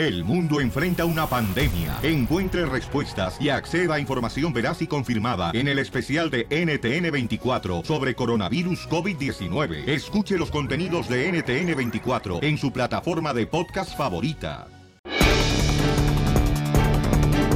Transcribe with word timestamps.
El 0.00 0.24
mundo 0.24 0.62
enfrenta 0.62 1.04
una 1.04 1.26
pandemia. 1.26 1.98
Encuentre 2.02 2.64
respuestas 2.64 3.36
y 3.38 3.50
acceda 3.50 3.96
a 3.96 4.00
información 4.00 4.50
veraz 4.50 4.80
y 4.80 4.86
confirmada 4.86 5.50
en 5.52 5.68
el 5.68 5.78
especial 5.78 6.30
de 6.30 6.48
NTN24 6.48 7.84
sobre 7.84 8.14
coronavirus 8.14 8.88
COVID-19. 8.88 9.86
Escuche 9.86 10.38
los 10.38 10.50
contenidos 10.50 11.06
de 11.06 11.30
NTN24 11.30 12.42
en 12.42 12.56
su 12.56 12.72
plataforma 12.72 13.34
de 13.34 13.46
podcast 13.46 13.94
favorita. 13.94 14.68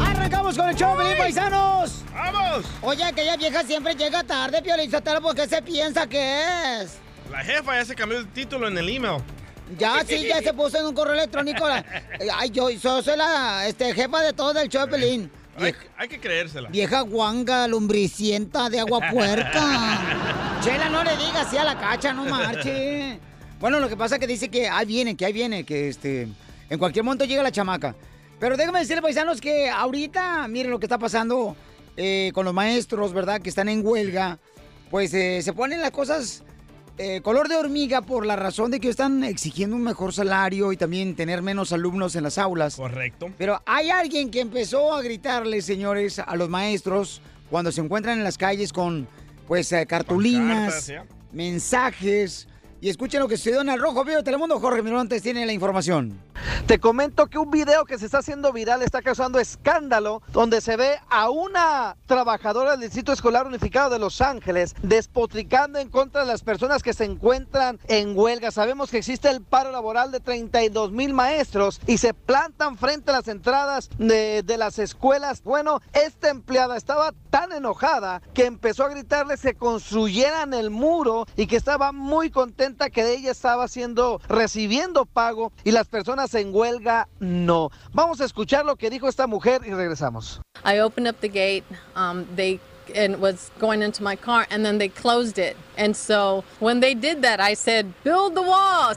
¡Arrancamos 0.04 0.58
con 0.58 0.68
el 0.68 0.76
show, 0.76 0.94
Pelín 0.98 1.16
Paisanos! 1.16 2.02
¡Vamos! 2.12 2.66
Oye, 2.82 3.04
aquella 3.04 3.38
vieja 3.38 3.62
siempre 3.62 3.94
llega 3.94 4.22
tarde, 4.22 4.60
Piolín 4.60 4.90
Sotelo, 4.90 5.22
¿por 5.22 5.34
qué 5.34 5.48
se 5.48 5.62
piensa 5.62 6.06
que 6.06 6.82
es? 6.82 6.98
La 7.30 7.38
jefa 7.38 7.76
ya 7.76 7.86
se 7.86 7.94
cambió 7.94 8.18
el 8.18 8.28
título 8.28 8.68
en 8.68 8.76
el 8.76 8.86
email. 8.90 9.22
Ya, 9.78 10.04
sí, 10.06 10.26
ya 10.26 10.40
se 10.42 10.52
puso 10.52 10.78
en 10.78 10.86
un 10.86 10.94
correo 10.94 11.14
electrónico. 11.14 11.66
la- 11.66 11.84
Ay, 12.36 12.50
yo, 12.50 12.70
yo 12.70 13.02
soy 13.02 13.16
la 13.16 13.66
este, 13.66 13.92
jefa 13.94 14.20
de 14.20 14.32
todo 14.32 14.52
del 14.52 14.68
show, 14.68 14.88
Pelín. 14.88 15.30
Hay, 15.56 15.72
hay 15.96 16.08
que 16.08 16.18
creérsela. 16.18 16.68
Vieja 16.68 17.00
guanga, 17.02 17.68
lumbricienta 17.68 18.68
de 18.68 18.80
agua 18.80 19.00
puerca. 19.10 20.00
Chela, 20.62 20.88
no 20.88 21.04
le 21.04 21.12
digas 21.16 21.46
así 21.46 21.56
a 21.56 21.64
la 21.64 21.78
cacha, 21.78 22.12
no 22.12 22.24
marche. 22.24 23.18
Bueno, 23.60 23.78
lo 23.78 23.88
que 23.88 23.96
pasa 23.96 24.16
es 24.16 24.20
que 24.20 24.26
dice 24.26 24.48
que 24.48 24.68
ahí 24.68 24.84
viene, 24.86 25.16
que 25.16 25.24
ahí 25.26 25.32
viene, 25.32 25.64
que 25.64 25.88
este, 25.88 26.28
en 26.68 26.78
cualquier 26.78 27.04
momento 27.04 27.24
llega 27.24 27.42
la 27.42 27.52
chamaca. 27.52 27.94
Pero 28.40 28.56
déjame 28.56 28.80
decirle, 28.80 29.00
paisanos, 29.00 29.40
que 29.40 29.70
ahorita, 29.70 30.48
miren 30.48 30.70
lo 30.72 30.80
que 30.80 30.86
está 30.86 30.98
pasando 30.98 31.56
eh, 31.96 32.32
con 32.34 32.44
los 32.44 32.52
maestros, 32.52 33.12
¿verdad? 33.12 33.40
Que 33.40 33.48
están 33.48 33.68
en 33.68 33.86
huelga. 33.86 34.38
Pues 34.90 35.14
eh, 35.14 35.40
se 35.42 35.52
ponen 35.52 35.80
las 35.80 35.92
cosas 35.92 36.42
eh, 36.96 37.20
color 37.22 37.48
de 37.48 37.56
hormiga 37.56 38.02
por 38.02 38.24
la 38.24 38.36
razón 38.36 38.70
de 38.70 38.78
que 38.78 38.88
están 38.88 39.24
exigiendo 39.24 39.74
un 39.74 39.82
mejor 39.82 40.12
salario 40.12 40.72
y 40.72 40.76
también 40.76 41.16
tener 41.16 41.42
menos 41.42 41.72
alumnos 41.72 42.14
en 42.14 42.22
las 42.22 42.38
aulas. 42.38 42.76
Correcto. 42.76 43.32
Pero 43.36 43.60
hay 43.66 43.90
alguien 43.90 44.30
que 44.30 44.40
empezó 44.40 44.94
a 44.94 45.02
gritarle, 45.02 45.60
señores, 45.60 46.20
a 46.20 46.36
los 46.36 46.48
maestros 46.48 47.20
cuando 47.50 47.72
se 47.72 47.80
encuentran 47.80 48.18
en 48.18 48.24
las 48.24 48.38
calles 48.38 48.72
con, 48.72 49.08
pues, 49.48 49.72
eh, 49.72 49.86
cartulinas, 49.86 50.92
mensajes. 51.32 52.48
Y 52.84 52.90
escuchen 52.90 53.20
lo 53.20 53.28
que 53.28 53.38
sucedió 53.38 53.62
en 53.62 53.70
el 53.70 53.80
Rojo 53.80 54.04
Vivo 54.04 54.18
de 54.18 54.22
Telemundo. 54.22 54.60
Jorge 54.60 54.82
Mirontes 54.82 55.22
tiene 55.22 55.46
la 55.46 55.54
información. 55.54 56.20
Te 56.66 56.78
comento 56.78 57.28
que 57.28 57.38
un 57.38 57.50
video 57.50 57.86
que 57.86 57.98
se 57.98 58.04
está 58.04 58.18
haciendo 58.18 58.52
viral 58.52 58.82
está 58.82 59.00
causando 59.00 59.38
escándalo, 59.38 60.20
donde 60.32 60.60
se 60.60 60.76
ve 60.76 60.98
a 61.08 61.30
una 61.30 61.96
trabajadora 62.04 62.72
del 62.72 62.80
Distrito 62.80 63.12
Escolar 63.12 63.46
Unificado 63.46 63.88
de 63.88 63.98
Los 63.98 64.20
Ángeles 64.20 64.74
despotricando 64.82 65.78
en 65.78 65.88
contra 65.88 66.20
de 66.20 66.26
las 66.26 66.42
personas 66.42 66.82
que 66.82 66.92
se 66.92 67.04
encuentran 67.04 67.80
en 67.88 68.18
huelga. 68.18 68.50
Sabemos 68.50 68.90
que 68.90 68.98
existe 68.98 69.30
el 69.30 69.40
paro 69.40 69.72
laboral 69.72 70.10
de 70.12 70.20
32 70.20 70.92
mil 70.92 71.14
maestros 71.14 71.80
y 71.86 71.96
se 71.96 72.12
plantan 72.12 72.76
frente 72.76 73.12
a 73.12 73.14
las 73.14 73.28
entradas 73.28 73.88
de, 73.96 74.42
de 74.42 74.58
las 74.58 74.78
escuelas. 74.78 75.42
Bueno, 75.42 75.80
esta 75.94 76.28
empleada 76.28 76.76
estaba 76.76 77.14
tan 77.30 77.52
enojada 77.52 78.20
que 78.34 78.44
empezó 78.44 78.84
a 78.84 78.90
gritarles 78.90 79.40
que 79.40 79.54
construyeran 79.54 80.52
el 80.52 80.68
muro 80.68 81.26
y 81.34 81.46
que 81.46 81.56
estaba 81.56 81.90
muy 81.90 82.30
contenta 82.30 82.73
que 82.74 83.14
ella 83.14 83.30
estaba 83.30 83.64
haciendo, 83.64 84.20
recibiendo 84.28 85.06
pago 85.06 85.52
y 85.64 85.70
las 85.70 85.86
personas 85.86 86.34
en 86.34 86.54
huelga 86.54 87.08
no. 87.20 87.70
Vamos 87.92 88.20
a 88.20 88.24
escuchar 88.24 88.64
lo 88.64 88.76
que 88.76 88.90
dijo 88.90 89.08
esta 89.08 89.26
mujer 89.26 89.62
y 89.66 89.70
regresamos. 89.70 90.40
I 90.64 90.80
opened 90.80 91.08
up 91.08 91.20
the 91.20 91.28
gate. 91.28 91.64
Um, 91.96 92.26
they 92.36 92.60
and 92.94 93.18
was 93.18 93.50
going 93.58 93.82
into 93.82 94.02
my 94.02 94.14
car, 94.14 94.46
and 94.50 94.64
then 94.64 94.76
they 94.76 94.88
closed 94.88 95.38
it. 95.38 95.56
And 95.78 95.96
so 95.96 96.44
when 96.60 96.80
they 96.80 96.94
did 96.94 97.22
that, 97.22 97.40
I 97.40 97.54
said, 97.54 97.94
"Build 98.04 98.34
the 98.34 98.42
wall." 98.42 98.94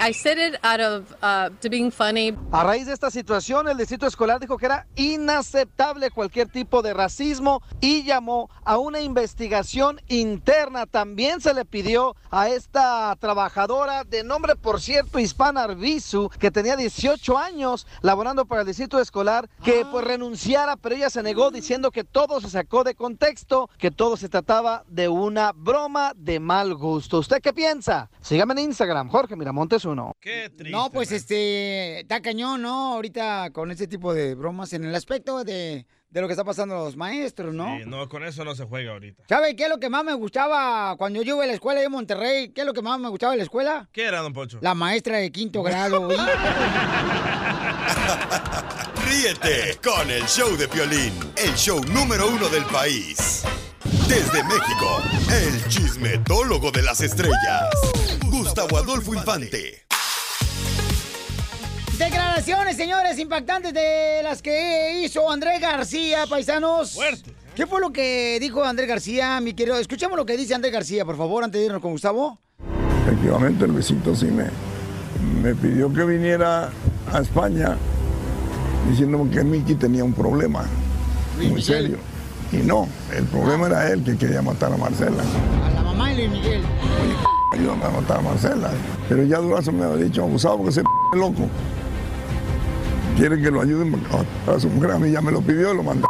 I 0.00 0.12
said 0.12 0.38
it 0.38 0.58
out 0.62 0.80
of 0.80 1.16
uh, 1.22 1.50
to 1.60 1.70
being 1.70 1.90
funny. 1.90 2.34
A 2.52 2.62
raíz 2.64 2.86
de 2.86 2.92
esta 2.92 3.10
situación, 3.10 3.68
el 3.68 3.76
distrito 3.76 4.06
escolar 4.06 4.40
dijo 4.40 4.58
que 4.58 4.66
era 4.66 4.86
inaceptable 4.96 6.10
cualquier 6.10 6.48
tipo 6.48 6.82
de 6.82 6.92
racismo 6.94 7.62
y 7.80 8.02
llamó 8.04 8.50
a 8.64 8.78
una 8.78 9.00
investigación 9.00 10.00
interna. 10.08 10.86
También 10.86 11.40
se 11.40 11.54
le 11.54 11.64
pidió 11.64 12.16
a 12.30 12.48
esta 12.48 13.14
trabajadora 13.16 14.04
de 14.04 14.24
nombre, 14.24 14.56
por 14.56 14.80
cierto, 14.80 15.18
hispana 15.18 15.64
Arbizu, 15.64 16.30
que 16.38 16.50
tenía 16.50 16.76
18 16.76 17.38
años 17.38 17.86
laborando 18.02 18.44
para 18.44 18.62
el 18.62 18.66
distrito 18.66 18.98
escolar, 19.00 19.48
que 19.62 19.86
pues 19.90 20.04
renunciara, 20.04 20.76
pero 20.76 20.94
ella 20.94 21.10
se 21.10 21.22
negó 21.22 21.50
diciendo 21.50 21.90
que 21.90 22.04
todo 22.04 22.40
se 22.40 22.50
sacó 22.50 22.84
de 22.84 22.94
contexto, 22.94 23.70
que 23.78 23.90
todo 23.90 24.16
se 24.16 24.28
trataba 24.28 24.84
de 24.88 25.08
una 25.08 25.52
broma 25.52 26.12
de 26.16 26.40
mal 26.40 26.74
gusto. 26.74 27.18
¿Usted 27.18 27.40
qué 27.40 27.52
piensa? 27.52 28.10
Sígame 28.20 28.52
en 28.54 28.70
Instagram, 28.70 29.08
Jorge 29.08 29.36
Miramontes 29.36 29.83
uno. 29.84 30.16
Qué 30.20 30.50
triste. 30.50 30.70
No, 30.70 30.90
pues 30.90 31.12
este, 31.12 32.00
está 32.00 32.20
cañón, 32.20 32.62
¿no? 32.62 32.94
Ahorita 32.94 33.50
con 33.52 33.70
este 33.70 33.86
tipo 33.86 34.14
de 34.14 34.34
bromas 34.34 34.72
en 34.72 34.84
el 34.84 34.94
aspecto 34.94 35.44
de, 35.44 35.86
de 36.10 36.20
lo 36.20 36.26
que 36.28 36.32
está 36.32 36.44
pasando 36.44 36.76
a 36.76 36.84
los 36.84 36.96
maestros, 36.96 37.54
¿no? 37.54 37.76
Sí, 37.78 37.84
no, 37.86 38.08
con 38.08 38.24
eso 38.24 38.44
no 38.44 38.54
se 38.54 38.64
juega 38.64 38.92
ahorita. 38.92 39.24
¿Sabe 39.28 39.56
qué 39.56 39.64
es 39.64 39.68
lo 39.68 39.78
que 39.78 39.90
más 39.90 40.04
me 40.04 40.14
gustaba 40.14 40.96
cuando 40.96 41.22
yo 41.22 41.34
iba 41.36 41.44
a 41.44 41.46
la 41.48 41.54
escuela 41.54 41.80
de 41.80 41.88
Monterrey? 41.88 42.50
¿Qué 42.50 42.60
es 42.60 42.66
lo 42.66 42.72
que 42.72 42.82
más 42.82 42.98
me 43.00 43.08
gustaba 43.08 43.32
de 43.32 43.38
la 43.38 43.44
escuela? 43.44 43.88
¿Qué 43.92 44.04
era, 44.04 44.20
don 44.20 44.32
Poncho? 44.32 44.58
La 44.60 44.74
maestra 44.74 45.18
de 45.18 45.32
quinto 45.32 45.62
grado, 45.62 46.06
güey. 46.06 46.18
Ríete 49.06 49.78
con 49.82 50.10
el 50.10 50.24
show 50.24 50.56
de 50.56 50.66
Piolín, 50.68 51.12
el 51.36 51.54
show 51.54 51.80
número 51.84 52.28
uno 52.28 52.48
del 52.48 52.64
país. 52.64 53.44
Desde 54.08 54.42
México, 54.44 55.02
el 55.30 55.68
chismetólogo 55.68 56.70
de 56.70 56.82
las 56.82 57.00
estrellas, 57.00 57.68
Gustavo 58.26 58.78
Adolfo 58.78 59.14
Infante. 59.14 59.84
Declaraciones, 61.98 62.76
señores, 62.76 63.18
impactantes 63.18 63.72
de 63.74 64.20
las 64.22 64.42
que 64.42 65.02
hizo 65.04 65.30
Andrés 65.30 65.60
García, 65.60 66.26
paisanos. 66.28 66.92
Fuerte. 66.92 67.32
¿Qué 67.54 67.66
fue 67.66 67.80
lo 67.80 67.92
que 67.92 68.38
dijo 68.40 68.64
Andrés 68.64 68.88
García, 68.88 69.40
mi 69.40 69.54
querido? 69.54 69.78
Escuchemos 69.78 70.16
lo 70.16 70.26
que 70.26 70.36
dice 70.36 70.54
Andrés 70.54 70.72
García, 70.72 71.04
por 71.04 71.16
favor, 71.16 71.44
antes 71.44 71.60
de 71.60 71.66
irnos 71.66 71.80
con 71.80 71.92
Gustavo. 71.92 72.38
Efectivamente, 73.06 73.64
el 73.64 73.72
besito 73.72 74.16
sí 74.16 74.26
me, 74.26 74.46
me 75.42 75.54
pidió 75.54 75.92
que 75.92 76.04
viniera 76.04 76.70
a 77.12 77.20
España 77.20 77.76
diciéndome 78.88 79.30
que 79.30 79.44
Miki 79.44 79.74
tenía 79.74 80.02
un 80.04 80.14
problema 80.14 80.64
muy 81.38 81.62
serio. 81.62 81.98
Y 82.54 82.62
no, 82.62 82.86
el 83.12 83.24
problema 83.24 83.66
era 83.66 83.90
él 83.90 84.04
que 84.04 84.16
quería 84.16 84.40
matar 84.40 84.72
a 84.72 84.76
Marcela. 84.76 85.22
A 85.64 85.70
la 85.70 85.82
mamá 85.82 86.10
de 86.10 86.28
Luis 86.28 86.30
Miguel. 86.30 86.62
Ayúdame 87.52 87.84
a 87.84 87.90
matar 87.90 88.18
a 88.18 88.20
Marcela. 88.20 88.70
Pero 89.08 89.24
ya 89.24 89.38
Durazo 89.38 89.72
me 89.72 89.84
había 89.84 90.04
dicho, 90.04 90.22
abusado 90.22 90.58
porque 90.58 90.70
ese 90.70 90.82
p 91.12 91.18
loco. 91.18 91.48
Quiere 93.16 93.40
que 93.40 93.50
lo 93.50 93.60
ayuden 93.60 93.94
a 93.94 93.96
matar 93.96 94.54
a 94.54 94.60
su 94.60 94.68
mujer. 94.68 94.92
A 94.92 94.98
mí 94.98 95.10
ya 95.10 95.20
me 95.20 95.32
lo 95.32 95.40
pidió 95.40 95.72
y 95.72 95.76
lo 95.76 95.82
mandó. 95.82 96.08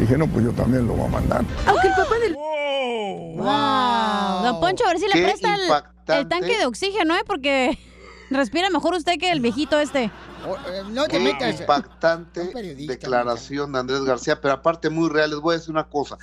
Dije, 0.00 0.16
no, 0.16 0.26
pues 0.28 0.44
yo 0.44 0.52
también 0.52 0.86
lo 0.86 0.94
voy 0.94 1.06
a 1.06 1.10
mandar. 1.10 1.44
Aunque 1.66 1.88
el 1.88 1.94
papá 1.94 2.18
del... 2.18 2.34
Wow. 3.36 4.44
Don 4.44 4.60
Poncho, 4.60 4.84
a 4.84 4.88
ver 4.88 4.98
si 4.98 5.06
le 5.06 5.22
presta 5.22 5.54
el, 5.54 6.20
el 6.20 6.28
tanque 6.28 6.56
de 6.58 6.66
oxígeno, 6.66 7.14
¿eh? 7.16 7.22
Porque 7.26 7.78
respira 8.30 8.70
mejor 8.70 8.94
usted 8.94 9.18
que 9.18 9.30
el 9.30 9.40
viejito 9.40 9.78
este. 9.78 10.10
Oh, 10.46 10.54
eh, 10.70 10.82
no 10.90 11.04
te 11.04 11.10
Qué 11.10 11.20
metas. 11.20 11.60
impactante 11.60 12.52
declaración 12.86 13.72
de 13.72 13.78
Andrés 13.78 14.02
García, 14.02 14.40
pero 14.40 14.54
aparte 14.54 14.90
muy 14.90 15.08
real. 15.08 15.30
Les 15.30 15.40
voy 15.40 15.54
a 15.54 15.58
decir 15.58 15.70
una 15.72 15.88
cosa. 15.88 16.18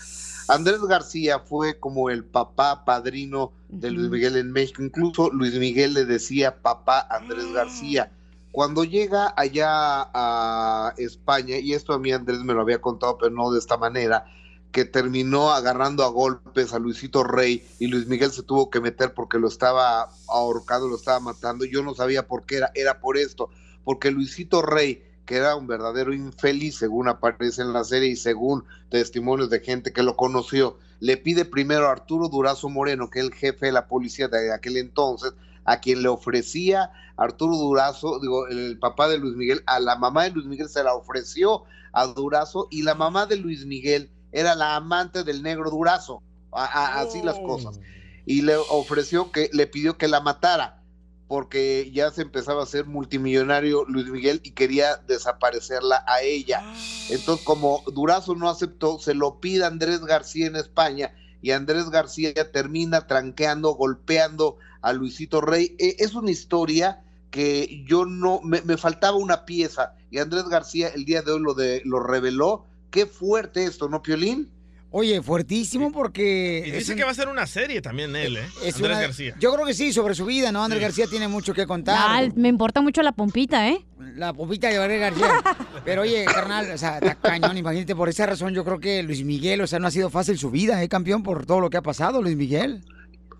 Andrés 0.48 0.82
García 0.82 1.40
fue 1.40 1.80
como 1.80 2.10
el 2.10 2.26
papá 2.26 2.84
padrino 2.86 3.54
de 3.70 3.92
Luis 3.92 4.10
Miguel 4.10 4.36
en 4.36 4.52
México. 4.52 4.84
Incluso 4.84 5.30
Luis 5.32 5.54
Miguel 5.56 5.94
le 5.94 6.06
decía 6.06 6.62
papá 6.62 7.08
Andrés 7.10 7.52
García. 7.54 8.12
Cuando 8.52 8.84
llega 8.84 9.34
allá 9.36 10.10
a 10.14 10.94
España, 10.98 11.58
y 11.58 11.74
esto 11.74 11.94
a 11.94 12.00
mí 12.00 12.12
Andrés 12.12 12.40
me 12.40 12.54
lo 12.54 12.62
había 12.62 12.80
contado, 12.82 13.18
pero 13.18 13.32
no 13.32 13.52
de 13.52 13.58
esta 13.58 13.78
manera, 13.78 14.26
que 14.74 14.86
terminó 14.86 15.52
agarrando 15.52 16.04
a 16.04 16.10
golpes 16.10 16.74
a 16.74 16.80
Luisito 16.80 17.24
Rey 17.24 17.64
y 17.78 17.88
Luis 17.88 18.08
Miguel 18.08 18.32
se 18.32 18.42
tuvo 18.42 18.72
que 18.72 18.82
meter 18.82 19.14
porque 19.14 19.38
lo 19.38 19.48
estaba 19.48 20.10
ahorcando, 20.28 20.88
lo 20.88 20.96
estaba 20.96 21.20
matando. 21.20 21.64
Yo 21.64 21.84
no 21.84 21.94
sabía 21.94 22.28
por 22.28 22.48
qué 22.48 22.58
era, 22.58 22.72
era 22.74 23.00
por 23.00 23.16
esto, 23.16 23.52
porque 23.84 24.10
Luisito 24.10 24.64
Rey, 24.64 25.04
que 25.28 25.36
era 25.36 25.56
un 25.56 25.68
verdadero 25.68 26.12
infeliz, 26.12 26.76
según 26.76 27.08
aparece 27.08 27.62
en 27.62 27.72
la 27.72 27.84
serie 27.84 28.10
y 28.10 28.16
según 28.16 28.66
testimonios 28.90 29.52
de 29.52 29.60
gente 29.60 29.94
que 29.94 30.02
lo 30.02 30.18
conoció, 30.18 30.80
le 31.00 31.18
pide 31.18 31.46
primero 31.46 31.88
a 31.88 31.92
Arturo 31.92 32.28
Durazo 32.28 32.68
Moreno, 32.68 33.12
que 33.12 33.20
es 33.20 33.26
el 33.26 33.34
jefe 33.34 33.68
de 33.68 33.74
la 33.74 33.88
policía 33.88 34.28
de 34.28 34.52
aquel 34.52 34.78
entonces, 34.78 35.34
a 35.66 35.82
quien 35.82 36.02
le 36.02 36.10
ofrecía 36.10 36.92
Arturo 37.16 37.58
Durazo, 37.58 38.20
digo, 38.20 38.48
el 38.48 38.80
papá 38.80 39.08
de 39.08 39.20
Luis 39.20 39.36
Miguel, 39.36 39.62
a 39.68 39.80
la 39.80 39.96
mamá 39.96 40.24
de 40.24 40.32
Luis 40.32 40.48
Miguel 40.48 40.68
se 40.68 40.84
la 40.84 40.96
ofreció 40.96 41.64
a 41.92 42.08
Durazo 42.08 42.68
y 42.72 42.82
la 42.82 42.96
mamá 42.96 43.28
de 43.28 43.38
Luis 43.38 43.68
Miguel 43.68 44.10
era 44.34 44.56
la 44.56 44.76
amante 44.76 45.24
del 45.24 45.42
negro 45.42 45.70
Durazo, 45.70 46.22
a- 46.52 46.66
a- 46.66 47.02
así 47.02 47.22
las 47.22 47.40
cosas. 47.40 47.80
Y 48.26 48.42
le 48.42 48.56
ofreció 48.58 49.32
que, 49.32 49.50
le 49.54 49.68
pidió 49.68 49.98
que 49.98 50.08
la 50.08 50.20
matara, 50.20 50.82
porque 51.28 51.90
ya 51.94 52.12
se 52.12 52.22
empezaba 52.22 52.64
a 52.64 52.68
ser 52.68 52.86
multimillonario 52.86 53.86
Luis 53.86 54.08
Miguel 54.08 54.42
y 54.44 54.52
quería 54.52 54.98
desaparecerla 54.98 56.04
a 56.08 56.22
ella. 56.22 56.62
Entonces, 57.10 57.46
como 57.46 57.84
Durazo 57.94 58.36
no 58.36 58.50
aceptó, 58.50 59.00
se 59.00 59.14
lo 59.14 59.40
pide 59.40 59.64
a 59.64 59.68
Andrés 59.68 60.02
García 60.02 60.48
en 60.48 60.56
España 60.56 61.14
y 61.42 61.52
Andrés 61.52 61.90
García 61.90 62.34
termina 62.52 63.08
tranqueando, 63.08 63.74
golpeando 63.74 64.58
a 64.82 64.94
Luisito 64.94 65.42
Rey. 65.42 65.76
Eh, 65.80 65.96
es 66.00 66.14
una 66.14 66.32
historia 66.32 67.04
que 67.32 67.84
yo 67.88 68.06
no, 68.06 68.42
me, 68.44 68.62
me, 68.62 68.78
faltaba 68.78 69.18
una 69.18 69.44
pieza 69.44 69.96
y 70.12 70.20
Andrés 70.20 70.46
García 70.46 70.90
el 70.90 71.04
día 71.04 71.22
de 71.24 71.32
hoy 71.32 71.42
lo, 71.42 71.54
de, 71.54 71.82
lo 71.84 72.00
reveló. 72.00 72.66
Qué 72.94 73.08
fuerte 73.08 73.66
esto, 73.66 73.90
¿no, 73.90 74.04
Piolín? 74.04 74.50
Oye, 74.92 75.24
fuertísimo 75.24 75.92
porque... 75.92 76.64
Y 76.68 76.70
dice 76.70 76.96
que 76.96 77.04
va 77.04 77.10
a 77.10 77.16
ser 77.16 77.28
una 77.28 77.48
serie 77.48 77.82
también 77.82 78.16
él, 78.16 78.38
¿eh? 78.38 78.46
Es 78.64 78.76
Andrés 78.76 78.92
una- 78.92 79.02
García. 79.02 79.36
Yo 79.40 79.52
creo 79.52 79.66
que 79.66 79.74
sí, 79.74 79.92
sobre 79.92 80.14
su 80.14 80.24
vida, 80.26 80.52
¿no? 80.52 80.64
Andrés 80.64 80.82
Sí. 80.82 80.84
García 80.84 81.08
tiene 81.08 81.28
mucho 81.28 81.56
que 81.56 81.66
contar. 81.66 81.98
Ah, 82.00 82.30
me 82.36 82.48
importa 82.50 82.80
mucho 82.82 83.02
la 83.02 83.12
pompita, 83.12 83.68
¿eh? 83.70 83.84
La 84.16 84.32
popita 84.34 84.70
de 84.70 84.78
Andrés 84.78 85.00
García. 85.00 85.42
Pero 85.86 86.04
oye, 86.04 86.24
carnal, 86.26 86.70
o 86.72 86.78
sea, 86.78 87.00
está 87.00 87.16
cañón, 87.16 87.58
imagínate, 87.58 87.96
por 87.96 88.08
esa 88.08 88.28
razón 88.28 88.54
yo 88.54 88.64
creo 88.64 88.80
que 88.80 89.02
Luis 89.02 89.24
Miguel, 89.26 89.62
o 89.62 89.66
sea, 89.68 89.80
no 89.80 89.88
ha 89.88 89.92
sido 89.92 90.12
fácil 90.12 90.38
su 90.38 90.52
vida, 90.52 90.84
¿eh, 90.84 90.88
campeón? 90.88 91.24
Por 91.24 91.48
todo 91.48 91.60
lo 91.60 91.72
que 91.72 91.78
ha 91.78 91.82
pasado, 91.82 92.22
Luis 92.22 92.36
Miguel. 92.38 92.84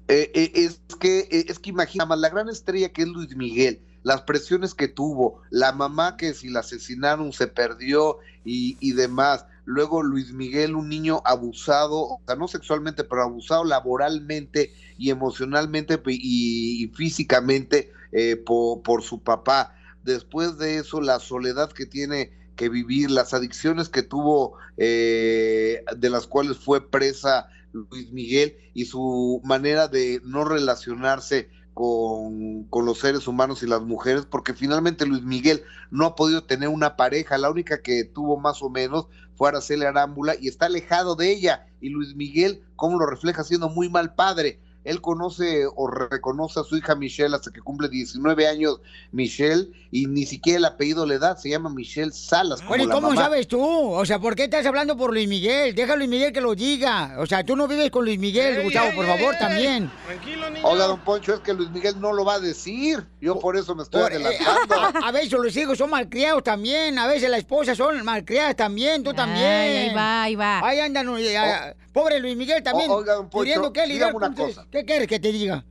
Eh, 0.08 0.32
eh, 0.34 0.52
es 0.56 0.82
que 1.00 1.20
eh, 1.30 1.46
es 1.50 1.60
que 1.60 1.70
imagina 1.70 2.08
más 2.08 2.18
la 2.18 2.30
gran 2.30 2.50
estrella 2.50 2.90
que 2.90 3.04
es 3.04 3.08
Luis 3.08 3.36
Miguel, 3.36 3.80
las 4.04 4.22
presiones 4.22 4.74
que 4.74 4.88
tuvo, 4.88 5.42
la 5.50 5.72
mamá 5.72 6.18
que 6.18 6.34
si 6.34 6.50
la 6.50 6.60
asesinaron 6.60 7.34
se 7.34 7.48
perdió 7.48 8.20
y, 8.46 8.78
y 8.80 8.94
demás. 8.94 9.46
Luego 9.66 10.04
Luis 10.04 10.34
Miguel, 10.34 10.76
un 10.76 10.90
niño 10.90 11.22
abusado, 11.24 12.02
o 12.02 12.22
sea, 12.28 12.36
no 12.36 12.50
sexualmente, 12.50 13.06
pero 13.06 13.24
abusado 13.24 13.64
laboralmente 13.64 14.74
y 14.98 15.10
emocionalmente 15.10 16.02
y, 16.06 16.92
físicamente 16.96 17.92
eh, 18.12 18.36
po- 18.36 18.84
por, 18.84 19.04
su 19.04 19.24
papá. 19.24 19.74
Después 20.04 20.58
de 20.58 20.78
eso, 20.80 21.00
la 21.00 21.20
soledad 21.20 21.72
que 21.72 21.86
tiene 21.86 22.34
que 22.58 22.68
vivir, 22.68 23.10
las 23.10 23.34
adicciones 23.34 23.88
que 23.88 24.04
tuvo, 24.04 24.58
eh, 24.76 25.84
de 25.96 26.10
las 26.10 26.28
cuales 26.28 26.58
fue 26.58 26.90
presa 26.90 27.48
Luis 27.72 28.12
Miguel 28.12 28.58
y 28.74 28.86
su 28.86 29.42
manera 29.46 29.88
de 29.88 30.22
no 30.26 30.44
relacionarse 30.44 31.50
con, 31.74 32.64
con 32.66 32.86
los 32.86 33.00
seres 33.00 33.28
humanos 33.28 33.64
y 33.64 33.68
las 33.68 33.82
mujeres, 33.82 34.26
porque 34.26 34.54
finalmente 34.54 35.06
Luis 35.06 35.24
Miguel 35.24 35.64
no 35.92 36.06
ha 36.06 36.16
podido 36.16 36.44
tener 36.44 36.70
una 36.70 36.96
pareja, 36.96 37.38
la 37.38 37.50
única 37.50 37.82
que 37.82 38.04
tuvo 38.04 38.38
más 38.38 38.62
o 38.62 38.70
menos 38.70 39.08
fue 39.36 39.50
Araceli 39.50 39.86
Arámbula 39.86 40.36
y 40.40 40.48
está 40.48 40.68
alejado 40.68 41.16
de 41.16 41.32
ella. 41.32 41.68
Y 41.82 41.90
Luis 41.90 42.16
Miguel, 42.16 42.64
¿cómo 42.76 42.98
lo 42.98 43.06
refleja? 43.06 43.44
Siendo 43.44 43.70
muy 43.70 43.90
mal 43.90 44.14
padre. 44.14 44.60
Él 44.84 45.02
conoce 45.02 45.66
o 45.76 45.88
reconoce 45.88 46.60
a 46.60 46.64
su 46.64 46.76
hija 46.78 46.96
Michelle 46.96 47.36
hasta 47.36 47.52
que 47.52 47.62
cumple 47.62 47.90
19 47.90 48.48
años 48.48 48.80
Michelle 49.12 49.70
y 49.92 50.08
ni 50.08 50.26
siquiera 50.26 50.58
el 50.60 50.66
apellido 50.66 51.06
le 51.06 51.20
da, 51.20 51.36
se 51.38 51.50
llama 51.50 51.70
Michelle 51.70 52.12
Salas. 52.12 52.60
como 52.60 52.70
Bueno, 52.70 52.84
¿y 52.84 52.88
la 52.88 52.94
cómo 52.96 53.10
mamá. 53.10 53.22
sabes 53.22 53.48
tú? 53.48 53.62
O 53.64 54.06
sea, 54.06 54.20
¿por 54.20 54.36
qué 54.36 54.46
estás 54.46 54.66
hablando 54.66 54.98
por 54.98 55.12
Luis 55.14 55.28
Miguel? 55.28 55.74
Deja 55.76 55.94
a 55.94 55.96
Luis 55.96 56.10
Miguel 56.10 56.34
que 56.34 56.42
lo 56.42 56.56
diga. 56.56 57.16
O 57.20 57.26
sea, 57.26 57.44
tú 57.46 57.56
no 57.56 57.68
vives 57.68 57.92
con 57.92 58.04
Luis 58.06 58.20
Miguel, 58.20 58.58
Ey, 58.58 58.64
Gustavo, 58.64 58.88
ey, 58.90 58.96
por 58.96 59.06
ey, 59.06 59.18
favor, 59.18 59.34
ey. 59.36 59.40
también. 59.40 59.92
Tranquilo, 60.08 60.50
niño. 60.50 60.68
Oiga, 60.68 60.86
don 60.88 61.00
Poncho, 61.02 61.34
es 61.36 61.40
que 61.42 61.54
Luis 61.54 61.70
Miguel 61.70 62.00
no 62.02 62.12
lo 62.14 62.26
va 62.26 62.36
a 62.36 62.40
decir. 62.40 63.06
Yo 63.22 63.40
por 63.40 63.56
eso 63.56 63.76
me 63.76 63.84
estoy 63.84 64.02
Por- 64.02 64.12
eh, 64.12 64.16
adelantando. 64.16 64.76
a, 64.76 64.88
a 65.08 65.12
veces 65.12 65.32
los 65.34 65.56
hijos 65.56 65.78
son 65.78 65.90
malcriados 65.92 66.44
también, 66.44 66.98
a 67.00 67.08
veces 67.08 67.30
las 67.30 67.40
esposas 67.40 67.78
son 67.78 68.04
malcriadas 68.04 68.56
también, 68.56 69.04
tú 69.04 69.14
también. 69.14 69.46
Ay, 69.46 69.78
ahí 69.78 69.94
va, 69.96 70.24
ahí 70.24 70.36
va. 70.36 70.68
Ahí 70.68 70.80
andan, 70.80 71.08
eh, 71.18 71.76
pobre 71.94 72.20
Luis 72.20 72.36
Miguel 72.36 72.62
también. 72.64 72.90
O- 72.92 72.96
oiga, 72.96 73.14
don 73.14 73.30
Poncho, 73.30 73.72
que 73.72 73.88
lidiar 73.88 74.14
una 74.16 74.34
cosa. 74.34 74.66
¿Qué 74.72 74.84
quieres 74.84 75.08
que 75.08 75.20
te 75.20 75.32
diga? 75.32 75.64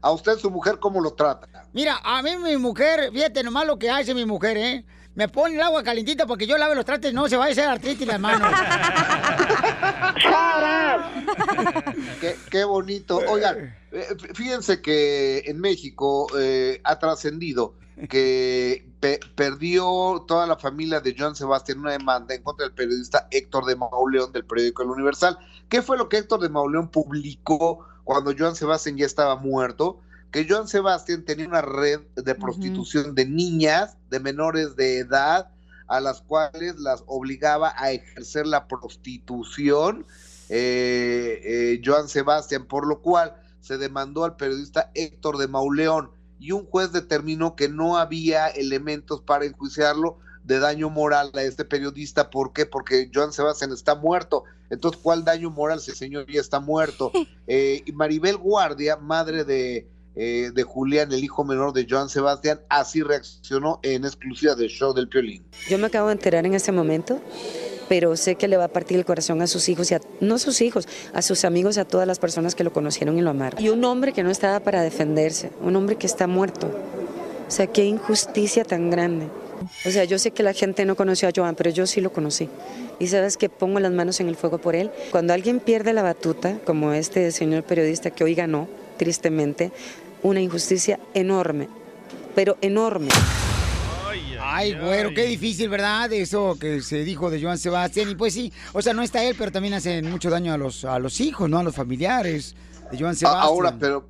A 0.00 0.10
usted 0.12 0.36
su 0.38 0.50
mujer, 0.50 0.78
¿cómo 0.78 1.00
lo 1.00 1.12
trata? 1.14 1.48
Mira, 1.72 1.98
a 2.04 2.22
mí 2.22 2.36
mi 2.36 2.56
mujer, 2.56 3.10
fíjate 3.12 3.42
nomás 3.42 3.66
lo 3.66 3.78
que 3.78 3.90
hace 3.90 4.14
mi 4.14 4.24
mujer, 4.26 4.56
¿eh? 4.56 4.84
Me 5.14 5.28
pone 5.28 5.56
el 5.56 5.60
agua 5.62 5.82
calentita 5.82 6.26
porque 6.26 6.46
yo 6.46 6.56
lave 6.56 6.76
los 6.76 6.84
trastes, 6.84 7.12
no 7.12 7.28
se 7.28 7.36
va 7.36 7.46
a 7.46 7.48
hacer 7.48 7.68
artritis 7.68 8.02
en 8.02 8.08
las 8.08 8.20
manos. 8.20 8.52
Qué, 12.20 12.36
qué 12.50 12.64
bonito. 12.64 13.20
Oigan, 13.28 13.76
eh, 13.92 14.06
fíjense 14.34 14.80
que 14.80 15.42
en 15.46 15.60
México 15.60 16.26
eh, 16.38 16.80
ha 16.84 16.98
trascendido 16.98 17.74
que 18.06 18.88
pe- 19.00 19.20
perdió 19.34 20.24
toda 20.28 20.46
la 20.46 20.56
familia 20.56 21.00
de 21.00 21.14
Joan 21.18 21.34
Sebastián 21.34 21.80
una 21.80 21.92
demanda 21.92 22.34
en 22.34 22.42
contra 22.42 22.66
del 22.66 22.74
periodista 22.74 23.26
Héctor 23.30 23.64
de 23.64 23.76
Mauleón 23.76 24.30
del 24.32 24.44
periódico 24.44 24.82
El 24.82 24.90
Universal. 24.90 25.38
¿Qué 25.68 25.82
fue 25.82 25.98
lo 25.98 26.08
que 26.08 26.18
Héctor 26.18 26.40
de 26.40 26.48
Mauleón 26.48 26.88
publicó 26.88 27.86
cuando 28.04 28.32
Joan 28.38 28.54
Sebastián 28.54 28.96
ya 28.96 29.06
estaba 29.06 29.36
muerto? 29.36 30.00
Que 30.30 30.46
Joan 30.48 30.68
Sebastián 30.68 31.24
tenía 31.24 31.48
una 31.48 31.62
red 31.62 32.00
de 32.14 32.34
prostitución 32.34 33.14
de 33.14 33.24
niñas, 33.24 33.96
de 34.10 34.20
menores 34.20 34.76
de 34.76 34.98
edad, 34.98 35.50
a 35.86 36.00
las 36.00 36.20
cuales 36.20 36.78
las 36.78 37.02
obligaba 37.06 37.72
a 37.76 37.92
ejercer 37.92 38.46
la 38.46 38.68
prostitución 38.68 40.06
eh, 40.50 41.40
eh, 41.42 41.82
Joan 41.84 42.08
Sebastián, 42.08 42.66
por 42.66 42.86
lo 42.86 43.00
cual 43.00 43.34
se 43.60 43.78
demandó 43.78 44.24
al 44.24 44.36
periodista 44.36 44.90
Héctor 44.94 45.38
de 45.38 45.48
Mauleón 45.48 46.10
y 46.38 46.52
un 46.52 46.64
juez 46.66 46.92
determinó 46.92 47.56
que 47.56 47.68
no 47.68 47.96
había 47.96 48.48
elementos 48.48 49.20
para 49.20 49.44
enjuiciarlo 49.44 50.18
de 50.44 50.58
daño 50.58 50.88
moral 50.88 51.30
a 51.34 51.42
este 51.42 51.64
periodista. 51.64 52.30
¿Por 52.30 52.52
qué? 52.52 52.66
Porque 52.66 53.10
Joan 53.14 53.32
Sebastián 53.32 53.72
está 53.72 53.94
muerto. 53.94 54.44
Entonces, 54.70 55.00
¿cuál 55.02 55.24
daño 55.24 55.50
moral 55.50 55.80
si 55.80 55.90
el 55.90 55.96
señor 55.96 56.26
ya 56.30 56.40
está 56.40 56.60
muerto? 56.60 57.12
Eh, 57.50 57.82
y 57.86 57.92
Maribel 57.92 58.36
Guardia, 58.36 58.98
madre 58.98 59.42
de, 59.42 59.88
eh, 60.14 60.50
de 60.52 60.62
Julián, 60.64 61.10
el 61.12 61.24
hijo 61.24 61.44
menor 61.44 61.72
de 61.72 61.86
Joan 61.88 62.10
Sebastián, 62.10 62.60
así 62.68 63.02
reaccionó 63.02 63.80
en 63.82 64.04
exclusiva 64.04 64.54
del 64.54 64.68
show 64.68 64.92
del 64.92 65.08
Piolín. 65.08 65.46
Yo 65.66 65.78
me 65.78 65.86
acabo 65.86 66.08
de 66.08 66.12
enterar 66.12 66.44
en 66.44 66.52
este 66.52 66.72
momento, 66.72 67.22
pero 67.88 68.16
sé 68.16 68.34
que 68.34 68.48
le 68.48 68.56
va 68.56 68.64
a 68.64 68.68
partir 68.68 68.98
el 68.98 69.04
corazón 69.04 69.42
a 69.42 69.46
sus 69.46 69.68
hijos 69.68 69.90
y 69.90 69.94
a, 69.94 70.00
no 70.20 70.36
a 70.36 70.38
sus 70.38 70.60
hijos, 70.60 70.86
a 71.12 71.22
sus 71.22 71.44
amigos 71.44 71.78
a 71.78 71.84
todas 71.84 72.06
las 72.06 72.18
personas 72.18 72.54
que 72.54 72.64
lo 72.64 72.72
conocieron 72.72 73.18
y 73.18 73.22
lo 73.22 73.30
amaron. 73.30 73.62
Y 73.62 73.68
un 73.70 73.84
hombre 73.84 74.12
que 74.12 74.22
no 74.22 74.30
estaba 74.30 74.60
para 74.60 74.82
defenderse, 74.82 75.50
un 75.62 75.76
hombre 75.76 75.96
que 75.96 76.06
está 76.06 76.26
muerto. 76.26 76.70
O 77.46 77.50
sea, 77.50 77.66
qué 77.66 77.84
injusticia 77.84 78.64
tan 78.64 78.90
grande. 78.90 79.26
O 79.86 79.90
sea, 79.90 80.04
yo 80.04 80.18
sé 80.18 80.30
que 80.30 80.42
la 80.42 80.52
gente 80.52 80.84
no 80.84 80.96
conoció 80.96 81.28
a 81.28 81.32
Joan, 81.34 81.54
pero 81.54 81.70
yo 81.70 81.86
sí 81.86 82.00
lo 82.00 82.12
conocí. 82.12 82.48
Y 82.98 83.08
sabes 83.08 83.36
que 83.36 83.48
pongo 83.48 83.80
las 83.80 83.92
manos 83.92 84.20
en 84.20 84.28
el 84.28 84.36
fuego 84.36 84.58
por 84.58 84.76
él. 84.76 84.90
Cuando 85.10 85.32
alguien 85.32 85.60
pierde 85.60 85.92
la 85.92 86.02
batuta, 86.02 86.58
como 86.64 86.92
este 86.92 87.30
señor 87.32 87.64
periodista 87.64 88.10
que 88.10 88.24
hoy 88.24 88.34
ganó, 88.34 88.68
tristemente, 88.96 89.72
una 90.22 90.40
injusticia 90.40 91.00
enorme, 91.14 91.68
pero 92.34 92.56
enorme. 92.60 93.08
Ay, 94.50 94.74
güero, 94.74 95.10
qué 95.14 95.26
difícil, 95.26 95.68
¿verdad? 95.68 96.10
Eso 96.12 96.56
que 96.58 96.80
se 96.80 97.04
dijo 97.04 97.28
de 97.28 97.42
Joan 97.42 97.58
Sebastián. 97.58 98.08
Y 98.08 98.14
pues 98.14 98.32
sí, 98.32 98.50
o 98.72 98.80
sea, 98.80 98.94
no 98.94 99.02
está 99.02 99.22
él, 99.22 99.36
pero 99.38 99.52
también 99.52 99.74
hacen 99.74 100.10
mucho 100.10 100.30
daño 100.30 100.54
a 100.54 100.56
los, 100.56 100.86
a 100.86 100.98
los 100.98 101.20
hijos, 101.20 101.50
¿no? 101.50 101.58
A 101.58 101.62
los 101.62 101.74
familiares 101.74 102.56
de 102.90 102.98
Joan 102.98 103.14
Sebastián. 103.14 103.44
Ahora, 103.44 103.76
pero 103.78 104.08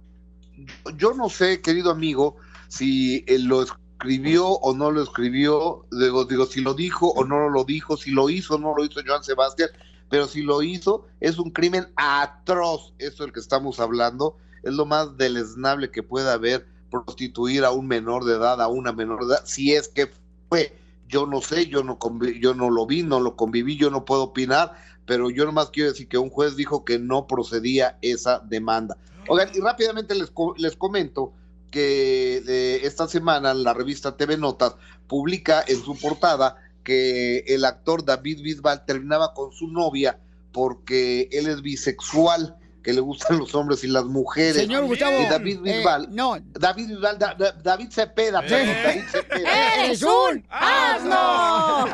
yo 0.97 1.13
no 1.13 1.29
sé, 1.29 1.61
querido 1.61 1.91
amigo, 1.91 2.37
si 2.69 3.25
él 3.27 3.47
lo 3.47 3.65
escribió 3.65 4.47
o 4.47 4.75
no 4.77 4.93
lo 4.93 5.03
escribió, 5.03 5.85
digo, 5.91 6.25
digo, 6.25 6.47
si 6.47 6.61
lo 6.61 6.75
dijo 6.75 7.09
o 7.09 7.25
no 7.25 7.49
lo 7.49 7.65
dijo, 7.65 7.97
si 7.97 8.13
lo 8.13 8.31
hizo 8.31 8.55
o 8.55 8.59
no 8.59 8.75
lo 8.77 8.85
hizo 8.85 9.01
Joan 9.05 9.25
Sebastián, 9.25 9.71
pero 10.09 10.29
si 10.29 10.43
lo 10.43 10.63
hizo, 10.63 11.05
es 11.19 11.39
un 11.39 11.51
crimen 11.51 11.89
atroz, 11.97 12.95
eso 12.99 13.25
del 13.25 13.33
que 13.33 13.41
estamos 13.41 13.81
hablando, 13.81 14.37
es 14.63 14.73
lo 14.73 14.87
más 14.87 15.17
deleznable 15.17 15.91
que 15.91 16.05
pueda 16.05 16.35
haber 16.35 16.65
prostituir 16.91 17.65
a 17.65 17.73
un 17.73 17.89
menor 17.89 18.25
de 18.25 18.37
edad, 18.37 18.63
a 18.63 18.69
una 18.69 18.93
menor 18.93 19.27
de 19.27 19.35
edad, 19.35 19.43
si 19.45 19.75
es 19.75 19.89
que 19.89 20.11
fue, 20.49 20.77
yo 21.09 21.27
no 21.27 21.41
sé, 21.41 21.67
yo 21.67 21.83
no, 21.83 21.99
yo 22.41 22.55
no 22.55 22.71
lo 22.71 22.87
vi, 22.87 23.03
no 23.03 23.21
lo 23.21 23.37
conviví, 23.37 23.77
yo 23.77 23.91
no 23.91 24.05
puedo 24.05 24.25
opinar, 24.25 24.75
pero 25.07 25.31
yo 25.31 25.45
nomás 25.45 25.71
quiero 25.71 25.91
decir 25.91 26.09
que 26.09 26.19
un 26.19 26.31
juez 26.31 26.57
dijo 26.57 26.85
que 26.85 26.99
no 26.99 27.27
procedía 27.27 27.99
esa 28.03 28.41
demanda. 28.41 28.97
Oigan, 29.29 29.51
y 29.55 29.61
rápidamente 29.61 30.15
les, 30.15 30.33
les 30.57 30.77
comento 30.77 31.33
que 31.71 32.43
eh, 32.47 32.81
esta 32.83 33.09
semana 33.09 33.53
la 33.55 33.75
revista 33.75 34.17
TV 34.17 34.37
Notas 34.37 34.77
publica 35.07 35.65
en 35.67 35.83
su 35.83 35.99
portada 35.99 36.57
que 36.83 37.41
el 37.47 37.65
actor 37.65 38.05
David 38.05 38.43
Bisbal 38.43 38.85
terminaba 38.87 39.35
con 39.35 39.53
su 39.53 39.69
novia 39.69 40.19
porque 40.53 41.29
él 41.31 41.47
es 41.47 41.61
bisexual, 41.61 42.57
que 42.89 42.95
le 42.95 43.03
gustan 43.03 43.39
los 43.39 43.55
hombres 43.55 43.85
y 43.85 43.87
las 43.89 44.07
mujeres. 44.07 44.57
Señor 44.57 44.87
Gustavo, 44.87 45.21
Y 45.21 45.27
David 45.27 45.59
eh, 45.67 45.77
Bisbal, 45.77 46.09
no. 46.11 46.39
David 46.59 46.89
Bisbal, 46.89 47.19
Da- 47.19 47.35
Da- 47.35 47.53
David 47.53 47.91
Cepeda, 47.91 48.41
perdón, 48.41 48.77
David 48.83 49.03
Cepeda. 49.11 49.75
¡Eres 49.85 50.03
un 50.03 50.47
asno! 50.49 51.87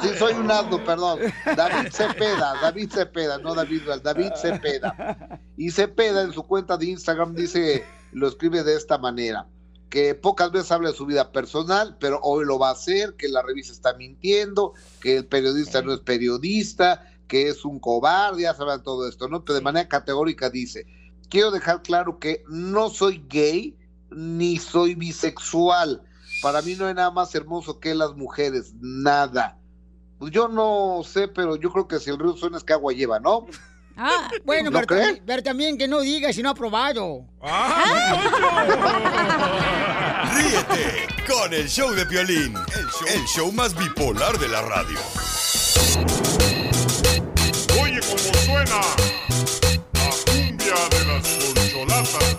Sí, 0.00 0.10
soy 0.16 0.34
un 0.34 0.48
asno, 0.48 0.84
perdón. 0.84 1.18
David 1.56 1.90
Cepeda, 1.90 2.54
David 2.62 2.92
Cepeda, 2.92 3.38
no 3.38 3.56
David 3.56 3.80
Bisbal, 3.80 4.02
David 4.04 4.30
Cepeda. 4.40 5.40
Y 5.56 5.72
Cepeda 5.72 6.22
en 6.22 6.32
su 6.32 6.44
cuenta 6.44 6.76
de 6.76 6.86
Instagram 6.86 7.34
dice, 7.34 7.84
lo 8.12 8.28
escribe 8.28 8.62
de 8.62 8.76
esta 8.76 8.98
manera, 8.98 9.48
que 9.88 10.14
pocas 10.14 10.52
veces 10.52 10.70
habla 10.70 10.90
de 10.90 10.96
su 10.96 11.06
vida 11.06 11.32
personal, 11.32 11.96
pero 11.98 12.20
hoy 12.22 12.44
lo 12.44 12.56
va 12.56 12.68
a 12.68 12.74
hacer, 12.74 13.14
que 13.16 13.26
la 13.28 13.42
revista 13.42 13.72
está 13.72 13.94
mintiendo, 13.94 14.74
que 15.00 15.16
el 15.16 15.26
periodista 15.26 15.82
no 15.82 15.92
es 15.92 15.98
periodista, 15.98 17.04
que 17.30 17.48
es 17.48 17.64
un 17.64 17.78
cobarde, 17.78 18.42
ya 18.42 18.54
saben 18.54 18.82
todo 18.82 19.08
esto, 19.08 19.28
¿no? 19.28 19.44
Pero 19.44 19.54
de 19.54 19.60
manera 19.62 19.88
categórica 19.88 20.50
dice, 20.50 20.84
quiero 21.28 21.52
dejar 21.52 21.80
claro 21.80 22.18
que 22.18 22.42
no 22.48 22.90
soy 22.90 23.24
gay 23.28 23.78
ni 24.10 24.58
soy 24.58 24.96
bisexual. 24.96 26.02
Para 26.42 26.60
mí 26.60 26.74
no 26.74 26.88
hay 26.88 26.94
nada 26.94 27.12
más 27.12 27.32
hermoso 27.36 27.78
que 27.78 27.94
las 27.94 28.16
mujeres, 28.16 28.72
nada. 28.80 29.56
Pues 30.18 30.32
yo 30.32 30.48
no 30.48 31.02
sé, 31.04 31.28
pero 31.28 31.54
yo 31.54 31.70
creo 31.70 31.86
que 31.86 32.00
si 32.00 32.10
el 32.10 32.18
río 32.18 32.36
suena 32.36 32.58
es 32.58 32.64
que 32.64 32.72
agua 32.72 32.92
lleva, 32.92 33.20
¿no? 33.20 33.46
Bueno, 34.44 34.70
¿No 34.70 34.80
pero, 34.80 34.86
también, 34.86 35.22
pero 35.24 35.42
también 35.42 35.78
que 35.78 35.86
no 35.86 36.00
diga 36.00 36.32
si 36.32 36.42
no 36.42 36.50
ha 36.50 36.54
probado. 36.54 37.26
Ríete 40.34 41.06
con 41.28 41.52
el 41.52 41.68
show 41.68 41.92
de 41.92 42.06
Piolín, 42.06 42.56
el 42.56 42.86
show, 42.86 43.08
el 43.14 43.24
show 43.26 43.52
más 43.52 43.76
bipolar 43.76 44.36
de 44.38 44.48
la 44.48 44.62
radio. 44.62 44.98
Suena 48.60 48.82
la 49.94 50.10
cumbia 50.26 50.74
de 50.90 51.04
las 51.06 51.28
corcholatas. 51.54 52.36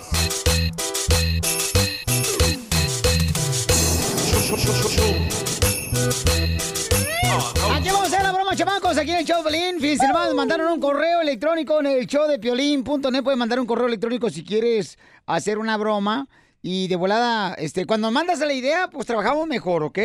Aquí 7.74 7.90
vamos 7.90 8.04
a 8.04 8.06
hacer 8.06 8.22
la 8.24 8.32
broma, 8.32 8.56
chamacos, 8.56 8.98
aquí 8.98 9.10
en 9.12 9.18
el 9.18 9.26
show 9.26 9.44
de 9.44 9.50
Piolín. 9.50 9.80
Fíjense, 9.80 10.08
nomás 10.08 10.34
mandaron 10.36 10.72
un 10.74 10.80
correo 10.80 11.22
electrónico 11.22 11.80
en 11.80 11.88
el 11.88 12.06
show 12.06 12.28
de 12.28 12.38
Piolín.net. 12.38 13.24
Puedes 13.24 13.38
mandar 13.40 13.60
un 13.60 13.66
correo 13.66 13.88
electrónico 13.88 14.30
si 14.30 14.44
quieres 14.44 15.00
hacer 15.26 15.58
una 15.58 15.76
broma. 15.78 16.28
Y 16.62 16.88
de 16.88 16.96
volada, 16.96 17.56
este, 17.56 17.88
cuando 17.88 18.12
mandas 18.12 18.38
la 18.40 18.54
idea, 18.54 18.88
pues 18.92 19.08
trabajamos 19.08 19.48
mejor, 19.48 19.82
¿ok? 19.82 19.98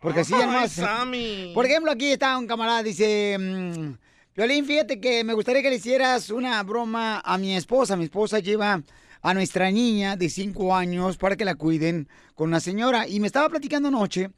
Porque 0.00 0.20
así 0.20 0.32
ya 0.32 0.46
más. 0.46 0.80
Por 1.52 1.66
ejemplo, 1.66 1.90
aquí 1.92 2.12
está 2.12 2.38
un 2.38 2.46
camarada, 2.46 2.82
dice. 2.82 3.36
mm, 3.38 4.07
Piolín, 4.38 4.64
fíjate 4.66 5.00
que 5.00 5.24
me 5.24 5.34
gustaría 5.34 5.62
que 5.62 5.68
le 5.70 5.74
hicieras 5.78 6.30
una 6.30 6.62
broma 6.62 7.20
a 7.24 7.36
mi 7.38 7.56
esposa. 7.56 7.96
Mi 7.96 8.04
esposa 8.04 8.38
lleva 8.38 8.80
a 9.20 9.34
nuestra 9.34 9.68
niña 9.72 10.14
de 10.14 10.28
5 10.30 10.76
años 10.76 11.16
para 11.16 11.34
que 11.34 11.44
la 11.44 11.56
cuiden 11.56 12.08
con 12.36 12.46
una 12.50 12.60
señora. 12.60 13.08
Y 13.08 13.18
me 13.18 13.26
estaba 13.26 13.48
platicando 13.48 13.88
anoche. 13.88 14.30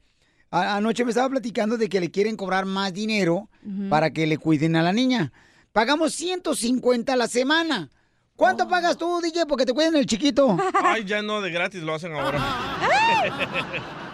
a- 0.50 0.76
Anoche 0.76 1.04
me 1.04 1.10
estaba 1.10 1.28
platicando 1.28 1.76
de 1.76 1.90
que 1.90 2.00
le 2.00 2.10
quieren 2.10 2.34
cobrar 2.38 2.64
más 2.64 2.94
dinero 2.94 3.50
para 3.90 4.10
que 4.10 4.26
le 4.26 4.38
cuiden 4.38 4.74
a 4.76 4.82
la 4.82 4.94
niña. 4.94 5.32
Pagamos 5.72 6.14
150 6.14 7.12
a 7.12 7.16
la 7.16 7.28
semana. 7.28 7.90
¿Cuánto 8.36 8.68
pagas 8.68 8.96
tú, 8.96 9.20
DJ, 9.20 9.44
porque 9.44 9.66
te 9.66 9.74
cuiden 9.74 9.96
el 9.96 10.06
chiquito? 10.06 10.56
Ay, 10.82 11.04
ya 11.04 11.20
no, 11.20 11.42
de 11.42 11.50
gratis 11.50 11.82
lo 11.82 11.94
hacen 11.94 12.12
ahora. 12.14 12.40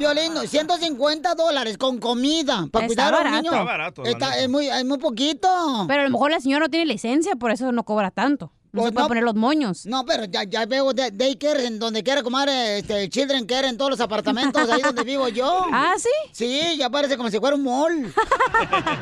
Violín, 0.00 0.32
150 0.48 1.34
dólares 1.34 1.76
con 1.76 1.98
comida 1.98 2.66
para 2.72 2.86
Está 2.86 3.10
cuidar 3.10 3.14
a 3.14 3.18
un 3.18 3.24
barato. 3.24 3.36
niño. 3.42 3.52
Está 3.52 3.62
barato, 3.64 4.02
Está- 4.04 4.38
es, 4.38 4.48
muy, 4.48 4.66
es 4.66 4.84
muy 4.86 4.96
poquito. 4.96 5.84
Pero 5.86 6.00
a 6.00 6.04
lo 6.04 6.10
mejor 6.10 6.30
la 6.30 6.40
señora 6.40 6.64
no 6.64 6.70
tiene 6.70 6.86
licencia, 6.86 7.36
por 7.36 7.50
eso 7.50 7.70
no 7.70 7.84
cobra 7.84 8.10
tanto. 8.10 8.50
No 8.72 8.80
Pues 8.80 8.86
se 8.86 8.92
puede 8.92 9.04
no. 9.04 9.08
poner 9.08 9.24
los 9.24 9.34
moños. 9.34 9.84
No, 9.84 10.06
pero 10.06 10.24
ya, 10.24 10.44
ya 10.44 10.64
veo 10.64 10.94
de- 10.94 11.10
daycare 11.10 11.66
en 11.66 11.78
donde 11.78 12.02
quiera 12.02 12.22
comer 12.22 12.48
este, 12.48 13.10
children 13.10 13.44
care 13.44 13.68
en 13.68 13.76
todos 13.76 13.90
los 13.90 14.00
apartamentos 14.00 14.70
ahí 14.70 14.80
donde 14.80 15.02
vivo 15.04 15.28
yo. 15.28 15.66
¿Ah, 15.72 15.92
sí? 15.98 16.08
Sí, 16.32 16.76
ya 16.78 16.88
parece 16.88 17.18
como 17.18 17.28
si 17.30 17.38
fuera 17.38 17.56
un 17.56 17.64
mall. 17.64 18.14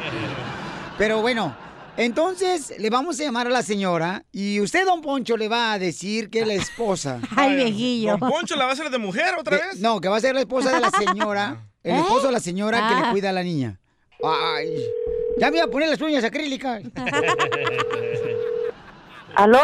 pero 0.98 1.20
bueno, 1.20 1.54
entonces 1.98 2.74
le 2.78 2.88
vamos 2.90 3.20
a 3.20 3.24
llamar 3.24 3.48
a 3.48 3.50
la 3.50 3.62
señora 3.62 4.24
y 4.32 4.60
usted, 4.60 4.86
don 4.86 5.02
Poncho, 5.02 5.36
le 5.36 5.48
va 5.48 5.72
a 5.72 5.78
decir 5.78 6.30
que 6.30 6.40
es 6.40 6.46
la 6.46 6.54
esposa. 6.54 7.20
Ay, 7.36 7.56
viejillo. 7.56 8.16
¿Don 8.16 8.30
Poncho 8.30 8.56
la 8.56 8.64
va 8.64 8.70
a 8.70 8.74
hacer 8.74 8.88
de 8.88 8.96
mujer 8.98 9.34
otra 9.38 9.58
De- 9.58 9.64
vez? 9.64 9.80
No, 9.80 10.00
que 10.00 10.08
va 10.08 10.16
a 10.16 10.20
ser 10.20 10.34
la 10.34 10.40
esposa 10.40 10.72
de 10.72 10.80
la 10.80 10.90
señora. 10.90 11.64
El 11.82 11.96
¿Eh? 11.96 12.00
esposo 12.00 12.26
de 12.28 12.32
la 12.32 12.40
señora 12.40 12.78
que 12.88 12.94
Ah. 12.94 13.02
le 13.06 13.10
cuida 13.12 13.28
a 13.30 13.32
la 13.32 13.42
niña. 13.42 13.78
Ay, 14.24 14.82
ya 15.38 15.50
me 15.50 15.58
iba 15.58 15.66
a 15.66 15.70
poner 15.70 15.88
las 15.90 16.00
uñas 16.00 16.24
acrílicas. 16.24 16.82
¿Aló? 19.36 19.60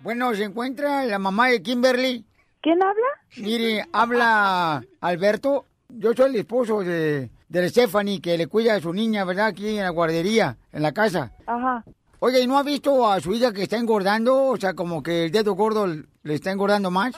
Bueno, 0.00 0.34
¿se 0.34 0.44
encuentra 0.44 1.04
la 1.04 1.18
mamá 1.18 1.48
de 1.48 1.62
Kimberly? 1.62 2.24
¿Quién 2.62 2.82
habla? 2.82 3.06
Mire, 3.36 3.84
habla 3.92 4.82
Alberto. 5.00 5.66
Yo 5.88 6.12
soy 6.14 6.30
el 6.30 6.36
esposo 6.36 6.80
de, 6.80 7.30
de 7.48 7.68
Stephanie 7.68 8.20
que 8.20 8.36
le 8.36 8.46
cuida 8.46 8.74
a 8.74 8.80
su 8.80 8.92
niña, 8.92 9.24
¿verdad? 9.24 9.46
Aquí 9.46 9.76
en 9.76 9.84
la 9.84 9.90
guardería, 9.90 10.56
en 10.72 10.82
la 10.82 10.92
casa. 10.92 11.32
Ajá. 11.46 11.84
Oye, 12.18 12.40
¿y 12.40 12.46
no 12.46 12.58
ha 12.58 12.62
visto 12.62 13.10
a 13.10 13.20
su 13.20 13.34
hija 13.34 13.52
que 13.52 13.62
está 13.62 13.76
engordando? 13.76 14.46
O 14.46 14.56
sea, 14.56 14.74
como 14.74 15.02
que 15.02 15.26
el 15.26 15.30
dedo 15.30 15.54
gordo 15.54 15.86
le 15.86 16.34
está 16.34 16.50
engordando 16.50 16.90
más. 16.90 17.14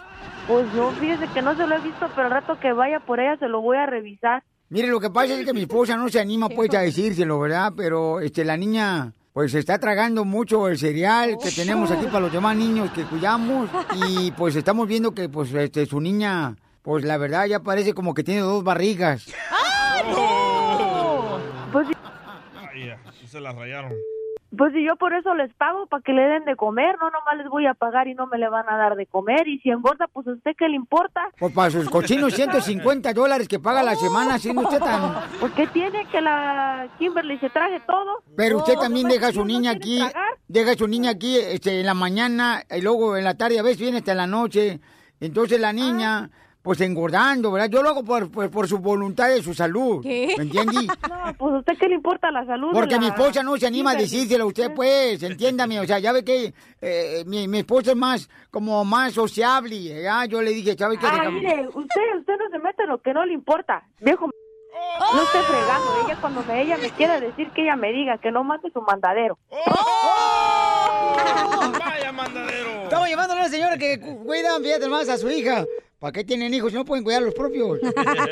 Pues 0.46 0.66
no, 0.74 0.90
fíjese 0.92 1.26
que 1.28 1.40
no 1.40 1.56
se 1.56 1.66
lo 1.66 1.76
he 1.76 1.80
visto, 1.80 2.08
pero 2.14 2.26
al 2.26 2.32
rato 2.32 2.58
que 2.58 2.72
vaya 2.72 3.00
por 3.00 3.20
ella 3.20 3.36
se 3.38 3.48
lo 3.48 3.60
voy 3.60 3.76
a 3.76 3.86
revisar. 3.86 4.42
Mire, 4.70 4.88
lo 4.88 5.00
que 5.00 5.08
pasa 5.08 5.34
es 5.34 5.46
que 5.46 5.54
mi 5.54 5.62
esposa 5.62 5.96
no 5.96 6.08
se 6.08 6.20
anima 6.20 6.48
pues 6.48 6.74
a 6.74 6.80
decírselo, 6.80 7.38
¿verdad? 7.38 7.72
Pero 7.76 8.20
este 8.20 8.44
la 8.44 8.56
niña 8.56 9.14
pues 9.32 9.54
está 9.54 9.78
tragando 9.78 10.24
mucho 10.24 10.68
el 10.68 10.78
cereal 10.78 11.38
que 11.42 11.50
tenemos 11.50 11.90
aquí 11.90 12.06
para 12.06 12.20
los 12.20 12.32
demás 12.32 12.56
niños 12.56 12.90
que 12.90 13.04
cuidamos 13.04 13.70
y 14.08 14.32
pues 14.32 14.56
estamos 14.56 14.88
viendo 14.88 15.12
que 15.12 15.28
pues 15.28 15.54
este 15.54 15.86
su 15.86 16.00
niña 16.00 16.56
pues 16.82 17.04
la 17.04 17.16
verdad 17.18 17.46
ya 17.46 17.60
parece 17.60 17.94
como 17.94 18.14
que 18.14 18.24
tiene 18.24 18.40
dos 18.40 18.64
barrigas. 18.64 19.26
Pues, 21.72 21.88
Ay, 22.72 22.86
ya, 22.86 22.98
se 23.26 23.40
la 23.40 23.52
rayaron. 23.52 23.92
pues 24.56 24.72
si 24.72 24.82
yo 24.84 24.96
por 24.96 25.12
eso 25.12 25.34
les 25.34 25.52
pago, 25.54 25.86
para 25.86 26.02
que 26.02 26.12
le 26.12 26.22
den 26.22 26.44
de 26.44 26.56
comer, 26.56 26.96
no 27.00 27.10
nomás 27.10 27.36
les 27.36 27.48
voy 27.48 27.66
a 27.66 27.74
pagar 27.74 28.08
y 28.08 28.14
no 28.14 28.26
me 28.26 28.38
le 28.38 28.48
van 28.48 28.68
a 28.68 28.76
dar 28.76 28.96
de 28.96 29.06
comer. 29.06 29.46
Y 29.48 29.58
si 29.60 29.70
engorda, 29.70 30.06
pues 30.08 30.26
a 30.26 30.32
usted 30.32 30.52
qué 30.56 30.68
le 30.68 30.76
importa. 30.76 31.20
Pues 31.38 31.52
para 31.52 31.70
sus 31.70 31.88
cochinos 31.90 32.32
150 32.34 33.12
dólares 33.12 33.46
que 33.48 33.58
paga 33.58 33.82
la 33.82 33.94
semana, 33.94 34.38
siendo 34.38 34.62
usted 34.62 34.78
tan... 34.78 35.14
Pues 35.40 35.52
que 35.52 35.66
tiene 35.68 36.06
que 36.06 36.20
la 36.20 36.88
Kimberly 36.98 37.38
se 37.38 37.50
traje 37.50 37.80
todo. 37.80 38.22
Pero 38.36 38.58
usted 38.58 38.74
No, 38.74 38.80
también 38.80 39.06
no, 39.08 39.12
deja 39.14 39.28
a 39.28 39.32
su 39.32 39.40
no 39.40 39.44
niña 39.46 39.72
aquí, 39.72 39.98
tragar. 39.98 40.34
deja 40.48 40.70
a 40.72 40.76
su 40.76 40.88
niña 40.88 41.10
aquí 41.10 41.36
este, 41.36 41.80
en 41.80 41.86
la 41.86 41.94
mañana 41.94 42.62
y 42.70 42.80
luego 42.80 43.16
en 43.16 43.24
la 43.24 43.34
tarde, 43.36 43.58
a 43.58 43.62
veces 43.62 43.78
viene 43.80 43.98
hasta 43.98 44.12
en 44.12 44.18
la 44.18 44.26
noche. 44.26 44.80
Entonces 45.20 45.60
la 45.60 45.72
niña, 45.72 46.30
pues 46.68 46.82
engordando, 46.82 47.50
¿verdad? 47.50 47.70
Yo 47.70 47.82
lo 47.82 47.88
hago 47.88 48.04
por, 48.04 48.30
por, 48.30 48.50
por 48.50 48.68
su 48.68 48.76
voluntad 48.78 49.30
de 49.30 49.42
su 49.42 49.54
salud. 49.54 50.02
¿Qué? 50.02 50.34
¿Me 50.36 50.42
entiende? 50.42 50.74
No, 51.08 51.32
pues 51.38 51.54
a 51.54 51.58
usted 51.60 51.78
qué 51.78 51.88
le 51.88 51.94
importa 51.94 52.30
la 52.30 52.44
salud. 52.44 52.72
Porque 52.74 52.96
la 52.96 53.00
mi 53.00 53.06
esposa 53.06 53.42
no 53.42 53.56
se 53.56 53.66
anima 53.66 53.92
a 53.92 53.94
decírselo 53.94 54.44
a 54.44 54.46
usted, 54.48 54.74
pues, 54.74 55.22
entiéndame. 55.22 55.80
O 55.80 55.86
sea, 55.86 55.98
ya 55.98 56.12
ve 56.12 56.22
que 56.24 56.52
eh, 56.82 57.24
mi, 57.26 57.48
mi 57.48 57.60
esposa 57.60 57.92
es 57.92 57.96
más, 57.96 58.28
como 58.50 58.84
más 58.84 59.14
sociable, 59.14 60.02
¿ya? 60.02 60.26
Yo 60.26 60.42
le 60.42 60.50
dije, 60.50 60.76
¿sabe 60.76 60.98
qué? 60.98 61.06
Ah, 61.06 61.30
mire, 61.30 61.66
usted, 61.68 62.02
usted 62.18 62.34
no 62.38 62.50
se 62.50 62.58
mete 62.58 62.82
en 62.82 62.90
lo 62.90 63.00
que 63.00 63.14
no 63.14 63.24
le 63.24 63.32
importa. 63.32 63.82
Viejo, 64.00 64.26
no 64.26 65.22
esté 65.22 65.38
fregando. 65.40 66.04
Ella 66.04 66.18
cuando 66.20 66.42
me, 66.42 66.60
ella 66.62 66.76
me 66.76 66.90
quiere 66.90 67.18
decir 67.18 67.48
que 67.52 67.62
ella 67.62 67.76
me 67.76 67.94
diga 67.94 68.18
que 68.18 68.30
no 68.30 68.44
mate 68.44 68.70
su 68.70 68.82
mandadero. 68.82 69.38
Vaya 71.80 72.12
mandadero. 72.12 72.82
Estamos 72.84 73.08
llamando 73.08 73.32
a 73.32 73.36
una 73.38 73.48
señora 73.48 73.78
que 73.78 73.98
cu- 73.98 74.22
cuida, 74.24 74.58
fíjate 74.60 74.86
más, 74.90 75.08
a 75.08 75.16
su 75.16 75.30
hija. 75.30 75.64
¿Para 75.98 76.12
qué 76.12 76.24
tienen 76.24 76.54
hijos 76.54 76.70
si 76.70 76.78
no 76.78 76.84
pueden 76.84 77.02
cuidar 77.02 77.22
a 77.22 77.26
los 77.26 77.34
propios? 77.34 77.78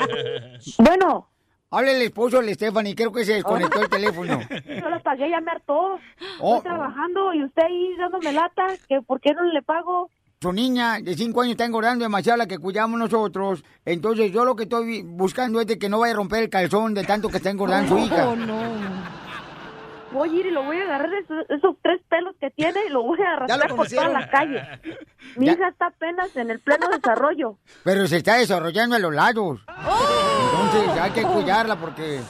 bueno. 0.79 1.29
Hable 1.69 1.97
el 1.97 2.01
esposo 2.03 2.41
de 2.41 2.53
Stephanie, 2.53 2.95
creo 2.95 3.11
que 3.11 3.25
se 3.25 3.33
desconectó 3.33 3.81
el 3.81 3.89
teléfono. 3.97 4.39
Yo 4.49 4.89
la 4.89 4.99
pagué, 4.99 5.29
ya 5.29 5.41
me 5.41 5.51
hartó. 5.51 5.99
Oh. 6.39 6.57
Estoy 6.57 6.71
trabajando 6.71 7.33
y 7.33 7.43
usted 7.43 7.63
ahí 7.63 7.97
dándome 7.97 8.31
lata, 8.31 8.67
que 8.87 9.01
¿por 9.01 9.19
qué 9.19 9.33
no 9.33 9.43
le 9.43 9.61
pago? 9.61 10.09
Su 10.39 10.53
niña 10.53 10.99
de 11.01 11.15
5 11.15 11.41
años 11.41 11.51
está 11.51 11.65
engordando 11.65 12.05
demasiado 12.05 12.37
la 12.37 12.47
que 12.47 12.57
cuidamos 12.57 12.97
nosotros. 12.97 13.65
Entonces 13.83 14.31
yo 14.31 14.45
lo 14.45 14.55
que 14.55 14.63
estoy 14.63 15.01
buscando 15.01 15.59
es 15.59 15.67
de 15.67 15.77
que 15.77 15.89
no 15.89 15.99
vaya 15.99 16.13
a 16.13 16.17
romper 16.17 16.43
el 16.43 16.49
calzón 16.49 16.93
de 16.93 17.03
tanto 17.03 17.27
que 17.27 17.37
está 17.37 17.49
engordando 17.49 17.97
su 17.97 18.05
hija. 18.05 18.33
Voy 20.11 20.29
a 20.29 20.39
ir 20.39 20.45
y 20.45 20.51
lo 20.51 20.63
voy 20.63 20.77
a 20.79 20.83
agarrar 20.83 21.13
esos, 21.15 21.49
esos 21.49 21.75
tres 21.81 22.01
pelos 22.09 22.35
que 22.39 22.49
tiene 22.51 22.79
y 22.87 22.89
lo 22.89 23.03
voy 23.03 23.19
a 23.21 23.33
arrastrar 23.33 23.75
por 23.75 23.87
toda 23.87 24.07
la 24.09 24.29
calle. 24.29 24.61
Mi 25.35 25.47
Ya. 25.47 25.51
hija 25.53 25.67
está 25.67 25.87
apenas 25.87 26.35
en 26.35 26.49
el 26.49 26.59
pleno 26.59 26.87
desarrollo. 26.89 27.57
Pero 27.83 28.07
se 28.07 28.17
está 28.17 28.37
desarrollando 28.37 28.95
a 28.95 28.99
los 28.99 29.13
lados. 29.13 29.59
Entonces 29.67 31.01
hay 31.01 31.11
que 31.11 31.23
cuidarla 31.23 31.75
porque 31.75 32.21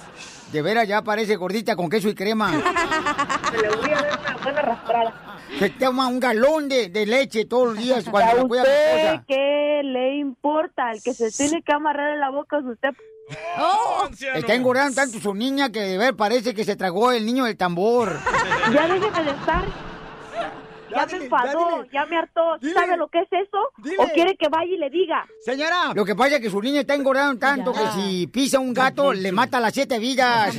de 0.52 0.62
veras 0.62 0.88
ya 0.88 1.02
parece 1.04 1.36
gordita 1.36 1.76
con 1.76 1.90
queso 1.90 2.10
y 2.10 2.16
crema. 2.16 2.52
Le 3.62 3.70
voy 3.70 3.92
a 3.92 3.96
dar 4.02 4.20
una 4.20 4.38
buena 4.44 4.60
arrastrada. 4.60 5.14
Se 5.60 5.70
toma 5.70 6.08
un 6.08 6.20
galón 6.20 6.68
de, 6.68 6.90
de 6.90 7.06
leche 7.06 7.46
todos 7.46 7.70
los 7.70 7.78
días 7.78 8.06
cuando 8.10 8.32
¿A 8.32 8.36
la 8.36 8.42
cuida 8.48 8.64
mi 8.64 8.68
usted 8.70 8.98
esposa. 9.06 9.24
qué 9.28 9.82
le 9.84 10.16
importa? 10.18 10.92
El 10.92 11.02
que 11.02 11.14
se 11.14 11.32
tiene 11.32 11.62
que 11.64 11.74
amarrar 11.74 12.14
en 12.14 12.20
la 12.20 12.30
boca 12.32 12.58
es 12.58 12.66
usted. 12.66 12.90
Está 14.36 14.54
engordando 14.54 14.96
tanto 14.96 15.20
su 15.20 15.34
niña 15.34 15.72
que 15.72 15.82
de 15.82 15.98
ver 15.98 16.16
parece 16.16 16.54
que 16.54 16.64
se 16.64 16.76
tragó 16.76 17.12
el 17.12 17.26
niño 17.26 17.46
del 17.46 17.58
tambor. 17.58 18.18
Ya 18.74 18.86
déjeme 18.88 19.24
de 19.24 19.32
estar. 19.32 19.64
Ya, 20.90 21.06
me 21.06 21.26
enfadó, 21.26 21.86
ya, 21.92 22.06
me 22.06 22.18
hartó. 22.18 22.42
¿Sabe 22.74 22.98
lo 22.98 23.08
que 23.08 23.20
es 23.20 23.28
eso? 23.32 23.58
¿O 24.00 24.08
quiere 24.14 24.36
que 24.38 24.48
vaya 24.50 24.72
y 24.74 24.78
le 24.78 24.90
diga? 24.90 25.26
Señora. 25.42 25.94
Lo 25.94 26.04
que 26.06 26.16
pasa 26.16 26.36
es 26.36 26.42
que 26.42 26.50
su 26.50 26.62
niña 26.62 26.82
está 26.82 26.96
engordando 26.96 27.40
tanto 27.40 27.74
que 27.74 27.86
si 27.96 28.28
pisa 28.28 28.60
un 28.60 28.74
gato 28.74 29.14
le 29.14 29.32
mata 29.32 29.60
las 29.60 29.74
siete 29.74 30.00
vidas. 30.00 30.56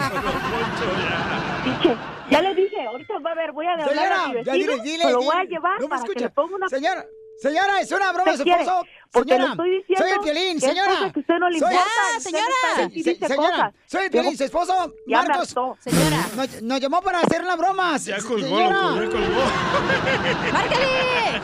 Piche, 1.64 1.96
ya 2.30 2.42
le 2.42 2.54
dije, 2.54 2.87
ahorita 2.87 3.14
va 3.25 3.30
a 3.32 3.34
ver, 3.34 3.52
voy 3.52 3.66
a 3.66 3.72
hablar 3.72 3.88
Señora, 3.88 4.25
a 4.25 4.28
mi 4.28 4.44
ya 4.44 4.52
dile, 4.52 4.80
dile, 4.82 5.10
lo 5.10 5.18
voy 5.22 5.37
a 5.37 5.44
llevar 5.44 5.80
No 5.80 5.87
me 5.87 5.88
para 5.88 6.02
que 6.02 6.08
escucha. 6.08 6.25
le 6.26 6.30
ponga 6.30 6.56
una... 6.56 6.68
Señora, 6.68 7.06
señora, 7.38 7.80
es 7.80 7.90
una 7.92 8.12
broma, 8.12 8.33
¿Usted 8.33 8.45
su 8.45 8.50
esposo. 8.50 8.83
Porque 9.11 9.30
Señora, 9.33 9.45
le 9.47 9.50
estoy 9.52 9.71
diciendo 9.71 10.04
soy 10.04 10.12
el 10.12 10.21
es 10.57 10.62
señora. 10.62 11.12
que 11.14 11.21
usted 11.21 11.35
no 11.38 11.49
le 11.49 11.59
Soy- 11.59 11.68
importa, 11.73 11.90
Ya, 12.12 12.21
señora. 12.21 12.45
Se- 12.76 12.88
dice 12.88 13.14
señora, 13.26 13.37
cosas. 13.57 13.75
soy 13.87 14.04
el 14.04 14.11
Piolín, 14.11 14.30
Yo- 14.33 14.37
su 14.37 14.45
esposo, 14.45 14.95
Ya 15.07 15.23
me 15.23 15.28
Marcos. 15.28 15.49
Señora. 15.80 16.26
Nos, 16.37 16.62
nos 16.62 16.80
llamó 16.80 17.00
para 17.00 17.21
hacer 17.21 17.40
una 17.40 17.57
broma. 17.57 17.97
Ya 17.97 18.18
colgó, 18.18 18.38
señora. 18.45 18.68
ya 18.68 19.11
colgó. 19.11 19.42
¡Márcale! 20.52 21.40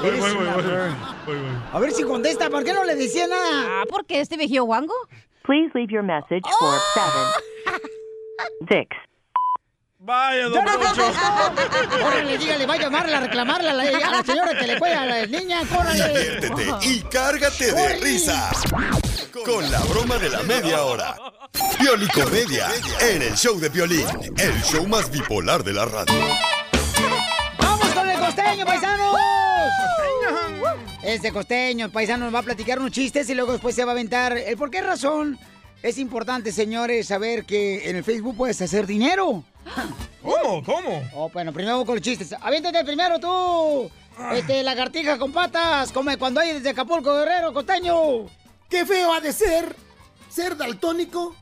Voy, 0.00 0.10
voy, 0.10 0.20
voy, 0.20 0.46
voy, 0.46 0.62
girl. 0.62 0.94
voy, 1.26 1.36
voy. 1.36 1.50
A 1.72 1.78
ver 1.80 1.92
si 1.92 2.02
contesta, 2.04 2.48
¿por 2.48 2.64
qué 2.64 2.72
no 2.72 2.84
le 2.84 2.94
decía 2.94 3.26
nada? 3.26 3.80
Ah, 3.80 3.84
porque 3.88 4.20
este 4.20 4.36
viejo 4.38 4.64
guango. 4.64 4.94
Please 5.42 5.70
leave 5.74 5.92
your 5.92 6.02
message 6.02 6.44
for 6.58 6.74
seven, 6.94 7.78
six, 8.68 8.88
Vaya, 10.06 10.48
¡Ya 10.52 10.62
no 10.62 10.78
contestó! 10.78 12.04
Órale, 12.04 12.36
dígale, 12.36 12.66
va 12.66 12.74
a 12.74 12.78
llamarla, 12.78 13.16
a 13.16 13.20
reclamarla 13.20 13.70
a 13.70 13.74
la, 13.74 13.82
a 13.84 14.10
la 14.10 14.22
señora 14.22 14.58
que 14.58 14.66
le 14.66 14.78
cuida 14.78 15.00
a 15.00 15.06
las 15.06 15.30
niñas, 15.30 15.64
córrele. 15.66 16.08
Diviértete 16.08 16.86
y 16.86 17.00
cárgate 17.04 17.72
de 17.72 17.96
risas 17.96 18.64
con 19.46 19.70
la 19.70 19.80
broma 19.80 20.18
de 20.18 20.28
la 20.28 20.42
media 20.42 20.84
hora. 20.84 21.16
Piolicomedia 21.78 22.68
en 23.00 23.22
el 23.22 23.34
show 23.34 23.58
de 23.58 23.70
Piolín, 23.70 24.06
el 24.36 24.62
show 24.62 24.86
más 24.86 25.10
bipolar 25.10 25.64
de 25.64 25.72
la 25.72 25.86
radio. 25.86 26.14
¡Vamos 27.58 27.88
con 27.94 28.06
el 28.06 28.18
costeño, 28.18 28.66
paisanos! 28.66 29.16
Este 31.02 31.32
costeño, 31.32 31.86
el 31.86 31.92
paisano, 31.92 32.26
nos 32.26 32.34
va 32.34 32.40
a 32.40 32.42
platicar 32.42 32.78
unos 32.78 32.90
chistes 32.90 33.30
y 33.30 33.34
luego 33.34 33.52
después 33.52 33.74
se 33.74 33.84
va 33.84 33.92
a 33.92 33.94
aventar 33.94 34.36
el 34.36 34.56
por 34.58 34.70
qué 34.70 34.82
razón 34.82 35.38
es 35.84 35.98
importante, 35.98 36.50
señores, 36.50 37.08
saber 37.08 37.44
que 37.44 37.90
en 37.90 37.96
el 37.96 38.04
Facebook 38.04 38.34
puedes 38.38 38.58
hacer 38.62 38.86
dinero. 38.86 39.44
¿Cómo? 40.22 40.64
¿Cómo? 40.64 41.02
Oh, 41.14 41.28
bueno, 41.28 41.52
primero 41.52 41.84
con 41.84 41.96
los 41.96 42.02
chistes. 42.02 42.34
Aviéntate 42.40 42.82
primero 42.84 43.20
tú. 43.20 43.90
Este, 44.32 44.62
lagartija 44.62 45.18
con 45.18 45.30
patas, 45.30 45.92
como 45.92 46.16
cuando 46.16 46.40
hay 46.40 46.54
desde 46.54 46.70
Acapulco, 46.70 47.14
Guerrero, 47.14 47.52
costeño. 47.52 48.24
Qué 48.70 48.86
feo 48.86 49.12
ha 49.12 49.20
de 49.20 49.34
ser 49.34 49.76
ser 50.30 50.56
daltónico 50.56 51.36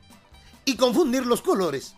y 0.65 0.75
confundir 0.75 1.25
los 1.25 1.41
colores. 1.41 1.95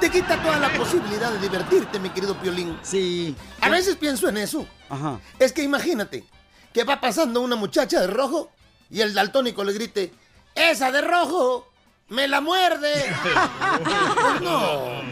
Te 0.00 0.10
quita 0.10 0.42
toda 0.42 0.58
la 0.58 0.72
posibilidad 0.72 1.32
de 1.32 1.38
divertirte, 1.38 1.98
mi 1.98 2.08
querido 2.08 2.34
Piolín. 2.40 2.78
Sí. 2.82 3.36
A 3.60 3.68
veces 3.68 3.96
pienso 3.96 4.26
en 4.30 4.38
eso. 4.38 4.66
Ajá. 4.88 5.20
Es 5.38 5.52
que 5.52 5.62
imagínate 5.62 6.24
que 6.72 6.84
va 6.84 6.98
pasando 6.98 7.42
una 7.42 7.56
muchacha 7.56 8.00
de 8.00 8.06
rojo 8.06 8.50
y 8.88 9.02
el 9.02 9.12
daltónico 9.12 9.62
le 9.64 9.74
grite, 9.74 10.12
¡Esa 10.54 10.90
de 10.90 11.02
rojo! 11.02 11.73
¡Me 12.08 12.28
la 12.28 12.40
muerde! 12.40 12.92
Pues 13.22 13.34
no. 14.42 15.02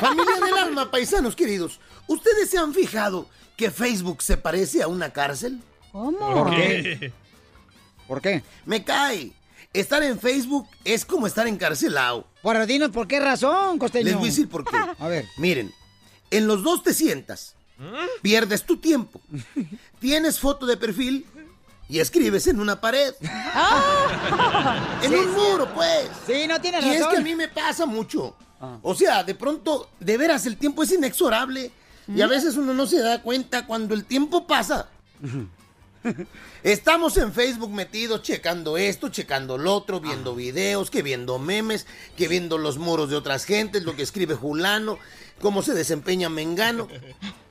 Familia 0.00 0.44
del 0.44 0.58
alma, 0.58 0.90
paisanos 0.90 1.36
queridos, 1.36 1.80
¿ustedes 2.06 2.50
se 2.50 2.58
han 2.58 2.74
fijado 2.74 3.28
que 3.56 3.70
Facebook 3.70 4.22
se 4.22 4.36
parece 4.36 4.82
a 4.82 4.88
una 4.88 5.12
cárcel? 5.12 5.60
¿Cómo? 5.92 6.18
¿Por 6.18 6.50
qué? 6.50 7.12
¿Por 8.06 8.20
qué? 8.20 8.42
Me 8.66 8.84
cae. 8.84 9.32
Estar 9.72 10.02
en 10.02 10.18
Facebook 10.18 10.66
es 10.84 11.04
como 11.04 11.26
estar 11.26 11.46
encarcelado. 11.46 12.26
Bueno, 12.42 12.66
dinos 12.66 12.90
por 12.90 13.06
qué 13.06 13.20
razón, 13.20 13.78
costeño. 13.78 14.06
Les 14.06 14.14
voy 14.14 14.24
a 14.24 14.30
decir 14.30 14.48
por 14.48 14.64
qué. 14.64 14.76
A 14.98 15.08
ver. 15.08 15.26
Miren, 15.36 15.72
en 16.30 16.46
los 16.46 16.62
dos 16.62 16.82
te 16.82 16.94
sientas, 16.94 17.54
pierdes 18.22 18.64
tu 18.64 18.78
tiempo, 18.78 19.20
tienes 20.00 20.38
foto 20.38 20.66
de 20.66 20.76
perfil 20.76 21.26
y 21.88 22.00
escribes 22.00 22.46
en 22.46 22.60
una 22.60 22.80
pared. 22.80 23.14
en 25.02 25.10
Sí, 25.10 25.16
un 25.16 25.32
muro, 25.32 25.68
pues. 25.74 26.08
Sí, 26.26 26.46
no 26.46 26.60
tienes 26.60 26.84
Y 26.84 26.90
es 26.90 27.00
razón. 27.00 27.12
que 27.12 27.16
a 27.18 27.22
mí 27.22 27.34
me 27.34 27.48
pasa 27.48 27.86
mucho. 27.86 28.36
O 28.82 28.94
sea, 28.94 29.22
de 29.24 29.34
pronto, 29.34 29.88
de 30.00 30.16
veras, 30.16 30.44
el 30.46 30.56
tiempo 30.56 30.82
es 30.82 30.92
inexorable. 30.92 31.70
Y 32.14 32.22
a 32.22 32.26
veces 32.26 32.56
uno 32.56 32.72
no 32.72 32.86
se 32.86 33.00
da 33.00 33.22
cuenta 33.22 33.66
cuando 33.66 33.94
el 33.94 34.04
tiempo 34.04 34.46
pasa. 34.46 34.88
Estamos 36.62 37.16
en 37.18 37.32
Facebook 37.32 37.70
metidos 37.70 38.22
checando 38.22 38.78
esto, 38.78 39.10
checando 39.10 39.58
lo 39.58 39.74
otro, 39.74 40.00
viendo 40.00 40.34
videos, 40.34 40.90
que 40.90 41.02
viendo 41.02 41.38
memes, 41.38 41.86
que 42.16 42.28
viendo 42.28 42.56
los 42.56 42.78
muros 42.78 43.10
de 43.10 43.16
otras 43.16 43.44
gentes, 43.44 43.82
lo 43.84 43.94
que 43.94 44.02
escribe 44.02 44.34
Julano, 44.34 44.98
cómo 45.40 45.62
se 45.62 45.74
desempeña 45.74 46.28
Mengano. 46.28 46.88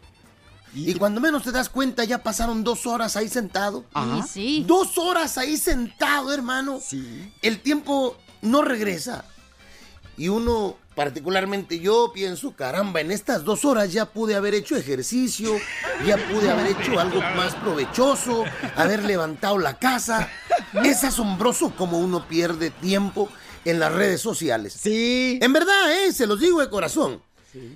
Y 0.86 0.94
cuando 0.96 1.20
menos 1.20 1.44
te 1.44 1.52
das 1.52 1.70
cuenta, 1.70 2.04
ya 2.04 2.22
pasaron 2.22 2.64
dos 2.64 2.86
horas 2.86 3.16
ahí 3.16 3.30
sentado. 3.30 3.86
Ajá. 3.94 4.26
Sí. 4.28 4.64
Dos 4.68 4.98
horas 4.98 5.38
ahí 5.38 5.58
sentado, 5.58 6.34
hermano. 6.34 6.80
El 7.42 7.60
tiempo 7.62 8.18
no 8.42 8.62
regresa. 8.62 9.26
Y 10.18 10.30
uno, 10.30 10.76
particularmente 10.96 11.80
yo, 11.80 12.12
pienso, 12.14 12.56
caramba, 12.56 13.02
en 13.02 13.12
estas 13.12 13.44
dos 13.44 13.66
horas 13.66 13.92
ya 13.94 14.06
pude 14.08 14.36
haber 14.36 14.56
hecho 14.56 14.76
ejercicio, 14.76 15.56
ya 16.06 16.18
pude 16.18 16.50
haber 16.50 16.68
hecho 16.68 17.00
algo 17.00 17.22
más 17.36 17.54
provechoso, 17.56 18.44
haber 18.76 19.04
levantado 19.04 19.60
la 19.60 19.78
casa. 19.78 20.30
Es 20.84 21.04
asombroso 21.04 21.72
como 21.76 22.00
uno 22.00 22.28
pierde 22.28 22.72
tiempo 22.72 23.30
en 23.64 23.80
las 23.80 23.94
redes 23.94 24.22
sociales. 24.22 24.74
Sí. 24.74 25.38
En 25.42 25.54
verdad, 25.54 25.92
¿eh? 25.92 26.12
Se 26.14 26.26
los 26.26 26.40
digo 26.40 26.62
de 26.62 26.70
corazón. 26.70 27.22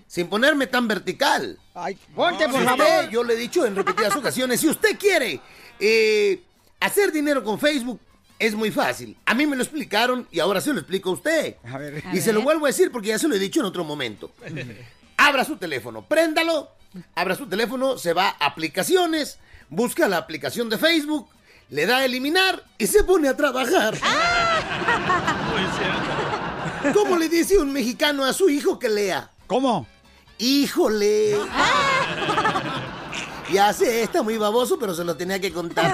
Sin 0.08 0.28
ponerme 0.28 0.68
tan 0.68 0.88
vertical. 0.88 1.58
Ay, 1.74 1.98
ponte, 2.16 2.48
por 2.50 2.64
favor. 2.64 2.82
usted, 2.82 3.10
yo 3.10 3.24
le 3.24 3.34
he 3.34 3.38
dicho 3.38 3.66
en 3.66 3.76
repetidas 3.76 4.16
ocasiones, 4.16 4.60
si 4.60 4.68
usted 4.68 4.98
quiere 4.98 5.40
eh, 5.80 6.42
hacer 6.80 7.12
dinero 7.12 7.44
con 7.44 7.60
Facebook, 7.60 8.00
es 8.38 8.56
muy 8.56 8.72
fácil. 8.72 9.16
A 9.26 9.34
mí 9.34 9.46
me 9.46 9.56
lo 9.56 9.64
explicaron 9.64 10.28
y 10.32 10.40
ahora 10.40 10.62
se 10.62 10.74
lo 10.74 10.80
explico 10.80 11.12
a 11.12 11.14
usted. 11.14 11.56
A 11.64 11.78
ver. 11.78 12.04
Y 12.12 12.22
se 12.22 12.34
lo 12.34 12.42
vuelvo 12.42 12.66
a 12.66 12.70
decir 12.70 12.92
porque 12.92 13.10
ya 13.10 13.20
se 13.20 13.28
lo 13.28 13.36
he 13.36 13.40
dicho 13.40 13.60
en 13.60 13.68
otro 13.68 13.84
momento. 13.84 14.32
Abra 15.18 15.46
su 15.46 15.58
teléfono, 15.58 16.08
préndalo, 16.08 16.72
abra 17.14 17.36
su 17.36 17.48
teléfono, 17.48 18.00
se 18.00 18.14
va 18.14 18.30
a 18.30 18.46
aplicaciones, 18.48 19.38
busca 19.70 20.08
la 20.08 20.18
aplicación 20.18 20.68
de 20.68 20.80
Facebook, 20.80 21.30
le 21.70 21.86
da 21.86 21.98
a 21.98 22.06
eliminar 22.06 22.64
y 22.80 22.88
se 22.88 23.04
pone 23.04 23.30
a 23.30 23.38
trabajar. 23.38 23.96
¿Cómo 26.94 27.18
le 27.18 27.30
dice 27.30 27.60
un 27.60 27.72
mexicano 27.72 28.26
a 28.26 28.34
su 28.34 28.50
hijo 28.50 28.80
que 28.80 28.90
lea? 28.90 29.30
¿Cómo? 29.52 29.86
¡Híjole! 30.38 31.36
Ya 33.52 33.74
sé, 33.74 34.04
está 34.04 34.24
muy 34.24 34.38
baboso, 34.38 34.80
pero 34.80 34.94
se 34.96 35.04
lo 35.04 35.18
tenía 35.18 35.42
que 35.42 35.52
contar. 35.52 35.94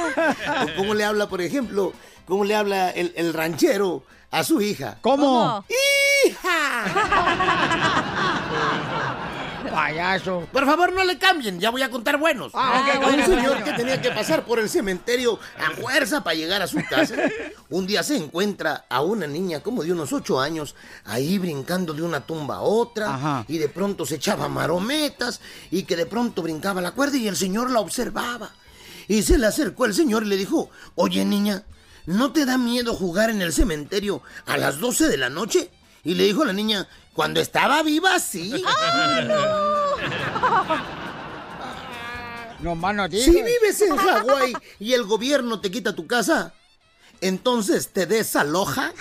¿Cómo 0.77 0.93
le 0.93 1.03
habla, 1.03 1.27
por 1.27 1.41
ejemplo, 1.41 1.91
cómo 2.27 2.45
le 2.45 2.55
habla 2.55 2.91
el, 2.91 3.13
el 3.15 3.33
ranchero 3.33 4.03
a 4.29 4.43
su 4.43 4.61
hija? 4.61 4.99
¿Cómo? 5.01 5.65
¡Hija! 6.23 6.83
Payaso. 9.87 10.45
Por 10.51 10.65
favor, 10.65 10.91
no 10.91 11.05
le 11.05 11.17
cambien, 11.17 11.61
ya 11.61 11.69
voy 11.69 11.81
a 11.81 11.89
contar 11.89 12.17
buenos. 12.17 12.51
Ah, 12.53 12.83
ok, 12.83 12.95
un 12.99 13.05
bueno, 13.05 13.25
señor 13.25 13.47
bueno. 13.51 13.63
que 13.63 13.71
tenía 13.71 14.01
que 14.01 14.11
pasar 14.11 14.43
por 14.43 14.59
el 14.59 14.69
cementerio 14.69 15.39
a 15.57 15.71
fuerza 15.71 16.25
para 16.25 16.35
llegar 16.35 16.61
a 16.61 16.67
su 16.67 16.83
casa. 16.89 17.15
Un 17.69 17.87
día 17.87 18.03
se 18.03 18.17
encuentra 18.17 18.85
a 18.89 19.01
una 19.01 19.27
niña 19.27 19.61
como 19.61 19.83
de 19.83 19.93
unos 19.93 20.11
ocho 20.11 20.41
años 20.41 20.75
ahí 21.05 21.37
brincando 21.37 21.93
de 21.93 22.01
una 22.01 22.19
tumba 22.19 22.57
a 22.57 22.61
otra 22.63 23.15
Ajá. 23.15 23.45
y 23.47 23.59
de 23.59 23.69
pronto 23.69 24.05
se 24.05 24.15
echaba 24.15 24.49
marometas 24.49 25.39
y 25.71 25.83
que 25.83 25.95
de 25.95 26.05
pronto 26.05 26.41
brincaba 26.41 26.81
la 26.81 26.91
cuerda 26.91 27.15
y 27.15 27.29
el 27.29 27.37
señor 27.37 27.71
la 27.71 27.79
observaba. 27.79 28.51
Y 29.07 29.23
se 29.23 29.37
le 29.37 29.47
acercó 29.47 29.85
el 29.85 29.93
señor 29.93 30.23
y 30.23 30.27
le 30.27 30.35
dijo, 30.35 30.69
oye 30.95 31.23
niña, 31.23 31.63
¿no 32.05 32.33
te 32.33 32.43
da 32.45 32.57
miedo 32.57 32.93
jugar 32.93 33.29
en 33.29 33.41
el 33.41 33.53
cementerio 33.53 34.21
a 34.47 34.57
las 34.57 34.79
12 34.79 35.07
de 35.07 35.15
la 35.15 35.29
noche? 35.29 35.71
Y 36.03 36.15
le 36.15 36.23
dijo 36.23 36.43
la 36.45 36.53
niña, 36.53 36.87
cuando 37.17 37.41
estaba 37.41 37.81
viva, 37.81 38.19
sí. 38.19 38.63
No 42.59 42.75
más 42.75 42.95
no 42.95 43.07
digas. 43.07 43.25
Si 43.25 43.31
vives 43.31 43.81
en 43.81 43.95
Hawái 43.95 44.53
y 44.79 44.93
el 44.93 45.03
gobierno 45.03 45.59
te 45.59 45.71
quita 45.71 45.93
tu 45.93 46.07
casa, 46.07 46.53
entonces 47.21 47.89
te 47.89 48.05
desaloja. 48.05 48.91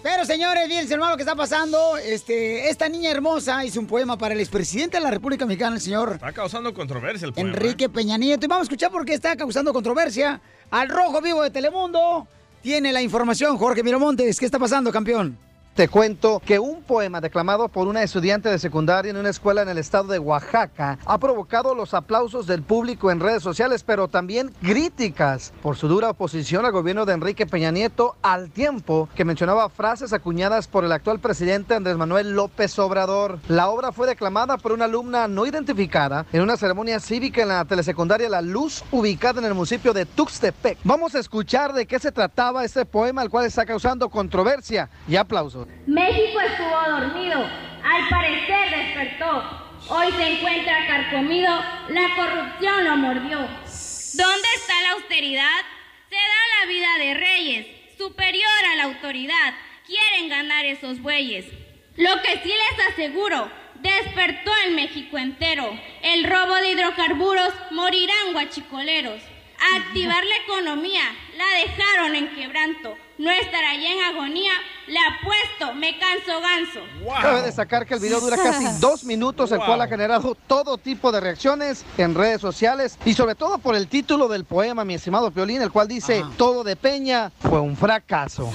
Pero 0.04 0.26
señores, 0.26 0.68
fíjense 0.68 0.94
hermano 0.94 1.14
lo 1.14 1.18
que 1.18 1.24
está 1.24 1.36
pasando. 1.36 1.98
Este, 1.98 2.70
esta 2.70 2.88
niña 2.88 3.10
hermosa 3.10 3.66
hizo 3.66 3.80
un 3.80 3.88
poema 3.88 4.16
para 4.16 4.36
el 4.36 4.42
expresidente 4.42 4.98
de 4.98 5.04
la 5.04 5.10
República 5.10 5.44
Mexicana, 5.48 5.78
el 5.78 5.82
señor 5.82 6.12
Está 6.14 6.34
causando 6.34 6.72
controversia 6.72 7.26
el 7.26 7.34
poema. 7.34 7.50
Enrique 7.50 7.90
Peña 7.90 8.16
Nieto. 8.20 8.46
Y 8.46 8.48
vamos 8.48 8.62
a 8.62 8.66
escuchar 8.66 8.92
por 8.92 9.04
qué 9.06 9.16
está 9.16 9.36
causando 9.36 9.74
controversia. 9.74 10.40
Al 10.70 10.88
rojo 10.88 11.20
vivo 11.20 11.42
de 11.42 11.50
Telemundo 11.50 12.28
tiene 12.62 12.94
la 12.94 13.02
información, 13.02 13.58
Jorge 13.58 13.82
Miramontes. 13.82 14.40
¿Qué 14.40 14.46
está 14.46 14.60
pasando, 14.60 14.92
campeón? 14.92 15.36
Te 15.76 15.88
cuento 15.88 16.42
que 16.46 16.60
un 16.60 16.84
poema 16.84 17.22
declamado 17.22 17.70
por 17.70 17.88
una 17.88 18.04
estudiante 18.04 18.50
de 18.50 18.60
secundaria 18.60 19.10
en 19.10 19.16
una 19.16 19.30
escuela 19.30 19.62
en 19.62 19.70
el 19.70 19.78
estado 19.78 20.10
de 20.10 20.20
Oaxaca 20.20 21.00
ha 21.06 21.18
provocado 21.18 21.74
los 21.74 21.94
aplausos 21.94 22.46
del 22.46 22.62
público 22.62 23.10
en 23.10 23.22
redes 23.22 23.42
sociales, 23.42 23.82
pero 23.82 24.10
también 24.10 24.54
críticas 24.62 25.54
por 25.64 25.78
su 25.78 25.88
dura 25.88 26.10
oposición 26.10 26.66
al 26.66 26.74
gobierno 26.74 27.06
de 27.06 27.14
Enrique 27.14 27.46
Peña 27.46 27.72
Nieto 27.72 28.18
al 28.22 28.52
tiempo 28.52 29.08
que 29.16 29.24
mencionaba 29.24 29.70
frases 29.70 30.12
acuñadas 30.12 30.68
por 30.68 30.84
el 30.84 30.92
actual 30.92 31.20
presidente 31.20 31.74
Andrés 31.74 31.96
Manuel 31.96 32.32
López 32.32 32.78
Obrador. 32.78 33.40
La 33.48 33.70
obra 33.70 33.94
fue 33.94 34.08
declamada 34.08 34.58
por 34.58 34.74
una 34.74 34.86
alumna 34.86 35.30
no 35.30 35.46
identificada 35.46 36.26
en 36.34 36.42
una 36.42 36.58
ceremonia 36.58 37.00
cívica 37.00 37.44
en 37.44 37.48
la 37.48 37.64
telesecundaria 37.64 38.28
La 38.28 38.42
Luz, 38.42 38.84
ubicada 38.92 39.40
en 39.40 39.46
el 39.46 39.54
municipio 39.54 39.94
de 39.94 40.06
Tuxtepec. 40.06 40.80
Vamos 40.84 41.16
a 41.16 41.20
escuchar 41.20 41.72
de 41.72 41.86
qué 41.86 41.98
se 41.98 42.12
trataba 42.12 42.66
este 42.66 42.84
poema, 42.84 43.24
el 43.24 43.30
cual 43.30 43.46
está 43.46 43.66
causando 43.66 44.10
controversia 44.10 44.90
y 45.08 45.16
aplausos. 45.16 45.61
México 45.86 46.40
estuvo 46.40 46.98
dormido, 46.98 47.40
al 47.40 48.10
parecer 48.10 48.70
despertó. 48.70 49.62
Hoy 49.90 50.12
se 50.12 50.34
encuentra 50.34 50.88
carcomido, 50.88 51.50
la 51.90 52.16
corrupción 52.16 52.86
lo 52.86 52.98
mordió. 52.98 53.40
¿Dónde 53.40 54.48
está 54.56 54.82
la 54.84 54.92
austeridad? 54.92 55.62
Se 56.10 56.16
da 56.16 56.60
la 56.60 56.68
vida 56.68 56.98
de 57.00 57.14
reyes, 57.14 57.68
superior 57.98 58.50
a 58.74 58.76
la 58.76 58.84
autoridad. 58.84 59.54
Quieren 59.86 60.30
ganar 60.30 60.66
esos 60.66 61.02
bueyes. 61.02 61.46
Lo 61.98 62.22
que 62.22 62.40
sí 62.44 62.50
les 62.50 62.88
aseguro, 62.88 63.52
despertó 63.82 64.52
el 64.66 64.76
México 64.76 65.18
entero. 65.18 65.78
El 66.04 66.24
robo 66.26 66.56
de 66.56 66.72
hidrocarburos 66.72 67.54
morirán 67.72 68.34
guachicoleros. 68.34 69.22
Activar 69.76 70.24
la 70.26 70.36
economía, 70.44 71.02
la 71.38 71.46
dejaron 71.66 72.16
en 72.16 72.36
quebranto. 72.36 72.96
No 73.20 73.30
estará 73.30 73.76
ya 73.76 73.92
en 73.94 74.02
agonía, 74.16 74.52
le 74.88 74.98
apuesto, 74.98 75.74
me 75.76 75.98
canso 76.00 76.42
ganso. 76.42 76.80
Cabe 77.22 77.44
destacar 77.44 77.86
que 77.86 77.94
el 77.94 78.00
video 78.00 78.20
dura 78.20 78.36
casi 78.38 78.66
dos 78.80 79.04
minutos, 79.04 79.52
el 79.52 79.60
Wow. 79.60 79.68
cual 79.68 79.82
ha 79.82 79.88
generado 79.88 80.36
todo 80.48 80.78
tipo 80.80 81.12
de 81.12 81.20
reacciones 81.20 81.86
en 82.00 82.16
redes 82.16 82.42
sociales 82.42 82.98
y 83.06 83.14
sobre 83.14 83.36
todo 83.36 83.60
por 83.60 83.76
el 83.76 83.88
título 83.88 84.28
del 84.28 84.46
poema, 84.46 84.84
mi 84.84 84.96
estimado 84.96 85.30
Piolín, 85.30 85.62
el 85.62 85.72
cual 85.72 85.88
dice, 85.88 86.26
todo 86.38 86.64
de 86.64 86.76
Peña 86.76 87.32
fue 87.40 87.60
un 87.60 87.78
fracaso. 87.78 88.52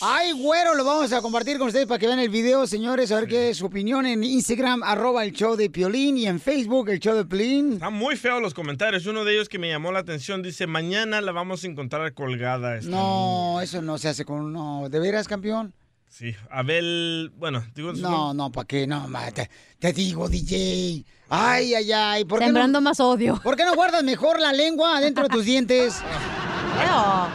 Ay, 0.00 0.32
güero, 0.32 0.74
lo 0.74 0.84
vamos 0.84 1.12
a 1.12 1.20
compartir 1.20 1.58
con 1.58 1.66
ustedes 1.68 1.86
para 1.86 1.98
que 1.98 2.06
vean 2.06 2.18
el 2.20 2.28
video, 2.28 2.66
señores, 2.66 3.10
a 3.12 3.16
ver 3.16 3.26
qué 3.28 3.50
es 3.50 3.56
su 3.58 3.66
opinión 3.66 4.06
en 4.06 4.22
Instagram, 4.22 4.82
arroba 4.82 5.24
el 5.24 5.32
show 5.32 5.56
de 5.56 5.70
Piolín, 5.70 6.16
y 6.16 6.26
en 6.26 6.40
Facebook, 6.40 6.88
el 6.90 7.00
show 7.00 7.14
de 7.16 7.24
Piolín. 7.24 7.74
Están 7.74 7.94
muy 7.94 8.16
feos 8.16 8.40
los 8.40 8.54
comentarios. 8.54 9.06
Uno 9.06 9.24
de 9.24 9.34
ellos 9.34 9.48
que 9.48 9.58
me 9.58 9.68
llamó 9.68 9.90
la 9.92 10.00
atención 10.00 10.42
dice, 10.42 10.66
mañana 10.66 11.20
la 11.20 11.32
vamos 11.32 11.64
a 11.64 11.66
encontrar 11.66 12.14
colgada. 12.14 12.76
esta 12.76 12.90
No, 12.90 13.60
eso 13.60 13.82
no 13.82 13.98
se 13.98 14.08
hace 14.08 14.24
con... 14.24 14.52
No, 14.52 14.88
¿de 14.88 14.98
veras, 15.00 15.26
campeón? 15.28 15.74
Sí, 16.08 16.34
Abel, 16.50 17.32
bueno, 17.36 17.64
digo 17.74 17.94
su 17.94 18.02
No, 18.02 18.10
nombre. 18.10 18.36
no, 18.36 18.52
¿para 18.52 18.66
qué? 18.66 18.86
No, 18.86 19.08
ma, 19.08 19.30
te, 19.32 19.48
te 19.78 19.92
digo, 19.92 20.28
DJ. 20.28 21.04
Ay, 21.30 21.74
ay, 21.74 21.90
ay. 21.90 22.24
¿por 22.26 22.38
qué 22.38 22.44
Sembrando 22.44 22.80
no, 22.80 22.84
más 22.90 23.00
odio. 23.00 23.40
¿Por 23.42 23.56
qué 23.56 23.64
no 23.64 23.74
guardas 23.74 24.04
mejor 24.04 24.38
la 24.38 24.52
lengua 24.52 24.98
adentro 24.98 25.22
de 25.24 25.30
tus 25.30 25.44
dientes? 25.44 26.00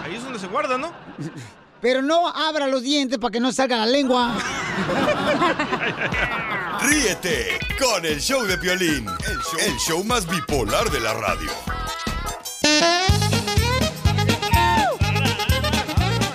Ahí 0.04 0.16
es 0.16 0.24
donde 0.24 0.40
se 0.40 0.48
guarda, 0.48 0.78
¿no? 0.78 0.94
Pero 1.82 2.02
no 2.02 2.28
abra 2.28 2.68
los 2.68 2.82
dientes 2.82 3.20
para 3.20 3.32
que 3.32 3.40
no 3.40 3.52
salga 3.52 3.78
la 3.78 3.86
lengua. 3.86 4.36
Ríete 6.82 7.60
con 7.80 8.06
el 8.06 8.20
show 8.20 8.44
de 8.46 8.58
Piolín, 8.58 9.08
el 9.08 9.38
show, 9.40 9.60
el 9.66 9.78
show 9.78 10.04
más 10.04 10.28
bipolar 10.28 10.90
de 10.90 11.00
la 11.00 11.14
radio. 11.14 11.52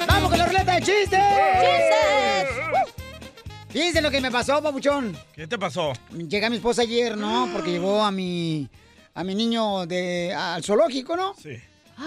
¡Vamos 0.07 0.31
con 0.31 0.39
la 0.39 0.47
ruleta 0.47 0.75
de 0.75 0.81
chistes! 0.81 1.21
¡Chistes! 1.61 2.49
Fíjense 3.71 4.03
lo 4.03 4.11
que 4.11 4.21
me 4.21 4.31
pasó, 4.31 4.63
papuchón. 4.63 5.17
¿Qué 5.33 5.47
te 5.47 5.59
pasó? 5.59 5.93
Llega 6.13 6.51
mi 6.51 6.57
esposa 6.57 6.83
ayer, 6.83 7.17
¿no? 7.17 7.49
Porque 7.53 7.71
llevó 7.71 8.05
a 8.05 8.11
mi 8.11 8.69
a 9.15 9.25
mi 9.25 9.35
niño 9.35 9.87
de 9.87 10.35
al 10.35 10.63
zoológico, 10.63 11.17
¿no? 11.17 11.35
Sí. 11.43 11.57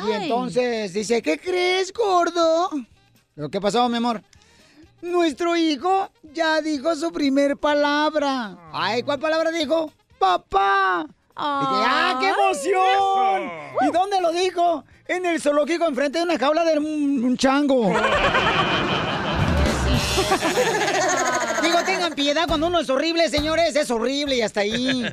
Y 0.08 0.12
entonces 0.12 0.93
dice, 0.93 1.21
¿qué 1.21 1.38
crees, 1.38 1.93
gordo? 1.93 2.69
¿Pero 3.36 3.50
qué 3.50 3.60
pasó, 3.60 3.89
mi 3.89 3.98
amor? 3.98 4.21
Nuestro 5.02 5.58
hijo 5.58 6.10
ya 6.34 6.62
dijo 6.62 6.95
su 6.95 7.12
primer 7.12 7.58
palabra. 7.58 8.58
Ay, 8.71 9.04
¿cuál 9.04 9.19
palabra 9.19 9.52
dijo? 9.52 9.91
¡Papá! 10.17 11.06
Dije, 11.06 11.15
¡ah, 11.36 12.17
qué 12.21 12.30
emoción! 12.30 13.52
¿Y 13.82 13.91
dónde 13.91 14.21
lo 14.21 14.32
dijo? 14.32 14.86
En 15.06 15.26
el 15.26 15.41
zoológico, 15.41 15.86
enfrente 15.86 16.19
de 16.19 16.24
una 16.24 16.39
jaula 16.39 16.63
de 16.63 16.80
un, 16.80 17.26
un 17.26 17.36
chango. 17.38 17.93
Digo, 21.62 21.78
tengan 21.86 22.13
piedad 22.13 22.48
cuando 22.48 22.67
uno 22.67 22.80
es 22.80 22.89
horrible, 22.89 23.28
señores. 23.30 23.76
Es 23.76 23.91
horrible 23.91 24.38
y 24.38 24.41
hasta 24.41 24.62
ahí. 24.62 25.06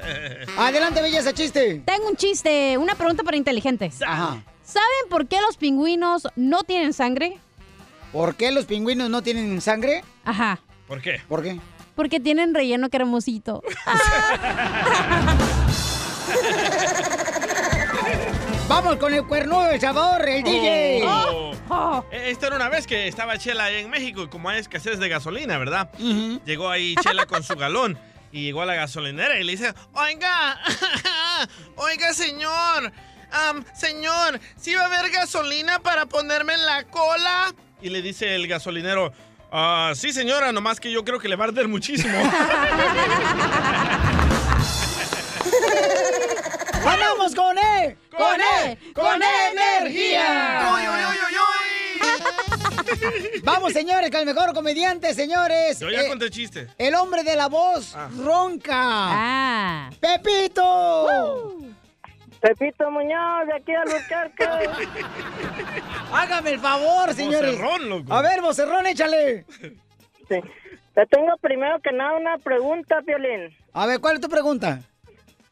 Adelante, 0.56 1.02
belleza, 1.02 1.32
chiste. 1.32 1.82
Tengo 1.84 2.08
un 2.08 2.16
chiste, 2.16 2.78
una 2.78 2.94
pregunta 2.94 3.24
para 3.24 3.36
inteligentes. 3.36 4.00
Ajá. 4.00 4.44
¿Saben 4.62 5.08
por 5.10 5.26
qué 5.26 5.40
los 5.40 5.56
pingüinos 5.56 6.28
no 6.36 6.62
tienen 6.62 6.92
sangre? 6.92 7.40
¿Por 8.12 8.34
qué 8.36 8.50
los 8.52 8.66
pingüinos 8.66 9.08
no 9.10 9.22
tienen 9.22 9.60
sangre? 9.60 10.04
Ajá. 10.24 10.60
¿Por 10.86 11.00
qué? 11.00 11.20
¿Por 11.28 11.42
qué? 11.42 11.58
Porque 11.94 12.20
tienen 12.20 12.54
relleno 12.54 12.90
cremosito. 12.90 13.62
Vamos 18.68 18.96
con 18.96 19.12
el 19.12 19.26
cuerno 19.26 19.62
del 19.62 19.80
sabor, 19.80 20.26
el 20.28 20.42
DJ. 20.42 21.02
Oh. 21.04 22.04
Eh, 22.10 22.30
Esta 22.30 22.46
era 22.48 22.56
una 22.56 22.68
vez 22.68 22.86
que 22.86 23.06
estaba 23.08 23.36
Chela 23.38 23.64
ahí 23.64 23.76
en 23.76 23.90
México 23.90 24.22
y 24.22 24.28
como 24.28 24.48
hay 24.48 24.60
escasez 24.60 24.98
de 24.98 25.08
gasolina, 25.08 25.58
¿verdad? 25.58 25.90
Llegó 26.44 26.70
ahí 26.70 26.94
Chela 27.02 27.26
con 27.26 27.42
su 27.42 27.54
galón 27.56 27.98
y 28.30 28.42
llegó 28.44 28.62
a 28.62 28.66
la 28.66 28.74
gasolinera 28.74 29.38
y 29.38 29.44
le 29.44 29.52
dice, 29.52 29.74
oiga, 29.92 30.58
oiga 31.76 32.14
señor, 32.14 32.92
señor, 33.74 34.40
¿sí 34.56 34.74
va 34.74 34.82
a 34.82 34.86
haber 34.86 35.10
gasolina 35.10 35.78
para 35.80 36.06
ponerme 36.06 36.54
en 36.54 36.64
la 36.64 36.84
cola? 36.84 37.54
Y 37.82 37.88
le 37.90 38.00
dice 38.00 38.34
el 38.34 38.46
gasolinero, 38.46 39.12
"Ah, 39.50 39.92
sí 39.94 40.12
señora, 40.12 40.52
nomás 40.52 40.78
que 40.80 40.90
yo 40.92 41.04
creo 41.04 41.18
que 41.18 41.28
le 41.28 41.36
va 41.36 41.44
a 41.44 41.48
arder 41.48 41.68
muchísimo. 41.68 42.16
¡Vamos 46.84 47.34
con 47.34 47.56
E! 47.58 47.96
¡Con 48.10 48.40
E! 48.40 48.78
¡Con 48.94 49.20
energía! 49.22 50.70
¡Uy, 50.74 50.82
Vamos, 53.44 53.72
señores, 53.72 54.10
con 54.10 54.20
el 54.20 54.26
mejor 54.26 54.52
comediante, 54.54 55.14
señores. 55.14 55.78
Yo 55.80 55.88
ya 55.90 56.02
Eh, 56.02 56.08
conté 56.08 56.30
chiste. 56.30 56.68
el 56.78 56.94
hombre 56.94 57.22
de 57.24 57.36
la 57.36 57.46
voz 57.48 57.94
ronca. 58.18 58.72
Ah. 58.74 59.90
¡Pepito! 60.00 61.58
Pepito 62.42 62.90
Muñoz, 62.90 63.46
de 63.46 63.54
aquí 63.54 63.72
al 63.72 63.88
Burquerque. 63.88 64.44
Hágame 66.12 66.50
el 66.50 66.58
favor, 66.58 67.14
señores. 67.14 67.52
Vocerrón, 67.52 67.88
loco. 67.88 68.12
A 68.12 68.20
ver, 68.20 68.40
vocerrón, 68.40 68.86
échale. 68.88 69.44
Sí. 70.28 70.40
Te 70.94 71.06
tengo 71.06 71.36
primero 71.40 71.78
que 71.80 71.92
nada 71.92 72.16
una 72.16 72.38
pregunta, 72.38 73.00
Piolín. 73.06 73.56
A 73.72 73.86
ver, 73.86 74.00
¿cuál 74.00 74.16
es 74.16 74.20
tu 74.20 74.28
pregunta? 74.28 74.80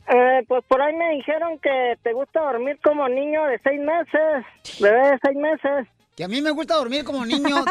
Eh, 0.09 0.45
pues 0.49 0.65
por 0.67 0.83
ahí 0.83 0.93
me 0.97 1.11
dijeron 1.11 1.61
que 1.61 1.97
te 2.03 2.13
gusta 2.13 2.41
dormir 2.41 2.81
como 2.83 3.09
niño 3.09 3.45
de 3.45 3.61
seis 3.63 3.81
meses, 3.81 4.45
bebé 4.81 5.13
de 5.13 5.19
seis 5.23 5.37
meses. 5.37 5.87
Que 6.17 6.25
a 6.25 6.29
mí 6.29 6.43
me 6.43 6.51
gusta 6.51 6.75
dormir 6.75 7.05
como 7.05 7.25
niño, 7.25 7.65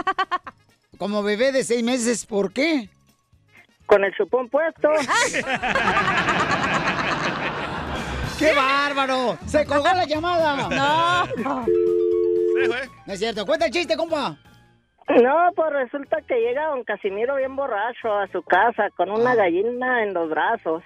como 0.97 1.21
bebé 1.23 1.51
de 1.51 1.65
seis 1.65 1.84
meses. 1.84 2.25
¿Por 2.25 2.53
qué? 2.53 2.88
Con 3.86 4.05
el 4.05 4.15
chupón 4.15 4.47
puesto. 4.47 4.89
¡Qué 8.39 8.54
bárbaro! 8.54 9.38
¡Se 9.45 9.65
colgó 9.65 9.84
la 9.84 10.06
llamada! 10.06 10.56
No. 11.36 11.65
No 13.06 13.13
es 13.13 13.19
cierto. 13.19 13.45
Cuenta 13.45 13.65
el 13.65 13.71
chiste, 13.71 13.97
compa. 13.97 14.38
No, 15.21 15.52
pues 15.56 15.73
resulta 15.73 16.21
que 16.21 16.39
llega 16.39 16.67
don 16.67 16.84
Casimiro 16.84 17.36
bien 17.36 17.56
borracho 17.56 18.13
a 18.13 18.28
su 18.28 18.43
casa 18.43 18.89
con 18.95 19.10
una 19.10 19.36
gallina 19.36 20.04
en 20.04 20.13
los 20.13 20.30
brazos. 20.30 20.84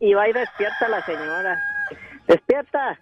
Y 0.00 0.14
va 0.14 0.28
y 0.28 0.32
despierta 0.32 0.86
a 0.86 0.88
la 0.88 1.04
señora. 1.04 1.62
Despierta. 2.26 2.98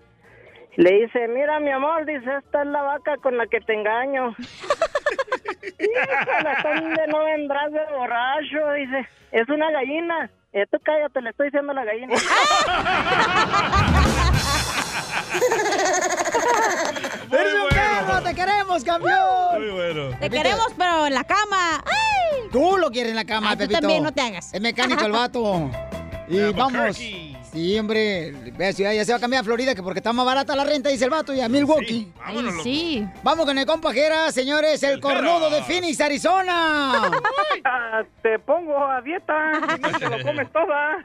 Le 0.77 0.93
dice, 1.03 1.27
mira 1.29 1.59
mi 1.61 1.71
amor, 1.71 2.05
dice, 2.05 2.37
esta 2.39 2.63
es 2.63 2.69
la 2.69 2.83
vaca 2.83 3.17
con 3.19 3.37
la 3.37 3.47
que 3.47 3.61
te 3.61 3.75
engaño. 3.75 4.35
Híjole, 5.79 6.57
¿dónde 6.63 7.07
no 7.09 7.25
vendrás 7.25 7.73
de 7.73 7.85
borracho? 7.97 8.73
Dice, 8.73 9.09
es 9.33 9.49
una 9.49 9.71
gallina. 9.71 10.31
Eh, 10.53 10.67
tú 10.71 10.79
cállate, 10.83 11.21
le 11.21 11.31
estoy 11.31 11.47
diciendo 11.49 11.73
a 11.73 11.75
la 11.75 11.85
gallina. 11.85 12.15
¡Eres 17.31 17.55
un 17.55 17.69
perro! 17.69 18.23
¡Te 18.23 18.35
queremos, 18.35 18.85
campeón! 18.85 19.59
Muy 19.61 19.71
bueno. 19.71 20.17
Te 20.19 20.31
queremos, 20.31 20.69
pero 20.77 21.07
en 21.07 21.15
la 21.15 21.25
cama. 21.25 21.85
¡Ay! 21.85 22.49
Tú 22.51 22.79
lo 22.79 22.91
quieres 22.91 23.11
en 23.11 23.17
la 23.17 23.25
cama, 23.25 23.51
Ay, 23.51 23.57
tú 23.57 23.61
Pepito. 23.61 23.81
también, 23.81 24.03
no 24.03 24.13
te 24.13 24.21
hagas. 24.23 24.53
Es 24.55 24.61
mecánico 24.61 25.05
el 25.05 25.13
vato. 25.13 25.71
Y 26.29 26.53
vamos. 26.53 26.99
Sí, 27.59 27.77
hombre. 27.77 28.31
Ve, 28.57 28.73
Ya, 28.73 28.93
ya 28.93 29.05
se 29.05 29.11
va 29.11 29.19
a 29.19 29.21
cambiar 29.21 29.41
a 29.41 29.45
Florida 29.45 29.75
que 29.75 29.83
porque 29.83 29.99
está 29.99 30.13
más 30.13 30.25
barata 30.25 30.55
la 30.55 30.63
renta, 30.63 30.91
dice 30.91 31.07
el 31.07 31.11
vato, 31.11 31.35
y 31.35 31.41
a 31.41 31.49
Milwaukee. 31.49 32.13
Ay, 32.25 32.39
sí. 32.63 33.05
Vamos 33.25 33.47
con 33.47 33.59
el 33.59 33.67
compa 33.67 33.93
Jera, 33.93 34.31
señores, 34.31 34.81
el 34.85 35.01
cornudo 35.01 35.51
de 35.51 35.61
Phoenix, 35.63 36.01
Arizona. 36.01 37.11
Ah, 37.65 38.05
Te 38.23 38.39
pongo 38.39 38.79
a 38.87 39.01
dieta 39.03 39.35
y 39.77 39.81
no 39.81 39.99
te 39.99 40.09
lo 40.09 40.23
comes 40.23 40.47
toda. 40.53 40.99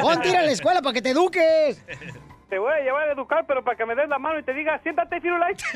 Ponte 0.00 0.28
a 0.28 0.30
ir 0.32 0.36
a 0.38 0.42
la 0.42 0.50
escuela 0.52 0.80
para 0.80 0.94
que 0.94 1.02
te 1.02 1.10
eduques. 1.10 1.84
Te 2.48 2.58
voy 2.58 2.72
a 2.72 2.80
llevar 2.82 3.10
a 3.10 3.12
educar, 3.12 3.44
pero 3.46 3.62
para 3.62 3.76
que 3.76 3.84
me 3.84 3.94
des 3.94 4.08
la 4.08 4.18
mano 4.18 4.38
y 4.38 4.42
te 4.42 4.54
diga, 4.54 4.80
siéntate, 4.82 5.20
Firulais. 5.20 5.58
Te 5.58 5.66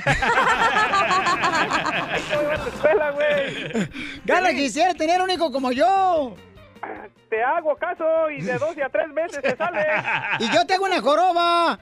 voy 2.36 2.46
a 2.46 2.48
llevar 2.48 2.54
a 2.54 2.56
la 2.56 2.68
escuela, 2.68 3.10
güey. 3.10 3.88
Gana 4.24 4.50
quisiera 4.52 4.94
tener 4.94 5.20
un 5.20 5.28
hijo 5.30 5.52
como 5.52 5.70
yo. 5.70 6.34
Te 7.28 7.42
hago 7.42 7.76
caso 7.76 8.30
y 8.30 8.42
de 8.42 8.58
dos 8.58 8.76
a 8.84 8.88
tres 8.88 9.08
meses 9.08 9.40
te 9.40 9.56
sale. 9.56 9.86
Y 10.38 10.50
yo 10.50 10.66
tengo 10.66 10.84
una 10.84 11.00
joroba. 11.00 11.78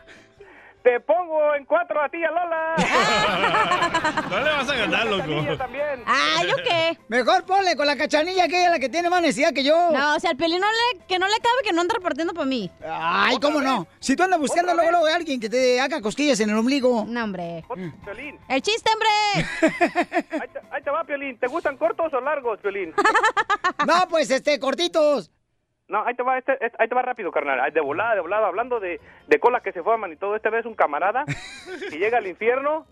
Te 0.83 0.99
pongo 1.01 1.55
en 1.55 1.66
cuatro 1.66 2.03
a 2.03 2.09
ti 2.09 2.16
y 2.19 2.25
a 2.25 2.31
Lola. 2.31 2.75
No 4.31 4.38
le 4.38 4.51
vas 4.51 4.69
a 4.71 4.75
ganar, 4.77 5.07
loco. 5.07 5.57
también. 5.59 6.05
Ah, 6.07 6.43
¿yo 6.49 6.55
qué? 6.57 6.97
Mejor 7.09 7.45
ponle 7.45 7.75
con 7.77 7.85
la 7.87 7.97
cachanilla 7.97 8.47
que 8.47 8.61
ella 8.61 8.71
la 8.71 8.79
que 8.79 8.88
tiene 8.88 9.11
más 9.11 9.21
necesidad 9.21 9.53
que 9.53 9.64
yo. 9.64 9.90
No, 9.90 10.14
o 10.14 10.21
sea, 10.21 10.31
el 10.31 10.37
pelín 10.37 10.61
no 10.61 10.69
le, 10.69 11.01
que 11.07 11.19
no 11.19 11.27
le 11.27 11.35
cabe 11.40 11.57
que 11.64 11.73
no 11.73 11.81
anda 11.81 11.95
repartiendo 11.95 12.33
para 12.33 12.47
mí. 12.47 12.71
Ay, 12.87 13.38
¿cómo 13.40 13.61
no? 13.61 13.88
Si 13.99 14.14
tú 14.14 14.23
andas 14.23 14.38
buscando 14.38 14.73
luego, 14.75 14.90
luego 14.93 15.07
a 15.07 15.16
alguien 15.16 15.40
que 15.40 15.49
te 15.51 15.81
haga 15.81 16.01
cosquillas 16.01 16.38
en 16.40 16.51
el 16.51 16.57
ombligo. 16.57 17.05
No, 17.09 17.25
hombre. 17.25 17.64
Piolín, 18.05 18.38
El 18.49 18.62
chiste, 18.62 18.88
hombre. 18.93 19.11
ahí 20.40 20.49
te, 20.53 20.61
ahí 20.71 20.83
te 20.83 20.90
va, 20.90 21.03
Piolín. 21.05 21.38
¿Te 21.38 21.49
gustan 21.49 21.77
cortos 21.77 22.12
o 22.14 22.21
largos, 22.21 22.59
Piolín? 22.61 22.95
No, 23.87 24.07
pues 24.09 24.31
este, 24.31 24.59
cortitos. 24.61 25.31
No, 25.90 26.03
ahí 26.07 26.14
te 26.14 26.22
va, 26.22 26.38
este, 26.38 26.53
este- 26.64 26.76
ahí 26.79 26.88
te 26.88 26.94
va 26.94 27.03
rápido, 27.03 27.31
carnal. 27.33 27.72
De 27.72 27.81
volada, 27.81 28.14
de 28.14 28.20
volada, 28.20 28.46
hablando 28.46 28.81
de, 28.81 29.00
de 29.26 29.38
colas 29.40 29.62
que 29.62 29.72
se 29.72 29.83
forman 29.83 30.12
y 30.12 30.16
todo. 30.16 30.37
Esta 30.37 30.48
vez 30.48 30.64
un 30.64 30.74
camarada 30.74 31.24
que 31.90 31.98
llega 31.98 32.18
al 32.18 32.26
infierno 32.29 32.87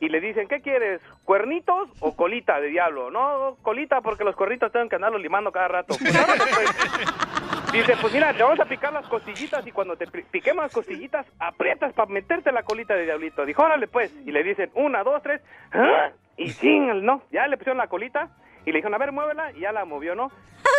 y 0.00 0.10
le 0.10 0.20
dicen, 0.20 0.46
¿qué 0.46 0.60
quieres? 0.60 1.00
¿Cuernitos 1.24 1.88
o 2.00 2.14
colita 2.14 2.60
de 2.60 2.68
diablo? 2.68 3.10
No, 3.10 3.56
colita 3.62 4.02
porque 4.02 4.24
los 4.24 4.36
cuernitos 4.36 4.70
tienen 4.70 4.88
que 4.90 4.96
andarlos 4.96 5.22
limando 5.22 5.50
cada 5.50 5.68
rato. 5.68 5.94
Pues, 5.98 6.12
pues. 6.14 7.12
Dice, 7.72 7.94
pues 8.00 8.12
mira, 8.12 8.32
te 8.32 8.42
vamos 8.42 8.60
a 8.60 8.64
picar 8.64 8.92
las 8.92 9.06
costillitas 9.08 9.66
y 9.66 9.72
cuando 9.72 9.96
te 9.96 10.06
pi- 10.06 10.22
piquemos 10.30 10.62
las 10.64 10.72
costillitas, 10.72 11.26
aprietas 11.38 11.92
para 11.94 12.10
meterte 12.10 12.52
la 12.52 12.62
colita 12.62 12.94
de 12.94 13.04
diablito. 13.04 13.44
Dijo, 13.44 13.62
órale 13.64 13.88
pues. 13.88 14.14
Y 14.24 14.30
le 14.30 14.42
dicen, 14.44 14.70
una, 14.74 15.02
dos, 15.02 15.20
tres. 15.22 15.42
¡ah! 15.72 16.10
Y 16.36 16.50
sin, 16.50 17.04
no. 17.04 17.22
Ya 17.32 17.46
le 17.48 17.56
pusieron 17.56 17.78
la 17.78 17.88
colita 17.88 18.28
y 18.66 18.72
le 18.72 18.78
dijeron, 18.78 18.94
a 18.94 18.98
ver, 18.98 19.12
muévela. 19.12 19.52
Y 19.52 19.60
ya 19.60 19.72
la 19.72 19.86
movió, 19.86 20.14
¿no? 20.14 20.28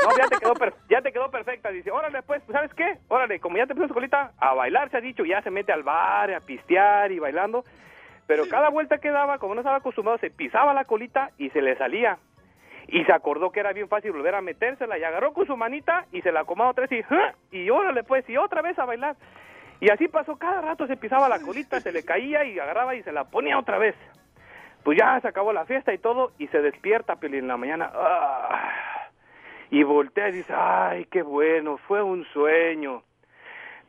No, 0.04 0.18
ya 0.18 0.28
te 0.28 0.38
quedó, 0.38 0.54
per- 0.54 0.74
ya 0.90 1.02
te 1.02 1.12
quedó 1.12 1.32
perfecta. 1.32 1.70
Dice, 1.70 1.90
órale 1.90 2.22
pues, 2.22 2.44
¿sabes 2.52 2.72
qué? 2.76 2.98
Órale, 3.08 3.40
como 3.40 3.58
ya 3.58 3.66
te 3.66 3.74
puso 3.74 3.94
colita, 3.94 4.34
a 4.38 4.54
bailar 4.54 4.92
se 4.92 4.98
ha 4.98 5.02
dicho. 5.02 5.26
Ya 5.26 5.42
se 5.42 5.50
mete 5.50 5.72
al 5.72 5.82
bar, 5.84 6.32
a 6.32 6.40
pistear 6.42 7.12
y 7.12 7.18
bailando. 7.20 7.64
Pero 8.28 8.44
cada 8.50 8.70
vuelta 8.70 8.98
que 9.00 9.10
daba, 9.10 9.40
como 9.40 9.56
no 9.56 9.62
estaba 9.62 9.78
acostumbrado, 9.78 10.18
se 10.20 10.30
pisaba 10.30 10.74
la 10.74 10.84
colita 10.86 11.32
y 11.38 11.50
se 11.50 11.62
le 11.62 11.76
salía. 11.78 12.18
Y 12.90 13.04
se 13.06 13.14
acordó 13.14 13.52
que 13.52 13.60
era 13.62 13.74
bien 13.74 13.88
fácil 13.88 14.12
volver 14.12 14.36
a 14.36 14.42
metérsela 14.42 14.98
y 14.98 15.04
agarró 15.04 15.34
con 15.34 15.48
su 15.48 15.56
manita 15.58 16.06
y 16.12 16.22
se 16.22 16.32
la 16.32 16.42
acomodó 16.42 16.70
otra 16.72 16.88
vez 16.88 16.92
y, 17.02 17.14
¡ah! 17.14 17.34
y 17.52 17.70
órale 17.70 18.04
pues, 18.04 18.30
y 18.30 18.38
otra 18.38 18.62
vez 18.62 18.78
a 18.80 18.86
bailar. 18.86 19.16
Y 19.80 19.90
así 19.92 20.08
pasó, 20.08 20.38
cada 20.38 20.62
rato 20.62 20.88
se 20.88 20.98
pisaba 20.98 21.30
la 21.30 21.40
colita, 21.40 21.80
se 21.80 21.92
le 21.92 22.04
caía 22.04 22.44
y 22.46 22.58
agarraba 22.60 22.96
y 22.96 23.04
se 23.04 23.12
la 23.12 23.26
ponía 23.26 23.58
otra 23.60 23.78
vez. 23.78 23.96
Pues 24.84 24.98
ya 24.98 25.20
se 25.22 25.28
acabó 25.28 25.52
la 25.54 25.66
fiesta 25.66 25.94
y 25.94 25.98
todo 25.98 26.32
y 26.38 26.48
se 26.48 26.62
despierta 26.62 27.18
Piolín, 27.18 27.42
en 27.42 27.48
la 27.48 27.58
mañana. 27.58 27.92
¡ah! 27.94 29.10
Y 29.70 29.84
voltea 29.84 30.30
y 30.30 30.34
dice, 30.34 30.54
ay, 30.56 31.06
qué 31.06 31.22
bueno, 31.22 31.78
fue 31.78 32.02
un 32.02 32.26
sueño. 32.26 33.04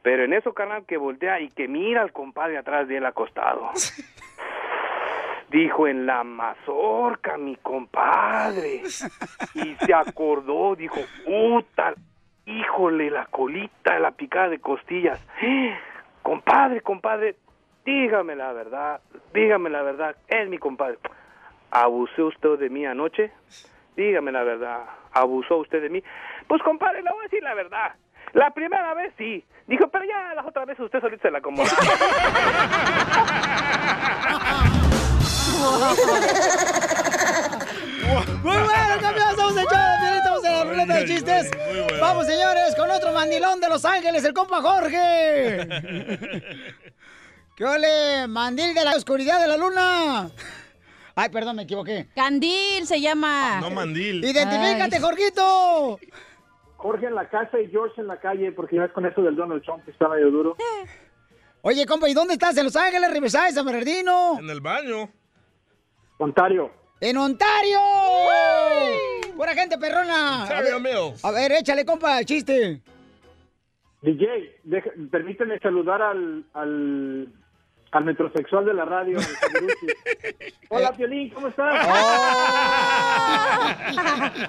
Pero 0.02 0.24
en 0.24 0.32
eso, 0.32 0.52
carnal, 0.54 0.84
que 0.86 0.96
voltea 0.96 1.40
y 1.40 1.48
que 1.50 1.68
mira 1.68 2.02
al 2.02 2.12
compadre 2.12 2.58
atrás 2.58 2.88
de 2.88 2.96
él 2.96 3.06
acostado. 3.06 3.70
Dijo, 5.50 5.86
en 5.86 6.04
la 6.04 6.24
mazorca, 6.24 7.38
mi 7.38 7.56
compadre. 7.56 8.82
Y 9.54 9.74
se 9.76 9.94
acordó, 9.94 10.76
dijo, 10.76 11.00
puta, 11.24 11.94
híjole, 12.44 13.10
la 13.10 13.24
colita, 13.26 13.98
la 13.98 14.10
picada 14.10 14.50
de 14.50 14.58
costillas. 14.58 15.24
Compadre, 16.22 16.82
compadre, 16.82 17.36
dígame 17.88 18.36
la 18.36 18.52
verdad, 18.52 19.00
dígame 19.32 19.70
la 19.70 19.80
verdad, 19.82 20.14
es 20.28 20.46
mi 20.50 20.58
compadre. 20.58 20.98
¿Abusó 21.70 22.26
usted 22.26 22.58
de 22.58 22.68
mí 22.68 22.84
anoche? 22.84 23.32
Dígame 23.96 24.30
la 24.30 24.42
verdad, 24.42 24.80
¿abusó 25.12 25.56
usted 25.56 25.80
de 25.80 25.88
mí? 25.88 26.02
Pues 26.46 26.62
compadre, 26.62 27.02
le 27.02 27.10
voy 27.10 27.20
a 27.20 27.22
decir 27.22 27.42
la 27.42 27.54
verdad. 27.54 27.94
La 28.34 28.50
primera 28.50 28.92
vez 28.92 29.14
sí. 29.16 29.42
Dijo, 29.66 29.88
pero 29.88 30.04
ya 30.04 30.34
las 30.34 30.44
otras 30.46 30.66
veces 30.66 30.84
usted 30.84 31.00
solito 31.00 31.22
se 31.22 31.30
la 31.30 31.38
acomodó. 31.38 31.70
Muy 38.42 38.56
bueno, 38.56 39.00
campeón, 39.00 39.30
estamos 39.30 39.56
en 39.56 39.64
show 39.64 40.16
estamos 40.16 40.44
en 40.44 40.52
la 40.52 40.64
ruleta 40.64 40.94
de 40.94 41.04
chistes. 41.06 41.50
Vamos, 42.00 42.26
señores, 42.26 42.74
con 42.76 42.90
otro 42.90 43.12
mandilón 43.12 43.60
de 43.60 43.68
Los 43.68 43.84
Ángeles, 43.86 44.24
el 44.24 44.34
compa 44.34 44.60
Jorge. 44.60 45.68
¿Qué 47.58 47.64
ole? 47.64 48.28
Mandil 48.28 48.72
de 48.72 48.84
la 48.84 48.94
oscuridad 48.94 49.40
de 49.40 49.48
la 49.48 49.56
luna. 49.56 50.30
Ay, 51.16 51.28
perdón, 51.28 51.56
me 51.56 51.62
equivoqué. 51.64 52.06
Candil 52.14 52.86
se 52.86 53.00
llama. 53.00 53.60
No 53.60 53.68
mandil. 53.70 54.24
Identifícate, 54.24 54.94
Ay. 54.94 55.02
Jorgito. 55.02 55.98
Jorge 56.76 57.06
en 57.06 57.16
la 57.16 57.28
casa 57.28 57.58
y 57.58 57.68
George 57.68 58.00
en 58.00 58.06
la 58.06 58.20
calle, 58.20 58.52
porque 58.52 58.76
ya 58.76 58.82
ves 58.82 58.92
con 58.92 59.04
eso 59.06 59.20
del 59.22 59.34
Donald 59.34 59.64
Trump 59.64 59.84
que 59.84 59.90
está 59.90 60.08
medio 60.08 60.30
duro. 60.30 60.56
Oye, 61.62 61.84
compa, 61.84 62.08
¿y 62.08 62.14
dónde 62.14 62.34
estás? 62.34 62.56
¿En 62.56 62.62
Los 62.66 62.76
Ángeles, 62.76 63.10
Riverside, 63.12 63.50
San 63.50 63.66
Bernardino? 63.66 64.38
En 64.38 64.48
el 64.48 64.60
baño. 64.60 65.10
Ontario. 66.18 66.70
¡En 67.00 67.16
Ontario! 67.16 67.80
¡Pura 69.36 69.54
gente 69.54 69.76
perrona! 69.78 70.44
A 70.44 70.62
ver, 70.62 70.74
a 71.24 71.30
ver, 71.32 71.52
échale, 71.52 71.84
compa, 71.84 72.20
el 72.20 72.24
chiste. 72.26 72.80
DJ, 74.02 74.60
deja- 74.62 74.90
permíteme 75.10 75.58
saludar 75.58 76.00
al, 76.02 76.44
al, 76.54 77.32
al 77.90 78.04
metrosexual 78.04 78.64
de 78.64 78.74
la 78.74 78.84
radio. 78.84 79.18
Hola, 80.68 80.92
Piolín, 80.92 81.30
¿cómo 81.30 81.48
estás? 81.48 81.86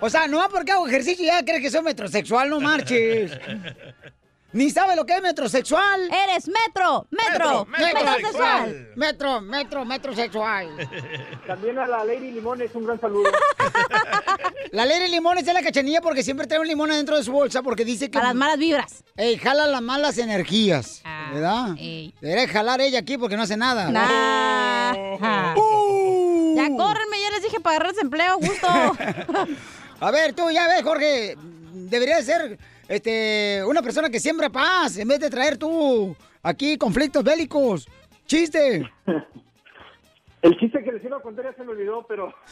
O 0.00 0.08
sea, 0.08 0.28
no 0.28 0.38
porque 0.48 0.70
hago 0.70 0.86
ejercicio 0.86 1.26
ya 1.26 1.44
crees 1.44 1.60
que 1.60 1.70
soy 1.70 1.82
metrosexual, 1.82 2.48
no 2.48 2.60
marches. 2.60 3.36
Ni 4.52 4.70
sabe 4.70 4.96
lo 4.96 5.04
que 5.04 5.14
es 5.14 5.22
metrosexual. 5.22 6.08
Eres 6.10 6.48
metro, 6.48 7.06
metro, 7.10 7.66
metrosexual. 7.66 8.92
Metro, 8.96 9.40
metro, 9.42 9.84
metrosexual. 9.84 10.68
También 11.46 11.78
a 11.78 11.86
la 11.86 12.04
Lady 12.04 12.30
Limones, 12.30 12.74
un 12.74 12.86
gran 12.86 12.98
saludo. 13.00 13.30
La 14.72 14.84
ley 14.84 14.98
de 15.00 15.08
limones 15.08 15.48
es 15.48 15.54
la 15.54 15.62
cachanilla 15.62 16.02
porque 16.02 16.22
siempre 16.22 16.46
trae 16.46 16.60
un 16.60 16.66
limón 16.66 16.90
adentro 16.90 17.16
de 17.16 17.24
su 17.24 17.32
bolsa 17.32 17.62
porque 17.62 17.86
dice 17.86 18.10
que... 18.10 18.18
Para 18.18 18.28
las 18.28 18.34
malas 18.36 18.58
vibras. 18.58 19.04
Ey, 19.16 19.38
jala 19.38 19.66
las 19.66 19.80
malas 19.80 20.18
energías, 20.18 21.00
Ah, 21.04 21.30
¿verdad? 21.32 21.68
ey. 21.78 22.14
Debería 22.20 22.46
jalar 22.48 22.80
ella 22.82 22.98
aquí 22.98 23.16
porque 23.16 23.36
no 23.36 23.44
hace 23.44 23.56
nada. 23.56 23.90
Nah. 23.90 25.54
Uh. 25.56 26.54
Ya 26.54 26.68
córrenme, 26.76 27.20
ya 27.22 27.30
les 27.30 27.42
dije 27.42 27.60
para 27.60 27.76
agarrar 27.76 27.94
empleo, 28.00 28.38
gusto. 28.38 28.66
A 30.00 30.10
ver, 30.10 30.34
tú 30.34 30.50
ya 30.50 30.68
ves, 30.68 30.82
Jorge, 30.82 31.36
debería 31.72 32.16
de 32.16 32.22
ser 32.22 32.58
este, 32.88 33.62
una 33.66 33.82
persona 33.82 34.10
que 34.10 34.18
siembra 34.18 34.50
paz 34.50 34.96
en 34.96 35.08
vez 35.08 35.20
de 35.20 35.30
traer 35.30 35.56
tú 35.58 36.16
aquí 36.42 36.76
conflictos 36.78 37.22
bélicos. 37.22 37.88
¡Chiste! 38.26 38.90
El 40.40 40.56
chiste 40.56 40.84
que 40.84 40.92
les 40.92 41.04
iba 41.04 41.16
a 41.16 41.20
contar 41.20 41.46
ya 41.46 41.52
se 41.54 41.64
me 41.64 41.72
olvidó, 41.72 42.06
pero... 42.06 42.32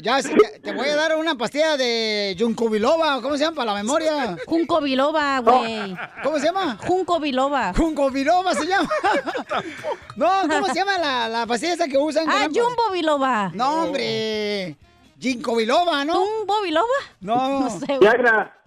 Ya, 0.00 0.20
ya, 0.20 0.30
te 0.62 0.72
voy 0.72 0.88
a 0.88 0.94
dar 0.94 1.16
una 1.16 1.36
pastilla 1.36 1.76
de 1.76 2.36
Junco 2.38 2.68
Biloba, 2.70 3.20
¿cómo 3.20 3.36
se 3.36 3.44
llama? 3.44 3.56
Para 3.56 3.72
la 3.72 3.82
memoria. 3.82 4.36
Junco 4.46 4.80
biloba, 4.80 5.40
güey. 5.40 5.96
¿Cómo 6.22 6.38
se 6.38 6.46
llama? 6.46 6.76
Junco 6.76 7.18
biloba. 7.18 7.72
Junco 7.74 8.10
Biloba 8.10 8.54
se 8.54 8.66
llama. 8.66 8.88
No, 10.16 10.30
¿cómo 10.48 10.66
se 10.66 10.74
llama 10.74 10.96
la, 10.98 11.28
la 11.28 11.46
pastilla 11.46 11.74
esa 11.74 11.88
que 11.88 11.98
usan? 11.98 12.26
Ah, 12.28 12.46
Jumbo 12.46 12.92
biloba. 12.92 13.50
No, 13.52 13.84
hombre. 13.84 14.76
Ginkgo 15.18 15.56
biloba, 15.56 16.04
¿no? 16.04 16.14
¿Jumbo 16.14 16.62
biloba? 16.62 16.86
No. 17.20 17.60
No 17.64 17.70
sé. 17.70 17.98
Viagra. 17.98 18.60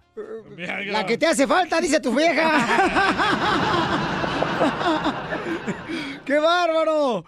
La 0.88 1.06
que 1.06 1.18
te 1.18 1.28
hace 1.28 1.46
falta, 1.46 1.80
dice 1.80 2.00
tu 2.00 2.16
vieja. 2.16 2.52
¡Qué 6.26 6.40
bárbaro! 6.40 7.24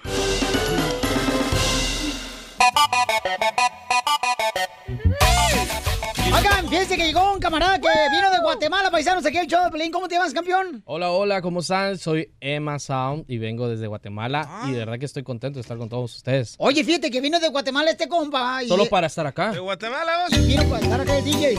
Oigan, 6.33 6.69
fíjense 6.69 6.95
que 6.95 7.05
llegó 7.05 7.33
un 7.33 7.39
camarada 7.39 7.79
que 7.79 7.87
vino 8.11 8.29
de 8.31 8.39
Guatemala, 8.41 8.91
paisanos, 8.91 9.25
aquí 9.25 9.37
el 9.37 9.47
show 9.47 9.63
de 9.65 9.71
Pelín. 9.71 9.91
¿Cómo 9.91 10.07
te 10.07 10.15
llamas, 10.15 10.33
campeón? 10.33 10.81
Hola, 10.85 11.09
hola, 11.11 11.41
¿cómo 11.41 11.61
están? 11.61 11.97
Soy 11.97 12.29
Emma 12.39 12.77
Sound 12.79 13.25
y 13.27 13.37
vengo 13.39 13.67
desde 13.67 13.87
Guatemala 13.87 14.63
y 14.67 14.71
de 14.71 14.77
verdad 14.79 14.99
que 14.99 15.05
estoy 15.05 15.23
contento 15.23 15.57
de 15.57 15.61
estar 15.61 15.77
con 15.77 15.89
todos 15.89 16.15
ustedes. 16.15 16.55
Oye, 16.59 16.83
fíjate 16.83 17.09
que 17.09 17.19
vino 17.21 17.39
de 17.39 17.49
Guatemala 17.49 17.91
este 17.91 18.07
compa. 18.07 18.63
y- 18.63 18.67
Solo 18.67 18.85
para 18.87 19.07
estar 19.07 19.25
acá. 19.25 19.51
¿De 19.51 19.59
Guatemala 19.59 20.27
vos? 20.29 20.45
Vino 20.47 20.63
para 20.69 20.83
estar 20.83 21.01
acá 21.01 21.17
el 21.17 21.25
DJ. 21.25 21.53
Eh, 21.53 21.57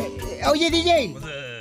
eh, 0.00 0.40
Oye, 0.50 0.70
DJ. 0.70 1.14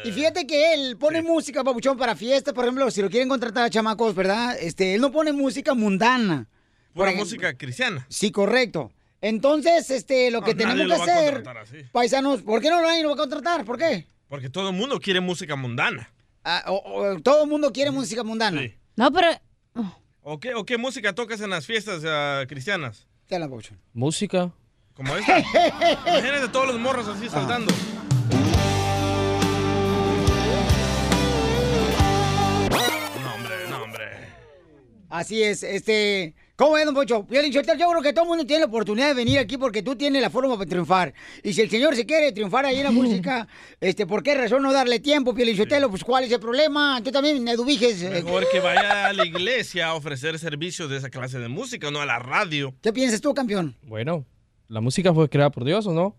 Y 0.05 0.11
fíjate 0.11 0.47
que 0.47 0.73
él 0.73 0.97
pone 0.97 1.21
música, 1.21 1.63
papuchón, 1.63 1.97
para 1.97 2.15
fiestas, 2.15 2.53
por 2.53 2.65
ejemplo, 2.65 2.89
si 2.91 3.01
lo 3.01 3.09
quieren 3.09 3.29
contratar 3.29 3.65
a 3.65 3.69
chamacos, 3.69 4.15
¿verdad? 4.15 4.57
Este, 4.59 4.95
él 4.95 5.01
no 5.01 5.11
pone 5.11 5.31
música 5.31 5.73
mundana. 5.75 6.47
Pura 6.93 7.11
música 7.11 7.53
cristiana. 7.55 8.05
Sí, 8.09 8.31
correcto. 8.31 8.91
Entonces, 9.23 9.89
este, 9.89 10.29
lo 10.31 10.41
que 10.41 10.51
No, 10.53 10.57
tenemos 10.57 10.85
que 11.05 11.11
hacer, 11.11 11.43
paisanos, 11.93 12.41
¿por 12.41 12.59
qué 12.61 12.69
no 12.69 12.81
lo 12.81 12.87
nadie 12.87 13.03
lo 13.03 13.07
va 13.07 13.13
a 13.13 13.17
contratar? 13.17 13.63
¿Por 13.63 13.77
qué? 13.77 14.05
Porque 14.27 14.49
todo 14.49 14.67
el 14.69 14.75
mundo 14.75 14.99
quiere 14.99 15.21
música 15.21 15.55
mundana. 15.55 16.11
Ah, 16.43 16.65
o- 16.67 16.83
o- 17.15 17.21
todo 17.21 17.45
el 17.45 17.49
mundo 17.49 17.71
quiere 17.71 17.89
música 17.89 18.21
mundana. 18.25 18.61
No, 18.97 19.11
pero... 19.13 19.29
¿O 20.23 20.41
qué, 20.41 20.53
o 20.55 20.65
qué 20.65 20.77
música 20.77 21.15
tocas 21.15 21.39
en 21.39 21.51
las 21.51 21.65
fiestas 21.65 22.03
ah, 22.05 22.43
cristianas? 22.49 23.07
Te 23.29 23.39
la 23.39 23.47
papuchón. 23.47 23.79
Música. 23.93 24.51
Como 24.93 25.15
esta. 25.15 25.39
Imagínate 26.05 26.49
todos 26.49 26.67
los 26.67 26.79
morros 26.81 27.07
así 27.07 27.29
saltando. 27.29 27.73
No, 33.21 33.35
hombre, 33.35 33.55
no, 33.69 33.83
hombre. 33.83 34.05
Así 35.09 35.43
es, 35.43 35.63
este... 35.63 36.35
¿Cómo 36.55 36.77
es, 36.77 36.85
don 36.85 36.93
Pocho? 36.93 37.25
Sotelo, 37.27 37.47
yo 37.47 37.61
creo 37.63 38.01
que 38.03 38.13
todo 38.13 38.25
el 38.25 38.29
mundo 38.29 38.45
tiene 38.45 38.59
la 38.61 38.65
oportunidad 38.67 39.07
de 39.07 39.15
venir 39.15 39.39
aquí 39.39 39.57
porque 39.57 39.81
tú 39.81 39.95
tienes 39.95 40.21
la 40.21 40.29
forma 40.29 40.55
para 40.55 40.69
triunfar. 40.69 41.11
Y 41.41 41.51
si 41.51 41.61
el 41.61 41.69
señor 41.69 41.95
se 41.95 42.05
quiere 42.05 42.31
triunfar 42.31 42.63
ahí 42.65 42.77
en 42.77 42.83
la 42.83 42.91
música, 43.01 43.47
este, 43.81 44.05
¿por 44.05 44.21
qué 44.21 44.35
razón 44.35 44.61
no 44.61 44.71
darle 44.71 44.99
tiempo, 44.99 45.33
Piolín 45.33 45.57
Sotelo? 45.57 45.89
Pues, 45.89 46.03
¿cuál 46.03 46.25
es 46.25 46.31
el 46.31 46.39
problema? 46.39 47.01
Tú 47.03 47.11
también, 47.11 47.47
edubiges. 47.47 48.03
eh, 48.03 48.09
Mejor 48.11 48.47
que 48.51 48.59
vaya 48.59 49.07
a 49.07 49.13
la 49.13 49.25
iglesia 49.25 49.87
a 49.87 49.93
ofrecer 49.95 50.37
servicios 50.37 50.89
de 50.91 50.97
esa 50.97 51.09
clase 51.09 51.39
de 51.39 51.47
música, 51.47 51.89
no 51.89 52.01
a 52.01 52.05
la 52.05 52.19
radio. 52.19 52.75
¿Qué 52.83 52.93
piensas 52.93 53.19
tú, 53.19 53.33
campeón? 53.33 53.75
Bueno, 53.81 54.23
la 54.67 54.79
música 54.79 55.11
fue 55.11 55.27
creada 55.29 55.49
por 55.49 55.65
Dios, 55.65 55.87
¿o 55.87 55.91
no? 55.93 56.15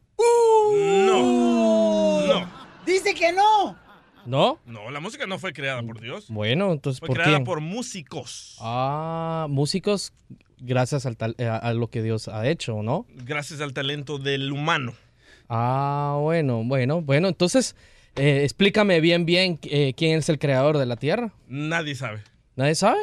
No. 1.07 2.27
No. 2.27 2.51
Dice 2.85 3.15
que 3.15 3.33
no. 3.33 3.77
¿No? 4.27 4.59
No, 4.67 4.91
la 4.91 5.01
música 5.01 5.27
no 5.27 5.39
fue 5.39 5.53
creada 5.53 5.83
por 5.83 6.01
Dios. 6.01 6.27
Bueno, 6.29 6.73
entonces, 6.73 7.01
Fue 7.01 7.09
¿por 7.09 7.17
creada 7.17 7.37
quién? 7.37 7.45
por 7.45 7.61
músicos. 7.61 8.57
Ah, 8.61 9.47
músicos 9.51 10.13
gracias 10.59 11.05
al 11.07 11.17
tal- 11.17 11.35
eh, 11.39 11.47
a, 11.47 11.57
a 11.57 11.75
lo 11.75 11.89
que 11.89 12.03
Dios 12.03 12.29
ha 12.29 12.47
hecho, 12.49 12.83
¿no? 12.83 13.07
Gracias 13.15 13.61
al 13.61 13.73
talento 13.75 14.19
del 14.19 14.51
humano. 14.53 14.95
Ah, 15.49 16.17
bueno, 16.21 16.63
bueno, 16.65 17.03
bueno, 17.03 17.29
entonces 17.29 17.77
eh, 18.17 18.41
explícame 18.45 19.01
bien, 19.01 19.27
bien 19.27 19.59
eh, 19.65 19.93
quién 19.97 20.19
es 20.19 20.29
el 20.29 20.39
creador 20.39 20.79
de 20.79 20.87
la 20.87 20.97
Tierra. 20.97 21.33
Nadie 21.49 21.95
sabe. 21.95 22.23
¿Nadie 22.57 22.77
sabe? 22.77 23.01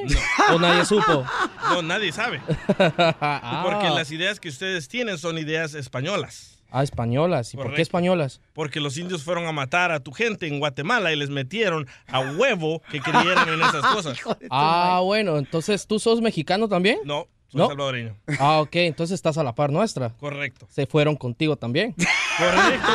¿O 0.54 0.60
nadie 0.60 0.86
supo? 0.86 1.26
No, 1.70 1.82
nadie 1.82 2.12
sabe. 2.14 2.40
Ah. 2.80 3.64
Porque 3.66 3.90
las 3.94 4.10
ideas 4.12 4.40
que 4.40 4.48
ustedes 4.50 4.88
tienen 4.88 5.18
son 5.18 5.38
ideas 5.38 5.74
españolas. 5.74 6.61
Ah, 6.72 6.84
españolas. 6.84 7.54
¿Y 7.54 7.58
por 7.58 7.74
qué 7.74 7.82
españolas? 7.82 8.40
Porque 8.54 8.80
los 8.80 8.98
indios 8.98 9.24
fueron 9.24 9.46
a 9.46 9.52
matar 9.52 9.92
a 9.92 10.00
tu 10.00 10.12
gente 10.14 10.48
en 10.48 10.60
Guatemala 10.60 11.12
y 11.12 11.18
les 11.18 11.30
metieron 11.30 11.86
a 12.08 12.22
huevo 12.22 12.82
que 12.90 13.02
creyeran 13.02 13.50
en 13.50 13.62
esas 13.62 13.86
cosas. 13.94 14.18
Ah, 14.50 15.02
bueno, 15.04 15.38
entonces 15.38 15.86
tú 15.86 16.00
sos 16.00 16.22
mexicano 16.22 16.70
también. 16.70 17.00
No, 17.04 17.28
soy 17.50 17.60
¿No? 17.60 17.68
salvadoreño. 17.68 18.16
Ah, 18.40 18.62
ok, 18.62 18.76
entonces 18.78 19.16
estás 19.16 19.38
a 19.38 19.44
la 19.44 19.54
par 19.54 19.72
nuestra. 19.72 20.12
Correcto. 20.18 20.66
Se 20.72 20.86
fueron 20.88 21.18
contigo 21.18 21.58
también. 21.58 21.94
Correcto, 22.38 22.92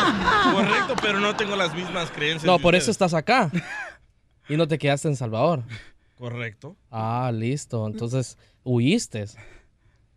correcto, 0.54 0.94
pero 1.02 1.20
no 1.20 1.36
tengo 1.36 1.54
las 1.54 1.72
mismas 1.74 2.10
creencias. 2.10 2.44
No, 2.44 2.58
por 2.58 2.74
eso 2.74 2.90
estás 2.90 3.12
acá. 3.14 3.50
Y 4.48 4.56
no 4.56 4.66
te 4.66 4.78
quedaste 4.78 5.06
en 5.08 5.14
Salvador. 5.16 5.62
Correcto, 6.16 6.74
Ah, 6.90 7.30
listo. 7.32 7.86
Entonces, 7.86 8.38
huiste. 8.64 9.26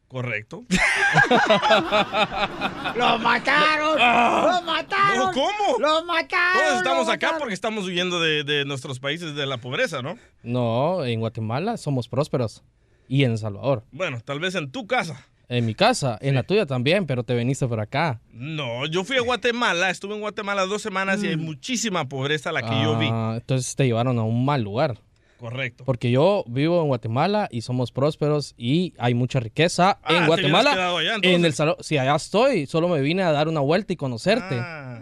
Correcto. 0.10 0.66
¡Lo 2.96 3.20
mataron! 3.20 3.98
¡Lo 3.98 4.62
mataron! 4.64 5.18
No, 5.18 5.32
¿cómo? 5.32 5.80
¡Lo 5.80 6.06
mataron! 6.06 6.62
Todos 6.62 6.78
estamos 6.78 7.08
acá 7.08 7.28
mataron! 7.28 7.40
porque 7.40 7.54
estamos 7.54 7.86
huyendo 7.86 8.20
de, 8.20 8.44
de 8.44 8.66
nuestros 8.66 9.00
países 9.00 9.36
de 9.36 9.46
la 9.46 9.58
pobreza, 9.58 10.02
¿no? 10.02 10.18
No, 10.44 11.06
en 11.06 11.20
Guatemala 11.22 11.78
somos 11.78 12.08
prósperos. 12.10 12.64
Y 13.08 13.24
en 13.24 13.32
El 13.32 13.38
Salvador. 13.38 13.84
Bueno, 13.92 14.20
tal 14.22 14.40
vez 14.40 14.54
en 14.56 14.72
tu 14.72 14.86
casa. 14.86 15.26
En 15.48 15.66
mi 15.66 15.74
casa, 15.74 16.18
en 16.22 16.36
la 16.36 16.44
tuya 16.44 16.68
también, 16.68 17.08
pero 17.08 17.24
te 17.24 17.34
veniste 17.34 17.68
por 17.68 17.80
acá. 17.80 18.20
No, 18.32 18.86
yo 18.86 19.04
fui 19.04 19.18
a 19.18 19.22
Guatemala, 19.22 19.90
estuve 19.90 20.14
en 20.14 20.22
Guatemala 20.22 20.68
dos 20.68 20.84
semanas 20.84 21.24
y 21.24 21.28
hay 21.28 21.38
muchísima 21.38 22.08
pobreza 22.08 22.52
la 22.52 22.62
que 22.62 22.84
yo 22.84 23.00
vi. 23.00 23.08
Ah, 23.12 23.34
Entonces 23.38 23.76
te 23.76 23.86
llevaron 23.86 24.20
a 24.20 24.24
un 24.24 24.46
mal 24.46 24.62
lugar. 24.62 25.00
Correcto. 25.40 25.86
Porque 25.86 26.12
yo 26.12 26.44
vivo 26.48 26.82
en 26.82 26.88
Guatemala 26.88 27.48
y 27.50 27.62
somos 27.62 27.92
prósperos 27.92 28.54
y 28.58 28.94
hay 28.98 29.14
mucha 29.14 29.40
riqueza 29.40 29.98
Ah, 30.04 30.18
en 30.18 30.26
Guatemala. 30.28 30.72
allá, 30.98 31.16
en 31.22 31.46
el 31.46 31.54
salón. 31.54 31.76
Sí, 31.80 31.98
allá 31.98 32.16
estoy. 32.16 32.66
Solo 32.66 32.90
me 32.90 33.00
vine 33.02 33.24
a 33.24 33.32
dar 33.32 33.48
una 33.48 33.62
vuelta 33.62 33.94
y 33.94 33.96
conocerte. 33.96 34.56
Ah. 34.60 35.00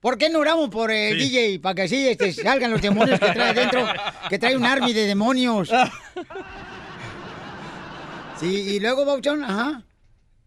¿Por 0.00 0.18
qué 0.18 0.28
no 0.28 0.38
oramos 0.40 0.68
por 0.68 0.90
el 0.90 1.18
Sí. 1.18 1.30
DJ? 1.30 1.58
Para 1.60 1.74
que 1.74 1.82
así 1.82 2.06
este, 2.08 2.32
salgan 2.32 2.70
los 2.70 2.82
demonios 2.82 3.18
que 3.18 3.26
trae 3.32 3.50
adentro, 3.50 3.86
que 4.28 4.38
trae 4.38 4.54
un 4.56 4.64
army 4.66 4.92
de 4.92 5.06
demonios. 5.06 5.70
Sí, 8.38 8.46
y 8.76 8.80
luego, 8.80 9.04
Bauchón, 9.06 9.42
ajá. 9.42 9.82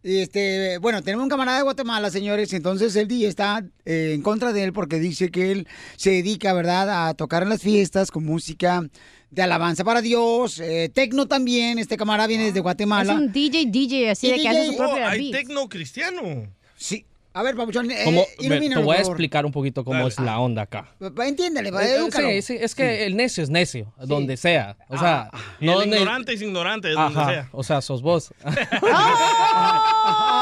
Este, 0.01 0.77
bueno, 0.77 1.01
tenemos 1.01 1.23
un 1.23 1.29
camarada 1.29 1.57
de 1.57 1.63
Guatemala, 1.63 2.09
señores, 2.09 2.53
entonces 2.53 2.95
el 2.95 3.07
DJ 3.07 3.27
está 3.27 3.65
eh, 3.85 4.13
en 4.13 4.21
contra 4.21 4.53
de 4.53 4.63
él 4.63 4.71
porque 4.71 4.97
dice 4.97 5.29
que 5.29 5.51
él 5.51 5.67
se 5.97 6.11
dedica, 6.11 6.53
¿verdad?, 6.53 7.09
a 7.09 7.13
tocar 7.15 7.43
en 7.43 7.49
las 7.49 7.61
fiestas 7.61 8.09
con 8.09 8.23
música 8.23 8.81
de 9.29 9.41
alabanza 9.41 9.83
para 9.83 10.01
Dios, 10.01 10.59
eh, 10.59 10.89
tecno 10.93 11.27
también, 11.27 11.79
este 11.79 11.97
camarada 11.97 12.27
viene 12.27 12.45
desde 12.45 12.61
Guatemala. 12.61 13.13
Es 13.13 13.19
un 13.19 13.31
DJ, 13.31 13.65
DJ, 13.67 14.11
así 14.11 14.27
Y 14.27 14.31
de 14.31 14.39
que 14.39 14.47
hace 14.47 14.65
su 14.67 14.77
propia 14.77 15.05
Oh, 15.05 15.09
hay 15.09 15.31
tecno 15.31 15.67
cristiano. 15.67 16.47
Sí. 16.77 17.05
A 17.31 17.43
ver, 17.43 17.55
Papuchón, 17.55 17.89
eh, 17.91 18.27
me- 18.41 18.59
te 18.59 18.67
voy 18.67 18.67
a 18.67 18.73
por 18.73 18.83
favor. 18.83 18.95
explicar 18.99 19.45
un 19.45 19.51
poquito 19.51 19.83
cómo 19.85 20.07
es 20.07 20.19
la 20.19 20.39
onda 20.39 20.63
acá. 20.63 20.87
Entiéndele, 20.99 21.71
pa, 21.71 21.85
Eh, 21.85 21.95
edúcalo. 21.97 22.27
sí, 22.29 22.41
sí, 22.41 22.57
es 22.59 22.73
que 22.73 23.05
el 23.05 23.15
necio 23.15 23.43
es 23.43 23.49
necio, 23.51 23.93
donde 24.03 24.35
sea. 24.35 24.75
O 24.87 24.97
sea, 24.97 25.29
Y 25.59 25.67
no 25.67 25.81
el 25.81 25.89
ne- 25.91 25.97
ignorante 25.99 26.33
es 26.33 26.41
ignorante, 26.41 26.87
de 26.89 26.95
donde 26.95 27.19
Ajá, 27.19 27.29
sea. 27.31 27.49
O 27.51 27.63
sea, 27.63 27.81
sos 27.81 28.01
vos. 28.01 28.33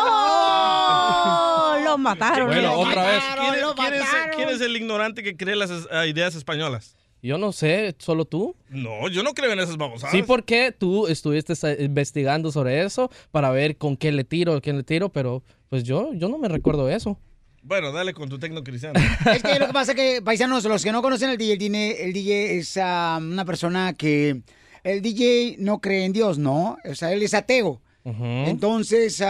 ¡Oh! 0.09 1.77
Lo 1.83 1.97
mataron. 1.97 2.47
Bueno, 2.47 2.73
otra 2.73 3.03
vez. 3.05 3.21
mataron, 3.23 3.45
¿Quién, 3.51 3.61
lo 3.61 3.75
quién 3.75 3.93
es, 3.93 4.03
quién 4.35 4.49
es 4.49 4.61
el 4.61 4.75
ignorante 4.75 5.23
que 5.23 5.35
cree 5.37 5.55
las 5.55 5.69
eh, 5.71 6.07
ideas 6.07 6.35
españolas? 6.35 6.95
Yo 7.21 7.37
no 7.37 7.51
sé, 7.51 7.95
¿solo 7.97 8.25
tú? 8.25 8.55
No, 8.69 9.09
yo 9.09 9.23
no 9.23 9.33
creo 9.33 9.51
en 9.51 9.59
esas 9.59 9.77
babosadas. 9.77 10.15
Sí, 10.15 10.23
porque 10.23 10.71
tú 10.71 11.07
estuviste 11.07 11.53
investigando 11.83 12.51
sobre 12.51 12.83
eso 12.83 13.09
para 13.31 13.49
ver 13.51 13.77
con 13.77 13.97
qué 13.97 14.11
le 14.11 14.23
tiro, 14.23 14.61
quién 14.61 14.77
le 14.77 14.83
tiro, 14.83 15.09
pero 15.09 15.43
pues 15.69 15.83
yo, 15.83 16.13
yo 16.13 16.29
no 16.29 16.37
me 16.37 16.47
recuerdo 16.47 16.89
eso. 16.89 17.17
Bueno, 17.63 17.91
dale 17.91 18.13
con 18.13 18.29
tu 18.29 18.39
tecno 18.39 18.63
cristiano. 18.63 18.99
Es 19.33 19.43
que 19.43 19.59
lo 19.59 19.67
que 19.67 19.73
pasa 19.73 19.91
es 19.91 19.97
que, 19.97 20.21
paisanos, 20.21 20.63
los 20.63 20.83
que 20.83 20.91
no 20.91 21.01
conocen 21.01 21.29
al 21.29 21.37
DJ, 21.37 21.53
el 21.53 21.59
DJ, 21.59 22.05
el 22.05 22.13
DJ 22.13 22.57
es 22.57 22.77
ah, 22.77 23.19
una 23.21 23.45
persona 23.45 23.93
que... 23.93 24.41
El 24.83 25.01
DJ 25.01 25.57
no 25.59 25.81
cree 25.81 26.05
en 26.05 26.13
Dios, 26.13 26.37
¿no? 26.37 26.77
O 26.89 26.95
sea, 26.95 27.11
él 27.11 27.21
es 27.23 27.33
ateo. 27.33 27.81
Entonces, 28.05 29.21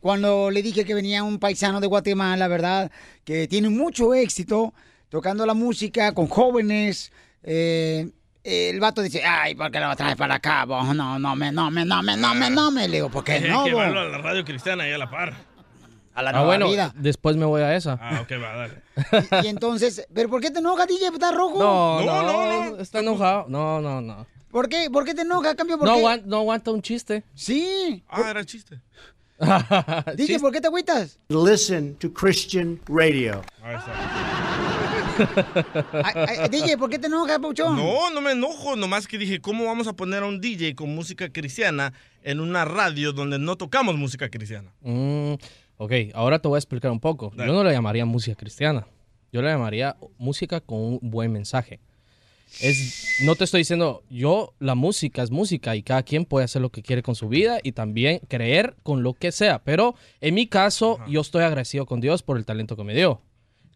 cuando 0.00 0.50
le 0.50 0.62
dije 0.62 0.86
que 0.86 0.94
venía 0.94 1.22
un 1.22 1.38
paisano 1.38 1.80
de 1.80 1.86
Guatemala, 1.86 2.48
¿verdad? 2.48 2.90
Que 3.24 3.46
tiene 3.46 3.68
mucho 3.68 4.14
éxito 4.14 4.72
tocando 5.10 5.44
la 5.44 5.52
música 5.54 6.12
con 6.14 6.26
jóvenes. 6.28 7.12
eh, 7.42 8.08
el 8.42 8.80
vato 8.80 9.02
dice, 9.02 9.22
ay, 9.22 9.54
¿por 9.54 9.70
qué 9.70 9.78
lo 9.80 9.94
traes 9.94 10.16
para 10.16 10.36
acá? 10.36 10.64
vos? 10.64 10.94
No, 10.96 11.18
no 11.18 11.36
me, 11.36 11.52
no 11.52 11.70
me, 11.70 11.84
no 11.84 12.02
me, 12.02 12.16
no 12.16 12.34
me, 12.34 12.48
no 12.48 12.70
me. 12.70 12.88
Le 12.88 12.96
digo, 12.96 13.10
¿por 13.10 13.22
qué 13.22 13.38
no? 13.48 13.64
que 13.66 13.70
a 13.78 13.90
la 13.90 14.16
radio 14.18 14.42
cristiana 14.46 14.84
ahí 14.84 14.92
a 14.92 14.98
la 14.98 15.10
par. 15.10 15.34
A 16.14 16.22
la 16.22 16.30
ah, 16.30 16.32
nueva 16.32 16.46
bueno, 16.46 16.68
vida. 16.70 16.92
después 16.96 17.36
me 17.36 17.44
voy 17.44 17.60
a 17.62 17.76
esa. 17.76 17.98
Ah, 18.00 18.20
ok, 18.22 18.32
va, 18.42 18.56
dale. 18.56 19.44
Y 19.44 19.48
entonces, 19.48 20.06
¿pero 20.14 20.28
por 20.30 20.40
qué 20.40 20.50
te 20.50 20.58
enoja, 20.58 20.86
DJ? 20.86 21.08
¿Estás 21.08 21.34
rojo? 21.34 21.58
No, 21.58 22.02
no, 22.02 22.78
está 22.80 23.00
enojado. 23.00 23.44
No, 23.48 23.80
no, 23.80 24.00
no. 24.00 24.26
¿Por 24.50 24.68
qué? 24.68 24.88
¿Por 24.90 25.04
qué 25.04 25.14
te 25.14 25.22
enoja, 25.22 25.54
cambio? 25.54 25.78
¿Por 25.78 25.86
No, 25.86 25.94
qué? 25.94 26.00
aguan- 26.00 26.22
no 26.24 26.38
aguanta 26.38 26.70
un 26.72 26.82
chiste. 26.82 27.22
Sí. 27.34 28.02
Ah, 28.08 28.30
era 28.30 28.44
chiste. 28.44 28.80
DJ, 30.16 30.38
¿por 30.40 30.50
qué 30.52 30.60
te 30.60 30.66
agüitas? 30.66 31.18
Listen 31.28 31.94
to 31.96 32.12
Christian 32.12 32.80
radio. 32.88 33.42
DJ, 36.50 36.76
¿por 36.78 36.90
qué 36.90 36.98
te 36.98 37.06
enoja, 37.06 37.38
Pauchón? 37.38 37.76
No, 37.76 38.10
no 38.10 38.20
me 38.20 38.32
enojo, 38.32 38.76
nomás 38.76 39.06
que 39.06 39.18
dije, 39.18 39.40
¿cómo 39.40 39.64
vamos 39.66 39.86
a 39.86 39.94
poner 39.94 40.22
a 40.22 40.26
un 40.26 40.40
DJ 40.40 40.74
con 40.74 40.94
música 40.94 41.30
cristiana 41.30 41.92
en 42.22 42.40
una 42.40 42.64
radio 42.64 43.12
donde 43.12 43.38
no 43.38 43.56
tocamos 43.56 43.96
música 43.96 44.28
cristiana? 44.28 44.72
Mm, 44.80 45.34
ok, 45.76 45.92
ahora 46.14 46.38
te 46.38 46.48
voy 46.48 46.56
a 46.56 46.58
explicar 46.58 46.90
un 46.90 47.00
poco. 47.00 47.32
Yo 47.36 47.46
no 47.46 47.64
le 47.64 47.72
llamaría 47.72 48.04
música 48.04 48.36
cristiana. 48.36 48.86
Yo 49.32 49.42
le 49.42 49.48
llamaría 49.48 49.96
música 50.18 50.60
con 50.60 50.78
un 50.78 50.98
buen 51.02 51.32
mensaje. 51.32 51.80
Es, 52.60 53.20
no 53.22 53.36
te 53.36 53.44
estoy 53.44 53.60
diciendo, 53.60 54.02
yo, 54.10 54.54
la 54.58 54.74
música 54.74 55.22
es 55.22 55.30
música 55.30 55.76
y 55.76 55.84
cada 55.84 56.02
quien 56.02 56.24
puede 56.24 56.44
hacer 56.44 56.60
lo 56.60 56.70
que 56.70 56.82
quiere 56.82 57.02
con 57.02 57.14
su 57.14 57.28
vida 57.28 57.60
y 57.62 57.72
también 57.72 58.20
creer 58.26 58.74
con 58.82 59.04
lo 59.04 59.14
que 59.14 59.30
sea. 59.30 59.62
Pero 59.62 59.94
en 60.20 60.34
mi 60.34 60.48
caso, 60.48 60.98
yo 61.08 61.20
estoy 61.20 61.44
agradecido 61.44 61.86
con 61.86 62.00
Dios 62.00 62.22
por 62.24 62.36
el 62.36 62.44
talento 62.44 62.76
que 62.76 62.82
me 62.82 62.94
dio. 62.94 63.22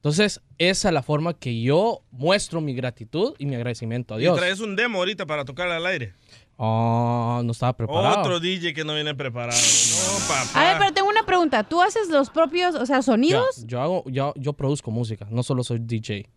Entonces, 0.04 0.42
esa 0.58 0.88
es 0.88 0.92
la 0.92 1.02
forma 1.02 1.32
que 1.32 1.62
yo 1.62 2.02
muestro 2.10 2.60
mi 2.60 2.74
gratitud 2.74 3.34
y 3.38 3.46
mi 3.46 3.54
agradecimiento 3.54 4.12
a 4.12 4.18
Y 4.18 4.20
Dios. 4.20 4.36
traes 4.36 4.60
un 4.60 4.76
demo 4.76 4.98
ahorita 4.98 5.24
para 5.24 5.46
tocar 5.46 5.70
al 5.70 5.86
aire. 5.86 6.12
Oh, 6.58 7.40
no 7.42 7.52
estaba 7.52 7.74
preparado. 7.74 8.20
Otro 8.20 8.38
DJ 8.38 8.74
que 8.74 8.84
no 8.84 8.94
viene 8.94 9.14
preparado. 9.14 9.58
No, 9.58 10.28
papá. 10.28 10.60
A 10.60 10.68
ver, 10.68 10.78
pero 10.78 10.92
tengo 10.92 11.08
una 11.08 11.24
pregunta. 11.24 11.64
¿Tú 11.64 11.80
haces 11.80 12.10
los 12.10 12.28
propios, 12.28 12.74
o 12.74 12.84
sea, 12.84 12.96
Ya, 12.96 13.02
sonidos? 13.02 13.64
yo 13.66 13.80
hago, 13.80 14.04
yo, 14.08 14.34
yo 14.36 14.52
produzco 14.52 14.90
música, 14.90 15.26
no 15.30 15.42
solo 15.42 15.64
soy 15.64 15.78
DJ. 15.78 16.28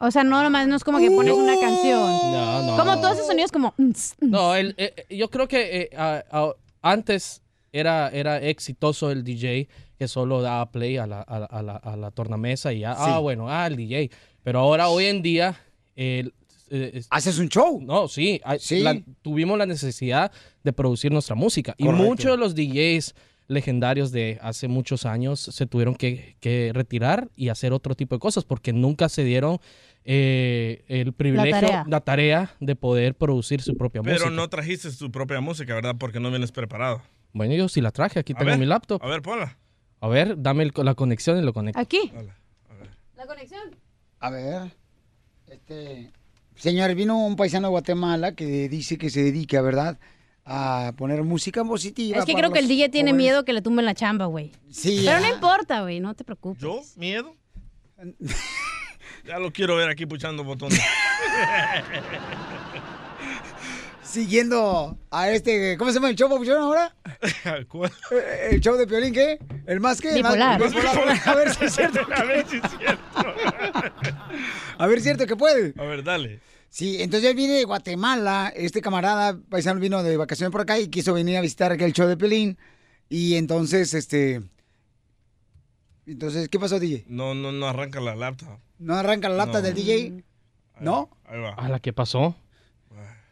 O 0.00 0.10
sea, 0.10 0.22
no 0.22 0.42
nomás, 0.42 0.68
no 0.68 0.76
es 0.76 0.84
como 0.84 0.98
que 0.98 1.10
pones 1.10 1.32
una 1.32 1.58
canción. 1.58 1.98
No, 2.00 2.62
no. 2.62 2.76
Como 2.76 3.00
tú 3.00 3.06
haces 3.06 3.26
sonidos 3.26 3.50
como... 3.50 3.74
No, 4.20 4.54
el- 4.54 4.74
eh, 4.76 5.06
eh, 5.08 5.16
yo 5.16 5.30
creo 5.30 5.48
que 5.48 5.88
eh, 5.90 5.96
a- 5.96 6.22
a- 6.30 6.52
antes 6.82 7.40
era, 7.72 8.10
era 8.10 8.36
exitoso 8.42 9.10
el 9.10 9.24
DJ 9.24 9.66
que 9.98 10.08
solo 10.08 10.42
daba 10.42 10.70
play 10.70 10.96
a 10.96 11.06
la, 11.06 11.20
a 11.22 11.38
la- 11.40 11.46
a 11.46 11.62
la- 11.62 11.76
a 11.76 11.96
la 11.96 12.10
tornamesa 12.10 12.72
y 12.72 12.80
ya, 12.80 12.94
Sí. 12.94 13.02
ah, 13.04 13.18
bueno, 13.18 13.48
ah, 13.50 13.66
el 13.66 13.76
DJ. 13.76 14.10
Pero 14.42 14.58
ahora, 14.60 14.88
hoy 14.88 15.06
en 15.06 15.22
día... 15.22 15.56
el- 15.96 16.32
eh, 16.70 16.90
es- 16.94 17.06
¿Haces 17.10 17.38
un 17.38 17.48
show? 17.48 17.80
No, 17.82 18.08
sí. 18.08 18.40
Sí. 18.58 18.80
la- 18.80 19.00
tuvimos 19.22 19.56
la 19.58 19.66
necesidad 19.66 20.32
de 20.64 20.72
producir 20.72 21.12
nuestra 21.12 21.34
música. 21.36 21.74
Y 21.78 21.84
muchos 21.84 22.30
de 22.32 22.36
los 22.38 22.54
DJs 22.54 23.14
legendarios 23.46 24.10
de 24.10 24.38
hace 24.40 24.68
muchos 24.68 25.04
años 25.04 25.38
se 25.38 25.66
tuvieron 25.66 25.94
que, 25.94 26.36
que 26.40 26.70
retirar 26.74 27.28
y 27.36 27.50
hacer 27.50 27.72
otro 27.74 27.94
tipo 27.94 28.14
de 28.16 28.18
cosas 28.18 28.44
porque 28.44 28.72
nunca 28.72 29.08
se 29.10 29.22
dieron 29.22 29.58
eh, 30.06 30.84
el 30.88 31.12
privilegio, 31.12 31.60
tarea. 31.60 31.84
la 31.88 32.00
tarea 32.00 32.50
de 32.60 32.76
poder 32.76 33.14
producir 33.14 33.62
su 33.62 33.76
propia 33.76 34.02
Pero 34.02 34.14
música. 34.16 34.30
no 34.30 34.48
trajiste 34.48 34.90
tu 34.92 35.10
propia 35.10 35.40
música, 35.40 35.74
¿verdad? 35.74 35.94
Porque 35.98 36.20
no 36.20 36.30
vienes 36.30 36.52
preparado. 36.52 37.02
Bueno, 37.32 37.54
yo 37.54 37.68
sí 37.68 37.80
la 37.80 37.90
traje, 37.90 38.18
aquí 38.20 38.32
A 38.32 38.36
tengo 38.36 38.50
ver, 38.50 38.58
mi 38.58 38.66
laptop. 38.66 39.02
A 39.02 39.08
ver, 39.08 39.22
ponla. 39.22 39.58
A 40.04 40.08
ver, 40.08 40.34
dame 40.42 40.64
el- 40.64 40.72
la 40.76 40.94
conexión 40.94 41.38
y 41.38 41.42
lo 41.42 41.54
conecto. 41.54 41.80
Aquí. 41.80 42.12
La 43.16 43.26
conexión. 43.26 43.62
A 44.20 44.28
ver. 44.28 44.76
Este. 45.46 46.12
Señores, 46.56 46.94
vino 46.94 47.16
un 47.24 47.36
paisano 47.36 47.68
de 47.68 47.70
Guatemala 47.70 48.34
que 48.34 48.68
dice 48.68 48.98
que 48.98 49.08
se 49.08 49.22
dedica, 49.22 49.62
¿verdad? 49.62 49.98
A 50.44 50.92
poner 50.98 51.22
música 51.22 51.64
positiva. 51.64 52.18
Es 52.18 52.26
que 52.26 52.34
creo 52.34 52.52
que 52.52 52.58
el 52.58 52.68
DJ 52.68 52.90
tiene 52.90 53.12
jóvenes. 53.12 53.24
miedo 53.24 53.44
que 53.46 53.54
le 53.54 53.62
tumben 53.62 53.86
la 53.86 53.94
chamba, 53.94 54.26
güey. 54.26 54.52
Sí, 54.70 55.00
Pero 55.06 55.18
ya. 55.18 55.20
no 55.20 55.34
importa, 55.34 55.80
güey, 55.80 56.00
no 56.00 56.12
te 56.14 56.22
preocupes. 56.22 56.60
¿Yo? 56.62 56.82
¿Miedo? 56.96 57.34
ya 59.26 59.38
lo 59.38 59.52
quiero 59.52 59.76
ver 59.76 59.88
aquí 59.88 60.04
puchando 60.04 60.44
botones. 60.44 60.78
Siguiendo 64.14 64.96
a 65.10 65.30
este. 65.32 65.76
¿Cómo 65.76 65.90
se 65.90 65.96
llama 65.96 66.08
el 66.08 66.14
show, 66.14 66.30
papuchón, 66.30 66.56
ahora? 66.62 66.94
¿Cuál? 67.68 67.90
Eh, 68.12 68.48
¿El 68.52 68.60
show 68.60 68.76
de 68.76 68.86
Piolín 68.86 69.12
qué? 69.12 69.40
¿El 69.66 69.80
más 69.80 70.00
qué? 70.00 70.14
El 70.14 70.22
más- 70.22 70.34
Bipolar. 70.34 70.62
el 70.62 70.72
más 70.72 70.84
bipolar. 70.84 71.20
A 71.28 71.34
ver 71.34 71.52
si 71.52 71.64
es 71.64 71.74
cierto. 71.74 72.00
A 72.14 72.22
ver 72.22 72.46
si 72.48 72.56
es 72.58 72.62
cierto. 72.78 73.02
A 74.78 74.86
ver 74.86 74.96
si 74.98 74.98
es 75.00 75.02
cierto 75.16 75.26
que 75.26 75.34
puede. 75.34 75.74
A 75.76 75.84
ver, 75.84 76.04
dale. 76.04 76.38
Sí, 76.68 77.02
entonces 77.02 77.28
él 77.30 77.34
viene 77.36 77.54
de 77.54 77.64
Guatemala, 77.64 78.52
este 78.54 78.80
camarada 78.80 79.36
paisano 79.48 79.80
vino 79.80 80.00
de 80.04 80.16
vacaciones 80.16 80.52
por 80.52 80.60
acá 80.60 80.78
y 80.78 80.86
quiso 80.86 81.12
venir 81.12 81.36
a 81.36 81.40
visitar 81.40 81.72
aquel 81.72 81.92
show 81.92 82.06
de 82.06 82.16
Pelín. 82.16 82.56
Y 83.08 83.34
entonces, 83.34 83.94
este... 83.94 84.42
Entonces, 86.06 86.48
¿qué 86.48 86.60
pasó, 86.60 86.78
DJ? 86.78 87.04
No, 87.08 87.34
no, 87.34 87.50
no 87.50 87.66
arranca 87.66 88.00
la 88.00 88.14
laptop. 88.14 88.60
¿No 88.78 88.94
arranca 88.94 89.28
la 89.28 89.36
laptop 89.36 89.56
No. 89.56 89.62
del 89.62 89.74
DJ? 89.74 90.24
¿No? 90.78 91.10
Ahí 91.24 91.40
va. 91.40 91.50
¿A 91.54 91.68
la 91.68 91.80
que 91.80 91.92
pasó? 91.92 92.36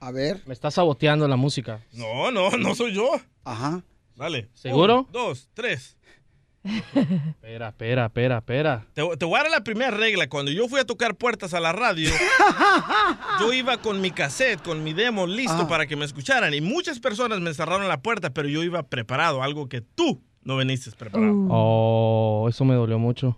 A 0.04 0.10
ver. 0.10 0.42
Me 0.46 0.52
está 0.52 0.70
saboteando 0.72 1.28
la 1.28 1.36
música. 1.36 1.80
No, 1.92 2.32
no, 2.32 2.50
no 2.50 2.74
soy 2.74 2.92
yo. 2.92 3.08
Ajá. 3.44 3.82
Dale. 4.16 4.48
¿Seguro? 4.52 5.02
Un, 5.02 5.12
dos, 5.12 5.48
tres. 5.54 5.96
Espera, 6.64 7.68
espera, 7.68 8.06
espera, 8.06 8.38
espera. 8.38 8.86
Te, 8.94 9.02
te 9.16 9.24
voy 9.24 9.38
a 9.38 9.42
dar 9.42 9.50
la 9.52 9.64
primera 9.64 9.90
regla. 9.90 10.28
Cuando 10.28 10.50
yo 10.50 10.68
fui 10.68 10.80
a 10.80 10.84
tocar 10.84 11.14
puertas 11.16 11.54
a 11.54 11.60
la 11.60 11.72
radio, 11.72 12.10
yo 13.40 13.52
iba 13.52 13.76
con 13.78 14.00
mi 14.00 14.10
cassette, 14.10 14.60
con 14.62 14.82
mi 14.84 14.92
demo 14.92 15.26
listo 15.26 15.62
Ah. 15.62 15.68
para 15.68 15.86
que 15.86 15.96
me 15.96 16.04
escucharan. 16.04 16.52
Y 16.54 16.60
muchas 16.60 16.98
personas 17.00 17.40
me 17.40 17.54
cerraron 17.54 17.86
la 17.88 18.00
puerta, 18.02 18.30
pero 18.30 18.48
yo 18.48 18.62
iba 18.62 18.82
preparado, 18.84 19.42
algo 19.42 19.68
que 19.68 19.80
tú 19.80 20.20
no 20.42 20.56
veniste 20.56 20.90
preparado. 20.92 21.32
Oh, 21.48 22.46
eso 22.48 22.64
me 22.64 22.74
dolió 22.74 22.98
mucho. 22.98 23.36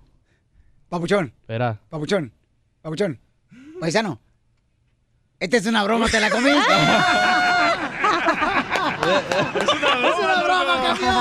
Papuchón, 0.89 1.33
Espera. 1.41 1.81
papuchón, 1.91 2.33
papuchón. 2.83 3.21
Paisano. 3.81 4.21
Esta 5.41 5.57
es 5.59 5.67
una 5.67 5.85
broma, 5.85 6.09
te 6.09 6.21
la 6.21 6.31
comiste. 6.31 6.59
es 9.59 10.19
una 10.23 10.43
broma, 10.43 10.83
campeón. 10.87 11.15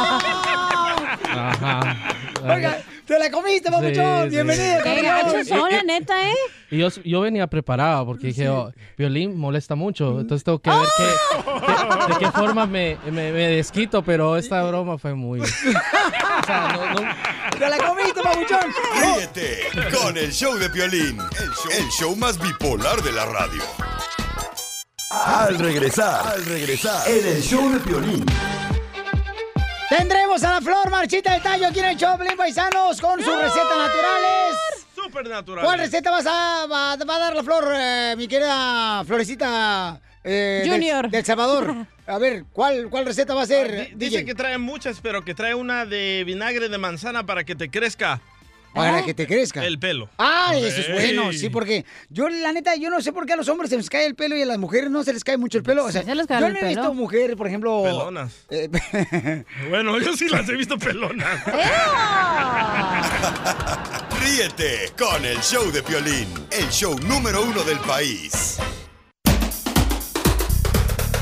Ajá. 1.36 1.98
Oiga, 2.44 2.78
te 3.06 3.20
la 3.20 3.32
comiste, 3.32 3.70
papuchón. 3.72 3.94
Sí, 3.94 4.24
sí. 4.24 4.30
Bienvenido, 4.30 4.84
Qué 4.84 5.02
campeón. 5.04 5.46
son, 5.46 5.72
la 5.72 5.84
neta, 5.84 6.30
¿eh? 6.30 6.36
Y 6.72 6.78
yo, 6.78 6.90
yo 7.04 7.22
venía 7.22 7.48
preparado 7.48 8.06
porque 8.06 8.28
dije, 8.28 8.48
oh, 8.50 8.72
Violín 8.98 9.38
molesta 9.38 9.76
mucho, 9.76 10.20
entonces 10.22 10.44
tengo 10.44 10.60
que 10.60 10.70
ver 10.70 10.80
qué, 10.98 11.04
qué- 11.04 12.14
de 12.14 12.20
qué 12.20 12.32
forma 12.32 12.66
me, 12.66 12.98
me- 13.06 13.32
me 13.32 13.48
desquito, 13.48 14.04
pero 14.04 14.38
esta 14.38 14.64
broma 14.64 14.98
fue 14.98 15.14
muy... 15.16 15.40
O 16.44 16.46
sea, 16.46 16.68
no- 16.74 16.94
no- 17.02 17.10
¡Te 17.58 17.70
la 17.70 17.78
comiste, 17.78 18.22
papuchón! 18.22 18.74
Ríete 19.02 19.60
con 20.02 20.18
el 20.18 20.32
show 20.34 20.56
de 20.56 20.70
Piolín, 20.70 21.18
el 21.20 21.50
show, 21.52 21.72
el 21.78 21.88
show 21.90 22.16
más 22.18 22.38
bipolar 22.40 23.02
de 23.02 23.12
la 23.14 23.26
radio. 23.26 23.64
Al 25.14 25.60
regresar, 25.60 26.26
al 26.28 26.44
regresar, 26.46 27.08
en 27.08 27.28
el 27.28 27.42
show 27.42 27.72
de 27.72 27.80
Piolín. 27.82 28.26
Tendremos 29.88 30.44
a 30.44 30.54
la 30.56 30.62
flor 30.62 30.90
marchita 30.90 31.34
del 31.34 31.42
tallo 31.44 31.68
aquí 31.68 31.80
en 31.80 31.86
el 31.86 31.98
Choplin 31.98 32.36
Paisanos 32.36 33.00
con 33.00 33.24
sus 33.24 33.36
recetas 33.36 33.78
naturales. 33.78 34.58
Súper 34.96 35.30
natural. 35.30 35.64
¿Cuál 35.66 35.80
receta 35.80 36.10
vas 36.10 36.26
a, 36.26 36.66
va, 36.66 36.96
va 36.96 37.16
a 37.16 37.20
dar 37.20 37.36
la 37.36 37.44
flor, 37.44 37.72
eh, 37.76 38.16
mi 38.18 38.28
querida 38.28 39.04
Florecita 39.06 40.02
eh, 40.24 40.62
del- 40.64 40.72
Junior. 40.72 41.10
Del, 41.12 41.24
Salvador? 41.24 41.76
A 42.08 42.18
ver, 42.18 42.46
¿cuál, 42.52 42.90
cuál 42.90 43.06
receta 43.06 43.34
va 43.36 43.44
a 43.44 43.46
ser, 43.46 43.72
DJ? 43.72 43.96
Dice 43.96 44.26
que 44.26 44.36
trae 44.36 44.58
muchas, 44.58 45.00
pero 45.00 45.24
que 45.24 45.34
trae 45.36 45.54
una 45.54 45.86
de 45.86 46.24
vinagre 46.26 46.68
de 46.70 46.78
manzana 46.78 47.26
para 47.26 47.44
que 47.44 47.56
te 47.56 47.70
crezca. 47.70 48.20
Para 48.74 49.04
que 49.06 49.14
te 49.14 49.28
crezca. 49.28 49.64
El 49.66 49.78
pelo. 49.80 50.10
Ah, 50.18 50.54
eso 50.56 50.82
es 50.82 50.92
bueno, 50.92 51.32
sí, 51.32 51.50
porque 51.50 51.86
yo, 52.10 52.28
la 52.30 52.52
neta, 52.52 52.76
yo 52.76 52.90
no 52.90 53.02
sé 53.02 53.14
por 53.14 53.26
qué 53.26 53.34
a 53.34 53.36
los 53.36 53.48
hombres 53.50 53.70
se 53.70 53.78
les 53.78 53.90
cae 53.90 54.06
el 54.06 54.16
pelo 54.16 54.36
y 54.36 54.42
a 54.42 54.46
las 54.46 54.58
mujeres 54.58 54.90
no 54.90 55.04
se 55.04 55.14
les 55.14 55.24
cae 55.24 55.38
mucho 55.38 55.58
el 55.60 55.64
pelo. 55.64 55.86
O 55.86 55.92
sea, 55.92 56.04
se 56.04 56.16
les 56.16 56.26
cae 56.28 56.40
yo 56.40 56.48
el 56.48 56.54
no 56.54 56.60
he 56.60 56.62
pelo. 56.62 56.82
visto 56.82 56.94
mujeres, 56.94 57.36
por 57.36 57.48
ejemplo... 57.48 57.84
Pelonas. 57.84 58.34
eh, 58.50 58.70
Bueno, 59.70 60.00
yo 60.00 60.16
sí 60.18 60.28
las 60.30 60.48
he 60.50 60.56
visto 60.56 60.78
pelonas. 60.78 61.40
Ríete 64.22 64.92
con 64.98 65.24
el 65.26 65.40
show 65.42 65.72
de 65.72 65.84
Piolín, 65.84 66.28
el 66.52 66.70
show 66.70 66.96
número 67.08 67.44
uno 67.44 67.64
del 67.64 67.78
país. 67.80 68.58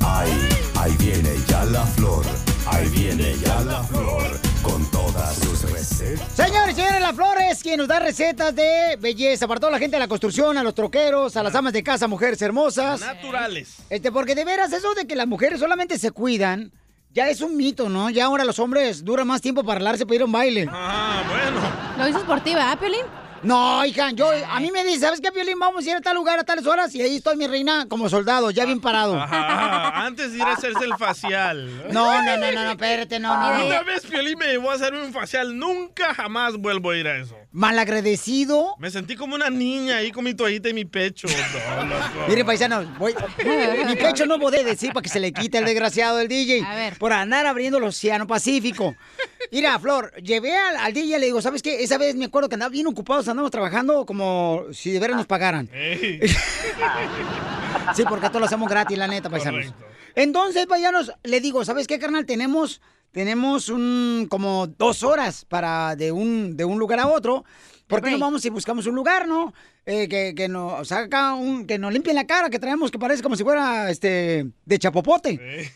Ahí, 0.06 0.50
ahí 0.76 0.96
viene 1.00 1.32
ya 1.48 1.66
la 1.66 1.86
flor. 1.86 2.26
Ahí 2.68 2.88
viene 2.90 3.34
ya 3.44 3.60
la 3.62 3.84
flor. 3.84 4.40
Con 4.62 4.86
todas 4.92 5.01
sus 5.34 5.72
recetas. 5.72 6.32
Señores 6.34 6.74
y 6.74 6.82
señores, 6.82 7.02
la 7.02 7.14
Flor 7.14 7.38
es 7.50 7.62
quien 7.62 7.78
nos 7.78 7.88
da 7.88 8.00
recetas 8.00 8.56
de 8.56 8.98
belleza 9.00 9.48
para 9.48 9.60
toda 9.60 9.72
la 9.72 9.80
gente 9.80 9.96
de 9.96 10.00
la 10.00 10.08
construcción, 10.08 10.58
a 10.58 10.64
los 10.64 10.76
troqueros, 10.76 11.36
a 11.38 11.44
las 11.44 11.56
amas 11.56 11.74
de 11.74 11.84
casa, 11.84 12.08
mujeres 12.08 12.42
hermosas. 12.42 13.02
Naturales. 13.02 13.78
Este, 13.90 14.12
porque 14.12 14.36
de 14.36 14.46
veras 14.46 14.72
eso 14.74 14.94
de 14.94 15.06
que 15.06 15.16
las 15.16 15.28
mujeres 15.28 15.60
solamente 15.60 15.98
se 15.98 16.12
cuidan, 16.12 16.72
ya 17.14 17.30
es 17.30 17.42
un 17.42 17.58
mito, 17.58 17.90
¿no? 17.90 18.10
Ya 18.10 18.26
ahora 18.26 18.46
los 18.46 18.60
hombres 18.60 19.04
duran 19.04 19.28
más 19.28 19.42
tiempo 19.42 19.64
para 19.64 19.76
arreglarse 19.78 20.06
para 20.06 20.16
ir 20.16 20.22
a 20.22 20.26
un 20.26 20.32
baile. 20.32 20.68
Ah, 20.72 21.24
bueno. 21.28 21.98
¿Lo 21.98 22.06
dices 22.06 22.24
por 22.24 22.42
ti, 22.42 22.54
¿verdad, 22.54 22.78
Pelín? 22.80 23.06
No, 23.44 23.84
hija, 23.86 24.12
yo, 24.12 24.30
a 24.50 24.60
mí 24.60 24.72
me 24.72 24.84
dice, 24.84 25.00
¿sabes 25.00 25.20
qué, 25.20 25.32
Piolín? 25.32 25.58
Vamos 25.60 25.86
a 25.86 25.90
ir 25.90 25.96
a 25.96 26.02
tal 26.02 26.16
lugar 26.16 26.40
a 26.40 26.44
tales 26.44 26.66
horas 26.68 26.94
y 26.94 27.02
ahí 27.02 27.18
estoy, 27.18 27.36
mi 27.38 27.48
reina, 27.48 27.88
como 27.88 28.08
soldado, 28.08 28.52
ya 28.52 28.66
bien 28.66 28.80
parado. 28.80 29.20
Ajá, 29.20 30.06
antes 30.06 30.32
de 30.32 30.38
ir 30.38 30.44
a 30.44 30.54
hacerse 30.54 30.84
el 30.86 30.96
facial. 30.96 31.92
No, 31.92 32.22
no, 32.24 32.38
no, 32.38 32.52
no, 32.52 32.64
no, 32.64 32.72
espérate, 32.72 33.20
no, 33.20 33.36
no. 33.36 33.66
Una 33.66 33.82
vez 33.84 34.06
Piolín 34.06 34.38
me 34.38 34.48
llevó 34.48 34.72
a 34.72 34.76
hacer 34.76 34.94
un 34.94 35.12
facial, 35.12 35.58
nunca 35.58 36.14
jamás 36.14 36.58
vuelvo 36.58 36.92
a 36.92 36.98
ir 36.98 37.08
a 37.08 37.18
eso. 37.18 37.36
Malagradecido. 37.52 38.76
Me 38.80 38.90
sentí 38.90 39.16
como 39.16 39.36
una 39.36 39.50
niña 39.50 39.98
ahí 39.98 40.12
con 40.12 40.24
mi 40.24 40.34
toallita 40.34 40.70
y 40.70 40.74
mi 40.74 40.86
pecho. 40.86 41.28
No, 41.28 41.86
loco. 41.86 42.26
Mire, 42.28 42.46
paisanos, 42.46 42.98
voy... 42.98 43.14
mi 43.88 43.96
pecho 43.96 44.26
no 44.26 44.40
puede 44.40 44.64
decir 44.64 44.94
para 44.94 45.02
que 45.02 45.10
se 45.10 45.20
le 45.20 45.34
quite 45.34 45.58
el 45.58 45.66
desgraciado 45.66 46.18
del 46.18 46.28
DJ. 46.30 46.64
A 46.66 46.76
ver. 46.76 46.98
Por 46.98 47.12
andar 47.12 47.46
abriendo 47.46 47.78
el 47.78 47.84
Océano 47.84 48.26
Pacífico. 48.26 48.96
Mira, 49.52 49.78
Flor, 49.80 50.14
llevé 50.22 50.56
al, 50.56 50.78
al 50.78 50.94
DJ 50.94 51.18
y 51.18 51.20
le 51.20 51.26
digo, 51.26 51.42
¿sabes 51.42 51.62
qué? 51.62 51.84
Esa 51.84 51.98
vez 51.98 52.16
me 52.16 52.26
acuerdo 52.26 52.48
que 52.48 52.56
andaba 52.56 52.70
bien 52.70 52.88
ocupados, 52.88 53.28
andamos 53.28 53.52
trabajando 53.52 54.06
como 54.06 54.64
si 54.72 54.92
de 54.92 55.00
veras 55.00 55.18
nos 55.18 55.26
pagaran. 55.26 55.70
Sí, 57.96 58.04
porque 58.08 58.28
a 58.28 58.30
todos 58.30 58.42
lo 58.42 58.46
hacemos 58.46 58.70
gratis, 58.70 58.98
la 58.98 59.08
neta, 59.08 59.30
paisanos. 59.30 59.66
Correcto. 59.66 59.86
Entonces, 60.16 60.68
paisanos, 60.68 61.12
le 61.24 61.42
digo, 61.42 61.66
¿sabes 61.66 61.88
qué, 61.88 62.00
carnal? 62.00 62.26
Tenemos, 62.26 62.82
tenemos 63.12 63.70
un, 63.70 64.28
como 64.30 64.68
dos 64.68 65.04
horas 65.04 65.46
para 65.46 65.96
de 65.96 66.12
un, 66.12 66.56
de 66.58 66.66
un 66.66 66.80
lugar 66.80 67.00
a 67.00 67.08
otro. 67.08 67.44
¿Por 67.88 68.02
qué 68.02 68.12
no 68.12 68.20
vamos 68.20 68.46
y 68.46 68.50
buscamos 68.50 68.86
un 68.88 68.96
lugar, 68.96 69.28
no? 69.28 69.54
Eh, 69.86 70.08
que, 70.08 70.34
que 70.34 70.48
nos 70.48 70.88
saca 70.88 71.34
un, 71.34 71.68
que 71.68 71.78
nos 71.78 71.92
limpien 71.92 72.16
la 72.16 72.26
cara, 72.26 72.50
que 72.50 72.60
traemos 72.60 72.90
que 72.90 73.00
parece 73.00 73.22
como 73.22 73.36
si 73.36 73.44
fuera 73.44 73.90
este 73.90 74.48
de 74.66 74.80
chapopote. 74.80 75.72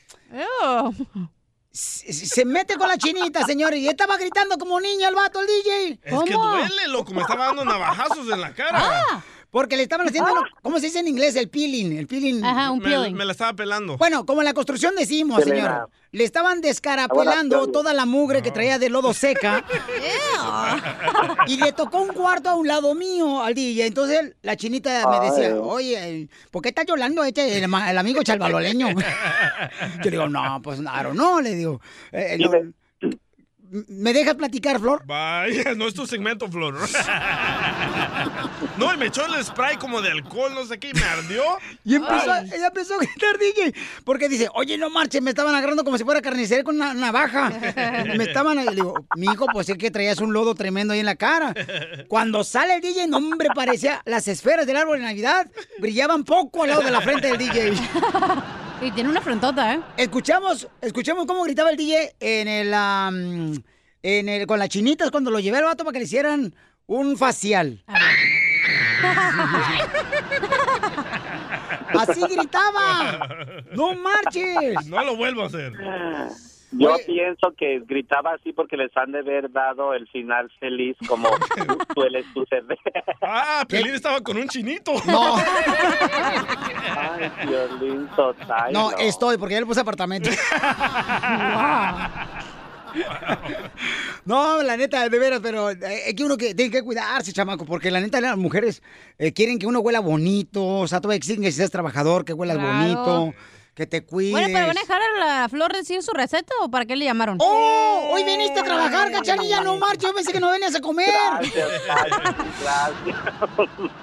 Se, 1.72 2.14
se 2.14 2.46
mete 2.46 2.76
con 2.76 2.88
la 2.88 2.98
chinita, 2.98 3.46
señores, 3.46 3.80
y 3.82 3.90
estaba 3.90 4.16
gritando 4.16 4.58
como 4.58 4.80
niño 4.80 5.10
el 5.10 5.16
vato, 5.16 5.42
el 5.42 5.48
DJ. 5.48 6.00
Es 6.04 6.24
que 6.24 6.34
duele, 6.34 6.88
loco. 6.88 7.14
Me 7.14 7.22
estaba 7.22 7.48
dando 7.48 7.66
navajazos 7.66 8.30
en 8.32 8.40
la 8.40 8.54
cara. 8.54 8.80
Ah, 8.82 9.24
porque 9.56 9.78
le 9.78 9.84
estaban 9.84 10.06
haciendo, 10.06 10.36
lo- 10.36 10.44
¿cómo 10.62 10.82
se 10.82 10.88
dice 10.88 11.00
en 11.00 11.08
inglés? 11.08 11.34
El 11.38 11.48
peeling, 11.48 11.96
el 11.98 12.08
peeling. 12.08 12.42
me, 12.42 13.10
me 13.12 13.24
la 13.24 13.32
estaba 13.32 13.54
pelando. 13.54 13.96
Bueno, 13.96 14.26
como 14.26 14.42
en 14.42 14.46
la 14.48 14.54
construcción 14.54 14.94
decimos, 14.98 15.40
Pelena. 15.42 15.56
señor. 15.70 15.90
Le 16.12 16.26
estaban 16.26 16.60
descarapelando 16.60 17.60
Ahora, 17.60 17.72
toda 17.72 17.94
la 17.94 18.06
mugre 18.06 18.42
que 18.42 18.52
traía 18.52 18.78
de 18.80 18.90
lodo 18.90 19.14
seca. 19.14 19.64
y 21.48 21.56
le 21.56 21.72
tocó 21.72 22.02
un 22.02 22.10
cuarto 22.10 22.50
a 22.50 22.56
un 22.56 22.68
lado 22.68 22.96
mío 22.96 23.42
al 23.42 23.54
DJ. 23.54 23.86
Entonces 23.86 24.36
la 24.42 24.58
chinita 24.58 25.10
me 25.10 25.26
decía, 25.26 25.56
oye, 25.56 26.28
¿por 26.52 26.62
qué 26.62 26.68
está 26.68 26.84
llorando 26.84 27.24
este, 27.24 27.58
el, 27.64 27.98
amigo 27.98 28.24
chalbaloleño? 28.24 28.90
Yo 28.94 30.04
le 30.04 30.12
digo, 30.12 30.28
no, 30.28 30.62
pues 30.62 30.82
claro, 30.82 31.14
no, 31.14 31.40
le 31.40 31.56
digo. 31.56 31.80
eh, 32.12 32.38
no. 32.38 32.52
¿Me 33.88 34.14
dejas 34.14 34.36
platicar, 34.36 34.80
Flor? 34.80 35.04
Vaya, 35.06 35.74
no 35.76 35.88
es 35.88 35.94
tu 35.94 36.06
segmento, 36.08 36.48
Flor. 36.50 36.76
No, 38.78 38.94
y 38.94 38.98
me 38.98 39.06
echó 39.06 39.26
el 39.26 39.44
spray 39.44 39.78
como 39.78 40.02
de 40.02 40.12
alcohol, 40.12 40.54
no 40.54 40.66
sé 40.66 40.78
qué, 40.80 40.90
y 40.90 40.94
me 40.94 41.04
ardió. 41.04 41.44
Y 41.86 41.96
empezó, 41.96 42.32
Ay. 42.32 42.50
ella 42.54 42.68
empezó 42.68 42.96
a 42.96 42.98
gritar, 42.98 43.38
DJ, 43.38 43.74
porque 44.04 44.28
dice, 44.28 44.50
oye, 44.54 44.78
no 44.78 44.90
marches, 44.90 45.22
me 45.22 45.30
estaban 45.30 45.56
agarrando 45.56 45.84
como 45.86 45.98
si 45.98 46.04
fuera 46.04 46.22
carnicería 46.22 46.64
con 46.64 46.76
una 46.76 46.94
navaja. 46.94 47.54
Me 48.18 48.24
estaban, 48.26 48.64
le 48.64 48.72
digo, 48.76 48.96
mi 49.16 49.28
hijo, 49.28 49.46
pues 49.52 49.70
es 49.70 49.78
que 49.78 49.92
traías 49.92 50.20
un 50.20 50.34
lodo 50.34 50.56
tremendo 50.56 50.94
ahí 50.94 51.00
en 51.00 51.06
la 51.06 51.16
cara. 51.16 51.54
Cuando 52.10 52.44
sale 52.44 52.76
el 52.76 52.82
DJ, 52.82 53.08
no, 53.08 53.18
hombre, 53.18 53.50
parecía 53.56 54.02
las 54.06 54.28
esferas 54.28 54.66
del 54.68 54.78
árbol 54.78 54.98
de 55.00 55.06
Navidad, 55.06 55.48
brillaban 55.80 56.24
poco 56.26 56.64
al 56.64 56.70
lado 56.70 56.82
de 56.82 56.92
la 56.92 57.02
frente 57.02 57.28
del 57.28 57.38
DJ. 57.38 57.74
Y 58.86 58.92
tiene 58.92 59.10
una 59.10 59.20
frontota, 59.20 59.74
¿eh? 59.74 59.82
Escuchamos, 59.98 60.68
escuchamos 60.80 61.26
cómo 61.26 61.42
gritaba 61.44 61.72
el 61.72 61.76
DJ 61.78 62.18
en 62.20 62.48
el, 62.48 63.64
en 64.04 64.30
el, 64.30 64.46
con 64.46 64.60
las 64.60 64.70
chinitas 64.70 65.10
cuando 65.10 65.32
lo 65.32 65.40
llevé 65.40 65.58
al 65.58 65.64
vato 65.64 65.84
para 65.84 65.94
que 65.94 66.00
le 66.00 66.06
hicieran 66.06 66.54
un 66.86 67.18
facial. 67.18 67.84
Así 72.00 72.22
gritaba. 72.30 73.28
No 73.72 73.96
marches. 73.96 74.86
No 74.86 75.04
lo 75.04 75.16
vuelvo 75.16 75.42
a 75.42 75.48
hacer. 75.48 75.74
Yo 76.72 76.96
pienso 77.06 77.54
que 77.58 77.80
gritaba 77.86 78.34
así 78.34 78.52
porque 78.52 78.76
les 78.76 78.96
han 78.98 79.12
de 79.14 79.20
haber 79.20 79.52
dado 79.52 79.94
el 79.94 80.08
final 80.10 80.52
feliz 80.60 80.98
como 81.08 81.30
suele 81.96 82.24
suceder. 82.34 82.78
Ah, 83.22 83.64
Pelín 83.68 83.96
estaba 83.96 84.20
con 84.22 84.36
un 84.38 84.48
chinito. 84.50 84.92
No. 85.06 85.36
Ay, 85.38 87.32
violín 87.48 88.08
total. 88.16 88.74
No, 88.74 88.92
estoy, 88.98 89.38
porque 89.38 89.54
ya 89.54 89.60
le 89.62 89.66
puse 89.66 89.80
apartamento. 89.82 90.30
No, 94.26 94.64
la 94.64 94.78
neta, 94.78 95.08
de 95.08 95.20
veras, 95.20 95.40
pero 95.44 95.70
eh, 95.70 95.78
es 96.08 96.14
que 96.16 96.24
uno 96.24 96.38
que 96.38 96.56
tiene 96.56 96.72
que 96.72 96.82
cuidarse, 96.82 97.32
chamaco, 97.34 97.66
porque 97.66 97.92
la 97.92 98.00
neta 98.00 98.20
las 98.22 98.38
mujeres 98.38 98.82
eh, 99.20 99.34
quieren 99.34 99.60
que 99.60 99.68
uno 99.68 99.80
huela 99.82 100.00
bonito, 100.00 100.66
o 100.66 100.88
sea, 100.88 101.00
todavía 101.02 101.18
exigen 101.18 101.44
que 101.44 101.52
seas 101.52 101.70
trabajador, 101.72 102.26
que 102.26 102.34
huelas 102.34 102.58
Claro. 102.58 102.78
bonito, 102.78 103.34
que 103.76 103.86
te 103.86 104.06
cuides. 104.06 104.32
Bueno, 104.32 104.48
pero 104.54 104.68
¿van 104.68 104.78
a 104.78 104.82
dejar 104.82 105.02
a 105.02 105.20
la 105.42 105.50
Flor 105.50 105.74
decir 105.74 106.02
su 106.02 106.12
receta 106.14 106.54
o 106.62 106.70
para 106.70 106.86
qué 106.86 106.96
le 106.96 107.04
llamaron? 107.06 107.38
¡Oh! 107.42 108.10
Hoy 108.14 108.24
viniste 108.24 108.62
a 108.62 108.64
trabajar, 108.64 109.12
cachanilla, 109.12 109.62
no 109.62 109.76
marches, 109.78 110.10
yo 110.10 110.16
pensé 110.16 110.32
que 110.32 110.40
no 110.40 110.50
venías 110.50 110.74
a 110.76 110.80
comer. 110.80 111.14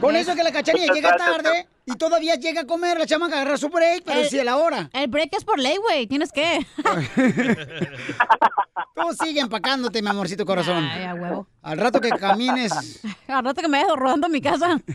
Con 0.00 0.14
eso 0.14 0.34
que 0.34 0.42
la 0.42 0.52
cachanilla 0.52 0.92
llega 0.92 1.16
tarde 1.16 1.66
y 1.86 1.96
todavía 1.96 2.34
llega 2.34 2.60
a 2.60 2.66
comer, 2.66 2.98
la 2.98 3.06
chamaca 3.06 3.36
agarra 3.40 3.56
su 3.56 3.70
break, 3.70 4.02
pero 4.04 4.20
El- 4.20 4.28
sí 4.28 4.38
a 4.38 4.44
la 4.44 4.58
hora. 4.58 4.90
El 4.92 5.08
break 5.08 5.30
es 5.32 5.44
por 5.44 5.58
ley, 5.58 5.78
güey, 5.78 6.06
tienes 6.06 6.30
que. 6.32 6.66
Tú 8.94 9.24
sigue 9.24 9.40
empacándote, 9.40 10.02
mi 10.02 10.08
amorcito 10.08 10.44
corazón. 10.44 10.84
Ay, 10.84 11.04
a 11.04 11.14
huevo. 11.14 11.46
Al 11.62 11.78
rato 11.78 11.98
que 12.00 12.10
camines. 12.10 13.00
Al 13.26 13.42
rato 13.44 13.62
que 13.62 13.68
me 13.68 13.82
vayas 13.82 13.96
rodando 13.96 14.26
a 14.26 14.30
mi 14.30 14.40
casa. 14.42 14.80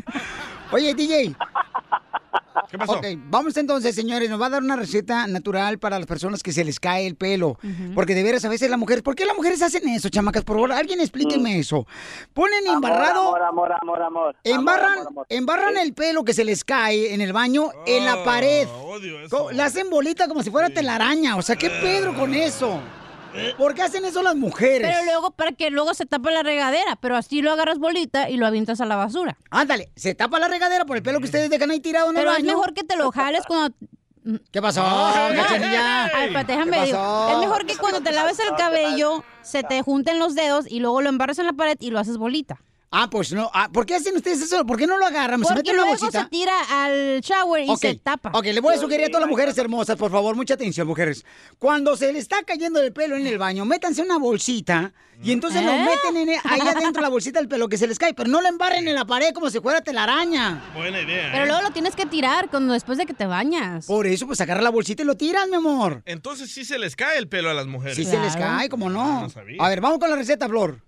Oye, 0.71 0.93
DJ. 0.93 1.35
¿Qué 2.69 2.77
pasó? 2.77 2.93
Ok, 2.93 3.05
vamos 3.29 3.55
entonces, 3.55 3.95
señores. 3.95 4.29
Nos 4.29 4.41
va 4.41 4.47
a 4.47 4.49
dar 4.49 4.61
una 4.63 4.75
receta 4.75 5.25
natural 5.27 5.77
para 5.79 5.97
las 5.99 6.07
personas 6.07 6.43
que 6.43 6.51
se 6.51 6.65
les 6.65 6.79
cae 6.79 7.05
el 7.07 7.15
pelo. 7.15 7.57
Porque 7.95 8.13
de 8.15 8.23
veras, 8.23 8.43
a 8.45 8.49
veces 8.49 8.69
las 8.69 8.79
mujeres. 8.79 9.03
¿Por 9.03 9.15
qué 9.15 9.25
las 9.25 9.35
mujeres 9.37 9.61
hacen 9.61 9.87
eso, 9.87 10.09
chamacas? 10.09 10.43
Por 10.43 10.57
favor, 10.57 10.73
alguien 10.73 10.99
explíqueme 10.99 11.59
eso. 11.59 11.85
Ponen 12.33 12.65
embarrado. 12.67 13.27
Amor, 13.35 13.43
amor, 13.43 13.71
amor, 13.81 14.01
amor. 14.01 14.35
Embarran, 14.43 14.83
Amor, 14.85 14.97
amor, 14.99 15.07
amor. 15.11 15.25
embarran 15.29 15.77
el 15.77 15.93
pelo 15.93 16.23
que 16.25 16.33
se 16.33 16.43
les 16.43 16.63
cae 16.65 17.13
en 17.13 17.21
el 17.21 17.31
baño 17.31 17.69
en 17.85 18.03
la 18.05 18.23
pared. 18.23 18.67
Co- 19.29 19.51
La 19.51 19.65
hacen 19.65 19.89
bolita 19.89 20.27
como 20.27 20.43
si 20.43 20.49
fuera 20.49 20.69
telaraña. 20.69 21.37
O 21.37 21.41
sea, 21.41 21.55
¿qué 21.55 21.69
pedro 21.69 22.15
con 22.15 22.33
eso? 22.33 22.81
¿Por 23.57 23.73
qué 23.73 23.83
hacen 23.83 24.05
eso 24.05 24.21
las 24.23 24.35
mujeres? 24.35 24.89
Pero 24.89 25.05
luego, 25.05 25.31
para 25.31 25.51
que 25.51 25.69
luego 25.69 25.93
se 25.93 26.05
tapa 26.05 26.31
la 26.31 26.43
regadera, 26.43 26.95
pero 26.99 27.15
así 27.15 27.41
lo 27.41 27.51
agarras 27.51 27.79
bolita 27.79 28.29
y 28.29 28.37
lo 28.37 28.45
avientas 28.47 28.81
a 28.81 28.85
la 28.85 28.95
basura. 28.95 29.37
Ándale, 29.49 29.89
se 29.95 30.15
tapa 30.15 30.39
la 30.39 30.47
regadera 30.47 30.85
por 30.85 30.97
el 30.97 31.03
pelo 31.03 31.19
que 31.19 31.25
ustedes 31.25 31.49
dejan 31.49 31.71
ahí 31.71 31.79
tirado 31.79 32.09
en 32.09 32.15
Pero 32.15 32.31
el 32.31 32.37
es 32.37 32.43
baño. 32.43 32.57
mejor 32.57 32.73
que 32.73 32.83
te 32.83 32.95
lo 32.95 33.11
jales 33.11 33.43
cuando... 33.47 33.75
¿Qué 34.51 34.61
pasó, 34.61 34.83
Ay, 34.85 35.35
cachanilla? 35.37 36.05
Ay, 36.05 36.25
espérate, 36.27 36.51
déjame 36.51 36.77
¿Qué 36.79 36.85
digo. 36.87 36.97
pasó? 36.97 37.29
Es 37.31 37.37
mejor 37.39 37.65
que 37.65 37.77
cuando 37.77 38.01
te 38.01 38.11
laves 38.11 38.37
el 38.39 38.55
cabello, 38.57 39.23
se 39.41 39.63
te 39.63 39.81
junten 39.81 40.19
los 40.19 40.35
dedos 40.35 40.65
y 40.69 40.79
luego 40.81 41.01
lo 41.01 41.07
embarras 41.09 41.39
en 41.39 41.45
la 41.45 41.53
pared 41.53 41.77
y 41.79 41.91
lo 41.91 41.99
haces 41.99 42.17
bolita. 42.17 42.61
Ah, 42.89 43.09
pues 43.09 43.33
no. 43.33 43.51
Ah, 43.53 43.69
¿Por 43.71 43.85
qué 43.85 43.95
hacen 43.95 44.15
ustedes 44.15 44.41
eso? 44.41 44.65
¿Por 44.65 44.77
qué 44.77 44.87
no 44.87 44.97
lo 44.97 45.05
agarran? 45.05 45.39
Se 45.41 45.43
Porque 45.43 45.55
meten 45.59 45.73
en 45.73 45.79
una 45.79 45.87
luego 45.89 45.99
bolsita. 45.99 46.23
se 46.23 46.29
tira 46.29 46.53
al 46.69 47.19
shower 47.21 47.63
y 47.65 47.69
Ok, 47.69 47.79
se 47.79 47.95
tapa. 47.95 48.31
Ok, 48.33 48.45
le 48.45 48.61
voy 48.61 48.75
a 48.75 48.77
sugerir 48.79 49.05
a 49.05 49.07
todas 49.09 49.21
las 49.21 49.29
mujeres 49.29 49.57
hermosas, 49.57 49.97
por 49.97 50.09
favor, 50.09 50.35
mucha 50.37 50.53
atención, 50.53 50.87
mujeres. 50.87 51.25
Cuando 51.59 51.97
se 51.97 52.13
le 52.13 52.19
está 52.19 52.43
cayendo 52.43 52.81
el 52.81 52.93
pelo 52.93 53.17
en 53.17 53.27
el 53.27 53.37
baño, 53.37 53.65
métanse 53.65 54.01
una 54.01 54.17
bolsita 54.17 54.93
y 55.21 55.33
entonces 55.33 55.63
lo 55.65 55.71
¿Eh? 55.71 55.83
meten 55.83 56.15
en 56.15 56.29
el- 56.29 56.39
ahí 56.45 56.61
adentro 56.61 57.01
la 57.01 57.09
bolsita 57.09 57.39
del 57.39 57.49
pelo 57.49 57.67
que 57.67 57.77
se 57.77 57.87
les 57.87 57.99
cae, 57.99 58.13
pero 58.13 58.29
no 58.29 58.39
lo 58.41 58.47
embarren 58.47 58.87
en 58.87 58.95
la 58.95 59.03
pared 59.03 59.33
como 59.33 59.49
si 59.49 59.59
fuera 59.59 59.81
telaraña. 59.81 60.63
Buena 60.73 61.01
idea. 61.01 61.29
Pero 61.33 61.43
¿eh? 61.43 61.47
luego 61.47 61.61
lo 61.63 61.71
tienes 61.71 61.93
que 61.93 62.05
tirar 62.05 62.49
cuando 62.49 62.71
después 62.71 62.97
de 62.97 63.05
que 63.05 63.13
te 63.13 63.25
bañas. 63.25 63.85
Por 63.85 64.07
eso, 64.07 64.25
pues 64.27 64.39
agarra 64.39 64.61
la 64.61 64.69
bolsita 64.69 65.03
y 65.03 65.05
lo 65.05 65.15
tiras, 65.17 65.47
mi 65.49 65.55
amor. 65.57 66.03
Entonces 66.05 66.49
sí 66.51 66.63
se 66.63 66.79
les 66.79 66.95
cae 66.95 67.17
el 67.17 67.27
pelo 67.27 67.49
a 67.49 67.53
las 67.53 67.67
mujeres. 67.67 67.97
Sí 67.97 68.05
se 68.05 68.17
les 68.17 68.37
cae, 68.37 68.69
como 68.69 68.87
Ah, 68.87 68.91
no. 68.91 69.21
no 69.23 69.29
sabía. 69.29 69.57
A 69.61 69.67
ver, 69.67 69.81
vamos 69.81 69.99
con 69.99 70.09
la 70.09 70.15
receta, 70.15 70.47
Flor. 70.47 70.81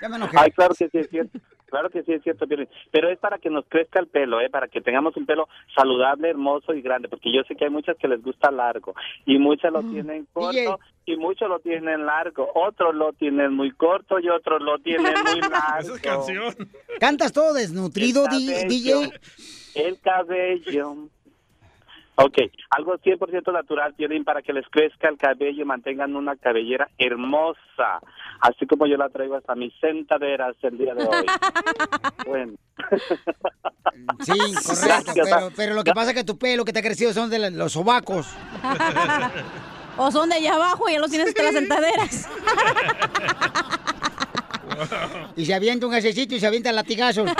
Ya 0.00 0.08
me 0.08 0.16
enojé. 0.16 0.36
Ay, 0.38 0.50
claro 0.50 0.74
que 0.74 0.88
sí 0.88 0.98
es 0.98 1.08
cierto. 1.08 1.38
Claro 1.66 1.90
que 1.90 2.02
sí 2.04 2.12
es 2.12 2.22
cierto. 2.22 2.46
Pero 2.92 3.10
es 3.10 3.18
para 3.18 3.38
que 3.38 3.50
nos 3.50 3.64
crezca 3.66 3.98
el 3.98 4.06
pelo, 4.06 4.40
¿eh? 4.40 4.48
Para 4.48 4.68
que 4.68 4.80
tengamos 4.80 5.16
un 5.16 5.26
pelo 5.26 5.48
saludable, 5.74 6.30
hermoso 6.30 6.72
y 6.72 6.82
grande. 6.82 7.08
Porque 7.08 7.32
yo 7.32 7.42
sé 7.44 7.56
que 7.56 7.64
hay 7.64 7.70
muchas 7.70 7.96
que 7.96 8.06
les 8.06 8.22
gusta 8.22 8.50
largo. 8.50 8.94
Y 9.26 9.38
muchas 9.38 9.72
lo 9.72 9.82
tienen 9.82 10.26
corto 10.32 10.78
y 11.06 11.16
muchos 11.16 11.48
lo 11.48 11.58
tienen 11.58 12.06
largo. 12.06 12.48
Otros 12.54 12.94
lo 12.94 13.12
tienen 13.12 13.52
muy 13.54 13.72
corto 13.72 14.20
y 14.20 14.28
otros 14.28 14.62
lo 14.62 14.78
tienen 14.78 15.14
muy 15.24 15.40
largo. 15.50 15.78
Esa 15.78 15.94
es 15.94 16.00
canción. 16.00 16.54
¿Cantas 17.00 17.32
todo 17.32 17.54
desnutrido, 17.54 18.24
cabello. 18.24 18.68
DJ? 18.68 19.12
El 19.74 20.00
cabello. 20.00 21.08
Ok, 22.16 22.38
algo 22.70 22.96
100% 22.96 23.52
natural, 23.52 23.94
Piolín, 23.94 24.22
para 24.22 24.40
que 24.40 24.52
les 24.52 24.68
crezca 24.68 25.08
el 25.08 25.18
cabello 25.18 25.62
y 25.62 25.64
mantengan 25.64 26.14
una 26.14 26.36
cabellera 26.36 26.88
hermosa, 26.96 28.00
así 28.44 28.66
como 28.66 28.86
yo 28.86 28.96
la 28.96 29.08
traigo 29.08 29.36
hasta 29.36 29.54
mis 29.54 29.72
sentaderas 29.80 30.54
el 30.62 30.76
día 30.76 30.94
de 30.94 31.04
hoy. 31.04 31.26
bueno. 32.26 32.52
Sí, 34.20 34.32
correcto. 34.66 35.12
Pero, 35.14 35.50
pero 35.56 35.74
lo 35.74 35.82
que 35.82 35.92
pasa 35.92 36.10
es 36.10 36.16
que 36.16 36.24
tu 36.24 36.38
pelo 36.38 36.64
que 36.64 36.72
te 36.72 36.80
ha 36.80 36.82
crecido 36.82 37.12
son 37.12 37.30
de 37.30 37.50
los 37.50 37.72
sobacos. 37.72 38.28
O 39.96 40.10
son 40.10 40.28
de 40.28 40.34
allá 40.34 40.54
abajo 40.54 40.88
y 40.88 40.94
ya 40.94 40.98
los 40.98 41.08
tienes 41.08 41.28
hasta 41.28 41.44
las 41.44 41.54
sentaderas. 41.54 42.28
Y 45.36 45.44
se 45.44 45.54
avienta 45.54 45.86
un 45.86 45.92
gasecito 45.92 46.34
y 46.34 46.40
se 46.40 46.46
avienta 46.46 46.72
latigazos. 46.72 47.30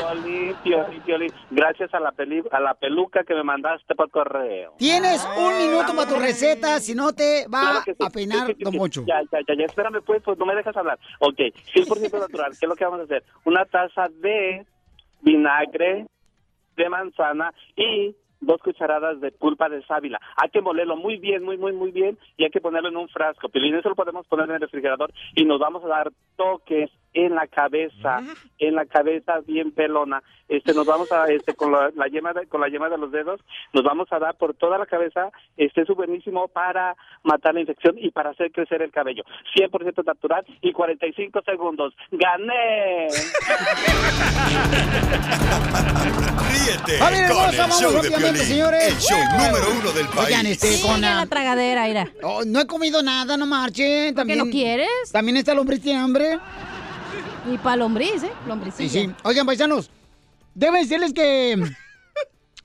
Piolín, 0.00 0.54
Piolín, 0.62 1.00
Piolín, 1.02 1.32
gracias 1.50 1.92
a 1.94 2.00
la, 2.00 2.12
peli- 2.12 2.42
a 2.50 2.60
la 2.60 2.74
peluca 2.74 3.24
que 3.24 3.34
me 3.34 3.42
mandaste 3.42 3.94
por 3.94 4.10
correo. 4.10 4.74
Tienes 4.78 5.26
un 5.36 5.56
minuto 5.58 5.94
para 5.94 6.08
tu 6.08 6.16
receta, 6.16 6.80
si 6.80 6.94
no 6.94 7.12
te 7.12 7.46
va 7.52 7.60
Claro 7.60 7.82
que 7.84 7.92
sí. 7.94 7.98
a 8.04 8.10
peinar 8.10 8.46
Sí, 8.48 8.54
sí, 8.58 8.64
Don. 8.64 9.06
Ya, 9.06 9.20
ya, 9.32 9.38
ya, 9.46 9.54
ya, 9.58 9.64
espérame 9.64 10.02
pues, 10.04 10.22
pues 10.22 10.38
no 10.38 10.46
me 10.46 10.54
dejas 10.54 10.76
hablar. 10.76 10.98
Ok, 11.20 11.38
100% 11.74 12.18
natural, 12.20 12.50
¿qué 12.58 12.66
es 12.66 12.68
lo 12.68 12.76
que 12.76 12.84
vamos 12.84 13.00
a 13.00 13.04
hacer? 13.04 13.22
Una 13.44 13.64
taza 13.64 14.08
de 14.20 14.64
vinagre 15.22 16.06
de 16.76 16.88
manzana 16.88 17.52
y 17.76 18.14
dos 18.44 18.60
cucharadas 18.60 19.20
de 19.20 19.32
pulpa 19.32 19.68
de 19.68 19.82
sábila. 19.84 20.20
Hay 20.36 20.50
que 20.50 20.60
molerlo 20.60 20.96
muy 20.96 21.18
bien, 21.18 21.44
muy, 21.44 21.56
muy, 21.56 21.72
muy 21.72 21.90
bien 21.90 22.18
y 22.36 22.44
hay 22.44 22.50
que 22.50 22.60
ponerlo 22.60 22.88
en 22.88 22.96
un 22.96 23.08
frasco. 23.08 23.48
Piolín, 23.48 23.74
eso 23.74 23.88
lo 23.88 23.94
podemos 23.94 24.26
poner 24.26 24.48
en 24.48 24.56
el 24.56 24.60
refrigerador 24.60 25.12
y 25.34 25.44
nos 25.44 25.58
vamos 25.58 25.84
a 25.84 25.88
dar 25.88 26.12
toques 26.36 26.90
en 27.14 27.34
la 27.34 27.46
cabeza, 27.46 28.20
en 28.58 28.74
la 28.74 28.86
cabeza 28.86 29.40
bien 29.46 29.70
pelona. 29.72 30.22
Este, 30.48 30.74
nos 30.74 30.84
vamos 30.86 31.10
a, 31.12 31.26
este, 31.26 31.54
con 31.54 31.72
la, 31.72 31.90
la 31.94 32.06
yema 32.08 32.32
de, 32.32 32.46
con 32.46 32.60
la 32.60 32.68
yema 32.68 32.88
de 32.88 32.98
los 32.98 33.12
dedos, 33.12 33.40
nos 33.72 33.84
vamos 33.84 34.08
a 34.12 34.18
dar 34.18 34.36
por 34.36 34.54
toda 34.54 34.78
la 34.78 34.86
cabeza. 34.86 35.30
Este 35.56 35.82
es 35.82 35.88
buenísimo 35.88 36.48
para 36.48 36.96
matar 37.22 37.54
la 37.54 37.60
infección 37.60 37.94
y 37.98 38.10
para 38.10 38.30
hacer 38.30 38.50
crecer 38.52 38.82
el 38.82 38.90
cabello. 38.90 39.22
100% 39.56 40.04
natural 40.04 40.44
y 40.60 40.72
45 40.72 41.40
segundos. 41.42 41.94
¡Gané! 42.10 43.08
Ríete 46.66 46.98
Familia 46.98 47.28
con 47.28 47.36
hermosa, 47.36 47.50
el 47.50 47.58
vamos 47.58 47.80
show 47.80 47.90
de 47.90 47.96
rápidamente, 47.96 48.32
Piolín, 48.32 48.46
señores. 48.48 48.82
el 48.88 48.98
show 48.98 49.18
número 49.32 49.66
uno 49.80 49.92
del 49.92 50.06
país. 50.08 50.26
Oigan, 50.26 50.46
este, 50.46 50.72
Sí, 50.76 50.82
con 50.82 51.00
ya 51.00 51.08
la- 51.10 51.14
la 51.16 51.26
tragadera, 51.26 51.86
mira. 51.86 52.12
Oh, 52.22 52.42
no 52.44 52.60
he 52.60 52.66
comido 52.66 53.02
nada, 53.02 53.36
no 53.36 53.46
marchen. 53.46 54.14
También, 54.14 54.38
no 54.38 54.46
quieres? 54.46 54.88
También 55.12 55.36
esta 55.36 55.54
lombriz 55.54 55.80
tiene 55.80 55.98
hambre. 55.98 56.38
Y 57.52 57.58
para 57.58 57.76
lombriz, 57.76 58.22
¿eh? 58.22 58.32
Lombricilla. 58.46 58.88
Sí, 58.90 59.06
sí. 59.06 59.10
Oigan, 59.24 59.44
paisanos, 59.46 59.90
deben 60.54 60.82
decirles 60.82 61.12
que 61.12 61.62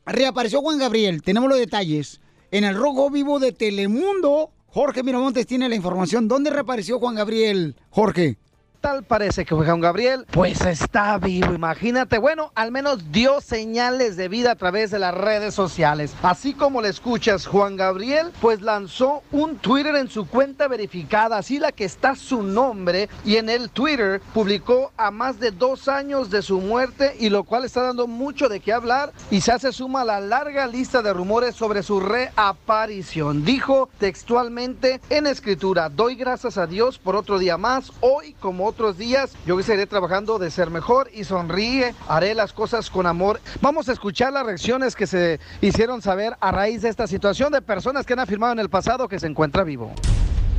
reapareció 0.05 0.61
Juan 0.61 0.77
Gabriel. 0.79 1.21
Tenemos 1.21 1.49
los 1.49 1.59
detalles. 1.59 2.21
En 2.51 2.63
el 2.63 2.75
rojo 2.75 3.09
vivo 3.09 3.39
de 3.39 3.51
Telemundo, 3.51 4.51
Jorge 4.67 5.03
Miramontes 5.03 5.45
tiene 5.45 5.67
la 5.69 5.75
información. 5.75 6.27
¿Dónde 6.27 6.49
reapareció 6.49 6.99
Juan 6.99 7.15
Gabriel, 7.15 7.75
Jorge? 7.89 8.37
Tal 8.81 9.03
parece 9.03 9.43
que 9.43 9.53
Juan 9.53 9.81
Gabriel, 9.81 10.25
pues 10.31 10.61
está 10.61 11.17
vivo, 11.17 11.53
imagínate. 11.53 12.17
Bueno, 12.17 12.53
al 12.55 12.71
menos 12.71 13.11
dio 13.11 13.41
señales 13.41 14.15
de 14.15 14.29
vida 14.29 14.51
a 14.51 14.55
través 14.55 14.89
de 14.89 14.99
las 14.99 15.13
redes 15.13 15.53
sociales. 15.53 16.13
Así 16.23 16.53
como 16.53 16.81
le 16.81 16.87
escuchas, 16.87 17.45
Juan 17.45 17.75
Gabriel, 17.75 18.31
pues 18.39 18.61
lanzó 18.61 19.21
un 19.33 19.57
Twitter 19.57 19.97
en 19.97 20.09
su 20.09 20.27
cuenta 20.27 20.69
verificada, 20.69 21.37
así 21.37 21.59
la 21.59 21.73
que 21.73 21.83
está 21.83 22.15
su 22.15 22.41
nombre, 22.41 23.09
y 23.25 23.35
en 23.35 23.49
el 23.49 23.69
Twitter 23.69 24.21
publicó 24.33 24.93
a 24.95 25.11
más 25.11 25.41
de 25.41 25.51
dos 25.51 25.89
años 25.89 26.29
de 26.29 26.41
su 26.41 26.61
muerte, 26.61 27.17
y 27.19 27.29
lo 27.29 27.43
cual 27.43 27.65
está 27.65 27.81
dando 27.81 28.07
mucho 28.07 28.47
de 28.47 28.61
qué 28.61 28.71
hablar, 28.71 29.11
y 29.29 29.41
se 29.41 29.51
hace 29.51 29.73
suma 29.73 30.01
a 30.01 30.05
la 30.05 30.21
larga 30.21 30.67
lista 30.67 31.01
de 31.01 31.11
rumores 31.11 31.53
sobre 31.53 31.83
su 31.83 31.99
reaparición. 31.99 33.43
Dijo 33.43 33.89
textualmente 33.99 35.01
en 35.09 35.27
escritura, 35.27 35.89
doy 35.89 36.15
gracias 36.15 36.57
a 36.57 36.65
Dios 36.65 36.97
por 36.97 37.17
otro 37.17 37.39
día 37.39 37.57
más, 37.57 37.91
hoy 37.99 38.33
como 38.39 38.68
otros 38.69 38.99
días, 38.99 39.31
yo 39.47 39.61
seguiré 39.63 39.87
trabajando 39.87 40.37
de 40.37 40.51
ser 40.51 40.69
mejor 40.69 41.09
y 41.11 41.23
sonríe, 41.23 41.95
haré 42.07 42.35
las 42.35 42.53
cosas 42.53 42.91
con 42.91 43.07
amor. 43.07 43.41
Vamos 43.61 43.89
a 43.89 43.93
escuchar 43.93 44.31
las 44.31 44.45
reacciones 44.45 44.95
que 44.95 45.07
se 45.07 45.39
hicieron 45.59 46.03
saber 46.03 46.37
a 46.39 46.51
raíz 46.51 46.83
de 46.83 46.89
esta 46.89 47.07
situación 47.07 47.51
de 47.51 47.63
personas 47.63 48.05
que 48.05 48.13
han 48.13 48.19
afirmado 48.19 48.53
en 48.53 48.59
el 48.59 48.69
pasado 48.69 49.07
que 49.07 49.19
se 49.19 49.25
encuentra 49.25 49.63
vivo. 49.63 49.91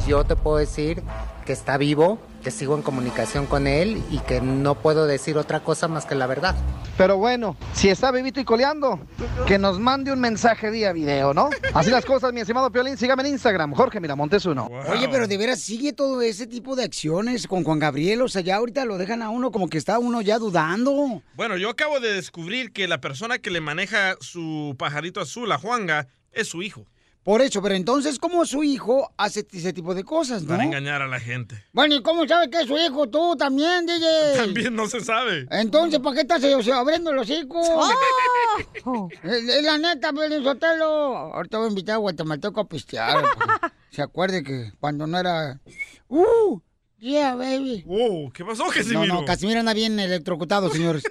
Yo 0.08 0.24
te 0.24 0.34
puedo 0.34 0.56
decir 0.56 1.02
que 1.50 1.54
está 1.54 1.78
vivo, 1.78 2.20
que 2.44 2.52
sigo 2.52 2.76
en 2.76 2.82
comunicación 2.82 3.46
con 3.46 3.66
él 3.66 4.00
y 4.08 4.20
que 4.20 4.40
no 4.40 4.76
puedo 4.76 5.08
decir 5.08 5.36
otra 5.36 5.64
cosa 5.64 5.88
más 5.88 6.06
que 6.06 6.14
la 6.14 6.28
verdad. 6.28 6.54
Pero 6.96 7.16
bueno, 7.16 7.56
si 7.72 7.88
está 7.88 8.12
vivito 8.12 8.38
y 8.38 8.44
coleando, 8.44 9.00
que 9.48 9.58
nos 9.58 9.80
mande 9.80 10.12
un 10.12 10.20
mensaje 10.20 10.70
vía 10.70 10.92
video, 10.92 11.34
¿no? 11.34 11.50
Así 11.74 11.90
las 11.90 12.04
cosas, 12.04 12.32
mi 12.32 12.38
estimado 12.38 12.70
Piolín, 12.70 12.96
sígame 12.96 13.24
en 13.24 13.30
Instagram, 13.30 13.74
Jorge 13.74 13.98
Miramontes 13.98 14.46
uno. 14.46 14.70
Oye, 14.92 15.08
pero 15.08 15.26
de 15.26 15.36
veras 15.38 15.58
sigue 15.58 15.92
todo 15.92 16.22
ese 16.22 16.46
tipo 16.46 16.76
de 16.76 16.84
acciones 16.84 17.48
con 17.48 17.64
Juan 17.64 17.80
Gabriel. 17.80 18.22
O 18.22 18.28
sea, 18.28 18.42
ya 18.42 18.54
ahorita 18.54 18.84
lo 18.84 18.96
dejan 18.96 19.22
a 19.22 19.30
uno 19.30 19.50
como 19.50 19.68
que 19.68 19.78
está 19.78 19.98
uno 19.98 20.20
ya 20.20 20.38
dudando. 20.38 21.20
Bueno, 21.34 21.56
yo 21.56 21.68
acabo 21.68 21.98
de 21.98 22.12
descubrir 22.12 22.70
que 22.70 22.86
la 22.86 23.00
persona 23.00 23.40
que 23.40 23.50
le 23.50 23.60
maneja 23.60 24.14
su 24.20 24.76
pajarito 24.78 25.20
azul 25.20 25.50
a 25.50 25.58
Juanga 25.58 26.06
es 26.30 26.46
su 26.46 26.62
hijo. 26.62 26.86
Por 27.30 27.42
eso, 27.42 27.62
pero 27.62 27.76
entonces, 27.76 28.18
¿cómo 28.18 28.44
su 28.44 28.64
hijo 28.64 29.14
hace 29.16 29.46
ese 29.52 29.72
tipo 29.72 29.94
de 29.94 30.02
cosas, 30.02 30.42
no? 30.42 30.48
Para 30.48 30.64
engañar 30.64 31.00
a 31.00 31.06
la 31.06 31.20
gente. 31.20 31.62
Bueno, 31.72 31.94
¿y 31.94 32.02
cómo 32.02 32.26
sabes 32.26 32.48
que 32.48 32.62
es 32.62 32.66
su 32.66 32.76
hijo 32.76 33.08
tú 33.08 33.36
también, 33.36 33.86
DJ? 33.86 34.36
También 34.36 34.74
no 34.74 34.88
se 34.88 34.98
sabe. 34.98 35.46
Entonces, 35.52 36.00
¿para 36.00 36.16
qué 36.16 36.22
estás 36.22 36.42
o 36.42 36.60
sea, 36.60 36.78
abriendo 36.78 37.12
los 37.12 37.30
hijos? 37.30 37.64
Es 39.22 39.48
es 39.48 39.62
la 39.62 39.78
neta, 39.78 40.12
Pelín 40.12 40.42
Sotelo. 40.42 41.32
Ahorita 41.32 41.58
voy 41.58 41.66
a 41.66 41.70
invitar 41.70 41.94
a 41.94 41.98
Guatemalteco 41.98 42.62
a 42.62 42.68
pistear. 42.68 43.22
se 43.90 44.02
acuerde 44.02 44.42
que 44.42 44.72
cuando 44.80 45.06
no 45.06 45.16
era... 45.16 45.60
¡Uh! 46.08 46.60
Yeah, 46.98 47.36
baby. 47.36 47.84
Oh, 47.88 48.30
¿qué 48.34 48.44
pasó, 48.44 48.64
No, 48.64 48.70
Casimiro? 48.70 49.06
no, 49.06 49.24
Casimiro 49.24 49.60
anda 49.60 49.72
bien 49.72 50.00
electrocutado, 50.00 50.68
señores. 50.68 51.04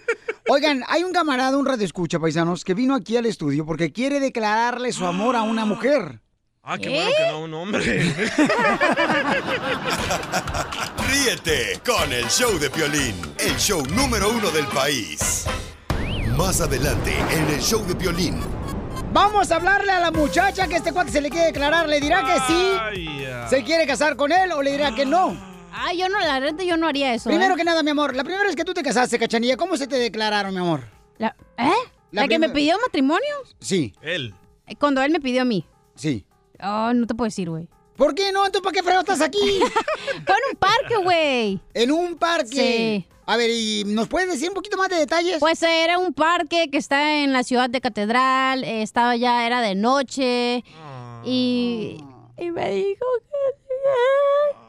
Oigan, 0.52 0.84
hay 0.88 1.04
un 1.04 1.14
camarada, 1.14 1.56
un 1.60 1.66
radio 1.68 1.86
escucha, 1.86 2.20
paisanos, 2.20 2.64
que 2.64 2.74
vino 2.74 2.96
aquí 2.96 3.16
al 3.16 3.28
estudio 3.28 3.68
porque 3.68 3.92
quiere 3.92 4.20
declararle 4.20 4.92
su 4.92 5.06
amor 5.06 5.36
a 5.36 5.44
una 5.44 5.64
mujer. 5.64 6.22
Ah, 6.64 6.76
qué 6.80 6.90
bueno 6.90 7.12
que 7.16 7.28
no 7.28 7.44
un 7.44 7.54
hombre. 7.54 7.84
Ríete 11.08 11.80
con 11.86 12.12
el 12.12 12.26
show 12.30 12.58
de 12.58 12.72
Piolín, 12.72 13.16
el 13.38 13.56
show 13.58 13.86
número 13.92 14.32
uno 14.32 14.50
del 14.50 14.66
país. 14.66 15.46
Más 16.36 16.62
adelante 16.62 17.14
en 17.32 17.48
el 17.50 17.62
show 17.62 17.86
de 17.86 17.94
Piolín. 17.94 18.42
Vamos 19.14 19.52
a 19.52 19.58
hablarle 19.58 19.92
a 19.92 20.00
la 20.00 20.10
muchacha 20.10 20.68
que 20.68 20.78
este 20.78 20.92
cuate 20.92 21.12
se 21.12 21.22
le 21.22 21.30
quiere 21.30 21.46
declarar. 21.46 21.88
¿Le 21.88 22.00
dirá 22.02 22.26
que 22.26 22.34
sí? 22.48 22.72
Ay. 22.82 23.28
¿Se 23.52 23.64
quiere 23.64 23.86
casar 23.86 24.16
con 24.16 24.32
él 24.32 24.52
o 24.52 24.64
le 24.64 24.72
dirá 24.72 24.96
que 24.96 25.06
no? 25.06 25.49
Ah, 25.82 25.94
yo 25.94 26.10
no, 26.10 26.20
la 26.20 26.40
neta, 26.40 26.64
yo 26.64 26.76
no 26.78 26.88
haría 26.88 27.14
eso. 27.14 27.30
Primero 27.30 27.54
¿eh? 27.54 27.58
que 27.58 27.64
nada, 27.64 27.84
mi 27.84 27.92
amor, 27.92 28.16
la 28.16 28.24
primera 28.24 28.44
vez 28.44 28.56
que 28.56 28.66
tú 28.66 28.74
te 28.74 28.84
casaste, 28.84 29.18
Cachanilla, 29.18 29.56
¿cómo 29.56 29.78
se 29.78 29.88
te 29.88 29.96
declararon, 29.98 30.54
mi 30.54 30.60
amor? 30.60 30.84
La- 31.18 31.36
¿Eh? 31.58 31.72
La 32.12 32.24
¿La, 32.24 32.28
que 32.28 32.38
me 32.40 32.50
pidió 32.50 32.78
matrimonio? 32.80 33.36
Sí, 33.60 33.94
Él. 34.02 34.34
Eh, 34.68 34.76
Cuando 34.76 35.02
él 35.02 35.12
me 35.12 35.20
pidió 35.20 35.42
a 35.44 35.46
mí. 35.46 35.66
sí. 35.96 36.26
Oh, 36.62 36.92
no 36.94 37.08
te 37.08 37.16
puedo 37.16 37.28
decir, 37.28 37.50
güey. 37.50 37.70
¿Por 37.96 38.14
qué 38.14 38.34
no? 38.34 38.52
¿Tú 38.52 38.62
para 38.62 38.74
qué 38.74 38.84
fregado 38.84 39.00
estás 39.02 39.22
aquí? 39.22 39.40
Fue 40.26 40.36
en 40.36 40.52
un 40.52 40.58
parque, 40.60 40.98
güey. 41.02 41.62
¿En 41.74 41.92
un 41.94 42.16
parque? 42.18 43.06
Sí. 43.06 43.08
A 43.26 43.38
ver, 43.38 43.50
¿y 43.50 43.84
nos 43.86 44.10
puedes 44.10 44.30
decir 44.30 44.50
un 44.50 44.56
poquito 44.56 44.76
más 44.76 44.90
de 44.90 44.98
detalles? 44.98 45.38
Pues 45.40 45.64
era 45.64 45.98
un 45.98 46.14
parque 46.14 46.70
que 46.70 46.78
está 46.78 47.24
en 47.24 47.32
la 47.32 47.44
ciudad 47.44 47.70
de 47.70 47.80
Catedral, 47.80 48.66
eh, 48.66 48.82
estaba 48.82 49.16
ya, 49.16 49.46
era 49.48 49.62
de 49.62 49.76
noche, 49.76 50.64
y, 51.24 51.98
y 52.38 52.52
me 52.52 52.72
dijo 52.72 53.06
que... 53.22 54.69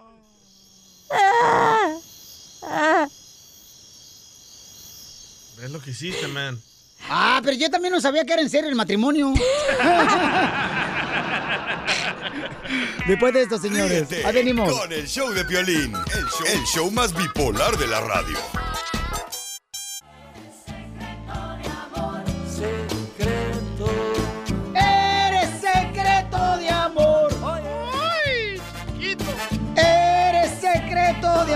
Ah, 1.11 1.95
ah. 2.63 3.09
¿Ves 5.59 5.71
lo 5.71 5.81
que 5.81 5.91
hiciste, 5.91 6.27
man? 6.29 6.61
Ah, 7.09 7.41
pero 7.43 7.57
yo 7.57 7.71
también 7.71 7.93
no 7.93 8.01
sabía 8.01 8.25
que 8.25 8.33
era 8.33 8.43
en 8.43 8.51
serio 8.51 8.69
el 8.69 8.77
matrimonio. 8.77 9.33
Después 13.07 13.35
de 13.35 13.43
esto, 13.43 13.59
señores, 13.59 14.09
Ríete 14.09 14.25
ahí 14.27 14.35
venimos. 14.35 14.71
con 14.73 14.93
el 14.93 15.09
show 15.09 15.29
de 15.31 15.45
Piolín, 15.45 15.93
el 15.95 16.27
show, 16.27 16.47
el 16.47 16.65
show 16.65 16.91
más 16.91 17.13
bipolar 17.15 17.77
de 17.77 17.87
la 17.89 18.01
radio. 18.01 18.39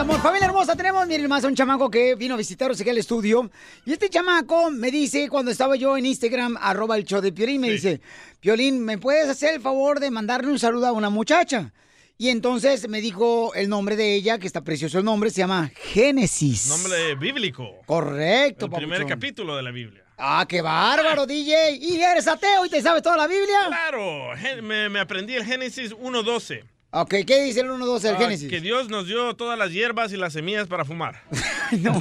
Amor. 0.05 0.21
Familia 0.21 0.47
hermosa, 0.47 0.77
tenemos, 0.77 1.07
miren 1.07 1.29
más, 1.29 1.45
a 1.45 1.49
un 1.49 1.55
chamaco 1.55 1.91
que 1.91 2.15
vino 2.15 2.35
a 2.35 2.37
visitarnos 2.37 2.79
aquí 2.79 2.91
al 2.91 2.99
estudio. 2.99 3.51
Y 3.87 3.93
este 3.93 4.11
chamaco 4.11 4.71
me 4.71 4.91
dice, 4.91 5.29
cuando 5.31 5.51
estaba 5.51 5.77
yo 5.77 5.97
en 5.97 6.05
Instagram, 6.07 6.59
arroba 6.61 6.97
el 6.97 7.05
show 7.05 7.21
de 7.23 7.33
Piolín, 7.33 7.63
me 7.63 7.71
dice, 7.71 8.01
Piolín, 8.41 8.85
¿me 8.85 8.99
puedes 8.99 9.29
hacer 9.29 9.55
el 9.55 9.61
favor 9.63 10.01
de 10.01 10.11
mandarle 10.11 10.51
un 10.51 10.59
saludo 10.59 10.87
a 10.87 10.93
una 10.93 11.09
muchacha? 11.09 11.73
Y 12.19 12.29
entonces 12.29 12.87
me 12.89 13.01
dijo 13.01 13.55
el 13.55 13.69
nombre 13.71 13.97
de 13.97 14.15
ella, 14.15 14.39
que 14.39 14.47
está 14.47 14.63
precioso 14.63 14.99
el 14.99 15.05
nombre, 15.05 15.31
se 15.31 15.39
llama 15.39 15.71
Génesis. 15.75 16.69
Nombre 16.69 17.15
bíblico. 17.17 17.81
Correcto, 17.87 18.67
El 18.67 18.73
primer 18.73 18.99
papuchón. 19.01 19.09
capítulo 19.09 19.57
de 19.57 19.63
la 19.63 19.71
Biblia. 19.71 20.05
Ah, 20.19 20.45
qué 20.49 20.61
bárbaro, 20.61 21.27
DJ. 21.27 21.77
¿Y 21.81 21.97
eres 22.01 22.29
ateo 22.29 22.67
y 22.67 22.69
te 22.69 22.81
sabes 22.83 23.03
toda 23.03 23.17
la 23.17 23.27
Biblia? 23.27 23.67
Claro, 23.67 24.29
me, 24.63 24.89
me 24.91 25.01
aprendí 25.01 25.35
el 25.35 25.45
Génesis 25.45 25.93
1.12. 25.93 26.63
Ok, 26.97 27.15
¿qué 27.27 27.43
dice 27.43 27.61
el 27.61 27.71
1.12 27.71 28.01
del 28.03 28.15
Ah, 28.15 28.19
Génesis? 28.19 28.49
Que 28.49 28.61
Dios 28.61 28.89
nos 28.89 29.07
dio 29.09 29.35
todas 29.35 29.59
las 29.59 29.73
hierbas 29.73 30.13
y 30.13 30.17
las 30.17 30.33
semillas 30.33 30.69
para 30.69 30.85
fumar. 30.85 31.23
no. 31.81 31.93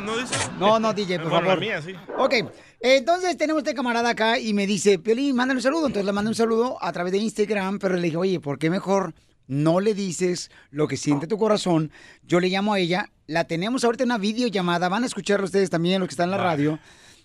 ¿No, 0.00 0.16
dice? 0.18 0.34
No, 0.58 0.78
no, 0.78 0.92
DJ, 0.92 1.18
por 1.18 1.30
Bueno, 1.30 1.46
favor. 1.46 1.54
la 1.54 1.60
mía, 1.60 1.80
sí. 1.82 1.94
Ok, 2.18 2.34
entonces 2.80 3.36
tenemos 3.38 3.62
este 3.62 3.72
camarada 3.74 4.10
acá 4.10 4.38
y 4.38 4.52
me 4.52 4.66
dice, 4.66 4.98
Piolín, 4.98 5.34
mándale 5.34 5.58
un 5.58 5.62
saludo. 5.62 5.86
Entonces 5.86 6.04
le 6.04 6.12
mandé 6.12 6.28
un 6.28 6.34
saludo 6.34 6.76
a 6.82 6.92
través 6.92 7.12
de 7.12 7.18
Instagram, 7.18 7.78
pero 7.78 7.96
le 7.96 8.02
dije, 8.02 8.16
oye, 8.18 8.38
¿por 8.38 8.58
qué 8.58 8.68
mejor 8.68 9.14
no 9.46 9.80
le 9.80 9.94
dices 9.94 10.50
lo 10.70 10.86
que 10.86 10.98
siente 10.98 11.26
tu 11.26 11.38
corazón? 11.38 11.90
Yo 12.22 12.38
le 12.38 12.48
llamo 12.48 12.74
a 12.74 12.78
ella, 12.78 13.10
la 13.26 13.44
tenemos 13.44 13.82
ahorita 13.84 14.04
en 14.04 14.08
una 14.10 14.18
videollamada, 14.18 14.90
van 14.90 15.04
a 15.04 15.06
escuchar 15.06 15.42
ustedes 15.42 15.70
también 15.70 16.00
los 16.00 16.08
que 16.08 16.12
están 16.12 16.26
en 16.26 16.32
la 16.32 16.36
radio, 16.42 16.78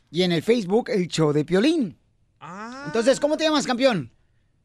y 0.10 0.24
en 0.24 0.32
el 0.32 0.41
Facebook, 0.41 0.89
el 0.89 1.10
show 1.10 1.34
de 1.34 1.43
Piolín. 1.43 1.97
Ah. 2.39 2.84
Entonces, 2.86 3.20
¿cómo 3.20 3.36
te 3.36 3.43
llamas, 3.43 3.68
campeón? 3.68 4.10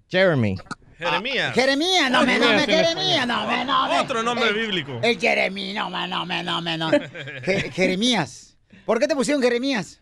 Jeremy. 0.08 0.56
Jeremías. 1.00 1.54
Jeremías, 1.54 2.10
no 2.10 2.24
me, 2.26 2.38
no 2.38 2.48
me, 2.52 2.60
Jeremías, 2.66 3.26
no 3.26 3.46
me, 3.46 3.64
no 3.64 3.88
me. 3.88 4.00
Otro 4.00 4.22
nombre 4.22 4.52
bíblico. 4.52 5.00
El 5.02 5.18
Jeremías, 5.18 5.74
no 5.74 5.90
me, 5.90 6.06
no 6.08 6.26
me, 6.26 6.42
no 6.42 6.60
me, 6.62 6.76
no. 6.78 6.90
Je- 6.90 7.72
Jeremías. 7.72 8.56
¿Por 8.84 8.98
qué 9.00 9.08
te 9.08 9.16
pusieron 9.16 9.42
Jeremías? 9.42 10.00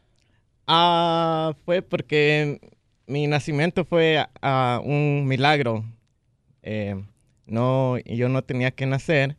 Ah, 0.67 1.53
fue 1.65 1.83
porque 1.83 2.61
mi 3.07 3.27
nacimiento 3.27 3.85
fue 3.85 4.27
ah, 4.43 4.81
un 4.85 5.25
milagro. 5.27 5.85
Eh, 6.63 6.95
no, 7.47 7.97
yo 8.05 8.29
no 8.29 8.43
tenía 8.43 8.71
que 8.73 8.85
nacer, 8.87 9.37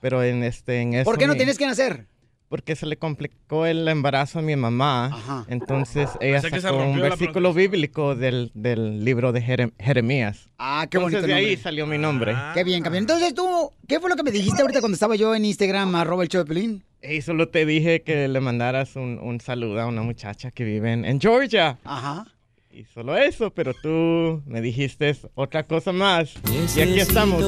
pero 0.00 0.22
en 0.22 0.42
este, 0.44 0.80
en 0.80 0.94
eso 0.94 1.04
¿Por 1.04 1.18
qué 1.18 1.26
no 1.26 1.32
mi- 1.34 1.38
tienes 1.38 1.58
que 1.58 1.66
nacer? 1.66 2.06
Porque 2.54 2.76
se 2.76 2.86
le 2.86 2.96
complicó 2.96 3.66
el 3.66 3.88
embarazo 3.88 4.38
a 4.38 4.42
mi 4.42 4.54
mamá. 4.54 5.44
Entonces 5.48 6.08
ella 6.20 6.40
se 6.40 6.60
sacó 6.60 6.76
un 6.84 7.00
versículo 7.00 7.52
bíblico 7.52 8.14
del, 8.14 8.52
del 8.54 9.04
libro 9.04 9.32
de 9.32 9.42
Jerem- 9.42 9.72
Jeremías. 9.80 10.46
Ah, 10.56 10.86
qué 10.88 10.98
Entonces 10.98 11.22
bonito 11.22 11.26
de 11.26 11.46
ahí 11.48 11.56
salió 11.56 11.84
mi 11.84 11.98
nombre. 11.98 12.32
Qué 12.54 12.62
bien, 12.62 12.80
campeón. 12.84 13.02
Entonces 13.02 13.34
tú, 13.34 13.72
¿qué 13.88 13.98
fue 13.98 14.08
lo 14.08 14.14
que 14.14 14.22
me 14.22 14.30
dijiste 14.30 14.62
ahorita 14.62 14.78
cuando 14.78 14.94
estaba 14.94 15.16
yo 15.16 15.34
en 15.34 15.44
Instagram, 15.46 15.96
arroba 15.96 16.22
el 16.22 16.28
show 16.28 16.44
de 16.44 16.48
Pelín? 16.48 16.84
Y 17.02 17.22
solo 17.22 17.48
te 17.48 17.66
dije 17.66 18.02
que 18.02 18.28
le 18.28 18.38
mandaras 18.40 18.94
un, 18.94 19.18
un 19.20 19.40
saludo 19.40 19.80
a 19.80 19.86
una 19.86 20.02
muchacha 20.02 20.52
que 20.52 20.62
vive 20.62 20.92
en, 20.92 21.04
en 21.04 21.20
Georgia. 21.20 21.78
Ajá. 21.82 22.24
Y 22.70 22.84
solo 22.84 23.16
eso, 23.16 23.50
pero 23.52 23.72
tú 23.74 24.42
me 24.46 24.60
dijiste 24.60 25.16
otra 25.34 25.64
cosa 25.64 25.90
más. 25.92 26.34
Y 26.76 26.80
aquí 26.80 27.00
estamos. 27.00 27.42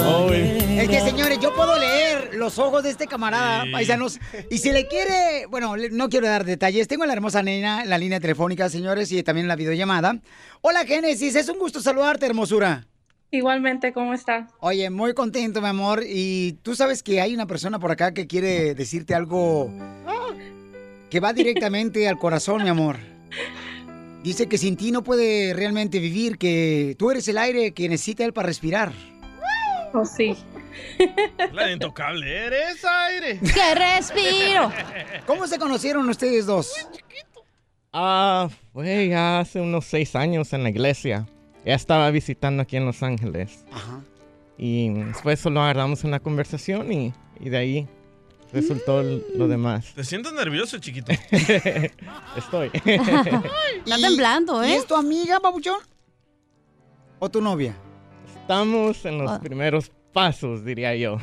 Ay. 0.00 0.78
Es 0.80 0.88
que, 0.88 1.00
señores, 1.00 1.38
yo 1.40 1.54
puedo 1.54 1.78
leer 1.78 1.91
los 2.42 2.58
ojos 2.58 2.82
de 2.82 2.90
este 2.90 3.06
camarada, 3.06 3.64
paisanos. 3.72 4.18
Y 4.50 4.58
si 4.58 4.72
le 4.72 4.86
quiere, 4.88 5.46
bueno, 5.48 5.76
le- 5.76 5.90
no 5.90 6.08
quiero 6.08 6.26
dar 6.26 6.44
detalles. 6.44 6.88
Tengo 6.88 7.04
a 7.04 7.06
la 7.06 7.12
hermosa 7.12 7.42
nena 7.42 7.82
en 7.84 7.88
la 7.90 7.96
línea 7.98 8.20
telefónica, 8.20 8.68
señores, 8.68 9.10
y 9.12 9.22
también 9.22 9.44
en 9.44 9.48
la 9.48 9.56
videollamada. 9.56 10.18
Hola, 10.60 10.84
Génesis, 10.84 11.34
es 11.36 11.48
un 11.48 11.58
gusto 11.58 11.80
saludarte, 11.80 12.26
hermosura. 12.26 12.86
Igualmente, 13.30 13.92
¿cómo 13.94 14.12
estás? 14.12 14.50
Oye, 14.60 14.90
muy 14.90 15.14
contento, 15.14 15.62
mi 15.62 15.68
amor. 15.68 16.02
Y 16.06 16.58
tú 16.62 16.74
sabes 16.74 17.02
que 17.02 17.20
hay 17.20 17.32
una 17.32 17.46
persona 17.46 17.78
por 17.78 17.90
acá 17.90 18.12
que 18.12 18.26
quiere 18.26 18.74
decirte 18.74 19.14
algo 19.14 19.70
que 21.08 21.20
va 21.20 21.32
directamente 21.32 22.08
al 22.08 22.18
corazón, 22.18 22.62
mi 22.62 22.68
amor. 22.68 22.96
Dice 24.22 24.48
que 24.48 24.58
sin 24.58 24.76
ti 24.76 24.92
no 24.92 25.02
puede 25.02 25.52
realmente 25.54 25.98
vivir, 25.98 26.38
que 26.38 26.94
tú 26.98 27.10
eres 27.10 27.26
el 27.28 27.38
aire 27.38 27.72
que 27.72 27.88
necesita 27.88 28.24
él 28.24 28.32
para 28.32 28.46
respirar. 28.48 28.92
Oh, 29.94 30.04
sí. 30.04 30.36
La 31.52 31.70
intocable, 31.72 32.46
eres 32.46 32.84
aire. 32.84 33.38
¡Que 33.40 33.74
respiro! 33.74 34.72
¿Cómo 35.26 35.46
se 35.46 35.58
conocieron 35.58 36.08
ustedes 36.08 36.46
dos? 36.46 36.72
Ah, 37.92 38.48
fue 38.72 39.08
ya 39.08 39.40
hace 39.40 39.60
unos 39.60 39.84
seis 39.84 40.14
años 40.16 40.52
en 40.52 40.62
la 40.62 40.70
iglesia. 40.70 41.26
Ya 41.64 41.74
estaba 41.74 42.10
visitando 42.10 42.62
aquí 42.62 42.76
en 42.76 42.86
Los 42.86 43.02
Ángeles. 43.02 43.64
Ajá. 43.70 44.00
Y 44.58 44.88
después 44.90 45.40
solo 45.40 45.60
agarramos 45.62 46.02
una 46.04 46.18
conversación 46.20 46.92
y, 46.92 47.12
y 47.40 47.48
de 47.50 47.56
ahí 47.56 47.88
resultó 48.52 49.02
lo 49.02 49.48
demás. 49.48 49.92
Te 49.94 50.04
siento 50.04 50.32
nervioso, 50.32 50.78
chiquito. 50.78 51.12
Estoy. 52.36 52.70
Está 52.74 53.96
temblando, 54.00 54.62
¿eh? 54.62 54.70
¿Y 54.70 54.72
es 54.72 54.86
tu 54.86 54.94
amiga, 54.94 55.38
babuchón? 55.38 55.78
¿O 57.18 57.30
tu 57.30 57.40
novia? 57.40 57.74
Estamos 58.40 59.04
en 59.04 59.18
los 59.18 59.30
Ah. 59.30 59.40
primeros 59.40 59.90
pasos, 60.12 60.64
diría 60.64 60.94
yo. 60.94 61.18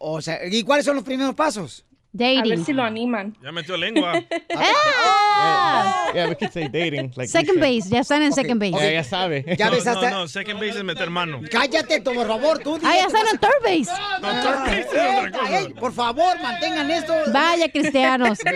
O 0.00 0.22
sea, 0.22 0.40
¿y 0.46 0.62
cuáles 0.62 0.84
son 0.84 0.94
los 0.96 1.04
primeros 1.04 1.34
pasos? 1.34 1.84
A 2.14 2.42
ver 2.42 2.64
si 2.64 2.72
lo 2.72 2.82
animan. 2.82 3.36
Ya 3.42 3.52
metió 3.52 3.76
lengua. 3.76 4.14
yeah, 4.48 6.12
yeah, 6.14 6.28
we 6.28 6.34
could 6.34 6.50
say 6.50 6.66
dating. 6.68 7.12
Like 7.14 7.28
Second 7.28 7.60
base, 7.60 7.88
ya 7.90 8.00
están 8.00 8.22
en 8.22 8.32
second 8.32 8.58
base. 8.60 8.72
Ya, 8.72 8.90
ya 8.92 9.04
sabe. 9.04 9.44
Ya 9.58 9.70
no, 9.70 9.78
no, 9.78 10.10
no, 10.10 10.28
second 10.28 10.58
base 10.58 10.78
es 10.78 10.84
meter 10.84 11.10
mano. 11.10 11.42
Cállate, 11.50 12.00
por 12.00 12.26
favor, 12.26 12.58
tú. 12.60 12.78
Ah, 12.82 12.94
ya 12.96 13.06
están 13.06 13.26
en 13.30 13.38
third 13.38 13.62
base. 13.62 13.92
No, 14.22 14.28
third 14.42 14.60
base 14.60 14.80
es 14.80 14.88
otra 14.88 15.30
cosa. 15.30 15.56
Ay, 15.58 15.74
por 15.74 15.92
favor, 15.92 16.40
mantengan 16.42 16.90
esto. 16.90 17.12
Vaya, 17.32 17.70
cristianos. 17.70 18.38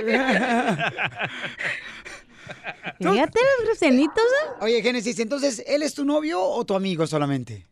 Fíjate 2.99 3.39
los 3.59 3.69
cristianitos, 3.69 4.25
¿eh? 4.25 4.49
Oye, 4.61 4.83
Génesis, 4.83 5.19
entonces, 5.19 5.63
¿él 5.67 5.83
es 5.83 5.95
tu 5.95 6.05
novio 6.05 6.41
o 6.41 6.65
tu 6.65 6.75
amigo 6.75 7.07
solamente? 7.07 7.67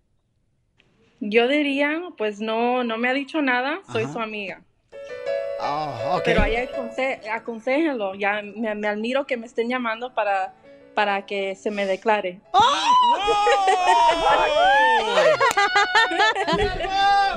Yo 1.20 1.48
diría, 1.48 2.00
pues 2.16 2.40
no, 2.40 2.82
no 2.82 2.96
me 2.96 3.08
ha 3.08 3.12
dicho 3.12 3.42
nada, 3.42 3.80
soy 3.92 4.04
Ajá. 4.04 4.12
su 4.12 4.20
amiga. 4.20 4.62
Ah. 5.60 6.20
Pero 6.24 6.42
ahí 6.42 6.56
aconse 6.56 7.20
aconséjenlo, 7.30 8.14
ya 8.14 8.42
me, 8.42 8.74
me 8.74 8.88
admiro 8.88 9.26
que 9.26 9.36
me 9.36 9.46
estén 9.46 9.68
llamando 9.68 10.14
para, 10.14 10.54
para 11.00 11.24
que 11.24 11.54
se 11.54 11.70
me 11.70 11.86
declare. 11.86 12.40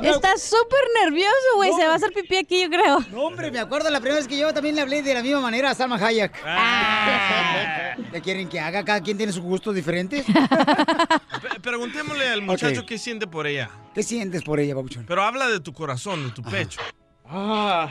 Está 0.02 0.36
súper 0.38 0.80
nervioso, 1.02 1.32
güey. 1.56 1.72
Se 1.72 1.86
va 1.88 1.94
a 1.94 1.96
hacer 1.96 2.12
pipí 2.12 2.36
aquí, 2.36 2.64
yo 2.64 2.70
creo. 2.70 3.00
No, 3.12 3.24
hombre, 3.24 3.52
me 3.52 3.60
acuerdo 3.60 3.90
la 3.90 4.00
primera 4.02 4.18
vez 4.18 4.28
que 4.28 4.38
yo 4.38 4.54
también 4.54 4.76
le 4.76 4.82
hablé 4.82 5.02
de 5.02 5.14
la 5.14 5.22
misma 5.22 5.40
manera 5.40 5.70
a 5.72 5.76
Salma 5.76 5.96
Hayek. 5.96 6.34
Ah. 6.46 7.96
¿Qué 8.12 8.22
quieren 8.22 8.50
que 8.50 8.60
haga? 8.60 8.84
Cada 8.84 9.00
quien 9.02 9.16
tiene 9.16 9.32
sus 9.32 9.42
gustos 9.44 9.74
diferentes. 9.74 10.26
Pe- 10.26 11.60
Preguntémosle 11.62 12.28
al 12.30 12.42
muchacho 12.42 12.82
Ok. 12.82 12.88
qué 12.88 12.98
siente 12.98 13.28
por 13.28 13.48
ella. 13.48 13.70
¿Qué 13.94 14.04
sientes 14.04 14.44
por 14.44 14.60
ella, 14.60 14.76
babuchón? 14.76 15.06
Pero 15.08 15.24
habla 15.24 15.48
de 15.48 15.62
tu 15.62 15.72
corazón, 15.72 16.26
de 16.28 16.32
tu 16.32 16.44
pecho. 16.44 16.82
Ah, 17.26 17.90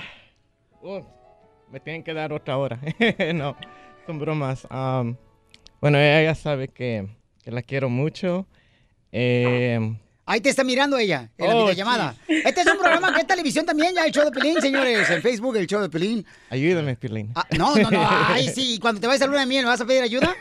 oh, 0.82 1.00
me 1.70 1.80
tienen 1.80 2.04
que 2.04 2.12
dar 2.12 2.30
otra 2.34 2.58
hora. 2.58 2.78
no, 3.34 3.56
son 4.06 4.18
bromas. 4.18 4.66
Am, 4.68 5.16
bueno, 5.82 5.98
ella 5.98 6.22
ya 6.22 6.34
sabe 6.34 6.68
que, 6.68 7.06
que 7.44 7.50
la 7.50 7.60
quiero 7.60 7.90
mucho. 7.90 8.46
Eh, 9.12 9.78
Ahí 10.24 10.40
te 10.40 10.48
está 10.48 10.62
mirando 10.62 10.96
ella, 10.96 11.28
en 11.36 11.48
la 11.48 11.54
Oh, 11.56 11.58
videollamada. 11.62 12.14
Este 12.28 12.60
es 12.60 12.66
un 12.68 12.78
programa 12.78 13.12
que 13.12 13.20
es 13.22 13.26
televisión 13.26 13.66
también, 13.66 13.92
ya 13.94 14.04
el 14.06 14.12
show 14.12 14.24
de 14.24 14.30
Pelín, 14.30 14.58
señores. 14.62 15.10
En 15.10 15.20
Facebook, 15.20 15.56
el 15.56 15.66
show 15.66 15.82
de 15.82 15.90
Pelín. 15.90 16.24
ayúdame, 16.48 16.94
Pilín. 16.96 17.32
Ah, 17.34 17.44
no, 17.58 17.74
no, 17.74 17.90
no. 17.90 18.00
Ay, 18.28 18.48
sí. 18.48 18.78
Cuando 18.80 19.00
te 19.00 19.08
vayas 19.08 19.22
a 19.22 19.26
luna 19.26 19.40
de 19.40 19.46
miel, 19.46 19.64
¿me 19.64 19.70
vas 19.70 19.80
a 19.80 19.84
pedir 19.84 20.02
ayuda? 20.04 20.32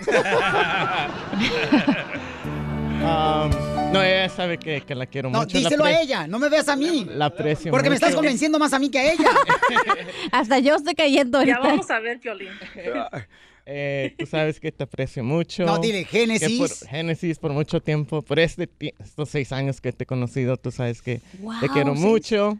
Am, 3.03 3.49
no, 3.91 4.01
ella 4.03 4.29
sabe 4.29 4.57
que, 4.59 4.81
que 4.81 4.93
la 4.95 5.07
quiero 5.07 5.29
No, 5.31 5.39
mucho. 5.39 5.57
la 5.57 5.59
díselo 5.63 5.83
a 5.85 5.91
ella. 5.99 6.27
No 6.27 6.37
me 6.39 6.47
veas 6.49 6.69
a 6.69 6.75
mí. 6.75 7.05
La 7.09 7.25
aprecio 7.25 7.71
Porque 7.71 7.89
me 7.89 7.95
estás 7.95 8.13
convenciendo 8.15 8.59
más 8.59 8.73
a 8.73 8.79
mí 8.79 8.89
que 8.91 8.99
a 8.99 9.11
ella. 9.13 9.29
Hasta 10.31 10.59
yo 10.59 10.75
estoy 10.75 10.93
cayendo 10.93 11.41
Ya 11.43 11.55
ahorita. 11.55 11.67
vamos 11.69 11.89
a 11.91 11.99
ver, 11.99 12.19
Piolín. 12.19 12.49
Eh, 13.73 14.15
tú 14.17 14.25
sabes 14.25 14.59
que 14.59 14.71
te 14.73 14.83
aprecio 14.83 15.23
mucho. 15.23 15.63
No, 15.65 15.79
dile, 15.79 16.03
Génesis. 16.03 16.85
Génesis, 16.89 17.39
por 17.39 17.53
mucho 17.53 17.79
tiempo, 17.81 18.21
por 18.21 18.37
este, 18.39 18.69
estos 18.99 19.29
seis 19.29 19.51
años 19.53 19.79
que 19.79 19.93
te 19.93 20.03
he 20.03 20.05
conocido, 20.05 20.57
tú 20.57 20.71
sabes 20.71 21.01
que 21.01 21.19
te 21.19 21.37
Wow, 21.39 21.53
quiero 21.71 21.93
seis. 21.93 22.05
mucho 22.05 22.57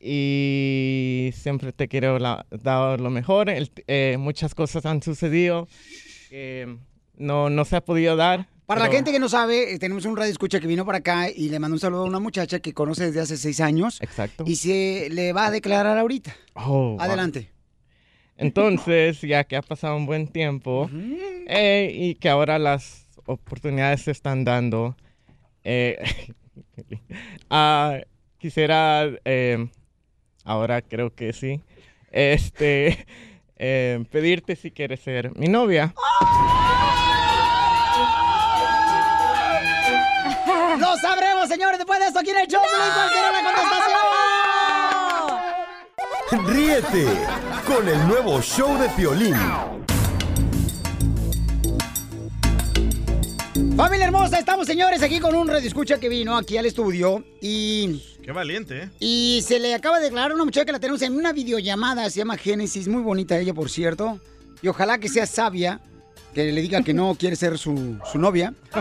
y 0.00 1.30
siempre 1.34 1.72
te 1.72 1.88
quiero 1.88 2.18
la- 2.18 2.46
dar 2.50 3.00
lo 3.00 3.10
mejor. 3.10 3.50
El- 3.50 3.70
eh, 3.86 4.16
muchas 4.18 4.54
cosas 4.54 4.86
han 4.86 5.02
sucedido 5.02 5.68
que 6.30 6.76
no, 7.16 7.50
no 7.50 7.64
se 7.64 7.76
ha 7.76 7.80
podido 7.84 8.14
dar. 8.16 8.46
Para 8.66 8.80
la 8.82 8.86
pero- 8.86 8.96
gente 8.98 9.12
que 9.12 9.18
no 9.18 9.28
sabe, 9.28 9.72
eh, 9.74 9.78
tenemos 9.78 10.04
un 10.04 10.16
radio 10.16 10.30
escucha 10.30 10.60
que 10.60 10.66
vino 10.66 10.84
para 10.84 10.98
acá 10.98 11.30
y 11.30 11.48
le 11.48 11.58
mandó 11.58 11.74
un 11.74 11.80
saludo 11.80 12.02
a 12.02 12.04
una 12.04 12.20
muchacha 12.20 12.60
que 12.60 12.74
conoce 12.74 13.06
desde 13.06 13.20
hace 13.20 13.36
seis 13.36 13.60
años. 13.60 13.98
Exacto. 14.02 14.44
Y 14.46 14.56
se 14.56 15.08
le 15.10 15.32
va 15.32 15.46
a 15.46 15.50
declarar 15.50 15.98
ahorita. 15.98 16.36
Oh, 16.54 16.96
wow. 16.96 16.98
Entonces, 18.38 19.20
ya 19.20 19.44
que 19.44 19.56
ha 19.56 19.62
pasado 19.62 19.96
un 19.96 20.06
buen 20.06 20.28
tiempo 20.28 20.88
eh, 21.48 21.90
y 21.92 22.14
que 22.14 22.28
ahora 22.28 22.58
las 22.58 23.08
oportunidades 23.26 24.02
se 24.02 24.12
están 24.12 24.44
dando, 24.44 24.96
eh, 25.64 25.98
ah, 27.50 27.98
quisiera, 28.38 29.08
eh, 29.24 29.68
ahora 30.44 30.82
creo 30.82 31.14
que 31.14 31.32
sí, 31.32 31.60
este, 32.12 33.06
eh, 33.56 34.04
pedirte 34.10 34.54
si 34.54 34.70
quieres 34.70 35.00
ser 35.00 35.36
mi 35.36 35.48
novia. 35.48 35.92
Lo 40.78 40.96
sabremos, 40.96 41.48
señores, 41.48 41.78
después 41.78 41.98
de 41.98 42.06
esto 42.06 42.20
aquí 42.20 42.30
en 42.30 42.38
el 42.38 42.46
show. 42.46 42.62
Pelín, 42.62 42.92
¿Cuál 42.94 43.08
será 43.10 43.32
la 43.32 43.42
contestación? 43.42 44.07
Ríete 46.30 47.06
con 47.66 47.88
el 47.88 48.06
nuevo 48.06 48.40
show 48.42 48.78
de 48.78 48.88
Piolín. 48.90 49.34
Familia 53.76 54.06
hermosa, 54.06 54.38
estamos, 54.38 54.66
señores, 54.66 55.02
aquí 55.02 55.20
con 55.20 55.34
un 55.34 55.48
radio 55.48 55.66
escucha 55.66 55.98
que 55.98 56.08
vino 56.08 56.36
aquí 56.36 56.56
al 56.58 56.66
estudio 56.66 57.24
y... 57.40 58.02
Qué 58.22 58.32
valiente, 58.32 58.82
¿eh? 58.82 58.90
Y 59.00 59.40
se 59.46 59.58
le 59.58 59.74
acaba 59.74 59.98
de 59.98 60.04
declarar 60.06 60.32
a 60.32 60.34
una 60.34 60.44
muchacha 60.44 60.66
que 60.66 60.72
la 60.72 60.80
tenemos 60.80 61.00
en 61.02 61.14
una 61.14 61.32
videollamada, 61.32 62.10
se 62.10 62.18
llama 62.18 62.36
Génesis, 62.36 62.88
muy 62.88 63.02
bonita 63.02 63.38
ella, 63.38 63.54
por 63.54 63.70
cierto. 63.70 64.20
Y 64.60 64.68
ojalá 64.68 64.98
que 64.98 65.08
sea 65.08 65.26
sabia, 65.26 65.80
que 66.34 66.52
le 66.52 66.60
diga 66.60 66.82
que 66.82 66.92
no 66.92 67.14
quiere 67.14 67.36
ser 67.36 67.56
su, 67.56 67.98
su 68.10 68.18
novia. 68.18 68.52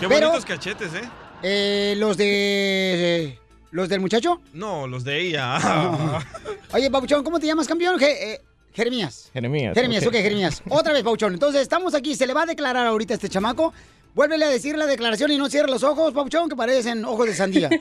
Qué 0.00 0.08
Pero- 0.08 0.28
bonitos 0.28 0.44
cachetes, 0.44 0.92
¿eh? 0.92 1.08
Eh, 1.42 1.94
los 1.96 2.18
de... 2.18 3.38
¿Los 3.72 3.88
del 3.88 4.00
muchacho? 4.00 4.40
No, 4.52 4.86
los 4.86 5.04
de 5.04 5.20
ella. 5.20 5.58
Oye, 6.72 6.90
Pabuchón, 6.90 7.22
¿cómo 7.22 7.38
te 7.38 7.46
llamas, 7.46 7.68
campeón? 7.68 7.98
Je- 7.98 8.06
eh, 8.08 8.40
Jeremías. 8.74 9.30
Jeremías. 9.32 9.74
Jeremías, 9.74 10.02
ok, 10.04 10.08
ok. 10.08 10.14
Jeremías. 10.14 10.62
Otra 10.68 10.92
vez, 10.92 11.02
Pauchón. 11.02 11.34
Entonces, 11.34 11.62
estamos 11.62 11.94
aquí, 11.94 12.14
se 12.14 12.26
le 12.26 12.34
va 12.34 12.42
a 12.42 12.46
declarar 12.46 12.86
ahorita 12.86 13.14
a 13.14 13.16
este 13.16 13.28
chamaco. 13.28 13.72
Vuélvele 14.14 14.44
a 14.44 14.48
decir 14.48 14.76
la 14.76 14.86
declaración 14.86 15.30
y 15.30 15.36
no 15.38 15.48
cierra 15.48 15.68
los 15.68 15.84
ojos, 15.84 16.12
Pauchón, 16.12 16.48
que 16.48 16.56
parecen 16.56 17.04
ojos 17.04 17.26
de 17.26 17.34
sandía. 17.34 17.70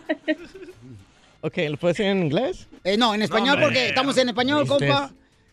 Ok, 1.42 1.56
¿lo 1.70 1.78
puedes 1.78 1.96
decir 1.96 2.12
en 2.12 2.24
inglés? 2.24 2.68
Eh, 2.84 2.98
no, 2.98 3.16
en 3.16 3.22
español, 3.22 3.58
porque 3.62 3.88
estamos 3.88 4.18
en 4.18 4.28
español, 4.28 4.68
compa. 4.68 5.10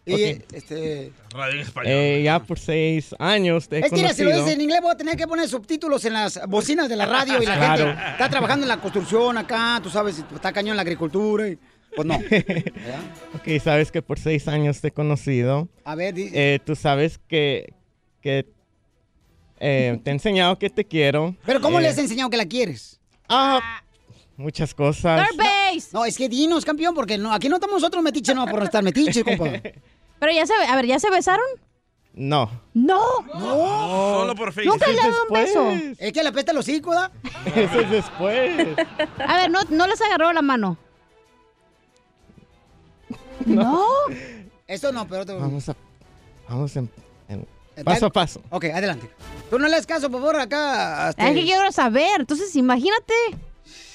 Y, 0.09 0.13
Ok. 0.35 0.45
este... 0.53 1.13
Radio 1.31 1.55
en 1.55 1.61
español. 1.67 1.93
Eh, 1.93 2.23
ya 2.25 2.39
por 2.41 2.59
seis 2.61 3.13
años 3.19 3.69
te 3.69 3.79
he 3.79 3.81
Es 3.81 3.91
que 3.91 3.97
mira, 3.97 4.15
si 4.15 4.23
lo 4.23 4.31
dices 4.31 4.53
en 4.55 4.61
inglés 4.61 4.81
voy 4.81 4.93
a 4.93 4.97
tener 4.97 5.17
que 5.17 5.27
poner 5.27 5.49
subtítulos 5.49 6.05
en 6.05 6.13
las 6.13 6.41
bocinas 6.49 6.89
de 6.89 6.95
la 6.95 7.07
radio 7.07 7.43
y 7.43 7.47
la 7.47 7.57
Claro. 7.57 7.87
gente 7.89 8.03
está 8.13 8.29
trabajando 8.31 8.65
en 8.65 8.69
la 8.69 8.81
construcción 8.81 9.37
acá, 9.37 9.81
tú 9.83 9.91
sabes, 9.91 10.23
está 10.33 10.53
cañón 10.53 10.71
en 10.75 10.77
la 10.77 10.83
agricultura 10.83 11.49
y 11.49 11.59
pues 11.97 12.07
no. 12.07 12.15
Ok, 13.35 13.61
sabes 13.63 13.91
que 13.91 14.01
por 14.01 14.19
seis 14.21 14.47
años 14.47 14.81
te 14.81 14.89
he 14.89 14.93
conocido. 14.93 15.69
A 15.85 15.97
ver, 15.97 16.15
di- 16.15 16.31
Eh, 16.33 16.61
tú 16.65 16.77
sabes 16.77 17.19
que, 17.27 17.73
que 18.21 18.47
eh, 19.59 19.99
te 20.05 20.11
he 20.11 20.13
enseñado 20.13 20.57
que 20.57 20.71
te 20.71 20.85
quiero. 20.85 21.35
Pero 21.45 21.61
¿cómo 21.61 21.81
le 21.81 21.87
Eh, 21.89 21.91
has 21.91 21.99
enseñado 21.99 22.31
que 22.31 22.37
la 22.37 22.47
quieres? 22.47 23.01
Ah, 23.29 23.83
muchas 24.37 24.73
cosas. 24.73 25.27
No, 25.37 25.43
no, 25.93 26.05
es 26.05 26.17
que 26.17 26.29
dinos, 26.29 26.65
campeón, 26.65 26.95
porque 26.95 27.19
no, 27.19 27.33
aquí 27.33 27.49
no 27.49 27.57
estamos 27.57 27.75
nosotros 27.81 28.03
metiches, 28.05 28.35
no, 28.37 28.47
por 28.47 28.63
estar 28.63 28.85
metiches, 28.85 29.25
compa. 29.25 29.51
Pero 30.19 30.33
ya 30.33 30.47
se, 30.47 30.55
a 30.55 30.77
ver, 30.77 30.87
¿ya 30.87 30.99
se 30.99 31.11
besaron? 31.11 31.45
No. 32.15 32.51
No. 32.73 33.03
No. 33.35 34.15
Solo 34.21 34.35
por 34.35 34.53
Facebook. 34.53 34.75
Nunca 34.75 34.87
le 34.87 34.95
he 34.95 34.97
dado 34.97 35.23
un 35.29 35.35
beso. 35.35 35.71
Es 35.99 36.13
que 36.13 36.23
le 36.23 36.31
apesta 36.31 36.53
los 36.55 36.65
hocico, 36.67 36.95
¿da? 36.95 37.11
Eso 37.55 37.81
es 37.81 37.91
después. 37.91 38.67
A 39.27 39.37
ver, 39.37 39.51
no, 39.51 39.61
no 39.69 39.87
les 39.87 40.01
agarró 40.01 40.33
la 40.33 40.41
mano. 40.43 40.79
No. 43.45 43.85
Eso 44.67 44.93
no, 44.93 45.07
pero... 45.07 45.27
te- 45.27 45.35
Vamos 45.35 45.69
a. 45.69 45.77
Vamos 46.49 46.75
en, 46.77 46.91
en- 47.29 47.47
paso 47.85 48.07
a 48.07 48.11
paso. 48.11 48.41
Ok, 48.51 48.65
adelante. 48.65 49.11
Tú 49.51 49.59
no 49.59 49.67
le 49.69 49.77
das 49.77 49.87
caso, 49.87 50.11
por 50.11 50.21
favor, 50.21 50.41
acá. 50.41 51.11
este- 51.11 51.29
Es 51.29 51.35
que 51.35 51.43
quiero 51.45 51.71
saber. 51.73 52.21
Entonces, 52.21 52.55
imagínate. 52.57 53.15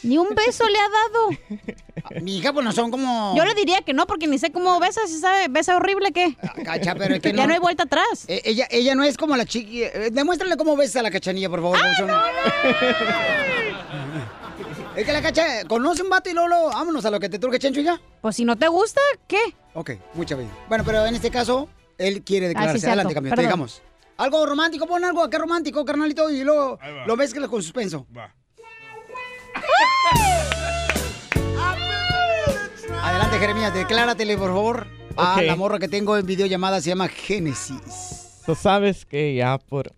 Ni 0.03 0.17
un 0.17 0.29
beso 0.35 0.63
le 0.67 0.77
ha 0.79 0.89
dado. 0.89 2.21
Mi 2.23 2.37
hija, 2.37 2.51
pues 2.53 2.65
no 2.65 2.71
son 2.71 2.89
como. 2.91 3.35
Yo 3.37 3.45
le 3.45 3.53
diría 3.53 3.81
que 3.81 3.93
no, 3.93 4.07
porque 4.07 4.27
ni 4.27 4.39
sé 4.39 4.51
cómo 4.51 4.79
besa. 4.79 5.01
Si 5.07 5.19
sabe, 5.19 5.47
besa 5.49 5.75
horrible, 5.75 6.11
¿qué? 6.11 6.35
Cacha, 6.65 6.95
pero 6.95 7.15
es 7.15 7.21
que 7.21 7.29
ya 7.33 7.41
no- 7.43 7.47
no 7.47 7.53
hay 7.53 7.59
vuelta 7.59 7.83
atrás. 7.83 8.25
Eh, 8.27 8.41
ella, 8.45 8.67
ella 8.71 8.95
no 8.95 9.03
es 9.03 9.15
como 9.17 9.35
la 9.37 9.45
chiqui. 9.45 9.83
eh, 9.83 10.09
demuéstrale 10.11 10.57
cómo 10.57 10.75
besa 10.75 11.01
a 11.01 11.03
la 11.03 11.11
cachanilla, 11.11 11.49
por 11.49 11.61
favor. 11.61 11.77
Pabuchón. 11.79 12.09
Es 14.95 15.05
que 15.05 15.13
la 15.13 15.21
cacha 15.21 15.63
conoce 15.69 16.03
un 16.03 16.09
vato 16.09 16.29
y 16.29 16.33
luego, 16.33 16.49
luego, 16.49 16.67
vámonos 16.67 17.05
a 17.05 17.09
lo 17.11 17.17
que 17.19 17.29
te 17.29 17.39
truje, 17.39 17.57
Chencho, 17.59 17.79
y 17.79 17.83
ya. 17.85 18.01
Pues 18.21 18.35
si 18.35 18.43
no 18.43 18.57
te 18.57 18.67
gusta, 18.67 18.99
¿qué? 19.25 19.39
Ok, 19.73 19.91
mucha 20.15 20.35
vida. 20.35 20.49
Bueno, 20.67 20.83
pero 20.85 21.05
en 21.05 21.15
este 21.15 21.31
caso, 21.31 21.69
él 21.97 22.23
quiere 22.23 22.49
declararse. 22.49 22.75
Ah, 22.75 22.79
cierto. 22.79 22.89
Adelante, 22.91 23.13
campeón, 23.13 23.35
te 23.35 23.41
digamos. 23.41 23.81
Algo 24.17 24.45
romántico, 24.45 24.85
pon 24.87 25.05
algo 25.05 25.23
acá 25.23 25.37
romántico, 25.37 25.85
carnalito, 25.85 26.29
y 26.29 26.43
luego 26.43 26.77
lo 27.07 27.15
mezclas 27.15 27.49
con 27.49 27.63
suspenso. 27.63 28.05
Va. 28.15 28.35
Adelante, 33.03 33.39
Jeremías, 33.39 33.73
decláratele, 33.73 34.37
por 34.37 34.49
favor, 34.49 34.87
a 35.17 35.41
la 35.41 35.55
morra 35.55 35.79
que 35.79 35.87
tengo 35.87 36.17
en 36.17 36.25
videollamada, 36.25 36.81
se 36.81 36.89
llama 36.89 37.07
Génesis. 37.07 38.41
Tú 38.45 38.55
sabes 38.55 39.05
que 39.05 39.35
ya 39.35 39.57
por. 39.57 39.93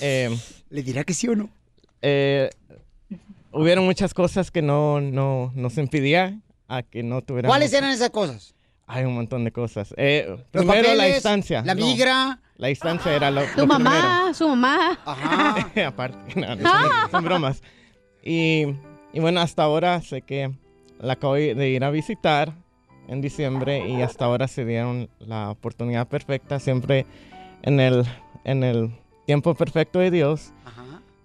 eh, 0.00 0.36
¿Le 0.70 0.82
dirá 0.82 1.04
que 1.04 1.14
sí 1.14 1.28
o 1.28 1.36
no? 1.36 1.48
eh, 2.02 2.50
hubieron 3.52 3.84
muchas 3.84 4.12
cosas 4.12 4.50
que 4.50 4.60
no, 4.62 5.00
no 5.00 5.52
nos 5.54 5.78
impidían 5.78 6.42
a 6.68 6.82
que 6.82 7.02
no 7.02 7.22
tuviéramos. 7.22 7.50
¿Cuáles 7.52 7.72
eran 7.72 7.90
esas 7.90 8.10
cosas? 8.10 8.54
Hay 8.86 9.04
un 9.04 9.14
montón 9.14 9.44
de 9.44 9.52
cosas. 9.52 9.94
Eh, 9.96 10.36
primero 10.50 10.94
la 10.94 11.04
distancia. 11.06 11.62
la 11.64 11.74
No, 11.74 11.86
migra. 11.86 12.40
la 12.56 12.68
distancia 12.68 13.14
era 13.14 13.30
lo, 13.30 13.42
Tu 13.46 13.60
lo 13.60 13.66
mamá, 13.66 14.32
su 14.34 14.48
mamá. 14.48 14.98
Ajá. 15.06 15.70
Aparte, 15.86 16.38
no, 16.38 16.54
no, 16.56 16.62
son, 16.70 17.10
son 17.10 17.24
bromas. 17.24 17.62
Y, 18.26 18.64
y 19.14 19.20
bueno, 19.20 19.40
hasta 19.40 19.62
ahora 19.62 20.00
sé 20.02 20.20
que 20.22 20.50
la 21.00 21.14
acabo 21.14 21.34
de 21.34 21.68
ir 21.70 21.84
a 21.84 21.90
visitar 21.90 22.52
en 23.08 23.20
diciembre 23.20 23.88
y 23.88 24.02
hasta 24.02 24.24
ahora 24.26 24.48
se 24.48 24.64
dieron 24.64 25.08
la 25.18 25.50
oportunidad 25.50 26.06
perfecta, 26.08 26.58
siempre 26.58 27.06
en 27.62 27.80
el, 27.80 28.04
en 28.44 28.62
el 28.64 28.90
tiempo 29.26 29.54
perfecto 29.54 29.98
de 30.00 30.10
Dios. 30.10 30.52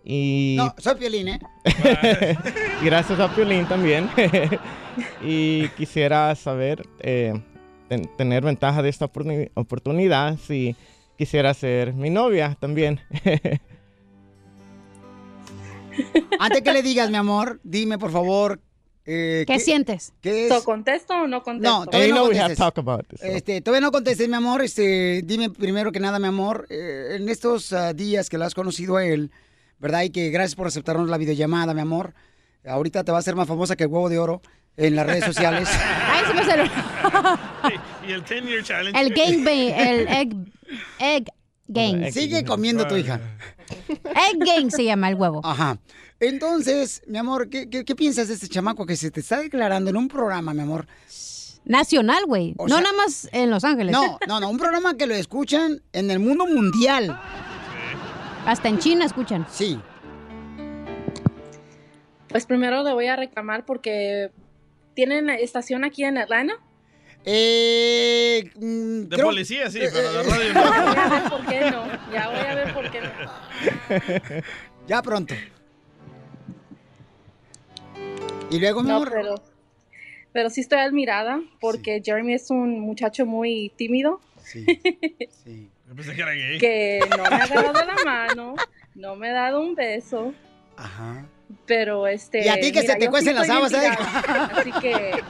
Y 0.04 0.56
No, 0.58 0.74
soy 0.78 0.96
Piolín, 0.96 1.28
¿eh? 1.28 1.40
gracias 2.84 3.20
a 3.20 3.34
Piolín 3.36 3.66
también. 3.68 4.10
y 5.24 5.68
quisiera 5.70 6.34
saber, 6.36 6.84
eh, 7.02 7.34
ten- 7.90 8.10
tener 8.18 8.44
ventaja 8.44 8.82
de 8.82 8.90
esta 8.90 9.06
oportuni- 9.12 9.52
oportunidad 9.54 10.38
si 10.38 10.76
quisiera 11.18 11.54
ser 11.54 11.94
mi 11.94 12.10
novia 12.10 12.56
también. 12.60 13.00
Antes 16.40 16.62
que 16.62 16.74
le 16.74 16.82
digas, 16.84 17.10
mi 17.10 17.18
amor, 17.18 17.60
dime, 17.64 17.98
por 17.98 18.12
favor. 18.12 18.60
eh, 19.06 19.44
¿Qué 19.48 19.60
sientes? 19.60 20.14
¿Qué 20.22 20.46
es? 20.48 20.54
¿So 20.54 20.64
contesto 20.64 21.14
o 21.16 21.28
no 21.28 21.42
contesto? 21.44 21.80
No, 21.80 21.86
todavía 21.86 22.10
You 22.10 22.16
no 22.16 22.22
contestes. 22.26 22.58
talk 22.58 22.78
about 22.78 23.08
this, 23.08 23.20
so. 23.22 23.26
Este, 23.28 23.62
todavía 23.62 23.82
no 23.82 23.92
contestes, 23.92 24.28
mi 24.30 24.36
amor. 24.36 24.62
Este, 24.62 25.22
dime 25.24 25.50
primero 25.50 25.92
que 25.92 26.00
nada, 26.00 26.20
mi 26.20 26.28
amor, 26.28 26.68
eh, 26.70 27.16
en 27.20 27.28
estos 27.30 27.74
ah, 27.74 27.94
días 27.94 28.30
que 28.30 28.38
lo 28.38 28.46
has 28.46 28.54
conocido 28.54 28.98
a 28.98 29.06
él, 29.06 29.32
¿verdad? 29.80 30.04
Y 30.04 30.10
que 30.12 30.30
gracias 30.30 30.56
por 30.56 30.68
aceptarnos 30.68 31.10
la 31.10 31.18
videollamada, 31.18 31.74
mi 31.74 31.82
amor. 31.82 32.14
Ahorita 32.68 33.04
te 33.04 33.12
va 33.12 33.18
a 33.18 33.22
hacer 33.22 33.36
más 33.36 33.48
famosa 33.48 33.76
que 33.76 33.84
el 33.86 33.90
huevo 33.90 34.10
de 34.10 34.20
oro 34.20 34.42
en 34.78 34.96
las 34.96 35.08
redes 35.08 35.26
sociales. 35.26 35.68
Ay, 35.72 36.24
se 36.28 36.34
me 36.34 36.44
salió. 36.46 36.66
Y 38.08 38.12
el 38.12 38.24
10 38.24 38.44
year 38.46 38.64
challenge. 38.64 39.00
El 39.00 39.14
gangbang, 39.14 39.80
el 39.80 40.08
egg, 40.08 40.34
egg 41.00 41.26
gang. 41.70 42.12
Sigue 42.12 42.44
comiendo 42.44 42.86
tu 42.88 42.96
hija. 42.98 43.20
Egg 43.90 44.40
gang 44.40 44.70
se 44.72 44.84
llama 44.84 45.10
el 45.10 45.16
huevo. 45.16 45.42
Ajá. 45.44 45.80
Entonces, 46.20 47.02
mi 47.08 47.18
amor, 47.18 47.50
¿qué, 47.50 47.70
qué, 47.70 47.86
qué 47.86 47.96
piensas 47.96 48.28
de 48.28 48.34
este 48.34 48.48
chamaco 48.50 48.86
que 48.86 48.96
se 48.98 49.10
te 49.12 49.22
está 49.22 49.40
declarando 49.40 49.90
en 49.90 49.96
un 49.98 50.08
programa, 50.10 50.54
mi 50.54 50.62
amor? 50.62 50.86
Nacional, 51.66 52.26
güey. 52.26 52.56
O 52.58 52.68
No 52.68 52.76
sea- 52.76 52.84
nada 52.84 52.96
más 52.98 53.30
en 53.32 53.50
Los 53.50 53.64
Ángeles. 53.64 53.94
No, 53.94 54.18
no, 54.28 54.40
no, 54.40 54.50
un 54.50 54.58
programa 54.58 54.96
que 54.98 55.08
lo 55.08 55.14
escuchan 55.16 55.82
en 55.94 56.12
el 56.12 56.20
mundo 56.20 56.46
mundial. 56.46 57.18
Hasta 58.46 58.68
en 58.70 58.80
China 58.80 59.06
escuchan. 59.06 59.46
Sí. 59.52 59.80
Pues 62.30 62.46
primero 62.46 62.84
le 62.84 62.94
voy 62.94 63.08
a 63.08 63.16
reclamar 63.16 63.66
porque 63.66 64.32
tienen 64.96 65.30
estación 65.30 65.84
aquí 65.84 66.04
en 66.04 66.18
Atlanta. 66.18 66.54
Eh, 67.26 68.50
mm, 68.56 69.02
De 69.04 69.16
creo- 69.16 69.26
policía, 69.28 69.70
sí, 69.70 69.80
eh, 69.82 69.90
pero 69.94 70.12
de 70.14 70.22
eh, 70.22 70.24
radio 70.24 70.54
Voy 70.54 70.64
no. 70.64 71.02
a 71.02 71.10
ver 71.10 71.30
por 71.30 71.46
qué 71.48 71.60
no. 71.72 72.12
Ya 72.14 72.28
voy 72.30 72.40
a 72.40 72.56
ver 72.56 72.74
por 72.74 72.92
qué 72.92 73.02
no. 73.02 74.44
Ya 74.88 75.02
pronto. 75.02 75.36
Y 78.50 78.60
luego, 78.60 78.82
mi 78.82 78.90
No, 78.90 78.96
amor. 78.98 79.12
pero, 79.14 79.36
pero 80.34 80.50
sí 80.50 80.62
estoy 80.62 80.80
admirada 80.80 81.40
porque 81.60 82.02
Jeremy 82.04 82.34
es 82.34 82.50
un 82.50 82.80
muchacho 82.80 83.26
muy 83.26 83.72
tímido 83.76 84.22
Sí, 84.44 84.66
sí. 85.44 85.70
Yo 85.88 85.96
pensé 85.96 86.16
que 86.16 86.22
era 86.22 86.32
gay. 86.32 86.58
que 86.58 87.00
no 87.10 87.18
me 87.18 87.24
ha 87.24 87.44
agarrado 87.44 87.86
la 87.86 87.96
mano, 88.06 88.56
no 88.96 89.16
me 89.16 89.30
ha 89.30 89.34
dado 89.34 89.60
un 89.62 89.76
beso, 89.76 90.34
Ajá. 90.78 91.26
Pero 91.66 92.08
este. 92.08 92.46
Y 92.46 92.50
a 92.50 92.60
ti 92.60 92.72
que 92.72 92.82
se 92.82 92.96
te 92.96 93.06
yo 93.06 93.12
cuecen 93.12 93.36
las 93.36 93.50
estoy 93.50 93.58
habas, 93.58 93.74
¿eh? 93.74 93.92
Así 94.54 94.72
que. 94.82 95.24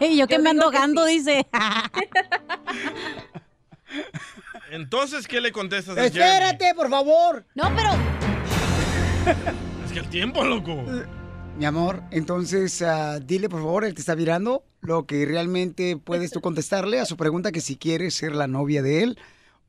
Y 0.08 0.16
yo 0.16 0.26
que 0.26 0.36
Yo 0.36 0.42
me 0.42 0.50
ando 0.50 0.70
sí. 1.06 1.12
dice. 1.12 1.46
Entonces, 4.70 5.26
¿qué 5.26 5.40
le 5.40 5.50
contestas 5.52 5.98
a 5.98 6.02
Jeremy? 6.02 6.20
Espérate, 6.20 6.74
por 6.74 6.88
favor. 6.88 7.44
No, 7.54 7.74
pero. 7.74 7.90
Es 9.84 9.92
que 9.92 9.98
el 9.98 10.08
tiempo, 10.08 10.44
loco. 10.44 10.84
Mi 11.58 11.64
amor, 11.66 12.02
entonces 12.10 12.80
ah, 12.80 13.18
dile 13.20 13.50
por 13.50 13.60
favor, 13.60 13.84
él 13.84 13.94
te 13.94 14.00
está 14.00 14.16
mirando, 14.16 14.64
lo 14.80 15.04
que 15.04 15.26
realmente 15.26 15.98
puedes 15.98 16.30
tú 16.30 16.40
contestarle 16.40 17.00
a 17.00 17.04
su 17.04 17.18
pregunta 17.18 17.52
que 17.52 17.60
si 17.60 17.76
quieres 17.76 18.14
ser 18.14 18.34
la 18.34 18.46
novia 18.46 18.80
de 18.82 19.02
él 19.02 19.18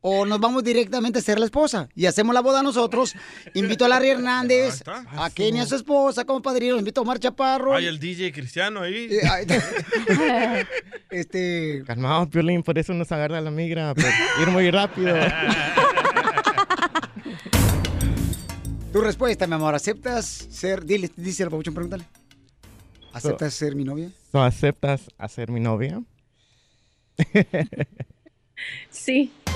o 0.02 0.26
nos 0.26 0.40
vamos 0.40 0.64
directamente 0.64 1.20
a 1.20 1.22
ser 1.22 1.38
la 1.38 1.46
esposa 1.46 1.88
y 1.94 2.06
hacemos 2.06 2.34
la 2.34 2.40
boda 2.40 2.62
nosotros. 2.62 3.14
Invito 3.54 3.84
a 3.84 3.88
Larry 3.88 4.10
Hernández, 4.10 4.82
a 4.86 5.30
Kenny 5.30 5.60
a 5.60 5.66
su 5.66 5.76
esposa 5.76 6.24
como 6.24 6.42
padrino, 6.42 6.76
invito 6.76 7.00
a 7.00 7.02
Omar 7.02 7.18
Chaparro. 7.18 7.74
Hay 7.74 7.86
el 7.86 7.98
DJ 7.98 8.32
cristiano 8.32 8.80
ahí. 8.80 9.08
Eh, 9.10 10.66
este. 11.10 11.84
Calmado, 11.86 12.28
Piolín, 12.28 12.62
por 12.62 12.76
eso 12.78 12.92
nos 12.92 13.10
agarra 13.12 13.40
la 13.40 13.50
migra, 13.50 13.94
por 13.94 14.04
ir 14.42 14.48
muy 14.48 14.70
rápido. 14.70 15.16
Tu 18.92 19.00
respuesta, 19.00 19.46
mi 19.46 19.54
amor, 19.54 19.74
¿aceptas 19.74 20.26
ser, 20.26 20.84
dile, 20.84 21.10
dice 21.16 21.44
el 21.44 21.48
papuchón, 21.48 21.72
pregúntale. 21.72 22.04
¿Aceptas 23.14 23.54
ser 23.54 23.74
mi 23.74 23.84
novia? 23.84 24.10
¿No 24.34 24.44
aceptas 24.44 25.08
a 25.16 25.28
ser 25.28 25.50
mi 25.50 25.60
novia? 25.60 26.02
Sí. 28.90 29.32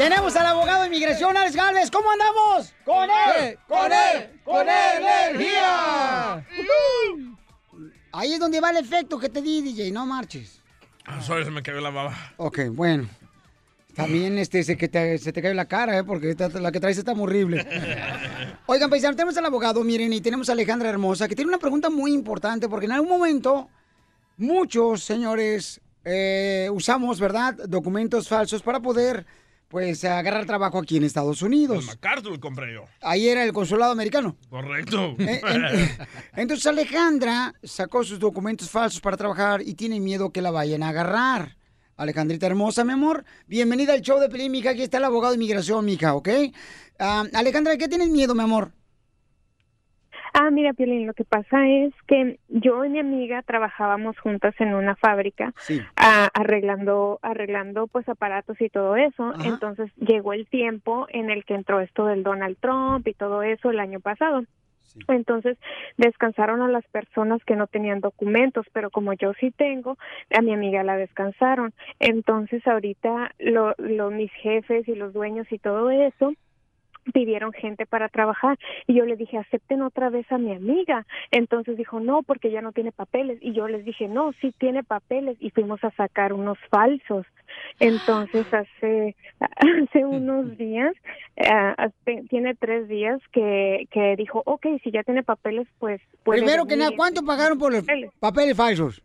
Tenemos 0.02 0.36
al 0.36 0.48
abogado 0.48 0.82
de 0.82 0.88
inmigración, 0.88 1.38
Alex 1.38 1.56
Galvez. 1.56 1.92
¿Cómo 1.92 2.10
andamos? 2.10 2.74
¡Con 2.84 3.08
él! 3.08 3.60
¡Con 3.68 3.92
él! 3.92 4.42
¡Con 4.44 4.68
energía! 4.68 6.44
Ahí 8.12 8.34
es 8.34 8.40
donde 8.40 8.60
va 8.60 8.72
el 8.72 8.78
efecto 8.78 9.20
que 9.20 9.30
te 9.30 9.44
di, 9.44 9.62
DJ. 9.62 9.92
No 9.92 10.08
marches. 10.08 10.60
Ah, 11.06 11.22
sorry, 11.22 11.46
se 11.46 11.52
me 11.52 11.62
cayó 11.62 11.80
la 11.82 11.92
baba. 11.92 12.34
Ok, 12.38 12.62
bueno. 12.72 13.08
También 13.94 14.40
este, 14.40 14.64
se, 14.64 14.76
que 14.76 14.88
te, 14.88 15.20
se 15.20 15.32
te 15.32 15.40
cae 15.40 15.54
la 15.54 15.66
cara, 15.66 16.00
¿eh? 16.00 16.04
Porque 16.04 16.32
esta- 16.32 16.50
la 16.50 16.72
que 16.72 16.80
traes 16.80 16.98
está 16.98 17.14
muy 17.14 17.26
horrible. 17.26 17.64
Oigan, 18.66 18.90
paisanos, 18.90 19.16
tenemos 19.16 19.38
al 19.38 19.46
abogado, 19.46 19.84
miren, 19.84 20.12
y 20.14 20.22
tenemos 20.22 20.50
a 20.50 20.54
Alejandra 20.54 20.90
Hermosa, 20.90 21.28
que 21.28 21.36
tiene 21.36 21.50
una 21.50 21.60
pregunta 21.60 21.92
muy 21.92 22.12
importante, 22.12 22.68
porque 22.68 22.88
en 22.88 22.94
algún 22.94 23.10
momento 23.10 23.70
muchos, 24.38 25.04
señores, 25.04 25.80
eh, 26.06 26.70
usamos, 26.74 27.20
¿verdad?, 27.20 27.54
documentos 27.68 28.28
falsos 28.28 28.64
para 28.64 28.80
poder, 28.80 29.28
pues, 29.72 30.04
agarrar 30.06 30.46
trabajo 30.46 30.78
aquí 30.78 30.98
en 30.98 31.04
Estados 31.06 31.42
Unidos. 31.42 31.86
MacArthur 31.88 32.40
compré 32.40 32.74
yo. 32.74 32.86
Ahí 33.02 33.28
era 33.30 33.44
el 33.44 33.54
consulado 33.54 33.92
americano. 33.94 34.36
Correcto. 34.50 35.16
Eh, 35.18 35.42
en- 35.44 35.90
entonces 36.36 36.68
Alejandra 36.68 37.56
sacó 37.64 38.04
sus 38.04 38.20
documentos 38.20 38.70
falsos 38.70 39.00
para 39.02 39.18
trabajar 39.18 39.62
y 39.62 39.74
tiene 39.74 40.00
miedo 40.00 40.32
que 40.32 40.42
la 40.42 40.52
vayan 40.52 40.84
a 40.84 40.90
agarrar. 40.90 41.58
Alejandrita 41.98 42.48
hermosa, 42.48 42.84
mi 42.84 42.94
amor, 42.94 43.24
bienvenida 43.48 43.94
al 43.94 44.02
show 44.02 44.20
de 44.20 44.28
Pelín, 44.28 44.52
mija. 44.52 44.72
Aquí 44.72 44.82
está 44.82 44.98
el 44.98 45.06
abogado 45.06 45.32
de 45.34 45.38
inmigración, 45.38 45.86
mija, 45.86 46.16
¿ok? 46.16 46.30
Ah, 47.00 47.24
Alejandra, 47.34 47.78
¿qué 47.78 47.88
tienes 47.88 48.10
miedo, 48.10 48.34
mi 48.36 48.42
amor? 48.44 48.72
Ah, 50.34 50.50
mira, 50.50 50.74
Piolín, 50.74 51.08
lo 51.08 51.14
que 51.14 51.26
pasa 51.26 51.68
es 51.68 51.94
que 52.08 52.40
yo 52.48 52.86
y 52.86 52.90
mi 52.90 53.00
amiga 53.00 53.42
trabajábamos 53.42 54.18
juntas 54.20 54.56
en 54.60 54.74
una 54.74 54.96
fábrica 54.96 55.54
Sí. 55.58 55.82
ah, 55.98 56.30
arreglando, 56.34 57.20
arreglando 57.22 57.88
pues 57.88 58.08
aparatos 58.08 58.60
y 58.62 58.70
todo 58.70 58.96
eso. 58.96 59.24
Ajá. 59.26 59.48
Entonces 59.48 59.92
llegó 59.98 60.34
el 60.34 60.48
tiempo 60.48 61.06
en 61.10 61.30
el 61.30 61.44
que 61.46 61.56
entró 61.56 61.80
esto 61.82 62.06
del 62.06 62.24
Donald 62.24 62.58
Trump 62.60 63.08
y 63.08 63.14
todo 63.14 63.44
eso 63.44 63.70
el 63.72 63.80
año 63.80 64.00
pasado. 64.00 64.44
Entonces 65.08 65.58
descansaron 65.98 66.62
a 66.62 66.68
las 66.68 66.86
personas 66.88 67.42
que 67.46 67.56
no 67.56 67.68
tenían 67.68 68.02
documentos, 68.02 68.66
pero 68.74 68.90
como 68.90 69.14
yo 69.14 69.32
sí 69.40 69.52
tengo, 69.52 69.98
a 70.38 70.42
mi 70.42 70.54
amiga 70.54 70.84
la 70.84 70.98
descansaron. 70.98 71.74
Entonces 72.00 72.66
ahorita 72.68 73.32
lo, 73.40 73.74
lo- 73.78 74.12
mis 74.12 74.32
jefes 74.34 74.88
y 74.90 74.96
los 74.96 75.14
dueños 75.14 75.50
y 75.52 75.60
todo 75.60 75.92
eso 75.92 76.34
pidieron 77.14 77.54
gente 77.54 77.86
para 77.86 78.10
trabajar. 78.10 78.58
Y 78.88 78.94
yo 78.94 79.06
le 79.06 79.16
dije 79.16 79.38
acepten 79.38 79.82
otra 79.82 80.10
vez 80.10 80.30
a 80.32 80.38
mi 80.38 80.54
amiga 80.54 81.06
entonces 81.32 81.78
dijo 81.78 82.00
no 82.00 82.24
porque 82.24 82.52
ya 82.52 82.62
no 82.62 82.72
tiene 82.72 82.92
papeles 82.92 83.38
y 83.42 83.54
yo 83.54 83.68
les 83.68 83.86
dije 83.86 84.08
no 84.08 84.32
sí 84.42 84.54
tiene 84.58 84.84
papeles 84.84 85.38
y 85.40 85.50
fuimos 85.52 85.84
a 85.84 85.92
sacar 85.92 86.34
unos 86.34 86.58
falsos. 86.70 87.26
Entonces 87.80 88.46
hace 88.54 89.16
hace 89.40 90.06
unos 90.06 90.58
días 90.58 90.94
eh, 91.36 92.20
tiene 92.30 92.56
tres 92.56 92.88
días 92.88 93.20
que 93.32 93.88
que 93.92 94.16
dijo 94.16 94.42
ok 94.46 94.68
si 94.84 94.92
ya 94.92 95.04
tiene 95.04 95.24
papeles 95.24 95.68
pues 95.80 96.02
Primero 96.24 96.66
que 96.66 96.78
nada, 96.78 96.92
¿cuánto 96.96 97.24
pagaron 97.24 97.58
por 97.58 97.74
los 97.74 97.86
papeles 98.20 98.56
falsos? 98.56 99.04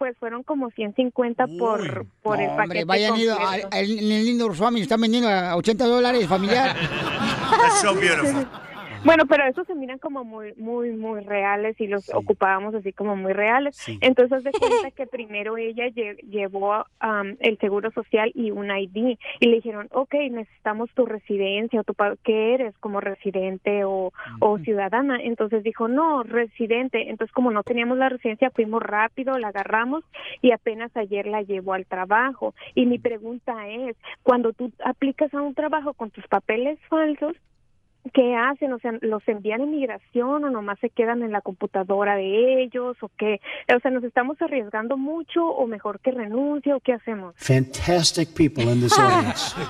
Pues 0.00 0.16
fueron 0.18 0.42
como 0.44 0.70
150 0.70 1.46
por 1.58 2.06
por 2.22 2.40
el 2.40 2.46
No, 2.48 2.56
paquete 2.56 2.62
hombre, 2.62 2.84
vayan 2.86 3.16
ido 3.18 3.38
al- 3.38 3.68
al- 3.70 3.90
en 3.98 4.10
el 4.10 4.24
lindo 4.24 4.50
Family, 4.54 4.82
están 4.84 4.98
vendiendo 5.02 5.28
a 5.28 5.54
80 5.56 5.84
dólares 5.86 6.26
familiar. 6.26 6.74
Bueno, 9.04 9.24
pero 9.26 9.44
esos 9.44 9.66
se 9.66 9.74
miran 9.74 9.98
como 9.98 10.24
muy, 10.24 10.52
muy, 10.56 10.90
muy 10.90 11.20
reales 11.20 11.80
y 11.80 11.86
los 11.86 12.12
ocupábamos 12.14 12.74
así 12.74 12.92
como 12.92 13.16
muy 13.16 13.32
reales. 13.32 13.76
Entonces, 14.00 14.32
haz 14.38 14.44
de 14.44 14.52
cuenta 14.52 14.90
que 14.90 15.06
primero 15.06 15.56
ella 15.56 15.86
lle- 15.88 16.18
llevó 16.28 16.84
am, 16.98 17.36
el 17.40 17.58
seguro 17.58 17.90
social 17.92 18.30
y 18.34 18.50
un 18.50 18.70
ID 18.70 19.16
y 19.40 19.46
le 19.46 19.56
dijeron, 19.56 19.88
ok, 19.92 20.14
necesitamos 20.30 20.90
tu 20.94 21.06
residencia 21.06 21.80
o 21.80 21.84
tu 21.84 21.94
qué 22.22 22.54
eres 22.54 22.76
como 22.78 23.00
residente 23.00 23.84
o, 23.84 24.12
o 24.40 24.58
ciudadana. 24.58 25.18
Entonces 25.22 25.62
dijo, 25.62 25.88
no, 25.88 26.22
residente. 26.22 27.08
Entonces, 27.10 27.32
como 27.32 27.50
no 27.50 27.62
teníamos 27.62 27.96
la 27.98 28.08
residencia, 28.08 28.50
fuimos 28.50 28.82
rápido, 28.82 29.38
la 29.38 29.48
agarramos 29.48 30.04
y 30.42 30.52
apenas 30.52 30.94
ayer 30.96 31.26
la 31.26 31.42
llevó 31.42 31.72
al 31.74 31.86
trabajo. 31.86 32.54
Y 32.74 32.86
mi 32.86 32.98
pregunta 32.98 33.68
es, 33.68 33.96
cuando 34.22 34.52
tú 34.52 34.70
aplicas 34.84 35.32
a 35.34 35.40
un 35.42 35.54
trabajo 35.54 35.94
con 35.94 36.10
tus 36.10 36.26
papeles 36.28 36.78
falsos, 36.88 37.34
¿Qué 38.14 38.34
hacen? 38.34 38.72
O 38.72 38.78
sea, 38.78 38.92
¿los 39.02 39.22
envían 39.28 39.60
a 39.60 39.64
inmigración 39.64 40.42
o 40.44 40.50
nomás 40.50 40.78
se 40.80 40.88
quedan 40.90 41.22
en 41.22 41.32
la 41.32 41.42
computadora 41.42 42.16
de 42.16 42.62
ellos 42.62 42.96
o 43.02 43.10
qué? 43.18 43.40
O 43.76 43.78
sea, 43.80 43.90
¿nos 43.90 44.02
estamos 44.04 44.40
arriesgando 44.40 44.96
mucho 44.96 45.44
o 45.44 45.66
mejor 45.66 46.00
que 46.00 46.10
renuncie 46.10 46.72
o 46.72 46.80
qué 46.80 46.94
hacemos? 46.94 47.34
Fantastic 47.36 48.30
people 48.34 48.64
in 48.64 48.80
this 48.80 48.98
audience. 48.98 49.54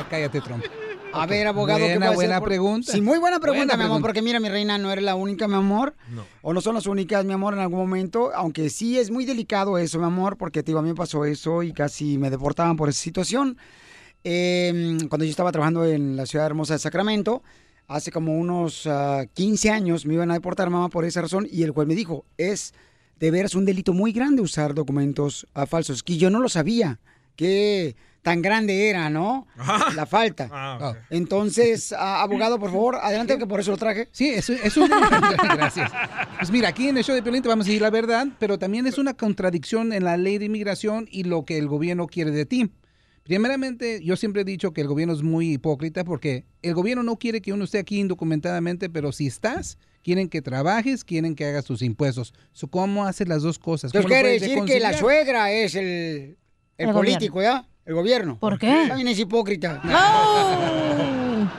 Ah, 0.00 0.04
cállate, 0.08 0.40
Trump. 0.40 0.64
A 1.12 1.26
ver, 1.26 1.46
abogado, 1.48 1.80
¿qué 1.80 1.96
Buena, 1.98 2.12
buena 2.12 2.38
por- 2.38 2.48
pregunta. 2.48 2.92
Sí, 2.92 3.00
muy 3.00 3.18
buena 3.18 3.40
pregunta, 3.40 3.64
Buena 3.64 3.76
mi 3.76 3.82
amor, 3.82 3.86
pregunta. 3.96 4.06
porque 4.06 4.22
mira, 4.22 4.38
mi 4.38 4.48
reina, 4.48 4.78
no 4.78 4.92
eres 4.92 5.02
la 5.02 5.16
única, 5.16 5.48
mi 5.48 5.54
amor. 5.54 5.94
O 6.42 6.52
no 6.54 6.60
son 6.60 6.74
las 6.74 6.86
únicas, 6.86 7.24
mi 7.24 7.32
amor, 7.32 7.54
en 7.54 7.60
algún 7.60 7.80
momento. 7.80 8.30
Aunque 8.34 8.68
sí 8.70 8.96
es 8.98 9.10
muy 9.10 9.24
delicado 9.24 9.76
eso, 9.78 9.98
mi 9.98 10.04
amor, 10.04 10.36
porque 10.36 10.62
te 10.62 10.66
digo, 10.66 10.78
a 10.78 10.82
mí 10.82 10.90
me 10.90 10.94
pasó 10.94 11.24
eso 11.24 11.62
y 11.64 11.72
casi 11.72 12.16
me 12.18 12.30
deportaban 12.30 12.76
por 12.76 12.88
esa 12.90 13.00
situación. 13.02 13.56
Eh, 14.24 14.98
cuando 15.08 15.24
yo 15.24 15.30
estaba 15.30 15.52
trabajando 15.52 15.84
en 15.84 16.16
la 16.16 16.26
ciudad 16.26 16.46
hermosa 16.46 16.74
de 16.74 16.80
Sacramento, 16.80 17.42
hace 17.86 18.12
como 18.12 18.38
unos 18.38 18.86
ah, 18.86 19.24
15 19.34 19.70
años 19.70 20.06
me 20.06 20.14
iban 20.14 20.30
a 20.30 20.34
deportar, 20.34 20.70
mamá, 20.70 20.88
por 20.88 21.04
esa 21.04 21.22
razón. 21.22 21.48
Y 21.50 21.62
el 21.62 21.70
juez 21.70 21.88
me 21.88 21.94
dijo, 21.94 22.24
es 22.36 22.74
de 23.18 23.30
veras 23.30 23.54
un 23.54 23.64
delito 23.64 23.92
muy 23.92 24.12
grande 24.12 24.42
usar 24.42 24.74
documentos 24.74 25.46
ah, 25.54 25.66
falsos. 25.66 26.02
Que 26.02 26.16
yo 26.16 26.30
no 26.30 26.40
lo 26.40 26.48
sabía. 26.48 27.00
Que 27.34 27.96
tan 28.22 28.42
grande 28.42 28.90
era, 28.90 29.08
¿no? 29.10 29.46
La 29.94 30.04
falta. 30.04 30.48
Ah, 30.52 30.94
Entonces, 31.08 31.92
abogado, 31.92 32.58
por 32.58 32.70
favor, 32.70 32.96
adelante, 32.96 33.38
que 33.38 33.46
por 33.46 33.60
eso 33.60 33.70
lo 33.70 33.76
traje. 33.76 34.08
Sí, 34.12 34.28
eso 34.28 34.52
es 34.52 34.76
un... 34.76 34.90
Gracias. 35.56 35.90
Pues 36.36 36.50
mira, 36.50 36.68
aquí 36.68 36.88
en 36.88 36.98
el 36.98 37.04
show 37.04 37.14
de 37.14 37.22
Piolín 37.22 37.42
te 37.42 37.48
vamos 37.48 37.66
a 37.66 37.68
decir 37.68 37.80
la 37.80 37.90
verdad, 37.90 38.26
pero 38.38 38.58
también 38.58 38.86
es 38.86 38.98
una 38.98 39.14
contradicción 39.14 39.92
en 39.92 40.04
la 40.04 40.16
ley 40.16 40.38
de 40.38 40.46
inmigración 40.46 41.08
y 41.10 41.24
lo 41.24 41.44
que 41.44 41.58
el 41.58 41.68
gobierno 41.68 42.06
quiere 42.06 42.30
de 42.30 42.44
ti. 42.44 42.70
Primeramente, 43.28 44.00
yo 44.02 44.16
siempre 44.16 44.42
he 44.42 44.44
dicho 44.44 44.72
que 44.72 44.80
el 44.80 44.88
gobierno 44.88 45.12
es 45.14 45.22
muy 45.22 45.52
hipócrita 45.52 46.02
porque 46.02 46.44
el 46.62 46.72
gobierno 46.74 47.02
no 47.02 47.16
quiere 47.18 47.40
que 47.42 47.52
uno 47.52 47.64
esté 47.64 47.78
aquí 47.78 48.00
indocumentadamente, 48.00 48.88
pero 48.88 49.12
si 49.12 49.26
estás, 49.26 49.76
quieren 50.02 50.28
que 50.30 50.40
trabajes, 50.42 51.04
quieren 51.04 51.34
que 51.34 51.44
hagas 51.44 51.66
tus 51.66 51.82
impuestos. 51.82 52.32
So, 52.52 52.68
¿Cómo 52.68 53.04
haces 53.04 53.28
las 53.28 53.42
dos 53.42 53.58
cosas? 53.58 53.90
Entonces 53.90 54.02
¿Cómo 54.10 54.14
lo 54.16 54.22
quiere 54.22 54.40
decir 54.40 54.64
que 54.64 54.80
la 54.80 54.92
suegra 54.98 55.52
es 55.52 55.74
el, 55.74 55.84
el, 55.84 56.36
El 56.78 56.92
político, 56.92 57.42
¿ya? 57.42 57.68
El 57.84 57.94
gobierno. 57.94 58.38
¿Por 58.38 58.58
qué? 58.58 58.86
También 58.88 59.08
es 59.08 59.18
hipócrita. 59.18 59.82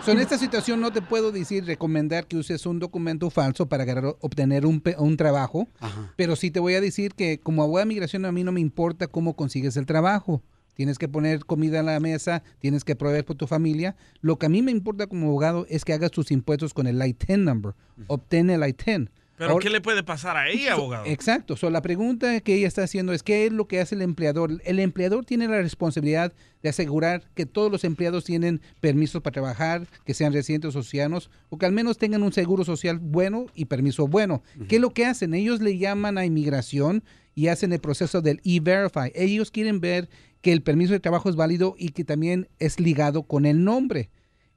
So, 0.05 0.11
en 0.11 0.19
esta 0.19 0.37
situación 0.37 0.79
no 0.79 0.91
te 0.91 1.01
puedo 1.01 1.31
decir, 1.31 1.65
recomendar 1.65 2.25
que 2.27 2.37
uses 2.37 2.65
un 2.65 2.79
documento 2.79 3.29
falso 3.29 3.67
para 3.67 3.83
agarrar- 3.83 4.15
obtener 4.21 4.65
un, 4.65 4.79
pe- 4.81 4.95
un 4.97 5.17
trabajo, 5.17 5.67
pero 6.15 6.35
sí 6.35 6.51
te 6.51 6.59
voy 6.59 6.75
a 6.75 6.81
decir 6.81 7.13
que 7.15 7.39
como 7.39 7.63
abogado 7.63 7.85
de 7.85 7.89
migración 7.89 8.25
a 8.25 8.31
mí 8.31 8.43
no 8.43 8.51
me 8.51 8.61
importa 8.61 9.07
cómo 9.07 9.35
consigues 9.35 9.77
el 9.77 9.85
trabajo. 9.85 10.41
Tienes 10.79 10.97
que 10.97 11.09
poner 11.09 11.43
comida 11.43 11.81
en 11.81 11.87
la 11.87 11.99
mesa, 11.99 12.41
tienes 12.59 12.85
que 12.85 12.95
proveer 12.95 13.25
por 13.25 13.35
tu 13.35 13.47
familia. 13.47 13.97
Lo 14.21 14.39
que 14.39 14.45
a 14.45 14.49
mí 14.49 14.61
me 14.61 14.71
importa 14.71 15.07
como 15.07 15.27
abogado 15.27 15.65
es 15.67 15.83
que 15.83 15.91
hagas 15.91 16.09
tus 16.09 16.31
impuestos 16.31 16.73
con 16.73 16.87
el 16.87 16.95
I-10 17.05 17.37
number. 17.39 17.73
Obtén 18.07 18.49
el 18.49 18.61
I-10. 18.65 19.09
¿Pero 19.37 19.51
Ahora- 19.51 19.63
qué 19.63 19.69
le 19.69 19.81
puede 19.81 20.03
pasar 20.03 20.37
a 20.37 20.47
ella, 20.47 20.75
abogado? 20.75 21.03
Exacto. 21.05 21.57
So, 21.57 21.69
la 21.69 21.81
pregunta 21.81 22.39
que 22.39 22.55
ella 22.55 22.67
está 22.69 22.83
haciendo 22.83 23.11
es 23.11 23.23
qué 23.23 23.45
es 23.45 23.51
lo 23.51 23.67
que 23.67 23.81
hace 23.81 23.95
el 23.95 24.01
empleador. 24.01 24.61
El 24.63 24.79
empleador 24.79 25.25
tiene 25.25 25.49
la 25.49 25.61
responsabilidad 25.61 26.31
de 26.63 26.69
asegurar 26.69 27.23
que 27.35 27.45
todos 27.45 27.69
los 27.69 27.83
empleados 27.83 28.23
tienen 28.23 28.61
permisos 28.79 29.21
para 29.21 29.33
trabajar, 29.33 29.85
que 30.05 30.13
sean 30.13 30.31
residentes 30.31 30.77
o 30.77 30.83
ciudadanos, 30.83 31.29
o 31.49 31.57
que 31.57 31.65
al 31.65 31.73
menos 31.73 31.97
tengan 31.97 32.23
un 32.23 32.31
seguro 32.31 32.63
social 32.63 32.99
bueno 32.99 33.47
y 33.53 33.65
permiso 33.65 34.07
bueno. 34.07 34.43
¿Qué 34.69 34.77
es 34.77 34.81
lo 34.81 34.91
que 34.91 35.05
hacen? 35.05 35.33
Ellos 35.33 35.59
le 35.59 35.77
llaman 35.77 36.17
a 36.17 36.25
inmigración 36.25 37.03
y 37.35 37.47
hacen 37.47 37.71
el 37.73 37.79
proceso 37.79 38.21
del 38.21 38.41
e-verify. 38.45 39.11
Ellos 39.15 39.51
quieren 39.51 39.79
ver 39.81 40.09
que 40.41 40.51
el 40.53 40.61
permiso 40.61 40.93
de 40.93 40.99
trabajo 40.99 41.29
es 41.29 41.35
válido 41.35 41.75
y 41.77 41.89
que 41.89 42.03
también 42.03 42.47
es 42.59 42.79
ligado 42.79 43.23
con 43.23 43.45
el 43.45 43.63
nombre. 43.63 44.09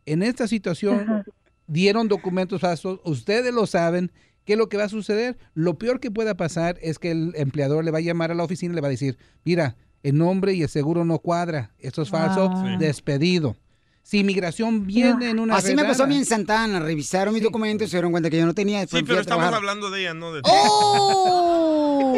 En 0.06 0.22
esta 0.22 0.46
situación 0.48 1.24
dieron 1.66 2.08
documentos 2.08 2.60
falsos, 2.60 3.00
ustedes 3.04 3.52
lo 3.54 3.66
saben. 3.66 4.10
¿Qué 4.44 4.54
es 4.54 4.58
lo 4.58 4.68
que 4.68 4.76
va 4.76 4.84
a 4.84 4.88
suceder? 4.88 5.38
Lo 5.54 5.78
peor 5.78 6.00
que 6.00 6.10
pueda 6.10 6.36
pasar 6.36 6.76
es 6.82 6.98
que 6.98 7.12
el 7.12 7.32
empleador 7.36 7.84
le 7.84 7.92
va 7.92 7.98
a 7.98 8.02
llamar 8.02 8.32
a 8.32 8.34
la 8.34 8.42
oficina 8.42 8.72
y 8.72 8.74
le 8.74 8.80
va 8.80 8.88
a 8.88 8.90
decir, 8.90 9.16
mira, 9.44 9.76
el 10.02 10.18
nombre 10.18 10.52
y 10.54 10.62
el 10.62 10.68
seguro 10.68 11.04
no 11.04 11.20
cuadra, 11.20 11.70
esto 11.78 12.02
es 12.02 12.10
falso, 12.10 12.50
Ah. 12.52 12.64
Sí. 12.66 12.76
despedido. 12.84 13.54
Si 14.02 14.18
inmigración 14.18 14.84
viene 14.84 15.30
en 15.30 15.38
una 15.38 15.54
Así 15.54 15.76
me 15.76 15.84
pasó 15.84 16.02
a 16.02 16.06
mí 16.08 16.16
en 16.16 16.24
Santana. 16.24 16.80
Revisaron 16.80 17.32
mis 17.32 17.44
documentos 17.44 17.86
y 17.86 17.90
se 17.92 17.98
dieron 17.98 18.10
cuenta 18.10 18.30
que 18.30 18.38
yo 18.38 18.44
no 18.46 18.52
tenía. 18.52 18.80
Sí, 18.80 19.04
pero 19.06 19.20
estamos 19.20 19.44
trabajar. 19.44 19.54
hablando 19.54 19.92
de 19.92 20.00
ella, 20.00 20.12
no 20.14 20.32
de 20.32 20.42
ti. 20.42 20.50
O- 20.52 22.12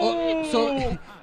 o- 0.00 0.44
so, 0.50 0.70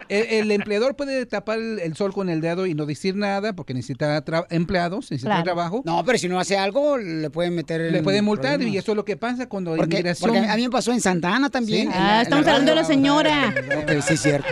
el, 0.09 0.25
el 0.27 0.51
empleador 0.51 0.95
puede 0.95 1.25
tapar 1.25 1.57
el, 1.59 1.79
el 1.79 1.95
sol 1.95 2.13
con 2.13 2.29
el 2.29 2.41
dedo 2.41 2.65
y 2.65 2.73
no 2.73 2.85
decir 2.85 3.15
nada 3.15 3.53
porque 3.53 3.73
necesita 3.73 4.23
tra- 4.25 4.45
empleados, 4.49 5.11
necesita 5.11 5.29
Claro. 5.29 5.43
trabajo. 5.43 5.81
No, 5.85 6.03
pero 6.05 6.17
si 6.17 6.27
no 6.27 6.39
hace 6.39 6.57
algo, 6.57 6.97
le 6.97 7.29
pueden 7.29 7.55
meter. 7.55 7.79
Le 7.91 7.99
en 7.99 8.03
pueden 8.03 8.25
multar 8.25 8.53
problemas. 8.53 8.73
y 8.73 8.77
eso 8.77 8.91
es 8.91 8.95
lo 8.95 9.05
que 9.05 9.15
pasa 9.17 9.47
cuando 9.47 9.75
Porque, 9.75 9.95
inmigración... 9.97 10.31
porque 10.31 10.47
a 10.49 10.55
mí 10.55 10.63
me 10.63 10.69
pasó 10.69 10.91
en 10.91 11.01
Santa 11.01 11.35
Ana 11.35 11.49
también. 11.49 11.91
Sí. 11.91 11.93
en 11.97 12.01
Ah, 12.03 12.15
en 12.17 12.21
estamos 12.23 12.47
hablando 12.47 12.71
de 12.71 12.75
la 12.75 12.83
señora. 12.83 13.53
Ok, 13.83 13.91
sí, 14.07 14.13
es 14.15 14.21
cierto. 14.21 14.47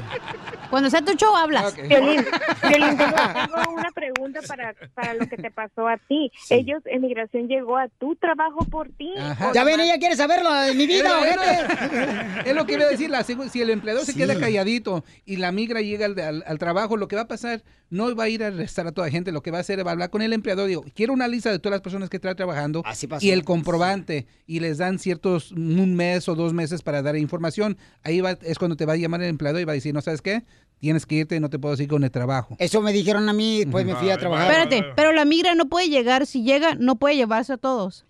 Cuando 0.69 0.89
sea 0.89 1.01
tu 1.01 1.13
show, 1.13 1.35
hablas. 1.35 1.75
Violín, 1.75 2.25
Violín, 2.69 2.97
tengo, 2.97 3.15
tengo 3.55 3.71
una 3.73 3.91
pregunta 3.91 4.39
para, 4.47 4.73
para 4.93 5.13
lo 5.13 5.27
que 5.27 5.37
te 5.37 5.51
pasó 5.51 5.87
a 5.87 5.97
ti. 5.97 6.31
Ellos, 6.49 6.81
emigración 6.85 7.47
llegó 7.47 7.77
a 7.77 7.87
tu 7.87 8.15
trabajo 8.15 8.65
por 8.65 8.89
ti. 8.89 9.13
Ajá. 9.17 9.51
Ya 9.53 9.63
ven, 9.63 9.79
ella 9.79 9.97
quiere 9.97 10.15
saberlo 10.15 10.51
de 10.53 10.73
mi 10.73 10.87
vida, 10.87 11.09
Es. 11.19 12.47
Es 12.47 12.55
lo 12.55 12.65
que 12.65 12.73
iba 12.73 12.83
a 12.85 12.89
decir, 12.89 13.09
la 13.09 13.23
si 13.49 13.61
el 13.61 13.69
empleador 13.69 14.05
se 14.05 14.13
queda 14.13 14.39
calladito 14.39 15.03
y 15.25 15.37
la 15.37 15.51
migra 15.51 15.81
llega 15.81 16.05
al, 16.05 16.19
al- 16.19 16.43
al 16.45 16.59
trabajo, 16.59 16.97
lo 16.97 17.07
que 17.07 17.15
va 17.15 17.23
a 17.23 17.27
pasar, 17.27 17.61
no 17.89 18.13
va 18.15 18.25
a 18.25 18.29
ir 18.29 18.43
a 18.43 18.47
arrestar 18.47 18.87
a 18.87 18.91
toda 18.91 19.09
gente, 19.09 19.31
lo 19.31 19.41
que 19.41 19.51
va 19.51 19.59
a 19.59 19.61
hacer 19.61 19.79
es 19.79 19.85
va 19.85 19.91
a 19.91 19.93
hablar 19.93 20.09
con 20.09 20.21
el 20.21 20.33
empleador, 20.33 20.67
digo, 20.67 20.85
quiero 20.93 21.13
una 21.13 21.27
lista 21.27 21.51
de 21.51 21.59
todas 21.59 21.75
las 21.75 21.81
personas 21.81 22.09
que 22.09 22.17
está 22.17 22.35
trabajando 22.35 22.83
pasó. 22.83 23.25
y 23.25 23.31
el 23.31 23.43
comprobante, 23.43 24.27
y 24.45 24.59
les 24.59 24.77
dan 24.77 24.99
ciertos, 24.99 25.51
un 25.51 25.95
mes 25.95 26.27
o 26.27 26.35
dos 26.35 26.53
meses 26.53 26.81
para 26.81 27.01
dar 27.01 27.15
información, 27.15 27.77
ahí 28.03 28.21
va, 28.21 28.31
es 28.41 28.57
cuando 28.57 28.75
te 28.75 28.85
va 28.85 28.93
a 28.93 28.97
llamar 28.97 29.21
el 29.21 29.29
empleador 29.29 29.61
y 29.61 29.65
va 29.65 29.73
a 29.73 29.75
decir, 29.75 29.93
no 29.93 30.01
sabes 30.01 30.21
qué, 30.21 30.43
tienes 30.79 31.05
que 31.05 31.15
irte, 31.15 31.39
no 31.39 31.49
te 31.49 31.59
puedo 31.59 31.75
seguir 31.75 31.89
con 31.89 32.03
el 32.03 32.11
trabajo. 32.11 32.55
Eso 32.59 32.81
me 32.81 32.93
dijeron 32.93 33.29
a 33.29 33.33
mí, 33.33 33.59
después 33.59 33.85
me 33.85 33.95
fui 33.95 34.09
a 34.09 34.17
trabajar. 34.17 34.51
Espérate, 34.51 34.93
pero 34.95 35.11
la 35.11 35.25
migra 35.25 35.55
no 35.55 35.67
puede 35.67 35.89
llegar. 35.89 36.25
Si 36.25 36.43
llega, 36.43 36.75
no 36.75 36.97
puede 36.97 37.15
llevarse 37.15 37.53
a 37.53 37.57
todos. 37.57 38.05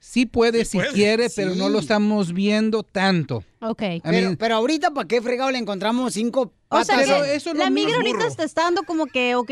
Sí 0.00 0.26
puede 0.26 0.64
si 0.64 0.78
puede. 0.78 0.92
quiere, 0.92 1.28
pero 1.34 1.54
no 1.56 1.68
lo 1.68 1.80
estamos 1.80 2.32
viendo 2.32 2.82
tanto. 2.84 3.42
Ok. 3.60 3.82
Pero, 4.04 4.36
pero 4.38 4.54
ahorita, 4.54 4.92
¿para 4.92 5.08
qué 5.08 5.20
fregado 5.20 5.50
le 5.50 5.58
encontramos 5.58 6.14
cinco 6.14 6.40
O 6.42 6.52
patas? 6.68 6.86
sea, 7.04 7.22
que 7.22 7.34
eso 7.34 7.52
la 7.52 7.68
migra 7.68 7.96
ahorita 7.96 8.18
burro. 8.18 8.34
te 8.36 8.44
está 8.44 8.62
dando 8.62 8.84
como 8.84 9.06
que, 9.06 9.34
ok, 9.34 9.48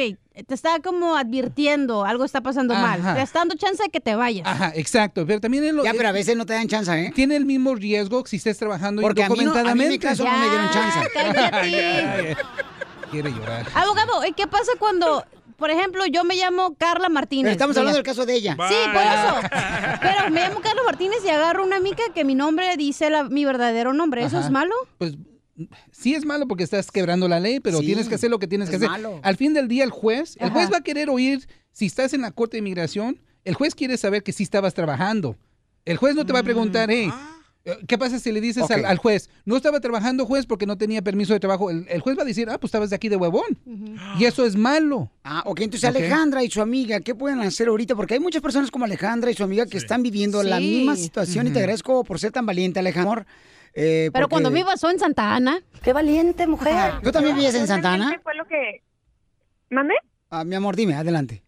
te 0.46 0.54
está 0.54 0.78
como 0.80 1.16
advirtiendo, 1.16 2.04
algo 2.04 2.24
está 2.24 2.42
pasando 2.42 2.74
mal. 2.74 3.02
Te 3.16 3.22
está 3.22 3.40
dando 3.40 3.56
chance 3.56 3.82
de 3.82 3.88
que 3.88 4.00
te 4.00 4.14
vayas. 4.14 4.46
Ajá, 4.46 4.72
exacto, 4.76 5.26
pero 5.26 5.40
también 5.40 5.64
es 5.64 5.74
lo 5.74 5.82
Ya, 5.84 5.92
pero 5.94 6.08
a 6.08 6.12
veces 6.12 6.36
no 6.36 6.46
te 6.46 6.52
dan 6.52 6.68
chance, 6.68 6.92
¿eh? 6.92 7.12
Tiene 7.14 7.34
el 7.36 7.44
mismo 7.44 7.74
riesgo 7.74 8.24
si 8.24 8.36
estés 8.36 8.56
trabajando 8.56 9.02
Porque 9.02 9.24
a 9.24 9.28
mí 9.28 9.44
no- 9.44 9.52
a 9.52 9.74
mí 9.74 9.88
mi 9.88 9.94
indocumentadamente. 9.94 10.24
no 10.24 10.38
me 10.38 10.48
dieron 10.48 10.70
chance. 10.70 10.98
cállate. 11.12 12.36
Quiere 13.10 13.30
llorar. 13.32 13.66
Abogado, 13.74 14.24
¿y 14.26 14.32
qué 14.32 14.46
pasa 14.46 14.72
cuando, 14.78 15.24
por 15.56 15.70
ejemplo, 15.70 16.04
yo 16.06 16.24
me 16.24 16.34
llamo 16.36 16.74
Carla 16.76 17.08
Martínez? 17.08 17.44
Pero 17.44 17.52
estamos 17.52 17.76
hablando 17.76 17.96
del 17.96 18.04
caso 18.04 18.26
de 18.26 18.34
ella. 18.34 18.52
Sí, 18.68 18.74
por 18.92 19.02
eso. 19.02 19.48
Pero 20.00 20.30
me 20.30 20.40
llamo 20.40 20.60
Carla 20.60 20.82
Martínez 20.84 21.18
y 21.24 21.28
agarro 21.28 21.64
una 21.64 21.80
mica 21.80 22.02
que 22.14 22.24
mi 22.24 22.34
nombre 22.34 22.76
dice 22.76 23.10
la- 23.10 23.24
mi 23.24 23.44
verdadero 23.44 23.92
nombre. 23.92 24.24
¿Eso 24.24 24.38
Ajá. 24.38 24.46
es 24.46 24.52
malo? 24.52 24.74
Pues 24.98 25.14
sí 25.90 26.14
es 26.14 26.24
malo 26.24 26.46
porque 26.46 26.64
estás 26.64 26.90
quebrando 26.90 27.28
la 27.28 27.40
ley, 27.40 27.60
pero 27.60 27.78
Sí, 27.78 27.86
tienes 27.86 28.08
que 28.08 28.16
hacer 28.16 28.30
lo 28.30 28.38
que 28.38 28.46
tienes 28.46 28.68
que 28.68 28.76
es 28.76 28.82
hacer. 28.82 28.90
malo. 28.90 29.20
Al 29.22 29.36
fin 29.36 29.54
del 29.54 29.68
día, 29.68 29.84
el 29.84 29.90
juez, 29.90 30.36
el 30.38 30.46
Ajá. 30.46 30.54
juez 30.54 30.72
va 30.72 30.78
a 30.78 30.82
querer 30.82 31.08
oír, 31.10 31.48
si 31.72 31.86
estás 31.86 32.12
en 32.12 32.20
la 32.22 32.30
corte 32.30 32.56
de 32.56 32.58
inmigración, 32.58 33.20
el 33.44 33.54
juez 33.54 33.74
quiere 33.74 33.96
saber 33.96 34.22
que 34.22 34.32
sí 34.32 34.42
estabas 34.42 34.74
trabajando. 34.74 35.36
El 35.84 35.96
juez 35.96 36.14
no 36.14 36.26
te 36.26 36.32
va 36.32 36.40
a 36.40 36.42
preguntar, 36.42 36.90
hey, 36.90 37.08
eh, 37.10 37.35
¿qué 37.88 37.98
pasa 37.98 38.18
si 38.18 38.30
le 38.32 38.40
dices 38.40 38.70
al, 38.70 38.84
al 38.84 38.96
juez, 38.98 39.28
no 39.44 39.56
estaba 39.56 39.80
trabajando 39.80 40.24
juez 40.26 40.46
porque 40.46 40.66
no 40.66 40.78
tenía 40.78 41.02
permiso 41.02 41.32
de 41.32 41.40
trabajo? 41.40 41.70
El, 41.70 41.86
el 41.88 42.00
juez 42.00 42.16
va 42.18 42.22
a 42.22 42.24
decir, 42.24 42.48
ah, 42.50 42.58
pues 42.58 42.68
estabas 42.68 42.90
de 42.90 42.96
aquí 42.96 43.08
de 43.08 43.16
huevón. 43.16 43.58
Y 44.18 44.24
eso 44.24 44.46
es 44.46 44.56
malo. 44.56 45.10
Ah, 45.24 45.42
ok, 45.46 45.60
entonces. 45.60 45.88
Alejandra 45.88 46.42
y 46.44 46.50
su 46.50 46.62
amiga, 46.62 47.00
¿qué 47.00 47.14
pueden 47.14 47.40
hacer 47.40 47.68
ahorita? 47.68 47.94
Porque 47.96 48.14
hay 48.14 48.20
muchas 48.20 48.42
personas 48.42 48.70
como 48.70 48.84
Alejandra 48.84 49.30
y 49.30 49.34
su 49.34 49.42
amiga 49.44 49.66
que 49.66 49.78
están 49.78 50.02
viviendo 50.02 50.42
la 50.42 50.60
misma 50.60 50.96
situación 50.96 51.46
y 51.48 51.50
te 51.50 51.58
agradezco 51.58 52.04
por 52.04 52.18
ser 52.20 52.32
tan 52.32 52.46
valiente, 52.46 52.78
Alejandra. 52.80 53.26
Eh, 53.78 54.10
Pero 54.12 54.24
porque- 54.24 54.30
cuando 54.30 54.50
me 54.50 54.64
pasó 54.64 54.88
en 54.90 54.98
Santa 54.98 55.34
Ana. 55.34 55.60
¡Qué 55.82 55.92
valiente, 55.92 56.46
mujer! 56.46 56.94
¿Tú 57.02 57.12
también 57.12 57.36
vives 57.36 57.54
en 57.54 57.66
Santa 57.66 57.92
Ana? 57.92 58.10
¿Qué 58.12 58.20
fue 58.20 58.34
lo 58.34 58.46
que... 58.46 58.82
¿Mande? 59.70 59.94
Ah, 60.30 60.44
mi 60.44 60.54
amor, 60.54 60.76
dime, 60.76 60.94
adelante. 60.94 61.42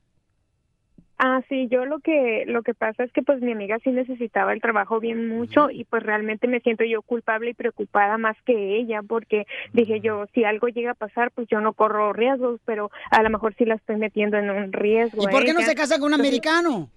Ah, 1.18 1.42
sí, 1.48 1.66
yo 1.68 1.84
lo 1.84 1.98
que 1.98 2.44
lo 2.46 2.62
que 2.62 2.74
pasa 2.74 3.02
es 3.02 3.12
que 3.12 3.22
pues 3.22 3.40
mi 3.42 3.50
amiga 3.50 3.78
sí 3.82 3.90
necesitaba 3.90 4.52
el 4.52 4.60
trabajo 4.60 5.00
bien 5.00 5.28
mucho 5.28 5.68
y 5.68 5.84
pues 5.84 6.04
realmente 6.04 6.46
me 6.46 6.60
siento 6.60 6.84
yo 6.84 7.02
culpable 7.02 7.50
y 7.50 7.54
preocupada 7.54 8.18
más 8.18 8.36
que 8.46 8.76
ella 8.76 9.02
porque 9.02 9.44
dije 9.72 9.98
yo 10.00 10.26
si 10.32 10.44
algo 10.44 10.68
llega 10.68 10.92
a 10.92 10.94
pasar 10.94 11.32
pues 11.32 11.48
yo 11.48 11.60
no 11.60 11.72
corro 11.72 12.12
riesgos, 12.12 12.60
pero 12.64 12.92
a 13.10 13.22
lo 13.24 13.30
mejor 13.30 13.54
sí 13.56 13.64
la 13.64 13.74
estoy 13.74 13.96
metiendo 13.96 14.36
en 14.36 14.48
un 14.48 14.72
riesgo. 14.72 15.24
¿Y 15.24 15.26
por 15.26 15.44
qué 15.44 15.52
no 15.52 15.62
se 15.62 15.74
casa 15.74 15.98
con 15.98 16.12
un 16.12 16.20
americano? 16.20 16.88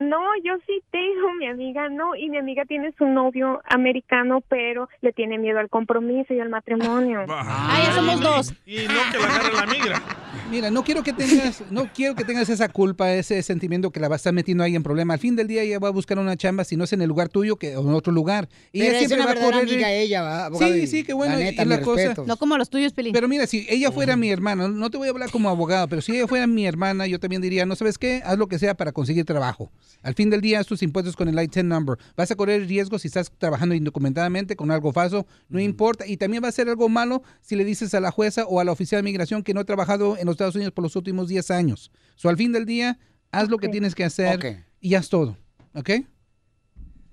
No, 0.00 0.16
yo 0.42 0.54
sí 0.66 0.82
tengo, 0.90 1.34
mi 1.38 1.46
amiga 1.46 1.90
no, 1.90 2.16
y 2.16 2.30
mi 2.30 2.38
amiga 2.38 2.64
tiene 2.64 2.90
su 2.96 3.04
novio 3.06 3.60
americano, 3.68 4.40
pero 4.48 4.88
le 5.02 5.12
tiene 5.12 5.38
miedo 5.38 5.58
al 5.58 5.68
compromiso 5.68 6.32
y 6.32 6.40
al 6.40 6.48
matrimonio. 6.48 7.26
Ah, 7.28 7.82
ya 7.84 7.92
somos 7.94 8.20
dos. 8.20 8.54
Y 8.64 8.76
no 8.88 9.00
que 9.12 9.18
la 9.18 9.24
agarre 9.26 9.52
la 9.54 9.66
migra. 9.66 10.02
Mira, 10.50 10.70
no 10.70 10.82
quiero 10.82 11.02
que 11.02 11.12
tengas, 11.12 11.62
no 11.70 11.92
quiero 11.92 12.14
que 12.14 12.24
tengas 12.24 12.48
esa 12.48 12.68
culpa, 12.70 13.12
ese 13.12 13.42
sentimiento 13.42 13.90
que 13.90 14.00
la 14.00 14.08
va 14.08 14.14
a 14.14 14.16
estar 14.16 14.32
metiendo 14.32 14.64
ahí 14.64 14.74
en 14.74 14.82
problema. 14.82 15.14
Al 15.14 15.20
fin 15.20 15.36
del 15.36 15.46
día 15.46 15.62
ella 15.62 15.78
va 15.78 15.88
a 15.88 15.92
buscar 15.92 16.18
una 16.18 16.36
chamba, 16.36 16.64
si 16.64 16.76
no 16.76 16.84
es 16.84 16.92
en 16.94 17.02
el 17.02 17.08
lugar 17.08 17.28
tuyo, 17.28 17.56
que 17.56 17.72
en 17.72 17.88
otro 17.94 18.12
lugar. 18.12 18.48
Y 18.72 18.78
Pero 18.80 18.90
ella 18.92 19.00
es 19.00 19.08
siempre 19.08 19.16
una 19.18 19.24
va 19.26 19.30
a 19.30 19.34
verdadera 19.34 19.58
correr- 19.60 19.70
amiga 19.74 19.92
ella, 19.92 20.22
¿va, 20.22 20.46
abogado? 20.46 20.72
Sí, 20.72 20.86
sí, 20.86 21.04
qué 21.04 21.12
bueno. 21.12 21.34
la 21.34 21.40
y- 21.42 21.44
neta, 21.44 21.62
y 21.62 21.66
la 21.66 21.76
mis 21.76 21.84
cosa. 21.84 22.00
respetos. 22.00 22.26
No 22.26 22.36
como 22.38 22.56
los 22.56 22.70
tuyos, 22.70 22.92
Pelín. 22.94 23.12
Pero 23.12 23.28
mira, 23.28 23.46
si 23.46 23.66
ella 23.68 23.92
fuera 23.92 24.16
mi 24.16 24.30
hermana, 24.30 24.66
no 24.68 24.90
te 24.90 24.96
voy 24.96 25.08
a 25.08 25.10
hablar 25.10 25.30
como 25.30 25.50
abogado, 25.50 25.86
pero 25.88 26.00
si 26.00 26.16
ella 26.16 26.26
fuera 26.26 26.46
mi 26.46 26.66
hermana, 26.66 27.06
yo 27.06 27.20
también 27.20 27.42
diría, 27.42 27.66
no 27.66 27.76
sabes 27.76 27.98
qué, 27.98 28.22
haz 28.24 28.38
lo 28.38 28.46
que 28.48 28.58
sea 28.58 28.74
para 28.74 28.92
conseguir 28.92 29.24
trabajo. 29.26 29.70
Al 30.02 30.14
fin 30.14 30.30
del 30.30 30.40
día, 30.40 30.60
haz 30.60 30.66
tus 30.66 30.82
impuestos 30.82 31.16
con 31.16 31.28
el 31.28 31.34
I-10 31.34 31.64
number. 31.64 31.98
Vas 32.16 32.30
a 32.30 32.36
correr 32.36 32.66
riesgo 32.66 32.98
si 32.98 33.08
estás 33.08 33.30
trabajando 33.36 33.74
indocumentadamente 33.74 34.56
con 34.56 34.70
algo 34.70 34.92
falso, 34.92 35.26
no 35.48 35.60
importa. 35.60 36.06
Y 36.06 36.16
también 36.16 36.42
va 36.42 36.48
a 36.48 36.52
ser 36.52 36.68
algo 36.68 36.88
malo 36.88 37.22
si 37.40 37.56
le 37.56 37.64
dices 37.64 37.94
a 37.94 38.00
la 38.00 38.10
jueza 38.10 38.44
o 38.46 38.60
a 38.60 38.64
la 38.64 38.72
oficial 38.72 39.00
de 39.00 39.04
migración 39.04 39.42
que 39.42 39.54
no 39.54 39.60
he 39.60 39.64
trabajado 39.64 40.16
en 40.16 40.26
los 40.26 40.34
Estados 40.34 40.54
Unidos 40.54 40.72
por 40.72 40.82
los 40.84 40.96
últimos 40.96 41.28
10 41.28 41.50
años. 41.50 41.90
So, 42.16 42.28
al 42.28 42.36
fin 42.36 42.52
del 42.52 42.66
día, 42.66 42.98
haz 43.32 43.48
lo 43.48 43.58
que 43.58 43.68
tienes 43.68 43.94
que 43.94 44.04
hacer 44.04 44.36
Ok. 44.36 44.64
y 44.80 44.94
haz 44.94 45.08
todo. 45.08 45.36
¿Ok? 45.74 45.90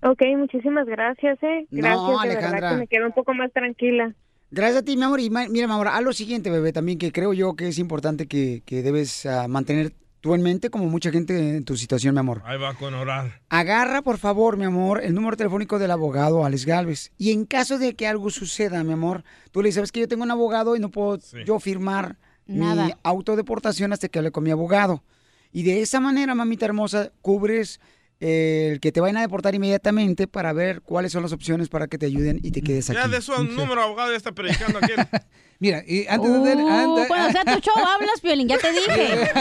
Ok, 0.03 0.21
muchísimas 0.37 0.85
gracias, 0.85 1.37
eh. 1.41 1.67
No, 1.71 1.81
Gracias, 1.81 2.07
de 2.07 2.29
Alejandra. 2.29 2.51
verdad 2.51 2.71
que 2.71 2.77
me 2.77 2.87
quedo 2.87 3.05
un 3.07 3.13
poco 3.13 3.33
más 3.33 3.51
tranquila. 3.51 4.13
Gracias 4.51 4.81
a 4.81 4.85
ti, 4.85 4.95
mi 4.95 5.03
amor. 5.03 5.19
Y 5.19 5.29
mira, 5.29 5.47
mi 5.49 5.59
amor, 5.61 5.87
haz 5.87 6.03
lo 6.03 6.13
siguiente, 6.13 6.49
bebé, 6.49 6.71
también 6.71 6.97
que 6.97 7.11
creo 7.11 7.33
yo 7.33 7.55
que 7.55 7.67
es 7.67 7.79
importante 7.79 8.27
que, 8.27 8.61
que 8.65 8.81
debes 8.83 9.25
ah, 9.25 9.47
mantener 9.47 9.93
tú 10.21 10.33
en 10.35 10.41
mente, 10.41 10.69
como 10.69 10.85
mucha 10.87 11.11
gente 11.11 11.57
en 11.57 11.63
tu 11.63 11.77
situación, 11.77 12.13
mi 12.15 12.19
amor. 12.19 12.41
Ahí 12.45 12.57
va 12.57 12.73
con 12.73 12.93
orar. 12.93 13.41
Agarra, 13.49 14.01
por 14.01 14.17
favor, 14.17 14.57
mi 14.57 14.65
amor, 14.65 15.03
el 15.03 15.13
número 15.13 15.37
telefónico 15.37 15.79
del 15.79 15.91
abogado 15.91 16.43
Alex 16.45 16.65
Galvez. 16.65 17.11
Y 17.17 17.31
en 17.31 17.45
caso 17.45 17.77
de 17.77 17.95
que 17.95 18.07
algo 18.07 18.29
suceda, 18.29 18.83
mi 18.83 18.93
amor, 18.93 19.23
tú 19.51 19.61
le 19.61 19.67
dices, 19.69 19.75
"Sabes 19.75 19.91
que 19.91 19.99
yo 20.01 20.07
tengo 20.07 20.23
un 20.23 20.31
abogado 20.31 20.75
y 20.75 20.79
no 20.79 20.89
puedo 20.89 21.19
yo 21.45 21.59
firmar 21.59 22.17
mi 22.45 22.59
Nada. 22.59 22.97
autodeportación 23.03 23.93
hasta 23.93 24.07
que 24.07 24.19
hable 24.19 24.31
con 24.31 24.43
mi 24.43 24.51
abogado. 24.51 25.03
Y 25.51 25.63
de 25.63 25.81
esa 25.81 25.99
manera, 25.99 26.35
mamita 26.35 26.65
hermosa, 26.65 27.11
cubres 27.21 27.79
el 28.19 28.79
que 28.79 28.91
te 28.91 28.99
vayan 28.99 29.17
a 29.17 29.21
deportar 29.21 29.53
inmediatamente 29.55 30.27
para 30.27 30.51
ver 30.53 30.81
cuáles 30.81 31.11
son 31.11 31.21
las 31.23 31.33
opciones 31.33 31.69
para 31.69 31.87
que 31.87 31.97
te 31.97 32.07
ayuden 32.07 32.39
y 32.41 32.51
te 32.51 32.61
quedes 32.61 32.89
aquí. 32.89 32.99
Ya 32.99 33.07
de 33.07 33.21
su 33.21 33.31
número, 33.43 33.81
abogado, 33.81 34.11
ya 34.11 34.17
está 34.17 34.31
predicando 34.31 34.79
aquí. 34.79 34.93
Mira, 35.59 35.83
y 35.87 36.05
antes 36.07 36.31
de 36.31 36.37
dar, 36.39 36.57
Uh, 36.57 36.69
anda- 36.69 37.07
cuando 37.07 37.31
sea 37.31 37.43
tu 37.43 37.59
show 37.61 37.73
hablas, 37.83 38.21
Piolín, 38.21 38.47
ya 38.47 38.59
te 38.59 38.71
dije. 38.73 39.31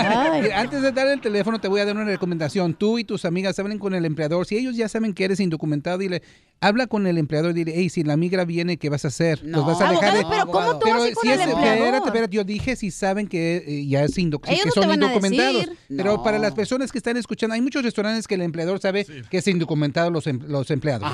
Mira, 0.40 0.60
Antes 0.60 0.80
de 0.80 0.90
dar 0.92 1.08
el 1.08 1.20
teléfono, 1.20 1.60
te 1.60 1.68
voy 1.68 1.80
a 1.80 1.84
dar 1.84 1.94
una 1.94 2.06
recomendación. 2.06 2.72
Tú 2.72 2.98
y 2.98 3.04
tus 3.04 3.26
amigas 3.26 3.58
hablen 3.58 3.78
con 3.78 3.94
el 3.94 4.04
empleador. 4.06 4.46
Si 4.46 4.56
ellos 4.56 4.76
ya 4.76 4.88
saben 4.88 5.12
que 5.12 5.24
eres 5.26 5.40
indocumentado, 5.40 5.98
dile, 5.98 6.22
habla 6.60 6.86
con 6.86 7.06
el 7.06 7.18
empleador. 7.18 7.52
Dile, 7.52 7.74
hey, 7.76 7.90
si 7.90 8.02
la 8.02 8.16
migra 8.16 8.46
viene, 8.46 8.78
¿qué 8.78 8.88
vas 8.88 9.04
a 9.04 9.08
hacer? 9.08 9.44
No. 9.44 9.58
Los 9.58 9.66
vas 9.66 9.80
a 9.82 9.90
dejar 9.90 10.14
de. 10.14 10.20
Abogado, 10.20 10.30
pero 10.30 10.52
¿cómo 10.52 10.72
tú 10.78 10.80
Pero 10.84 10.94
vas 10.96 11.04
a 11.04 11.08
ir 11.08 11.14
con 11.16 11.22
si 11.22 11.28
el 11.32 11.40
es- 11.40 11.46
empleador? 11.48 11.76
Espérate, 11.84 12.06
espérate. 12.08 12.36
Yo 12.36 12.44
dije 12.44 12.76
si 12.76 12.90
saben 12.90 13.26
que 13.26 13.56
eh, 13.66 13.86
ya 13.86 14.04
es 14.04 14.16
indoc- 14.16 14.48
Ellos 14.48 14.62
que 14.62 14.68
no 14.68 14.72
te 14.72 14.80
son 14.80 14.90
a 14.90 14.94
indocumentados. 14.94 15.60
decir. 15.66 15.76
Pero 15.94 16.16
No. 16.16 16.22
para 16.22 16.38
las 16.38 16.54
personas 16.54 16.90
que 16.92 16.96
están 16.98 17.18
escuchando, 17.18 17.52
hay 17.54 17.60
muchos 17.60 17.82
restaurantes 17.82 18.26
que 18.26 18.36
el 18.36 18.40
empleador 18.40 18.65
sabe 18.78 19.06
que 19.30 19.38
es 19.38 19.48
indocumentado 19.48 20.10
los, 20.10 20.26
em- 20.26 20.40
los 20.47 20.70
empleados. 20.70 21.10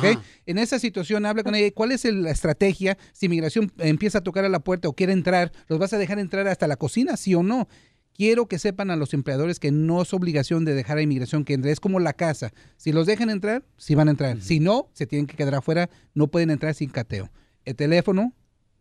En 0.47 0.59
esa 0.59 0.79
situación, 0.79 1.27
habla 1.27 1.43
con 1.43 1.55
ella. 1.55 1.70
¿Cuál 1.74 1.93
es 1.93 2.05
la 2.05 2.31
estrategia? 2.31 2.97
Si 3.12 3.27
inmigración 3.27 3.73
empieza 3.79 4.19
a 4.19 4.20
tocar 4.23 4.45
a 4.45 4.49
la 4.49 4.61
puerta 4.61 4.89
o 4.89 4.93
quiere 4.95 5.12
entrar, 5.12 5.53
¿los 5.69 5.79
vas 5.79 5.93
a 5.93 5.99
dejar 5.99 6.19
entrar 6.19 6.47
hasta 6.49 6.66
la 6.66 6.77
cocina, 6.77 7.16
sí 7.16 7.35
o 7.35 7.43
no? 7.43 7.69
Quiero 8.15 8.47
que 8.47 8.59
sepan 8.59 8.91
a 8.91 8.97
los 8.97 9.15
empleadores 9.15 9.59
que 9.59 9.73
no 9.73 10.03
es 10.03 10.12
obligación 10.12 10.66
de 10.66 10.74
dejar 10.74 10.99
a 10.99 11.03
inmigración 11.03 11.45
que 11.45 11.55
entre. 11.55 11.73
Es 11.73 11.81
como 11.81 11.99
la 11.99 12.12
casa. 12.12 12.53
Si 12.77 12.93
los 12.93 13.07
dejan 13.07 13.31
entrar, 13.31 13.65
sí 13.79 13.95
van 13.95 14.09
a 14.09 14.11
entrar. 14.11 14.39
Si 14.43 14.61
no, 14.61 14.91
se 14.93 15.07
tienen 15.07 15.27
que 15.27 15.35
quedar 15.37 15.55
afuera. 15.55 15.89
No 16.15 16.29
pueden 16.29 16.51
entrar 16.51 16.74
sin 16.74 16.91
cateo. 16.91 17.31
El 17.65 17.74
teléfono, 17.74 18.35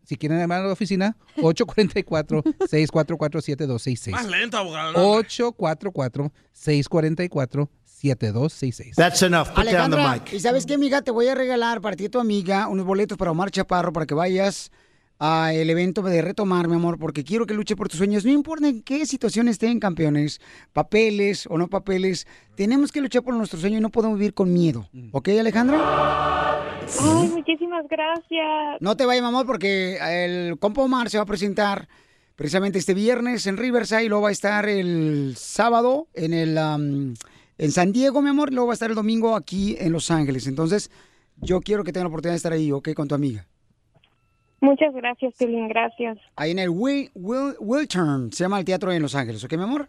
si 0.04 0.16
quieren 0.16 0.38
llamar 0.38 0.60
a 0.60 0.66
la 0.66 0.72
oficina, 0.74 1.16
844-644-7266. 1.36 4.10
Más 4.10 4.28
lento, 4.28 4.58
abogado. 4.58 4.92
¿no? 4.92 5.14
844-644-7266. 5.22 7.68
That's 8.96 9.22
enough. 9.22 9.48
Put 9.54 9.64
down 9.64 9.90
the 9.90 9.96
Alejandra, 9.96 10.12
mic. 10.14 10.32
¿y 10.32 10.40
sabes 10.40 10.66
qué, 10.66 10.74
amiga? 10.74 11.02
Te 11.02 11.10
voy 11.10 11.28
a 11.28 11.34
regalar 11.34 11.80
para 11.80 11.94
ti 11.94 12.06
y 12.06 12.08
tu 12.08 12.18
amiga 12.18 12.66
unos 12.68 12.84
boletos 12.84 13.16
para 13.16 13.30
Omar 13.30 13.50
Chaparro 13.50 13.92
para 13.92 14.06
que 14.06 14.14
vayas 14.14 14.70
al 15.18 15.70
evento 15.70 16.02
de 16.02 16.20
Retomar, 16.20 16.66
mi 16.66 16.74
amor, 16.74 16.98
porque 16.98 17.22
quiero 17.22 17.46
que 17.46 17.54
luche 17.54 17.76
por 17.76 17.88
tus 17.88 17.98
sueños. 17.98 18.24
No 18.24 18.32
importa 18.32 18.66
en 18.66 18.82
qué 18.82 19.06
situación 19.06 19.46
estén, 19.46 19.78
campeones, 19.78 20.40
papeles 20.72 21.46
o 21.48 21.58
no 21.58 21.68
papeles, 21.68 22.26
tenemos 22.56 22.90
que 22.90 23.00
luchar 23.00 23.22
por 23.22 23.34
nuestro 23.34 23.60
sueño 23.60 23.78
y 23.78 23.80
no 23.80 23.90
podemos 23.90 24.18
vivir 24.18 24.34
con 24.34 24.52
miedo. 24.52 24.88
¿Ok, 25.12 25.28
Alejandra? 25.28 25.78
Ay, 27.00 27.28
muchísimas 27.28 27.86
gracias. 27.88 28.80
No 28.80 28.96
te 28.96 29.06
vayas, 29.06 29.22
mi 29.22 29.28
amor, 29.28 29.46
porque 29.46 29.96
el 30.00 30.58
compa 30.58 30.82
Omar 30.82 31.08
se 31.08 31.18
va 31.18 31.22
a 31.22 31.26
presentar 31.26 31.88
precisamente 32.34 32.80
este 32.80 32.94
viernes 32.94 33.46
en 33.46 33.58
Riverside, 33.58 34.02
y 34.02 34.08
luego 34.08 34.24
va 34.24 34.30
a 34.30 34.32
estar 34.32 34.68
el 34.68 35.34
sábado 35.36 36.08
en 36.14 36.34
el 36.34 36.58
en 37.62 37.70
San 37.70 37.92
Diego, 37.92 38.20
mi 38.20 38.28
amor, 38.28 38.50
y 38.50 38.54
luego 38.54 38.66
va 38.66 38.72
a 38.72 38.74
estar 38.74 38.90
el 38.90 38.96
domingo 38.96 39.36
aquí 39.36 39.76
en 39.78 39.92
Los 39.92 40.10
Ángeles. 40.10 40.48
Entonces, 40.48 40.90
yo 41.36 41.60
quiero 41.60 41.84
que 41.84 41.92
tenga 41.92 42.04
la 42.04 42.08
oportunidad 42.08 42.32
de 42.32 42.38
estar 42.38 42.52
ahí, 42.52 42.72
¿ok? 42.72 42.92
Con 42.92 43.06
tu 43.06 43.14
amiga. 43.14 43.46
Muchas 44.60 44.92
gracias, 44.92 45.34
Piolín, 45.38 45.68
gracias. 45.68 46.18
Ahí 46.34 46.50
en 46.50 46.58
el 46.58 46.70
Will, 46.70 47.12
Will, 47.14 47.54
Wiltern, 47.60 48.32
se 48.32 48.42
llama 48.42 48.58
el 48.58 48.64
teatro 48.64 48.90
en 48.90 49.00
Los 49.00 49.14
Ángeles, 49.14 49.44
¿ok, 49.44 49.52
mi 49.52 49.62
amor? 49.62 49.88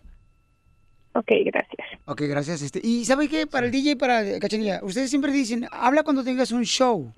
Ok, 1.14 1.32
gracias. 1.46 1.88
Ok, 2.06 2.22
gracias. 2.22 2.62
Este. 2.62 2.80
Y 2.84 3.06
¿sabe 3.06 3.28
qué? 3.28 3.48
Para 3.48 3.66
el 3.66 3.72
DJ 3.72 3.92
y 3.92 3.96
para 3.96 4.40
Cachanilla, 4.40 4.80
ustedes 4.84 5.10
siempre 5.10 5.32
dicen, 5.32 5.68
habla 5.72 6.04
cuando 6.04 6.24
tengas 6.24 6.52
un 6.52 6.64
show. 6.64 7.12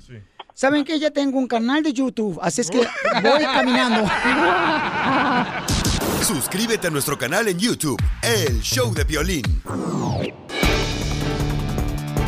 ¿Saben 0.54 0.86
que 0.86 0.98
Ya 1.00 1.12
tengo 1.12 1.38
un 1.38 1.48
canal 1.48 1.84
de 1.84 1.92
YouTube, 1.92 2.40
así 2.42 2.62
es 2.62 2.72
que 2.72 2.78
voy 2.78 3.44
caminando. 3.44 4.10
Suscríbete 6.26 6.88
a 6.88 6.90
nuestro 6.90 7.20
canal 7.20 7.48
en 7.50 7.60
YouTube, 7.60 8.02
El 8.24 8.60
Show 8.60 8.92
de 8.96 9.04
Violín. 9.04 9.44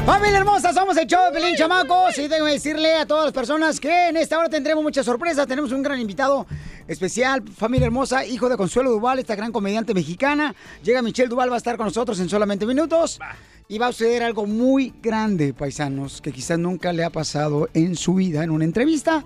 Familia 0.06 0.38
hermosa, 0.38 0.72
somos 0.72 0.96
el 0.98 1.08
show 1.08 1.20
de 1.26 1.32
Pelín 1.32 1.56
Chamacos 1.56 2.16
y 2.20 2.30
tengo 2.30 2.46
que 2.46 2.52
decirle 2.52 2.94
a 2.94 3.08
todas 3.08 3.26
las 3.26 3.34
personas 3.34 3.80
que 3.80 4.10
en 4.10 4.18
esta 4.18 4.38
hora 4.38 4.50
tendremos 4.50 4.84
muchas 4.84 5.04
sorpresas. 5.04 5.48
Tenemos 5.48 5.72
un 5.72 5.82
gran 5.82 6.00
invitado 6.00 6.46
especial, 6.88 7.42
familia 7.50 7.88
hermosa, 7.88 8.24
hijo 8.24 8.50
de 8.50 8.56
Consuelo 8.56 8.92
Duval, 8.92 9.18
esta 9.18 9.36
gran 9.36 9.52
comediante 9.52 9.96
mexicana. 9.96 10.54
Llega 10.84 11.02
Michelle 11.02 11.28
Duval, 11.28 11.50
va 11.50 11.56
a 11.56 11.58
estar 11.58 11.76
con 11.76 11.88
nosotros 11.88 12.20
en 12.20 12.30
solamente 12.30 12.68
minutos. 12.68 13.20
Y 13.68 13.80
va 13.80 13.88
a 13.88 13.92
suceder 13.92 14.22
algo 14.22 14.46
muy 14.46 14.94
grande, 15.02 15.56
paisanos, 15.56 16.22
que 16.22 16.32
quizás 16.32 16.60
nunca 16.60 16.94
le 16.94 17.04
ha 17.04 17.10
pasado 17.10 17.68
en 17.74 17.96
su 17.96 18.14
vida 18.14 18.44
en 18.44 18.52
una 18.52 18.64
entrevista. 18.64 19.26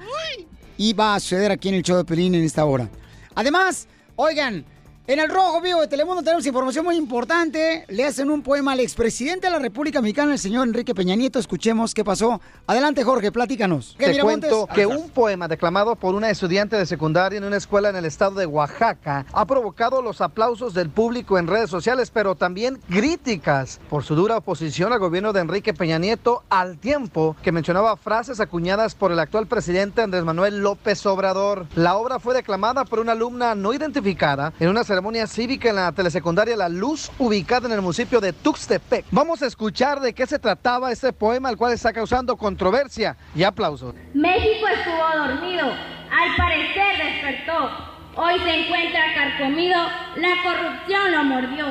Y 0.78 0.94
va 0.94 1.16
a 1.16 1.20
suceder 1.20 1.52
aquí 1.52 1.68
en 1.68 1.76
el 1.76 1.84
show 1.84 1.98
de 1.98 2.06
Pelín 2.06 2.36
en 2.36 2.46
esta 2.46 2.64
hora. 2.64 2.90
Además, 3.36 3.88
oigan, 4.22 4.66
en 5.12 5.20
el 5.20 5.30
Rojo 5.30 5.60
Vivo 5.60 5.82
de 5.82 5.90
Telemundo 5.90 6.24
tenemos 6.24 6.46
información 6.46 6.86
muy 6.86 6.96
importante. 6.96 7.84
Le 7.90 8.06
hacen 8.06 8.32
un 8.32 8.42
poema 8.42 8.72
al 8.72 8.80
expresidente 8.80 9.48
de 9.48 9.52
la 9.52 9.60
República 9.60 10.00
Mexicana, 10.00 10.32
el 10.32 10.40
señor 10.40 10.66
Enrique 10.66 10.96
Peña 10.96 11.16
Nieto. 11.16 11.38
Escuchemos 11.38 11.94
qué 11.94 12.06
pasó. 12.06 12.40
Adelante, 12.66 13.04
Jorge, 13.04 13.30
platícanos. 13.30 13.98
¿Qué, 14.00 14.14
Te 14.14 14.22
cuento 14.22 14.68
que 14.74 14.86
un 14.86 15.10
poema 15.10 15.50
declamado 15.50 15.98
por 15.98 16.16
una 16.16 16.30
estudiante 16.30 16.78
de 16.78 16.86
secundaria 16.86 17.38
en 17.38 17.44
una 17.44 17.58
escuela 17.58 17.90
en 17.90 17.98
el 17.98 18.06
estado 18.06 18.36
de 18.36 18.46
Oaxaca 18.46 19.26
ha 19.34 19.46
provocado 19.46 20.02
los 20.02 20.22
aplausos 20.22 20.74
del 20.74 20.90
público 20.90 21.38
en 21.38 21.48
redes 21.48 21.70
sociales, 21.70 22.10
pero 22.10 22.36
también 22.36 22.80
críticas 22.90 23.82
por 23.90 24.06
su 24.06 24.16
dura 24.16 24.38
oposición 24.38 24.94
al 24.94 25.00
gobierno 25.00 25.34
de 25.34 25.42
Enrique 25.42 25.74
Peña 25.74 25.98
Nieto 25.98 26.44
al 26.50 26.78
tiempo 26.78 27.36
que 27.44 27.52
mencionaba 27.52 27.98
frases 27.98 28.40
acuñadas 28.40 28.96
por 28.96 29.12
el 29.12 29.20
actual 29.20 29.48
presidente 29.48 30.04
Andrés 30.04 30.24
Manuel 30.24 30.60
López 30.60 31.06
Obrador. 31.06 31.68
La 31.76 31.98
obra 31.98 32.18
fue 32.20 32.34
declamada 32.34 32.86
por 32.86 33.00
una 33.00 33.12
alumna 33.12 33.56
no 33.56 33.74
identificada 33.74 34.54
en 34.58 34.70
una 34.70 34.86
ceremonia 34.86 35.01
cívica 35.28 35.70
en 35.70 35.76
la 35.76 35.92
telesecundaria 35.92 36.56
La 36.56 36.70
Luz, 36.70 37.12
ubicada 37.18 37.68
en 37.68 37.74
el 37.74 37.82
municipio 37.82 38.22
de 38.22 38.34
Tuxtepec. 38.34 39.06
Vamos 39.12 39.42
a 39.42 39.48
escuchar 39.48 40.00
de 40.00 40.14
qué 40.14 40.26
se 40.28 40.40
trataba 40.40 40.92
este 40.92 41.12
poema, 41.12 41.50
el 41.50 41.58
cual 41.58 41.74
está 41.74 41.92
causando 41.92 42.38
controversia 42.38 43.18
y 43.36 43.44
aplausos. 43.44 43.96
México 44.14 44.68
estuvo 44.68 45.26
dormido, 45.28 45.66
al 45.66 46.36
parecer 46.38 46.98
despertó. 46.98 47.92
Hoy 48.16 48.40
se 48.40 48.50
encuentra 48.50 49.14
carcomido, 49.16 49.78
la 50.18 50.44
corrupción 50.44 51.12
lo 51.12 51.24
mordió. 51.24 51.66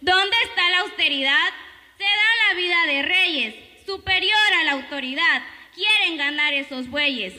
¿Dónde 0.00 0.36
está 0.48 0.70
la 0.70 0.80
austeridad? 0.80 1.48
Se 1.98 2.04
da 2.04 2.48
la 2.48 2.56
vida 2.56 2.76
de 2.86 3.02
reyes, 3.02 3.54
superior 3.86 4.38
a 4.60 4.64
la 4.64 4.72
autoridad. 4.72 5.42
Quieren 5.74 6.18
ganar 6.18 6.52
esos 6.54 6.88
bueyes. 6.88 7.34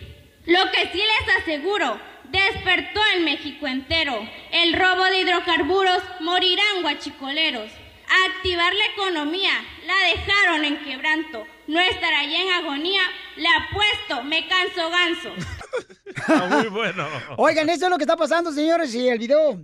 Lo 0.46 0.60
que 0.72 0.90
sí 0.92 1.00
les 1.00 1.38
aseguro, 1.38 2.00
despertó 2.34 3.00
el 3.16 3.24
México 3.24 3.68
entero. 3.68 4.20
El 4.52 4.74
robo 4.74 5.06
de 5.06 5.22
hidrocarburos 5.22 6.02
morirán 6.22 6.82
guachicoleros. 6.82 7.72
A 8.06 8.36
activar 8.36 8.72
la 8.74 8.86
economía, 8.94 9.54
la 9.88 9.94
dejaron 10.14 10.66
en 10.66 10.84
quebranto. 10.84 11.46
No 11.68 11.80
estará 11.80 12.24
ya 12.26 12.42
en 12.42 12.50
agonía, 12.66 13.02
le 13.38 13.48
apuesto, 13.48 14.24
me 14.26 14.46
canso 14.48 14.90
ganso. 14.90 16.56
muy 16.58 16.68
bueno. 16.68 17.08
Oigan, 17.38 17.70
esto 17.70 17.86
es 17.86 17.90
lo 17.92 17.98
que 17.98 18.04
está 18.04 18.18
pasando, 18.18 18.52
señores, 18.52 18.94
y 18.94 19.08
el 19.08 19.18
video 19.18 19.60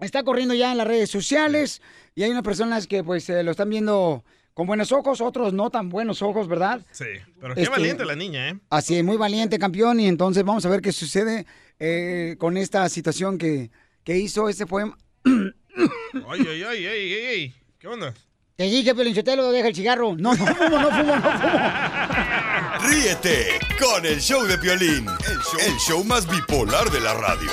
está 0.00 0.22
corriendo 0.24 0.54
ya 0.54 0.72
en 0.72 0.78
las 0.78 0.86
redes 0.88 1.10
sociales 1.10 1.82
y 2.14 2.22
hay 2.22 2.30
unas 2.30 2.42
personas 2.42 2.86
que 2.86 3.04
pues 3.04 3.28
eh, 3.28 3.42
lo 3.42 3.50
están 3.52 3.68
viendo 3.70 4.24
con 4.54 4.66
buenos 4.66 4.90
ojos, 4.90 5.20
otros 5.20 5.52
no 5.52 5.70
tan 5.70 5.88
buenos 5.88 6.20
ojos, 6.22 6.48
¿verdad? 6.48 6.80
Sí, 6.90 7.04
pero 7.40 7.54
qué 7.54 7.60
Este- 7.62 7.70
valiente 7.70 8.04
la 8.04 8.16
niña, 8.16 8.48
¿eh? 8.48 8.58
Así 8.70 8.96
es, 8.96 9.04
muy 9.04 9.16
valiente 9.16 9.58
campeón 9.58 10.00
y 10.00 10.08
entonces 10.08 10.42
vamos 10.42 10.64
a 10.66 10.68
ver 10.68 10.80
qué 10.80 10.90
sucede 10.90 11.46
eh, 11.78 12.36
con 12.38 12.56
esta 12.56 12.88
situación 12.88 13.38
que, 13.38 13.70
que 14.04 14.16
hizo 14.18 14.48
este 14.48 14.66
poema. 14.66 14.96
Ay, 15.24 16.40
ay, 16.48 16.62
ay, 16.62 16.86
ay, 16.86 16.86
ay, 16.86 17.26
ay. 17.26 17.54
¿Qué 17.78 17.88
onda? 17.88 18.12
Te 18.56 18.64
dije, 18.64 18.92
Pelinchotelo, 18.94 19.52
deja 19.52 19.68
el 19.68 19.74
cigarro. 19.74 20.16
No, 20.16 20.34
no 20.34 20.46
fumo, 20.46 20.78
no 20.80 20.90
fumo, 20.90 21.16
no 21.16 21.20
fumo. 21.20 22.88
Ríete 22.88 23.60
con 23.78 24.04
el 24.04 24.20
show 24.20 24.44
de 24.46 24.58
Piolín, 24.58 25.06
el 25.08 25.38
show, 25.38 25.60
el 25.64 25.76
show 25.78 26.04
más 26.04 26.28
bipolar 26.28 26.90
de 26.90 27.00
la 27.00 27.14
radio. 27.14 27.50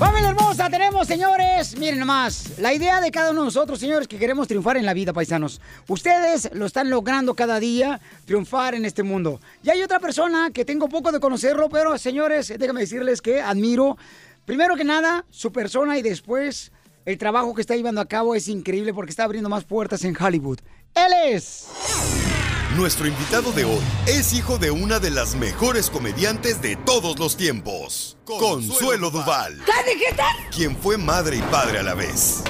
Familia 0.00 0.30
hermosa, 0.30 0.70
tenemos, 0.70 1.06
señores, 1.06 1.76
miren 1.76 1.98
nomás, 1.98 2.58
la 2.58 2.72
idea 2.72 3.02
de 3.02 3.10
cada 3.10 3.32
uno 3.32 3.42
de 3.42 3.44
nosotros, 3.48 3.78
señores, 3.78 4.08
que 4.08 4.18
queremos 4.18 4.48
triunfar 4.48 4.78
en 4.78 4.86
la 4.86 4.94
vida, 4.94 5.12
paisanos. 5.12 5.60
Ustedes 5.88 6.48
lo 6.54 6.64
están 6.64 6.88
logrando 6.88 7.34
cada 7.34 7.60
día, 7.60 8.00
triunfar 8.24 8.74
en 8.74 8.86
este 8.86 9.02
mundo. 9.02 9.42
Y 9.62 9.68
hay 9.68 9.82
otra 9.82 10.00
persona 10.00 10.52
que 10.54 10.64
tengo 10.64 10.88
poco 10.88 11.12
de 11.12 11.20
conocerlo, 11.20 11.68
pero, 11.68 11.98
señores, 11.98 12.50
déjame 12.58 12.80
decirles 12.80 13.20
que 13.20 13.42
admiro, 13.42 13.98
primero 14.46 14.74
que 14.74 14.84
nada, 14.84 15.26
su 15.28 15.52
persona 15.52 15.98
y 15.98 16.02
después 16.02 16.72
el 17.04 17.18
trabajo 17.18 17.54
que 17.54 17.60
está 17.60 17.76
llevando 17.76 18.00
a 18.00 18.06
cabo 18.06 18.34
es 18.34 18.48
increíble 18.48 18.94
porque 18.94 19.10
está 19.10 19.24
abriendo 19.24 19.50
más 19.50 19.64
puertas 19.64 20.02
en 20.04 20.16
Hollywood. 20.18 20.60
Él 20.94 21.12
es... 21.26 22.29
Nuestro 22.76 23.08
invitado 23.08 23.50
de 23.50 23.64
hoy 23.64 23.82
es 24.06 24.32
hijo 24.32 24.56
de 24.56 24.70
una 24.70 25.00
de 25.00 25.10
las 25.10 25.34
mejores 25.34 25.90
comediantes 25.90 26.62
de 26.62 26.76
todos 26.76 27.18
los 27.18 27.36
tiempos, 27.36 28.16
Consuelo 28.24 29.10
Duval, 29.10 29.60
¿Qué 29.66 30.16
quien 30.54 30.76
fue 30.76 30.96
madre 30.96 31.36
y 31.38 31.42
padre 31.42 31.80
a 31.80 31.82
la 31.82 31.94
vez. 31.94 32.44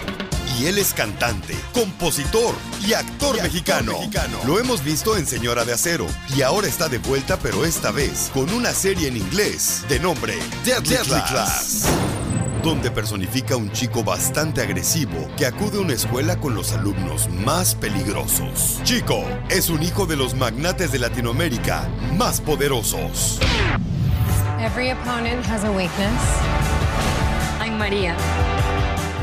Y 0.61 0.67
él 0.67 0.77
es 0.77 0.93
cantante, 0.93 1.55
compositor 1.73 2.55
y 2.87 2.93
actor 2.93 3.41
mexicano. 3.41 3.95
Lo 4.47 4.59
hemos 4.59 4.85
visto 4.85 5.17
en 5.17 5.27
Señora 5.27 5.65
de 5.65 5.73
Acero 5.73 6.07
y 6.37 6.43
ahora 6.43 6.69
está 6.69 6.91
de 6.91 6.99
vuelta, 6.99 7.39
pero 7.39 7.65
esta 7.65 7.91
vez 7.91 8.31
con 8.35 8.51
una 8.53 8.75
serie 8.75 9.09
en 9.09 9.17
inglés 9.17 9.87
de 9.89 9.99
nombre 9.99 10.35
Deadly, 10.63 11.23
Class. 11.29 11.87
donde 12.63 12.91
personifica 12.91 13.55
a 13.55 13.57
un 13.57 13.73
chico 13.73 14.05
bastante 14.05 14.61
agresivo 14.61 15.31
que 15.39 15.47
acude 15.47 15.79
a 15.79 15.81
una 15.81 15.95
escuela 15.95 16.37
con 16.37 16.55
los 16.55 16.73
alumnos 16.75 17.31
más 17.31 17.75
peligrosos. 17.75 18.81
Chico 18.83 19.25
es 19.49 19.71
un 19.71 19.83
hijo 19.83 20.05
de 20.05 20.17
los 20.17 20.35
magnates 20.35 20.93
de 20.93 20.99
Latinoamérica 20.99 21.89
más 22.19 22.39
poderosos. 22.39 23.39
Every 24.61 24.91
opponent 24.91 25.43
has 25.47 25.65
a 25.65 25.71
weakness. 25.71 26.21
I'm 27.63 27.79
Maria. 27.79 28.15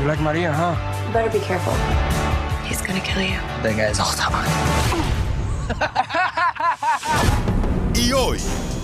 You 0.00 0.08
like 0.08 0.20
Maria, 0.20 0.52
huh? 0.52 0.97
Better 1.12 1.30
be 1.30 1.40
careful. 1.40 1.72
He's 2.64 2.80
gonna 2.82 3.00
kill 3.00 3.22
you. 3.22 3.38
That 3.62 3.76
guy's 3.76 3.98
all 3.98 4.12
Y 7.94 8.12
hoy, 8.12 8.38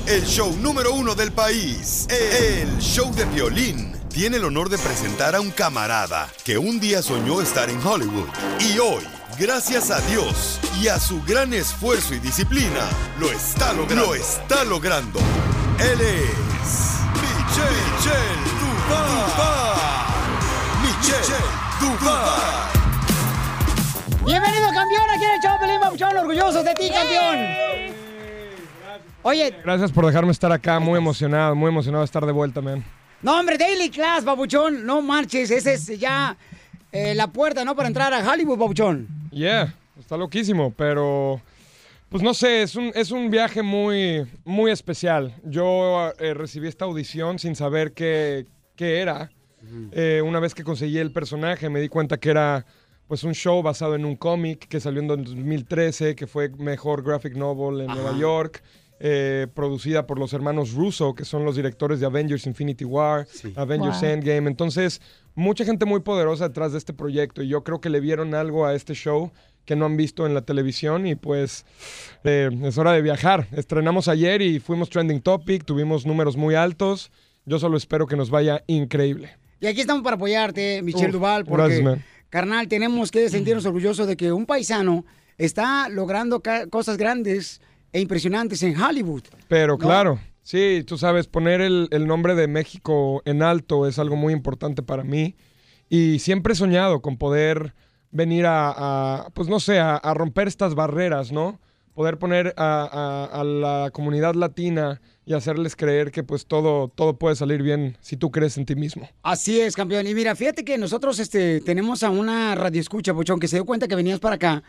el 0.07 0.25
show 0.25 0.51
número 0.57 0.95
uno 0.95 1.15
del 1.15 1.33
país, 1.33 2.07
el 2.09 2.79
show 2.79 3.13
de 3.15 3.27
violín, 3.27 3.95
tiene 4.09 4.39
el 4.39 4.45
honor 4.45 4.71
de 4.71 4.79
presentar 4.79 5.35
a 5.35 5.41
un 5.41 5.51
camarada 5.51 6.31
que 6.45 6.57
un 6.57 6.81
día 6.81 7.03
soñó 7.03 7.43
estar 7.43 7.69
en 7.69 7.85
Hollywood. 7.85 8.29
Y 8.59 8.79
hoy, 8.79 9.05
gracias 9.39 9.91
a 9.91 10.01
Dios 10.03 10.61
y 10.81 10.89
a 10.89 10.99
su 10.99 11.23
gran 11.25 11.53
esfuerzo 11.53 12.15
y 12.15 12.21
disciplina, 12.21 12.89
lo 13.21 13.31
está 13.31 13.75
logrando. 13.75 14.07
Lo 14.07 14.15
está 14.15 14.65
logrando. 14.65 15.21
Él 15.79 16.01
es 16.01 16.31
Michelle, 17.21 17.85
Michelle 17.97 18.51
Duval. 18.61 19.19
Michelle 20.83 21.64
Bienvenido, 24.24 24.69
campeón, 24.73 25.05
aquí 25.15 25.24
en 25.24 25.31
el 25.32 25.40
show 25.40 25.59
Pelín 25.61 25.81
Papuchón, 25.81 26.16
orgullosos 26.16 26.65
de 26.65 26.74
ti, 26.74 26.90
campeón. 26.90 27.94
Oye, 29.23 29.55
Gracias 29.62 29.93
por 29.93 30.06
dejarme 30.06 30.32
estar 30.32 30.51
acá, 30.51 30.78
muy 30.81 30.98
emocionado, 30.98 31.55
muy 31.55 31.69
emocionado 31.69 32.02
de 32.02 32.06
estar 32.06 32.24
de 32.24 32.32
vuelta, 32.32 32.61
man. 32.61 32.85
no, 33.23 33.39
hombre, 33.39 33.59
Daily 33.59 33.90
Class, 33.90 34.24
Papuchón, 34.24 34.86
no 34.86 35.02
marches, 35.02 35.51
esa 35.51 35.73
es 35.73 35.86
ya 35.98 36.36
eh, 36.90 37.15
la 37.15 37.27
puerta, 37.27 37.65
¿no? 37.65 37.77
Para 37.77 37.89
entrar 37.89 38.15
a 38.15 38.31
Hollywood, 38.31 38.59
Papuchón. 38.59 39.06
Yeah, 39.31 39.74
está 39.98 40.16
loquísimo, 40.16 40.73
pero 40.77 41.40
pues 42.09 42.23
no 42.23 42.32
sé, 42.32 42.62
es 42.62 42.77
un, 42.77 42.93
es 42.94 43.11
un 43.11 43.31
viaje 43.31 43.62
muy, 43.62 44.27
muy 44.44 44.70
especial. 44.70 45.35
Yo 45.44 46.12
eh, 46.19 46.32
recibí 46.32 46.69
esta 46.69 46.85
audición 46.86 47.39
sin 47.39 47.56
saber 47.56 47.93
qué, 47.93 48.47
qué 48.77 49.01
era. 49.01 49.31
Eh, 49.93 50.23
una 50.24 50.41
vez 50.41 50.55
que 50.55 50.65
conseguí 50.65 50.99
el 50.99 51.11
personaje, 51.12 51.69
me 51.70 51.81
di 51.81 51.89
cuenta 51.89 52.19
que 52.19 52.31
era 52.31 52.65
pues 53.07 53.23
un 53.23 53.35
show 53.35 53.62
basado 53.62 53.95
en 53.95 54.05
un 54.05 54.16
cómic 54.16 54.66
que 54.66 54.81
salió 54.81 55.01
en 55.01 55.09
2013, 55.09 56.15
que 56.16 56.27
fue 56.27 56.49
mejor 56.51 57.03
graphic 57.03 57.35
novel 57.36 57.81
en 57.82 57.86
Nueva 57.89 58.16
York. 58.19 58.62
eh, 59.01 59.49
producida 59.53 60.07
por 60.07 60.19
los 60.20 60.32
hermanos 60.32 60.73
Russo, 60.73 61.15
que 61.15 61.24
son 61.24 61.45
los 61.45 61.57
directores 61.57 61.99
de 62.01 62.07
Avengers 62.07 62.47
Infinity 62.47 62.85
War, 62.85 63.27
Avengers 63.57 64.01
Wow. 64.01 64.09
Endgame. 64.11 64.49
Entonces, 64.49 65.03
mucha 65.35 65.65
gente 65.65 65.85
muy 65.85 66.01
poderosa 66.01 66.47
detrás 66.49 66.73
de 66.73 66.78
este 66.78 66.93
proyecto 66.95 67.43
y 67.43 67.49
yo 67.49 67.65
creo 67.65 67.81
que 67.81 67.91
le 67.91 67.99
vieron 68.01 68.35
algo 68.35 68.65
a 68.65 68.74
este 68.74 68.95
show 68.95 69.32
que 69.66 69.74
no 69.77 69.85
han 69.86 69.97
visto 69.97 70.27
en 70.27 70.32
la 70.32 70.43
televisión 70.43 71.07
y 71.09 71.16
pues 71.16 71.66
eh, 72.23 72.49
es 72.62 72.78
hora 72.78 72.93
de 72.93 73.03
viajar. 73.03 73.49
Estrenamos 73.53 74.07
ayer 74.09 74.41
y 74.41 74.61
fuimos 74.61 74.89
trending 74.91 75.20
topic, 75.20 75.65
tuvimos 75.65 76.07
números 76.07 76.36
muy 76.36 76.55
altos. 76.55 77.11
Yo 77.47 77.59
solo 77.59 77.77
espero 77.77 78.07
que 78.07 78.16
nos 78.16 78.31
vaya 78.31 78.62
increíble. 78.69 79.36
Y 79.65 79.66
aquí 79.66 79.81
estamos 79.81 80.03
para 80.03 80.16
apoyarte, 80.16 80.82
Michelle 80.82 81.07
Uf, 81.07 81.12
Duval, 81.12 81.45
porque, 81.47 81.62
gracias, 81.62 81.82
man. 81.82 82.05
carnal, 82.28 82.69
tenemos 82.69 83.11
que 83.11 83.31
sentirnos 83.31 83.65
orgullosos 83.65 84.07
de 84.07 84.15
que 84.15 84.31
un 84.31 84.45
paisano 84.45 85.07
está 85.39 85.89
logrando 85.89 86.43
cosas 86.69 86.99
grandes 86.99 87.62
e 87.91 87.99
impresionantes 88.03 88.62
en 88.62 88.78
Hollywood. 88.78 89.23
Pero 89.49 89.78
claro, 89.78 90.19
sí, 90.43 90.85
tú 90.86 90.99
sabes, 90.99 91.28
poner 91.28 91.62
el, 91.62 91.89
el 91.93 92.07
nombre 92.07 92.35
de 92.35 92.47
México 92.47 93.23
en 93.24 93.43
alto 93.43 93.86
es 93.89 93.99
algo 93.99 94.16
muy 94.16 94.35
importante 94.35 94.82
para 94.82 95.03
mí. 95.03 95.35
Y 95.89 96.19
siempre 96.19 96.53
he 96.53 96.57
soñado 96.57 97.01
con 97.01 97.16
poder 97.16 97.73
venir 98.11 98.45
a, 98.45 98.74
a, 98.77 99.31
pues 99.31 99.49
no 99.49 99.61
sé, 99.61 99.78
a, 99.78 99.97
a 99.97 100.12
romper 100.12 100.47
estas 100.47 100.74
barreras, 100.74 101.32
¿no? 101.32 101.59
Poder 101.95 102.19
poner 102.19 102.53
a 102.59 103.43
la 103.47 103.89
comunidad 103.95 104.35
latina 104.35 105.01
y 105.27 105.33
hacerles 105.33 105.75
creer 105.77 106.11
que 106.11 106.23
pues 106.23 106.47
todo, 106.47 106.89
todo 106.89 107.19
puede 107.19 107.37
salir 107.37 107.63
bien 107.63 107.97
si 108.01 108.17
tú 108.17 108.31
crees 108.31 108.59
en 108.59 108.67
ti 108.67 108.75
mismo. 108.75 109.09
Así 109.23 109.61
es, 109.61 109.75
campeón. 109.75 110.07
Y 110.07 110.15
mira, 110.15 110.35
fíjate 110.37 110.65
que 110.65 110.77
nosotros 110.77 111.19
este, 111.19 111.61
tenemos 111.61 112.03
a 112.03 112.11
una 112.11 112.55
radioescucha, 112.55 113.15
Pochón, 113.15 113.41
que 113.41 113.49
se 113.49 113.57
dio 113.57 113.65
cuenta 113.65 113.89
que 113.89 113.97
venías 113.97 114.21
para 114.21 114.37
acá. 114.37 114.63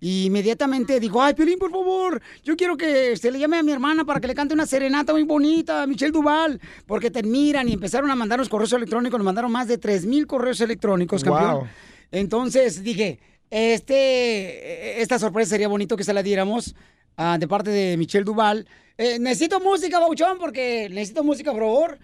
Y 0.00 0.26
inmediatamente 0.26 1.00
dijo, 1.00 1.22
ay, 1.22 1.32
Piolín, 1.34 1.58
por 1.58 1.70
favor, 1.70 2.20
yo 2.42 2.56
quiero 2.56 2.76
que 2.76 3.16
se 3.16 3.30
le 3.30 3.38
llame 3.38 3.56
a 3.56 3.62
mi 3.62 3.72
hermana 3.72 4.04
para 4.04 4.20
que 4.20 4.26
le 4.26 4.34
cante 4.34 4.52
una 4.52 4.66
serenata 4.66 5.12
muy 5.12 5.22
bonita 5.22 5.82
a 5.82 5.86
Michelle 5.86 6.12
Duval, 6.12 6.60
porque 6.84 7.10
te 7.10 7.20
admiran 7.20 7.68
y 7.68 7.72
empezaron 7.72 8.10
a 8.10 8.14
mandarnos 8.14 8.48
correos 8.48 8.72
electrónicos, 8.74 9.18
nos 9.18 9.24
mandaron 9.24 9.50
más 9.50 9.68
de 9.68 9.78
3 9.78 10.04
mil 10.04 10.26
correos 10.26 10.60
electrónicos, 10.60 11.24
campeón. 11.24 11.52
Wow. 11.52 11.66
Entonces 12.10 12.82
dije, 12.82 13.18
este, 13.50 15.00
esta 15.00 15.18
sorpresa 15.18 15.50
sería 15.50 15.68
bonito 15.68 15.96
que 15.96 16.04
se 16.04 16.12
la 16.12 16.22
diéramos 16.22 16.74
ah, 17.16 17.36
de 17.38 17.48
parte 17.48 17.70
de 17.70 17.96
Michelle 17.96 18.24
Duval. 18.24 18.66
Eh, 18.96 19.18
necesito 19.18 19.58
música, 19.60 19.98
Bauchón, 19.98 20.38
porque 20.38 20.88
necesito 20.90 21.24
música, 21.24 21.52
por 21.52 21.62
favor. 21.62 21.98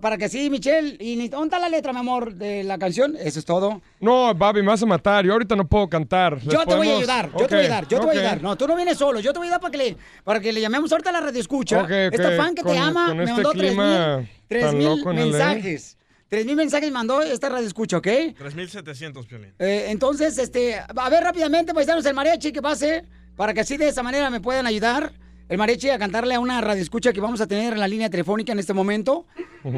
Para 0.00 0.18
que 0.18 0.24
así, 0.24 0.50
Michelle, 0.50 0.96
y 0.98 1.14
ni- 1.14 1.28
¿dónde 1.28 1.46
está 1.46 1.60
la 1.60 1.68
letra, 1.68 1.92
mi 1.92 2.00
amor, 2.00 2.34
de 2.34 2.64
la 2.64 2.76
canción? 2.76 3.14
Eso 3.20 3.38
es 3.38 3.44
todo. 3.44 3.80
No, 4.00 4.34
Babi, 4.34 4.60
me 4.60 4.68
vas 4.68 4.82
a 4.82 4.86
matar. 4.86 5.24
Yo 5.24 5.32
ahorita 5.32 5.54
no 5.54 5.64
puedo 5.68 5.88
cantar. 5.88 6.40
Yo 6.40 6.58
¿Les 6.58 6.66
te 6.66 6.74
voy 6.74 6.88
a 6.88 6.96
ayudar, 6.96 7.30
yo 7.30 7.46
te 7.46 7.54
voy 7.54 7.58
a 7.58 7.66
ayudar, 7.66 7.86
yo 7.88 8.00
te 8.00 8.06
voy 8.06 8.16
a 8.16 8.18
ayudar. 8.18 8.42
No, 8.42 8.56
tú 8.56 8.66
no 8.66 8.74
vienes 8.74 8.98
solo, 8.98 9.20
yo 9.20 9.32
te 9.32 9.38
voy 9.38 9.46
a 9.46 9.50
ayudar 9.50 9.60
para 9.60 9.70
que 9.70 9.78
le, 9.78 9.96
para 10.24 10.40
que 10.40 10.52
le 10.52 10.60
llamemos 10.60 10.90
ahorita 10.90 11.10
a 11.10 11.12
la 11.12 11.20
radio 11.20 11.40
escucha. 11.40 11.78
Ok, 11.82 11.84
ok, 11.84 12.14
Esta 12.14 12.36
fan 12.36 12.54
que 12.56 12.64
te 12.64 12.76
ama 12.76 13.14
me 13.14 13.22
este 13.22 13.32
mandó 13.34 13.50
tres 13.52 13.62
clima 13.70 14.16
mil, 14.18 14.28
tres 14.48 14.64
tan 14.64 14.76
mil 14.78 14.86
loco 14.88 15.10
en 15.12 15.16
LA. 15.18 15.24
mensajes. 15.24 15.96
Tres 16.28 16.44
mil 16.46 16.56
mensajes 16.56 16.90
mandó 16.90 17.22
esta 17.22 17.48
radio 17.48 17.66
escucha, 17.68 17.98
¿ok? 17.98 18.06
3.700, 18.06 19.24
Piolín. 19.26 19.54
Eh, 19.60 19.86
entonces, 19.90 20.36
este, 20.38 20.76
a 20.80 21.08
ver 21.10 21.22
rápidamente, 21.22 21.72
paisanos, 21.72 22.04
el 22.06 22.14
mariachi 22.14 22.50
que 22.50 22.60
pase, 22.60 23.04
para 23.36 23.54
que 23.54 23.60
así 23.60 23.76
de 23.76 23.88
esa 23.88 24.02
manera 24.02 24.30
me 24.30 24.40
puedan 24.40 24.66
ayudar. 24.66 25.12
El 25.48 25.58
mariachi 25.58 25.90
a 25.90 25.98
cantarle 25.98 26.34
a 26.34 26.40
una 26.40 26.60
radio 26.60 26.82
escucha 26.82 27.12
que 27.12 27.20
vamos 27.20 27.40
a 27.40 27.46
tener 27.46 27.72
en 27.74 27.78
la 27.80 27.86
línea 27.86 28.10
telefónica 28.10 28.52
en 28.52 28.58
este 28.58 28.72
momento. 28.74 29.26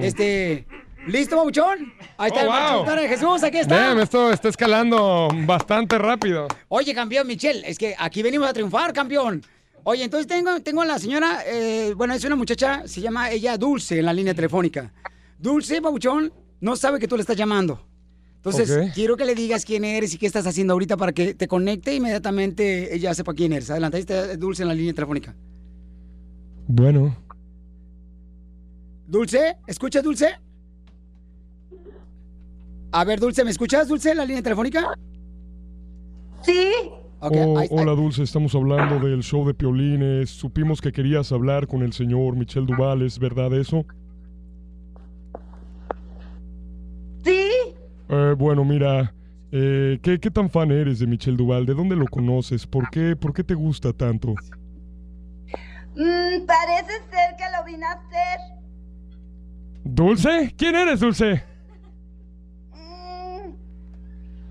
Este, 0.01 0.67
¿listo, 1.07 1.37
Babuchón? 1.37 1.93
Ahí 2.17 2.29
está 2.31 2.41
Oh, 2.49 2.81
el 2.85 2.87
wow. 2.87 2.97
de 2.97 3.09
Jesús, 3.09 3.43
aquí 3.43 3.59
está. 3.59 3.77
Damn, 3.89 4.01
esto 4.01 4.33
está 4.33 4.49
escalando 4.49 5.29
bastante 5.45 5.99
rápido. 5.99 6.49
Oye, 6.69 6.95
campeón 6.95 7.27
Michelle, 7.27 7.63
es 7.69 7.77
que 7.79 7.95
aquí 7.99 8.23
venimos 8.23 8.49
a 8.49 8.53
triunfar, 8.55 8.93
campeón. 8.95 9.43
Oye, 9.85 10.05
entonces 10.05 10.27
tengo, 10.27 10.61
tengo 10.61 10.83
a 10.83 10.87
la 10.87 10.99
señora, 10.99 11.41
eh, 11.47 11.93
bueno, 11.97 12.15
es 12.15 12.25
una 12.25 12.37
muchacha, 12.37 12.83
se 12.87 13.01
llama 13.01 13.31
ella 13.31 13.57
Dulce 13.57 13.99
en 13.99 14.07
la 14.07 14.13
línea 14.13 14.35
telefónica. 14.35 14.93
Dulce, 15.39 15.81
Babuchón, 15.81 16.33
no 16.61 16.77
sabe 16.77 16.99
que 16.99 17.09
tú 17.09 17.17
le 17.17 17.23
estás 17.23 17.37
llamando. 17.37 17.88
Entonces, 18.39 18.93
quiero 18.95 19.17
que 19.17 19.25
le 19.25 19.35
digas 19.35 19.65
quién 19.65 19.85
eres 19.85 20.15
y 20.15 20.19
qué 20.19 20.27
estás 20.27 20.47
haciendo 20.47 20.73
ahorita 20.73 20.97
para 20.97 21.13
que 21.13 21.35
te 21.35 21.49
conecte 21.49 21.95
inmediatamente 21.95 22.95
ella 22.95 23.13
sepa 23.13 23.35
quién 23.35 23.53
eres. 23.53 23.71
Adelante, 23.71 23.97
ahí 23.97 24.01
está 24.01 24.37
Dulce 24.37 24.63
en 24.63 24.69
la 24.69 24.75
línea 24.75 24.95
telefónica. 24.95 25.35
Bueno, 26.69 27.17
Dulce, 29.07 29.57
¿escuchas, 29.67 30.03
Dulce? 30.05 30.29
A 32.93 33.05
ver, 33.05 33.19
Dulce, 33.21 33.43
¿me 33.43 33.51
escuchas, 33.51 33.89
Dulce, 33.89 34.13
en 34.13 34.19
la 34.19 34.25
línea 34.25 34.43
telefónica? 34.43 34.87
Sí. 36.43 36.71
Ok, 37.21 37.33
Oh, 37.37 37.61
hola 37.71 37.93
Dulce, 37.93 38.23
estamos 38.23 38.55
hablando 38.55 39.01
del 39.01 39.23
show 39.23 39.47
de 39.47 39.53
Piolines. 39.53 40.31
Supimos 40.31 40.81
que 40.81 40.93
querías 40.93 41.33
hablar 41.33 41.67
con 41.67 41.83
el 41.83 41.93
señor 41.93 42.37
Michel 42.37 42.67
Duval, 42.67 43.03
¿es 43.03 43.19
verdad 43.19 43.53
eso? 43.55 43.85
Sí. 47.25 47.49
Eh, 48.11 48.35
bueno, 48.39 48.65
mira, 48.65 49.13
eh, 49.53 49.99
¿qué, 50.03 50.19
qué 50.19 50.31
tan 50.31 50.49
fan 50.51 50.71
eres 50.71 50.99
de 50.99 51.07
Michel 51.07 51.37
Duval? 51.37 51.67
¿De 51.67 51.75
dónde 51.75 51.97
lo 51.97 52.07
conoces? 52.07 52.67
¿Por 52.67 52.89
qué, 52.91 53.17
¿Por 53.17 53.33
qué 53.35 53.45
te 53.45 53.55
gusta 53.55 53.93
tanto? 53.93 54.35
Mm, 55.95 56.47
parece 56.47 56.93
ser 57.11 57.37
que 57.37 57.45
lo 57.57 57.65
vine 57.65 57.85
a 57.85 57.93
hacer. 57.93 58.39
¿Dulce? 59.85 60.55
¿Quién 60.57 60.77
eres, 60.77 61.01
Dulce? 61.01 61.43
Mm, 62.73 63.51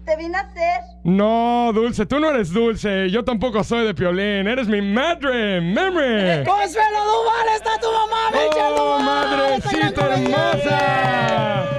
te 0.06 0.18
vine 0.18 0.38
a 0.38 0.42
hacer. 0.42 0.82
No, 1.04 1.72
Dulce, 1.74 2.06
tú 2.06 2.20
no 2.20 2.30
eres 2.30 2.52
Dulce. 2.52 3.10
Yo 3.10 3.24
tampoco 3.24 3.64
soy 3.64 3.86
de 3.86 3.94
Piolín. 3.96 4.48
Eres 4.48 4.68
mi 4.68 4.82
madre, 4.82 5.62
memory. 5.62 6.44
¡Consuelo 6.46 7.00
Duval, 7.06 7.48
está 7.56 7.80
tu 7.80 7.88
mamá, 7.88 8.30
Michelle 8.32 8.76
¡Oh, 8.78 9.00
Duval! 9.00 9.06
madrecita 9.06 10.14
hermosa! 10.16 11.77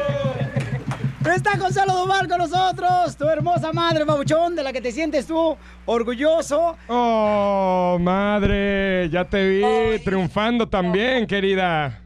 Está 1.35 1.57
Gonzalo 1.59 1.93
Duval 1.93 2.27
con 2.27 2.39
nosotros, 2.39 3.17
tu 3.17 3.25
hermosa 3.27 3.73
madre, 3.73 4.05
babuchón, 4.05 4.57
de 4.57 4.63
la 4.63 4.73
que 4.73 4.81
te 4.81 4.91
sientes 4.91 5.27
tú 5.27 5.57
orgulloso. 5.85 6.77
Oh, 6.89 7.99
madre, 8.01 9.09
ya 9.11 9.25
te 9.25 9.47
vi 9.47 9.99
triunfando 10.03 10.69
también, 10.69 11.27
querida. 11.27 12.01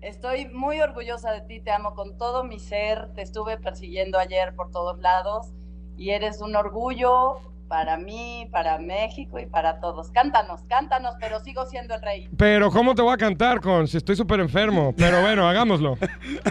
Estoy 0.00 0.46
muy 0.46 0.80
orgullosa 0.80 1.32
de 1.32 1.42
ti, 1.42 1.60
te 1.60 1.70
amo 1.70 1.94
con 1.94 2.16
todo 2.16 2.44
mi 2.44 2.58
ser, 2.58 3.12
te 3.14 3.22
estuve 3.22 3.58
persiguiendo 3.58 4.18
ayer 4.18 4.54
por 4.54 4.70
todos 4.70 4.98
lados 4.98 5.52
y 5.96 6.10
eres 6.10 6.40
un 6.40 6.56
orgullo 6.56 7.40
para 7.72 7.96
mí, 7.96 8.46
para 8.52 8.76
México 8.76 9.38
y 9.38 9.46
para 9.46 9.80
todos. 9.80 10.10
Cántanos, 10.10 10.60
cántanos, 10.68 11.14
pero 11.18 11.40
sigo 11.40 11.64
siendo 11.64 11.94
el 11.94 12.02
rey. 12.02 12.28
Pero 12.36 12.70
¿cómo 12.70 12.94
te 12.94 13.00
voy 13.00 13.14
a 13.14 13.16
cantar, 13.16 13.62
con 13.62 13.88
si 13.88 13.96
estoy 13.96 14.14
súper 14.14 14.40
enfermo? 14.40 14.94
Pero 14.94 15.22
bueno, 15.22 15.48
hagámoslo. 15.48 15.96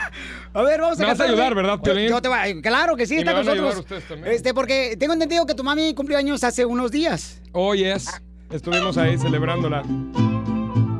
A 0.56 0.64
ver, 0.64 0.82
vamos 0.82 1.00
a 1.00 1.04
Me 1.04 1.10
vas 1.10 1.20
a 1.20 1.26
ayudar, 1.26 1.54
¿verdad, 1.54 1.80
Piolín? 1.80 2.10
Yo 2.10 2.20
te 2.24 2.28
voy 2.28 2.40
a- 2.40 2.62
Claro 2.64 2.96
que 2.96 3.06
sí, 3.06 3.18
Y 3.18 3.20
está 3.20 3.36
me 3.36 3.46
con 3.46 3.56
nosotros. 3.56 4.02
Este, 4.26 4.56
porque 4.56 4.98
tengo 4.98 5.14
entendido 5.14 5.46
que 5.46 5.54
tu 5.54 5.64
mami 5.64 5.94
cumplió 5.94 6.18
años 6.18 6.44
hace 6.44 6.66
unos 6.66 6.90
días. 6.90 7.40
Oh, 7.52 7.76
yes. 7.76 8.20
Estuvimos 8.50 8.98
ahí 8.98 9.16
celebrándola. 9.20 9.84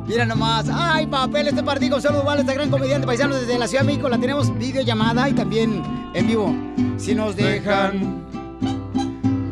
Mira 0.06 0.24
nomás. 0.24 0.70
Ay, 0.72 1.08
papel, 1.08 1.48
este 1.48 1.64
partido. 1.64 2.00
Saludos, 2.00 2.24
vale, 2.24 2.42
esta 2.42 2.54
gran 2.54 2.70
comediante 2.70 3.08
paisano 3.08 3.34
desde 3.34 3.58
la 3.58 3.66
Ciudad 3.66 3.82
de 3.82 3.88
México. 3.88 4.08
La 4.08 4.18
tenemos 4.18 4.56
videollamada 4.56 5.28
y 5.28 5.32
también 5.32 5.82
en 6.14 6.26
vivo. 6.28 6.54
Si 6.96 7.12
nos 7.12 7.34
dejan, 7.34 8.24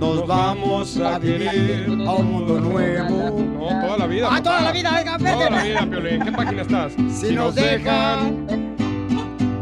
nos 0.01 0.27
vamos 0.27 0.97
a 0.99 1.19
vivir 1.19 1.87
a 2.07 2.13
un 2.13 2.33
mundo 2.33 2.59
nuevo. 2.59 3.39
No, 3.39 3.69
toda 3.87 3.99
la 3.99 4.07
vida. 4.07 4.29
Ah, 4.31 4.43
toda 4.43 4.61
la 4.63 4.73
vida, 4.73 4.91
venga, 4.97 5.19
vete. 5.19 5.33
Toda 5.33 5.51
la 5.51 5.63
vida, 5.63 5.87
Piolín. 5.87 6.25
¿Qué 6.25 6.33
página 6.33 6.63
estás? 6.63 6.93
Si 7.11 7.35
nos 7.35 7.55
dejan, 7.55 8.47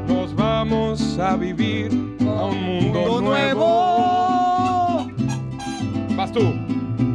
nos 0.07 0.35
vamos 0.35 1.19
a 1.19 1.37
vivir 1.37 1.91
a 2.21 2.45
un 2.45 2.63
mundo 2.63 3.01
mundo 3.01 3.21
nuevo. 3.21 5.07
nuevo. 5.09 5.37
Vas 6.17 6.33
tú. 6.33 6.55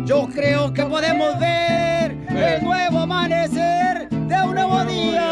Yo 0.05 0.27
creo 0.27 0.73
que 0.73 0.83
podemos 0.83 1.39
ver 1.39 2.11
el 2.29 2.63
nuevo 2.63 2.99
amanecer 2.99 4.09
de 4.09 4.35
un 4.43 4.53
nuevo 4.53 4.83
día. 4.83 5.31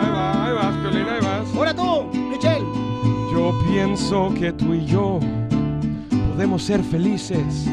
Ahí 0.00 0.10
va, 0.10 0.46
ahí 0.46 0.54
vas, 0.54 0.76
Piolín, 0.76 1.06
ahí 1.06 1.20
vas. 1.20 1.54
Ahora 1.54 1.74
tú, 1.74 2.04
Michelle. 2.14 2.64
Yo 3.30 3.52
pienso 3.70 4.32
que 4.38 4.52
tú 4.52 4.72
y 4.74 4.86
yo 4.86 5.20
podemos 6.32 6.62
ser 6.62 6.82
felices 6.82 7.68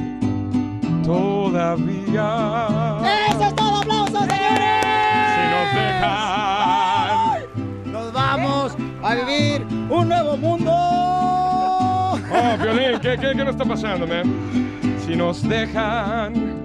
todavía. 1.06 2.98
¡Eso 3.30 3.44
es 3.46 3.56
todo, 3.56 3.78
aplausos, 3.78 4.20
señores! 4.20 4.86
Si 5.34 5.42
nos 5.56 5.68
dejan. 5.76 7.40
Nos 7.86 8.12
vamos 8.12 8.76
a 9.02 9.16
vivir 9.16 9.66
un 9.90 10.10
nuevo 10.10 10.36
mundo. 10.36 10.72
Oh, 10.74 12.20
Violín, 12.62 13.00
¿qué, 13.02 13.18
qué, 13.18 13.32
qué 13.34 13.46
nos 13.46 13.52
está 13.52 13.64
pasando, 13.64 14.06
man? 14.06 14.26
Si 15.06 15.16
nos 15.16 15.42
dejan, 15.48 16.62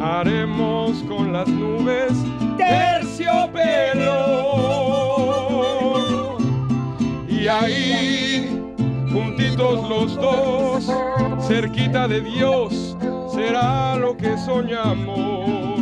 haremos 0.00 1.02
con 1.08 1.32
las 1.32 1.48
nubes 1.48 2.12
terciopelo. 2.56 4.14
Y 7.28 7.48
ahí, 7.48 8.63
juntitos 9.14 9.88
los 9.88 10.16
dos, 10.16 10.90
cerquita 11.46 12.08
de 12.08 12.20
Dios, 12.20 12.96
será 13.32 13.94
lo 13.96 14.16
que 14.16 14.36
soñamos. 14.38 15.80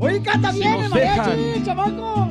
Oye, 0.00 0.22
canta 0.22 0.52
Si 0.52 0.60
bien 0.60 0.72
nos 0.74 0.84
el 0.84 0.90
mariachi, 0.90 1.30
dejan. 1.42 1.64
chamaco. 1.64 2.28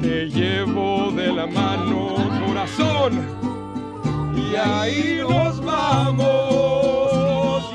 Te 0.00 0.30
llevo 0.30 1.10
de 1.12 1.30
la 1.32 1.46
mano, 1.46 2.14
corazón. 2.46 3.20
Y 4.34 4.56
ahí 4.56 5.20
nos 5.28 5.62
vamos. 5.62 6.26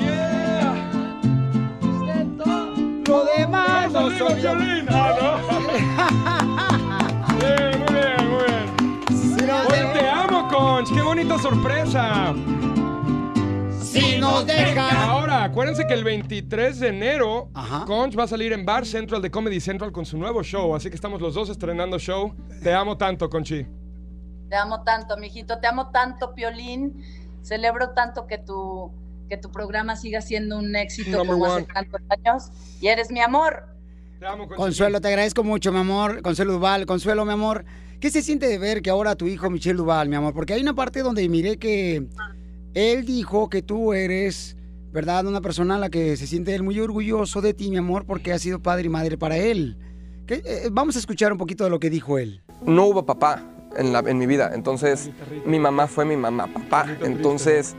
Yeah. 0.00 0.74
Lo 3.06 3.24
demás 3.36 3.92
no 3.92 4.10
soy 4.18 4.40
Conch. 10.62 10.92
Qué 10.94 11.02
bonita 11.02 11.38
sorpresa. 11.38 12.32
Si 13.80 14.18
nos 14.18 14.46
dejan. 14.46 14.96
Ahora, 14.96 15.42
acuérdense 15.42 15.84
que 15.88 15.94
el 15.94 16.04
23 16.04 16.78
de 16.78 16.88
enero, 16.88 17.50
Conch 17.84 18.16
va 18.16 18.24
a 18.24 18.28
salir 18.28 18.52
en 18.52 18.64
Bar 18.64 18.86
Central 18.86 19.20
de 19.20 19.30
Comedy 19.30 19.58
Central 19.58 19.90
con 19.90 20.06
su 20.06 20.16
nuevo 20.16 20.44
show. 20.44 20.72
Así 20.76 20.88
que 20.88 20.94
estamos 20.94 21.20
los 21.20 21.34
dos 21.34 21.48
estrenando 21.50 21.98
show. 21.98 22.32
Te 22.62 22.72
amo 22.72 22.96
tanto, 22.96 23.28
Conchi. 23.28 23.66
Te 24.48 24.56
amo 24.56 24.84
tanto, 24.84 25.16
mijito, 25.16 25.58
te 25.58 25.66
amo 25.66 25.90
tanto, 25.90 26.32
Piolín. 26.32 27.02
Celebro 27.42 27.90
tanto 27.90 28.28
que 28.28 28.38
tu, 28.38 28.92
que 29.28 29.36
tu 29.38 29.50
programa 29.50 29.96
siga 29.96 30.20
siendo 30.20 30.58
un 30.58 30.76
éxito 30.76 31.10
Number 31.10 31.32
como 31.32 31.44
one. 31.46 31.62
hace 31.64 31.72
tantos 31.72 32.00
años. 32.08 32.50
Y 32.80 32.86
eres 32.86 33.10
mi 33.10 33.20
amor. 33.20 33.66
Te 34.20 34.26
amo, 34.28 34.46
Conchi. 34.46 34.62
Consuelo, 34.62 35.00
te 35.00 35.08
agradezco 35.08 35.42
mucho, 35.42 35.72
mi 35.72 35.80
amor. 35.80 36.22
Consuelo 36.22 36.52
Duval, 36.52 36.86
Consuelo, 36.86 37.24
mi 37.24 37.32
amor. 37.32 37.64
¿Qué 38.02 38.10
se 38.10 38.20
siente 38.20 38.48
de 38.48 38.58
ver 38.58 38.82
que 38.82 38.90
ahora 38.90 39.14
tu 39.14 39.28
hijo 39.28 39.48
Michelle 39.48 39.76
Duval, 39.76 40.08
mi 40.08 40.16
amor? 40.16 40.34
Porque 40.34 40.54
hay 40.54 40.60
una 40.60 40.74
parte 40.74 41.04
donde 41.04 41.28
miré 41.28 41.56
que 41.56 42.08
él 42.74 43.06
dijo 43.06 43.48
que 43.48 43.62
tú 43.62 43.92
eres, 43.92 44.56
¿verdad? 44.90 45.24
Una 45.24 45.40
persona 45.40 45.76
a 45.76 45.78
la 45.78 45.88
que 45.88 46.16
se 46.16 46.26
siente 46.26 46.52
él 46.52 46.64
muy 46.64 46.80
orgulloso 46.80 47.40
de 47.40 47.54
ti, 47.54 47.70
mi 47.70 47.76
amor, 47.76 48.04
porque 48.04 48.32
has 48.32 48.42
sido 48.42 48.60
padre 48.60 48.86
y 48.86 48.88
madre 48.88 49.16
para 49.16 49.36
él. 49.36 49.78
¿Qué? 50.26 50.42
Eh, 50.44 50.68
vamos 50.72 50.96
a 50.96 50.98
escuchar 50.98 51.30
un 51.30 51.38
poquito 51.38 51.62
de 51.62 51.70
lo 51.70 51.78
que 51.78 51.90
dijo 51.90 52.18
él. 52.18 52.42
no 52.66 52.86
hubo 52.86 53.06
papá 53.06 53.48
en, 53.76 53.92
la, 53.92 54.00
en 54.00 54.18
mi 54.18 54.26
vida. 54.26 54.50
Entonces, 54.52 55.10
mi 55.46 55.60
mamá 55.60 55.86
fue 55.86 56.04
mi 56.04 56.16
mamá, 56.16 56.52
papá. 56.52 56.96
Entonces, 57.02 57.76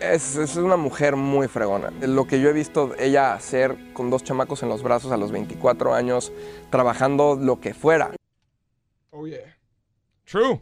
es, 0.00 0.34
es 0.38 0.56
una 0.56 0.76
mujer 0.76 1.14
muy 1.14 1.46
fregona. 1.46 1.92
Lo 2.00 2.26
que 2.26 2.40
yo 2.40 2.48
he 2.48 2.52
visto 2.52 2.96
ella 2.98 3.32
hacer 3.32 3.76
con 3.92 4.10
dos 4.10 4.24
chamacos 4.24 4.64
en 4.64 4.70
los 4.70 4.82
brazos 4.82 5.12
a 5.12 5.16
los 5.16 5.30
24 5.30 5.94
años, 5.94 6.32
trabajando 6.68 7.38
lo 7.40 7.60
que 7.60 7.74
fuera. 7.74 8.10
Oh, 9.14 9.26
yeah. 9.26 9.56
True. 10.24 10.60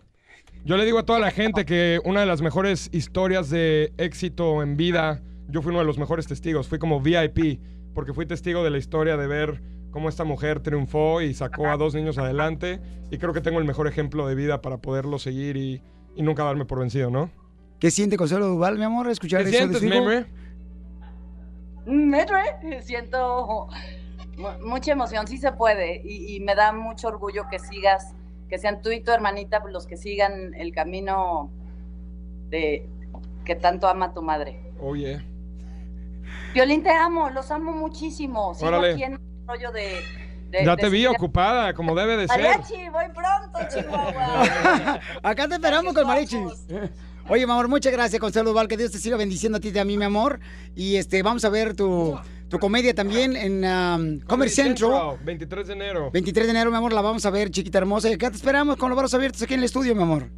Yo 0.65 0.77
le 0.77 0.85
digo 0.85 0.99
a 0.99 1.05
toda 1.05 1.21
la 1.21 1.31
gente 1.31 1.65
que 1.65 2.01
una 2.05 2.21
de 2.21 2.27
las 2.27 2.43
mejores 2.43 2.91
historias 2.93 3.49
de 3.49 3.93
éxito 3.97 4.63
en 4.63 4.77
vida, 4.77 5.23
yo 5.49 5.63
fui 5.63 5.71
uno 5.71 5.79
de 5.79 5.85
los 5.85 5.99
mejores 5.99 6.27
testigos, 6.27 6.69
fui 6.69 6.79
como 6.81 7.01
VIP, 7.01 7.61
porque 7.95 8.13
fui 8.13 8.27
testigo 8.27 8.65
de 8.65 8.71
la 8.71 8.79
historia 8.79 9.17
de 9.17 9.27
ver 9.29 9.63
cómo 9.93 10.09
esta 10.09 10.25
mujer 10.25 10.61
triunfó 10.61 11.23
y 11.23 11.33
sacó 11.33 11.69
a 11.69 11.77
dos 11.77 11.95
niños 11.95 12.19
adelante, 12.19 12.81
y 13.11 13.19
creo 13.19 13.33
que 13.33 13.41
tengo 13.41 13.59
el 13.61 13.65
mejor 13.65 13.87
ejemplo 13.87 14.27
de 14.27 14.35
vida 14.35 14.61
para 14.61 14.79
poderlo 14.79 15.19
seguir 15.19 15.57
y, 15.57 15.83
y 16.17 16.23
nunca 16.23 16.45
darme 16.45 16.65
por 16.65 16.81
vencido, 16.81 17.11
¿no? 17.11 17.31
¿Qué 17.79 17.91
siente 17.91 18.17
Consuelo 18.17 18.47
Duval, 18.49 18.79
mi 18.79 18.85
amor, 18.85 19.09
escuchar 19.09 19.43
¿Qué 19.45 19.51
eso 19.51 19.59
sientes, 19.59 19.81
de 19.81 19.89
su 19.89 19.95
hijo? 19.95 20.05
Siento 22.83 23.69
mu- 24.37 24.69
mucha 24.69 24.93
emoción, 24.93 25.27
sí 25.27 25.39
se 25.39 25.53
puede. 25.53 26.03
Y, 26.05 26.37
y 26.37 26.41
me 26.41 26.55
da 26.55 26.73
mucho 26.73 27.09
orgullo 27.09 27.45
que 27.51 27.59
sigas, 27.59 28.15
que 28.51 28.59
sean 28.59 28.83
tú 28.83 28.91
y 28.91 29.01
tu 29.01 29.13
hermanita 29.13 29.63
los 29.71 29.87
que 29.87 29.97
sigan 29.97 30.53
el 30.55 30.73
camino 30.73 31.51
de 32.51 32.87
que 33.45 33.55
tanto 33.55 33.87
ama 33.89 34.13
tu 34.13 34.21
madre. 34.23 34.61
Oh, 34.81 34.95
yeah. 34.97 35.25
Violín, 36.53 36.83
te 36.83 36.91
amo, 36.91 37.31
los 37.31 37.51
amo 37.51 37.73
muchísimo. 37.73 38.55
Sigo 38.55 38.69
Órale. 38.69 38.93
aquí 38.93 39.05
en 39.05 39.13
el 39.15 39.21
rollo 39.47 39.71
de. 39.73 40.01
de- 40.51 40.65
Ya 40.65 40.75
de 40.77 40.83
te 40.83 40.89
vi 40.89 41.07
ocupada, 41.07 41.73
como 41.75 41.95
debe 41.95 42.17
de 42.17 42.27
ser. 42.29 42.41
Mariachi, 42.43 42.89
voy 42.91 43.05
pronto, 43.15 43.59
Chihuahua. 43.73 45.01
Acá 45.23 45.49
te 45.49 45.55
esperamos 45.55 45.95
con 45.95 46.07
mariachis. 46.07 46.67
Oye, 47.29 47.47
mi 47.47 47.53
amor, 47.53 47.69
muchas 47.69 47.93
gracias, 47.93 48.19
Consuelo 48.21 48.51
Duval. 48.51 48.67
Que 48.67 48.77
Dios 48.77 48.91
te 48.91 48.99
siga 48.99 49.17
bendiciendo 49.17 49.59
a 49.59 49.61
ti 49.61 49.71
y 49.73 49.79
a 49.79 49.85
mí, 49.85 49.97
mi 49.97 50.05
amor. 50.05 50.41
Y 50.75 50.97
este, 50.97 51.23
vamos 51.23 51.45
a 51.45 51.49
ver 51.51 51.77
tu, 51.77 52.19
tu 52.51 52.59
comedia 52.59 52.93
también 52.95 53.37
en 53.37 53.65
um, 53.65 54.21
Comedy 54.27 54.51
Central. 54.51 55.19
23 55.25 55.69
de 55.69 55.73
enero. 55.73 56.11
23 56.11 56.47
de 56.47 56.51
enero, 56.51 56.71
mi 56.71 56.77
amor, 56.77 56.93
la 56.93 57.01
vamos 57.01 57.25
a 57.25 57.31
ver, 57.31 57.51
chiquita 57.51 57.79
hermosa. 57.79 58.11
Y 58.11 58.15
acá 58.15 58.29
te 58.29 58.37
esperamos 58.37 58.77
con 58.77 58.91
los 58.91 58.99
brazos 58.99 59.15
abiertos 59.15 59.41
aquí 59.41 59.55
en 59.55 59.61
el 59.61 59.65
estudio, 59.65 59.95
mi 59.95 60.03
amor. 60.03 60.29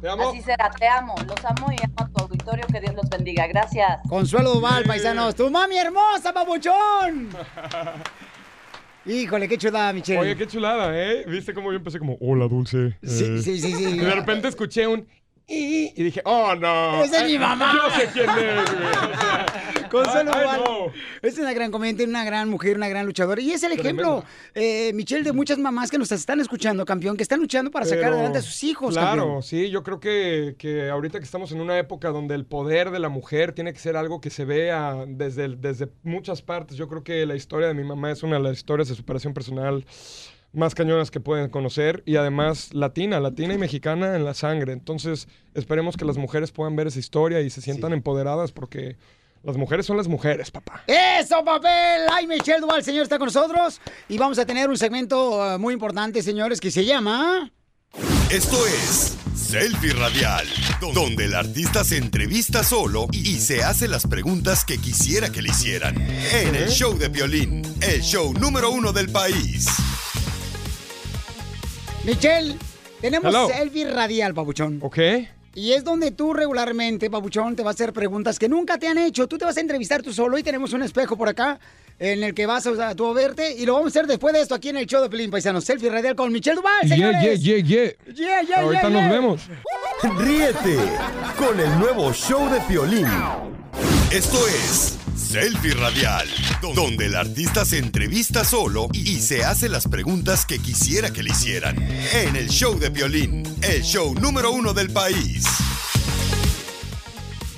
Te 0.00 0.08
Así 0.08 0.42
será, 0.42 0.70
te 0.70 0.86
amo, 0.86 1.14
los 1.26 1.44
amo 1.44 1.72
y 1.72 1.76
amo 1.84 1.94
a 1.96 2.08
tu 2.08 2.22
auditorio. 2.24 2.64
Que 2.72 2.80
Dios 2.80 2.94
los 2.94 3.08
bendiga. 3.08 3.46
Gracias. 3.48 4.00
Consuelo 4.08 4.52
Duval, 4.54 4.84
paisanos. 4.84 5.34
¡Tu 5.34 5.50
mami 5.50 5.76
hermosa, 5.76 6.30
babuchón! 6.30 7.30
Híjole, 9.06 9.48
qué 9.48 9.56
chulada, 9.56 9.92
Michelle. 9.92 10.20
Oye, 10.20 10.36
qué 10.36 10.46
chulada, 10.46 10.90
¿eh? 10.94 11.24
¿Viste 11.26 11.54
cómo 11.54 11.72
yo 11.72 11.78
empecé 11.78 11.98
como, 11.98 12.18
hola, 12.20 12.46
dulce? 12.46 12.98
Sí, 13.02 13.24
Eh, 13.24 13.42
sí, 13.42 13.58
sí, 13.58 13.72
sí. 13.72 13.84
Y 13.94 13.98
de 13.98 14.14
repente 14.14 14.48
escuché 14.48 14.86
un... 14.86 15.08
Y 15.50 16.02
dije, 16.02 16.20
oh, 16.26 16.54
no. 16.54 17.02
¡Esa 17.02 17.24
es 17.24 17.30
mi 17.32 17.38
mamá! 17.38 17.72
Yo 17.74 17.90
sé 17.98 18.08
quién 18.12 18.28
es, 18.28 18.36
güey. 18.70 19.88
Consuelo 19.90 20.30
Ay, 20.34 20.42
Duval. 20.42 20.60
no. 20.62 20.92
Es 21.22 21.38
una 21.38 21.54
gran 21.54 21.70
comediante, 21.70 22.04
una 22.04 22.22
gran 22.22 22.50
mujer, 22.50 22.76
una 22.76 22.88
gran 22.88 23.06
luchadora. 23.06 23.40
Y 23.40 23.52
es 23.52 23.62
el 23.62 23.72
ejemplo, 23.72 24.22
eh, 24.54 24.92
Michelle, 24.92 25.22
de 25.24 25.32
muchas 25.32 25.56
mamás 25.58 25.90
que 25.90 25.96
nos 25.96 26.12
están 26.12 26.40
escuchando, 26.40 26.84
campeón, 26.84 27.16
que 27.16 27.22
están 27.22 27.40
luchando 27.40 27.70
para 27.70 27.86
sacar 27.86 28.12
adelante 28.12 28.38
a 28.38 28.42
sus 28.42 28.62
hijos, 28.64 28.92
Claro, 28.92 29.22
campeón. 29.22 29.42
sí, 29.42 29.70
yo 29.70 29.82
creo 29.82 29.98
que, 30.00 30.54
que 30.58 30.90
ahorita 30.90 31.18
que 31.18 31.24
estamos 31.24 31.50
en 31.52 31.62
una 31.62 31.78
época 31.78 32.10
donde 32.10 32.34
el 32.34 32.44
poder 32.44 32.90
de 32.90 32.98
la 32.98 33.08
mujer 33.08 33.52
tiene 33.52 33.72
que 33.72 33.78
ser 33.78 33.96
algo 33.96 34.20
que 34.20 34.28
se 34.28 34.44
vea 34.44 35.04
desde, 35.08 35.48
desde 35.56 35.88
muchas 36.02 36.42
partes. 36.42 36.76
Yo 36.76 36.88
creo 36.88 37.02
que 37.02 37.24
la 37.24 37.34
historia 37.36 37.68
de 37.68 37.74
mi 37.74 37.84
mamá 37.84 38.12
es 38.12 38.22
una 38.22 38.36
de 38.36 38.42
las 38.42 38.58
historias 38.58 38.88
de 38.88 38.94
superación 38.94 39.32
personal 39.32 39.86
más 40.52 40.74
cañonas 40.74 41.10
que 41.10 41.20
pueden 41.20 41.50
conocer 41.50 42.02
y 42.06 42.16
además 42.16 42.72
latina, 42.72 43.20
latina 43.20 43.54
y 43.54 43.58
mexicana 43.58 44.16
en 44.16 44.24
la 44.24 44.34
sangre. 44.34 44.72
Entonces 44.72 45.28
esperemos 45.54 45.96
que 45.96 46.04
las 46.04 46.16
mujeres 46.16 46.52
puedan 46.52 46.76
ver 46.76 46.86
esa 46.86 46.98
historia 46.98 47.40
y 47.40 47.50
se 47.50 47.60
sientan 47.60 47.92
empoderadas 47.92 48.52
porque 48.52 48.96
las 49.42 49.56
mujeres 49.56 49.86
son 49.86 49.96
las 49.96 50.08
mujeres, 50.08 50.50
papá. 50.50 50.82
¡Eso, 50.86 51.44
papel! 51.44 52.02
¡Ay, 52.12 52.26
Michelle 52.26 52.60
Duval, 52.60 52.82
señor, 52.82 53.04
está 53.04 53.18
con 53.18 53.26
nosotros! 53.26 53.80
Y 54.08 54.18
vamos 54.18 54.38
a 54.38 54.46
tener 54.46 54.68
un 54.68 54.76
segmento 54.76 55.54
eh, 55.54 55.58
muy 55.58 55.74
importante, 55.74 56.22
señores, 56.22 56.60
que 56.60 56.70
se 56.70 56.84
llama... 56.84 57.50
Esto 58.30 58.66
es 58.66 59.16
Selfie 59.34 59.94
Radial, 59.94 60.46
donde 60.92 61.24
el 61.24 61.34
artista 61.34 61.82
se 61.82 61.96
entrevista 61.96 62.62
solo 62.62 63.06
y 63.12 63.38
se 63.38 63.64
hace 63.64 63.88
las 63.88 64.06
preguntas 64.06 64.66
que 64.66 64.76
quisiera 64.76 65.30
que 65.30 65.40
le 65.40 65.48
hicieran. 65.48 65.96
En 65.96 66.54
el 66.54 66.68
show 66.68 66.98
de 66.98 67.08
violín, 67.08 67.62
el 67.80 68.02
show 68.02 68.34
número 68.34 68.70
uno 68.70 68.92
del 68.92 69.10
país. 69.10 69.66
Michelle, 72.08 72.56
tenemos 73.02 73.28
Hello. 73.34 73.48
selfie 73.48 73.84
radial, 73.90 74.32
papuchón. 74.32 74.78
Ok. 74.80 74.98
Y 75.54 75.72
es 75.72 75.84
donde 75.84 76.10
tú 76.10 76.32
regularmente, 76.32 77.10
papuchón, 77.10 77.54
te 77.54 77.62
vas 77.62 77.74
a 77.74 77.76
hacer 77.76 77.92
preguntas 77.92 78.38
que 78.38 78.48
nunca 78.48 78.78
te 78.78 78.88
han 78.88 78.96
hecho. 78.96 79.26
Tú 79.26 79.36
te 79.36 79.44
vas 79.44 79.58
a 79.58 79.60
entrevistar 79.60 80.00
tú 80.02 80.10
solo 80.14 80.38
y 80.38 80.42
tenemos 80.42 80.72
un 80.72 80.82
espejo 80.82 81.18
por 81.18 81.28
acá 81.28 81.58
en 81.98 82.22
el 82.22 82.32
que 82.32 82.46
vas 82.46 82.66
a, 82.66 82.70
o 82.70 82.76
sea, 82.76 82.94
tú 82.94 83.06
a 83.08 83.12
verte 83.12 83.54
y 83.56 83.66
lo 83.66 83.74
vamos 83.74 83.88
a 83.88 83.90
hacer 83.90 84.06
después 84.06 84.32
de 84.32 84.40
esto 84.40 84.54
aquí 84.54 84.70
en 84.70 84.78
el 84.78 84.86
show 84.86 85.02
de 85.02 85.10
Pelín 85.10 85.30
Paisano. 85.30 85.60
Selfie 85.60 85.90
radial 85.90 86.14
con 86.16 86.32
Michelle 86.32 86.56
Duval, 86.56 86.80
Yeah, 86.86 86.96
señores. 86.96 87.22
yeah, 87.42 87.56
yeah, 87.56 87.62
yeah. 87.64 88.14
Yeah, 88.14 88.42
yeah, 88.42 88.60
Ahorita 88.62 88.80
yeah, 88.82 88.90
nos 88.90 89.02
yeah. 89.02 89.12
vemos. 89.12 89.42
Ríete 90.18 90.76
con 91.36 91.60
el 91.60 91.78
nuevo 91.78 92.10
show 92.14 92.48
de 92.50 92.60
Piolín. 92.62 93.06
Esto 94.12 94.38
es 94.48 94.96
Selfie 95.18 95.74
Radial, 95.74 96.28
donde 96.74 97.06
el 97.06 97.16
artista 97.16 97.64
se 97.64 97.78
entrevista 97.78 98.44
solo 98.44 98.88
y 98.92 99.20
se 99.20 99.44
hace 99.44 99.68
las 99.68 99.88
preguntas 99.88 100.46
que 100.46 100.60
quisiera 100.60 101.10
que 101.10 101.22
le 101.22 101.30
hicieran. 101.30 101.76
En 102.12 102.36
el 102.36 102.48
show 102.48 102.78
de 102.78 102.90
Piolín, 102.90 103.42
el 103.62 103.82
show 103.82 104.14
número 104.14 104.52
uno 104.52 104.72
del 104.72 104.90
país. 104.90 105.44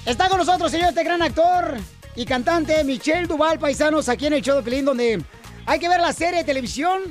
Está 0.06 0.28
con 0.28 0.38
nosotros, 0.38 0.70
señor, 0.70 0.88
este 0.88 1.04
gran 1.04 1.20
actor 1.20 1.76
y 2.16 2.24
cantante 2.24 2.82
Michelle 2.82 3.26
Duval, 3.26 3.58
paisanos, 3.58 4.08
aquí 4.08 4.26
en 4.26 4.32
el 4.32 4.42
show 4.42 4.56
de 4.56 4.62
Pelín, 4.62 4.86
donde 4.86 5.22
hay 5.66 5.78
que 5.78 5.88
ver 5.88 6.00
la 6.00 6.14
serie 6.14 6.38
de 6.38 6.44
televisión. 6.44 7.02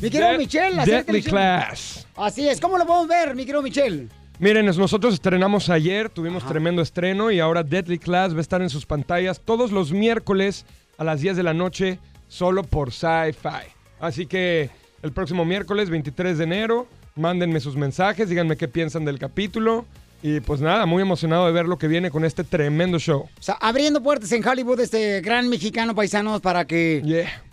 Mi 0.00 0.10
querido 0.10 0.36
Michelle, 0.38 0.74
la 0.74 0.84
serie 0.84 1.04
de 1.04 1.12
Deadly 1.12 1.22
televisión. 1.22 1.36
Class. 1.36 2.06
Así 2.16 2.48
es, 2.48 2.60
¿cómo 2.60 2.78
lo 2.78 2.86
podemos 2.86 3.08
ver, 3.08 3.34
mi 3.34 3.42
querido 3.42 3.62
Michelle? 3.62 4.08
Miren, 4.38 4.66
nosotros 4.66 5.14
estrenamos 5.14 5.68
ayer, 5.68 6.08
tuvimos 6.08 6.44
tremendo 6.46 6.82
estreno 6.82 7.30
y 7.30 7.38
ahora 7.38 7.62
Deadly 7.62 7.98
Class 7.98 8.34
va 8.34 8.38
a 8.38 8.40
estar 8.40 8.60
en 8.60 8.70
sus 8.70 8.86
pantallas 8.86 9.40
todos 9.40 9.70
los 9.70 9.92
miércoles 9.92 10.64
a 10.98 11.04
las 11.04 11.20
10 11.20 11.36
de 11.36 11.42
la 11.42 11.54
noche, 11.54 11.98
solo 12.28 12.64
por 12.64 12.90
Sci-Fi. 12.90 13.70
Así 14.00 14.26
que 14.26 14.70
el 15.02 15.12
próximo 15.12 15.44
miércoles, 15.44 15.90
23 15.90 16.38
de 16.38 16.44
enero, 16.44 16.88
mándenme 17.14 17.60
sus 17.60 17.76
mensajes, 17.76 18.28
díganme 18.28 18.56
qué 18.56 18.68
piensan 18.68 19.04
del 19.04 19.18
capítulo. 19.18 19.84
Y 20.24 20.38
pues 20.38 20.60
nada, 20.60 20.86
muy 20.86 21.02
emocionado 21.02 21.46
de 21.46 21.52
ver 21.52 21.66
lo 21.66 21.78
que 21.78 21.88
viene 21.88 22.10
con 22.10 22.24
este 22.24 22.44
tremendo 22.44 23.00
show. 23.00 23.22
O 23.22 23.42
sea, 23.42 23.54
abriendo 23.54 24.00
puertas 24.04 24.30
en 24.30 24.46
Hollywood, 24.46 24.78
este 24.78 25.20
gran 25.20 25.48
mexicano 25.48 25.96
paisanos 25.96 26.40
para 26.40 26.64
que 26.64 27.02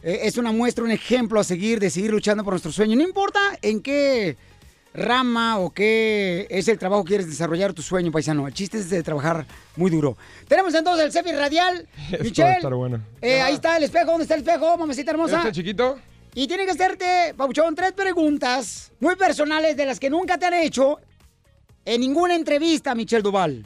eh, 0.04 0.20
es 0.24 0.38
una 0.38 0.52
muestra, 0.52 0.84
un 0.84 0.92
ejemplo 0.92 1.40
a 1.40 1.44
seguir, 1.44 1.80
de 1.80 1.90
seguir 1.90 2.12
luchando 2.12 2.44
por 2.44 2.54
nuestro 2.54 2.72
sueño. 2.72 2.96
No 2.96 3.02
importa 3.02 3.40
en 3.64 3.82
qué 3.82 4.38
rama 4.94 5.60
o 5.60 5.70
qué 5.72 6.48
es 6.50 6.68
el 6.68 6.78
trabajo 6.80 7.04
que 7.04 7.10
quieres 7.10 7.28
desarrollar 7.30 7.74
tu 7.74 7.82
sueño, 7.82 8.12
paisano. 8.12 8.48
El 8.48 8.54
chiste 8.54 8.78
es 8.80 8.90
de 8.90 9.04
trabajar 9.04 9.46
muy 9.76 9.92
duro. 9.92 10.18
Tenemos 10.48 10.74
entonces 10.74 11.06
el 11.06 11.12
Cefi 11.12 11.32
Radial. 11.32 11.88
Esto 12.12 12.42
va 12.44 12.50
a 12.50 12.54
estar 12.54 12.74
bueno. 12.74 13.02
eh, 13.22 13.42
ahí 13.42 13.54
está 13.56 13.78
el 13.78 13.84
espejo. 13.84 14.08
¿Dónde 14.08 14.24
está 14.24 14.36
el 14.36 14.42
espejo, 14.42 14.78
mamacita 14.78 15.12
hermosa? 15.12 15.38
¿Este 15.38 15.52
chiquito? 15.52 16.00
Y 16.36 16.48
tiene 16.48 16.66
que 16.66 16.72
hacerte, 16.72 17.34
Pabuchón, 17.36 17.74
tres 17.76 17.92
preguntas 17.94 18.92
muy 19.00 19.16
personales 19.16 19.76
de 19.76 19.86
las 19.86 20.00
que 20.00 20.10
nunca 20.10 20.38
te 20.38 20.46
han 20.46 20.54
hecho 20.54 21.00
en 21.86 22.02
ninguna 22.02 22.36
entrevista, 22.36 22.94
Michelle 22.94 23.24
Duval. 23.24 23.66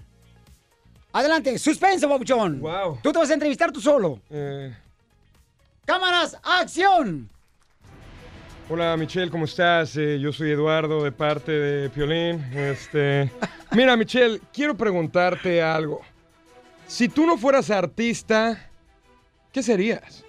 Adelante, 1.11 1.59
suspenso, 1.59 2.07
Pabuchón. 2.09 2.59
Wow. 2.61 2.99
Tú 3.03 3.11
te 3.11 3.19
vas 3.19 3.29
a 3.29 3.33
entrevistar 3.33 3.71
tú 3.71 3.79
solo. 3.81 4.19
Eh, 4.29 4.73
Cámaras, 5.85 6.37
acción. 6.41 7.29
Hola 8.69 8.95
Michelle, 8.95 9.29
¿cómo 9.29 9.43
estás? 9.43 9.97
Eh, 9.97 10.19
yo 10.21 10.31
soy 10.31 10.51
Eduardo 10.51 11.03
de 11.03 11.11
parte 11.11 11.51
de 11.51 11.89
Piolín. 11.89 12.41
Este, 12.55 13.29
mira 13.71 13.97
Michelle, 13.97 14.39
quiero 14.53 14.75
preguntarte 14.75 15.61
algo. 15.61 15.99
Si 16.87 17.09
tú 17.09 17.25
no 17.25 17.37
fueras 17.37 17.69
artista, 17.69 18.71
¿qué 19.51 19.61
serías? 19.61 20.23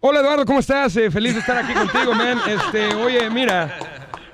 Hola 0.00 0.20
Eduardo, 0.20 0.44
¿cómo 0.44 0.60
estás? 0.60 0.94
Eh, 0.98 1.10
feliz 1.10 1.32
de 1.32 1.40
estar 1.40 1.56
aquí 1.56 1.72
contigo, 1.72 2.12
man. 2.12 2.38
Este, 2.46 2.94
oye, 2.94 3.30
mira, 3.30 3.78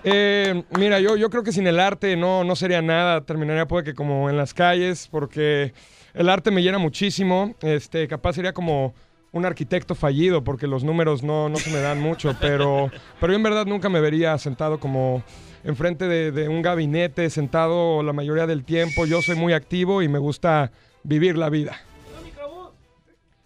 eh, 0.02 0.64
mira, 0.76 0.98
yo, 0.98 1.16
yo 1.16 1.30
creo 1.30 1.44
que 1.44 1.52
sin 1.52 1.68
el 1.68 1.78
arte 1.78 2.16
no, 2.16 2.42
no 2.42 2.56
sería 2.56 2.82
nada. 2.82 3.20
Terminaría 3.20 3.68
puede 3.68 3.84
que 3.84 3.94
como 3.94 4.28
en 4.28 4.36
las 4.36 4.52
calles, 4.52 5.06
porque 5.08 5.72
el 6.12 6.28
arte 6.28 6.50
me 6.50 6.60
llena 6.60 6.78
muchísimo. 6.78 7.54
Este, 7.62 8.08
capaz 8.08 8.32
sería 8.32 8.52
como 8.52 8.94
un 9.32 9.46
arquitecto 9.46 9.94
fallido, 9.94 10.44
porque 10.44 10.66
los 10.66 10.84
números 10.84 11.22
no, 11.22 11.48
no 11.48 11.56
se 11.56 11.70
me 11.70 11.80
dan 11.80 12.00
mucho, 12.00 12.36
pero, 12.40 12.90
pero 13.18 13.32
yo 13.32 13.36
en 13.36 13.42
verdad 13.42 13.66
nunca 13.66 13.88
me 13.88 14.00
vería 14.00 14.36
sentado 14.38 14.78
como 14.78 15.22
enfrente 15.64 16.06
de, 16.06 16.32
de 16.32 16.48
un 16.48 16.60
gabinete, 16.60 17.30
sentado 17.30 18.02
la 18.02 18.12
mayoría 18.12 18.46
del 18.46 18.64
tiempo. 18.64 19.06
Yo 19.06 19.22
soy 19.22 19.36
muy 19.36 19.54
activo 19.54 20.02
y 20.02 20.08
me 20.08 20.18
gusta 20.18 20.70
vivir 21.02 21.38
la 21.38 21.48
vida. 21.48 21.80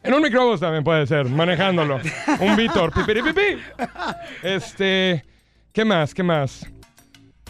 En 0.03 0.15
un 0.15 0.23
microbús 0.23 0.61
también 0.61 0.85
puede 0.85 1.05
ser, 1.07 1.27
manejándolo. 1.27 1.99
Un 2.41 2.55
Víctor, 2.57 2.93
pipiripipi. 2.93 3.59
Este, 4.43 5.25
¿qué 5.73 5.85
más? 5.85 6.15
¿Qué 6.15 6.23
más? 6.23 6.65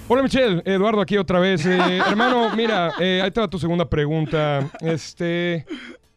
Hola 0.08 0.22
Michelle, 0.22 0.62
Eduardo 0.64 1.00
aquí 1.02 1.18
otra 1.18 1.38
vez. 1.38 1.66
Eh, 1.66 1.98
hermano, 2.06 2.54
mira, 2.56 2.92
eh, 2.98 3.20
ahí 3.22 3.30
te 3.30 3.40
va 3.40 3.48
tu 3.48 3.58
segunda 3.58 3.88
pregunta. 3.88 4.70
Este, 4.80 5.66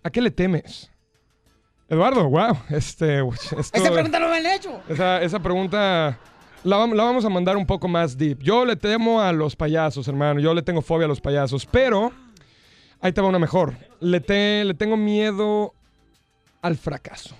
¿a 0.01 0.09
qué 0.09 0.21
le 0.21 0.31
temes? 0.31 0.88
Eduardo, 1.89 2.29
wow, 2.29 2.55
este, 2.69 3.19
esto- 3.19 3.59
Esa 3.73 3.91
pregunta 3.91 4.19
no 4.19 4.29
me 4.29 4.37
han 4.37 4.45
hecho. 4.45 4.79
esa, 4.87 5.21
esa 5.21 5.39
pregunta 5.39 6.19
la, 6.63 6.77
vam- 6.77 6.93
la 6.93 7.03
vamos 7.03 7.25
a 7.25 7.29
mandar 7.29 7.57
un 7.57 7.65
poco 7.65 7.87
más 7.87 8.17
deep. 8.17 8.39
Yo 8.43 8.63
le 8.65 8.75
temo 8.75 9.21
a 9.21 9.31
los 9.31 9.55
payasos, 9.55 10.07
hermano. 10.07 10.39
Yo 10.39 10.53
le 10.53 10.61
tengo 10.61 10.81
fobia 10.81 11.05
a 11.05 11.07
los 11.07 11.19
payasos. 11.21 11.65
Pero 11.65 12.11
ahí 13.01 13.11
te 13.11 13.21
va 13.21 13.27
una 13.27 13.39
mejor. 13.39 13.75
Le, 14.01 14.19
te- 14.19 14.63
le 14.65 14.73
tengo 14.75 14.97
miedo 14.97 15.73
al 16.61 16.75
fracaso. 16.77 17.35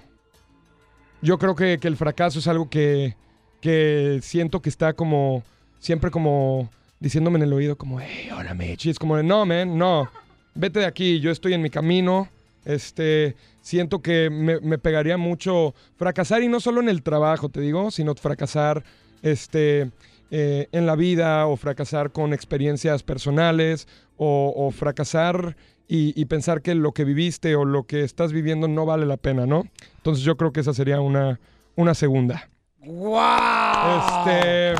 Yo 1.21 1.37
creo 1.37 1.53
que, 1.55 1.77
que 1.79 1.87
el 1.89 1.97
fracaso 1.97 2.39
es 2.39 2.47
algo 2.47 2.69
que, 2.69 3.15
que 3.61 4.19
siento 4.23 4.61
que 4.61 4.69
está 4.69 4.93
como, 4.93 5.43
siempre 5.79 6.09
como 6.11 6.69
diciéndome 6.99 7.37
en 7.37 7.43
el 7.43 7.53
oído 7.53 7.77
como, 7.77 7.99
hey, 7.99 8.29
hola 8.35 8.53
Mechi. 8.53 8.89
Es 8.89 8.97
como, 8.97 9.21
no, 9.21 9.45
man, 9.45 9.77
no. 9.77 10.09
Vete 10.55 10.79
de 10.79 10.85
aquí, 10.85 11.19
yo 11.19 11.29
estoy 11.29 11.53
en 11.53 11.61
mi 11.61 11.69
camino. 11.69 12.29
Este, 12.65 13.35
siento 13.69 14.01
que 14.01 14.29
me, 14.31 14.59
me 14.61 14.77
pegaría 14.79 15.17
mucho 15.17 15.75
fracasar 15.95 16.41
y 16.41 16.47
no 16.47 16.59
solo 16.59 16.81
en 16.81 16.89
el 16.89 17.03
trabajo, 17.03 17.49
te 17.49 17.61
digo, 17.61 17.91
sino 17.91 18.15
fracasar 18.15 18.83
este, 19.21 19.91
eh, 20.31 20.67
en 20.71 20.85
la 20.87 20.95
vida 20.95 21.45
o 21.45 21.55
fracasar 21.55 22.11
con 22.11 22.33
experiencias 22.33 23.03
personales 23.03 23.87
o, 24.17 24.51
o 24.55 24.71
fracasar 24.71 25.55
y, 25.87 26.19
y 26.19 26.25
pensar 26.25 26.61
que 26.63 26.73
lo 26.73 26.91
que 26.93 27.03
viviste 27.03 27.55
o 27.55 27.63
lo 27.63 27.83
que 27.83 28.03
estás 28.03 28.33
viviendo 28.33 28.67
no 28.67 28.85
vale 28.87 29.05
la 29.05 29.17
pena, 29.17 29.45
¿no? 29.45 29.65
Entonces 29.97 30.23
yo 30.23 30.35
creo 30.35 30.51
que 30.51 30.61
esa 30.61 30.73
sería 30.73 30.99
una, 30.99 31.39
una 31.75 31.93
segunda. 31.93 32.49
¡Wow! 32.79 33.99
Este, 33.99 34.73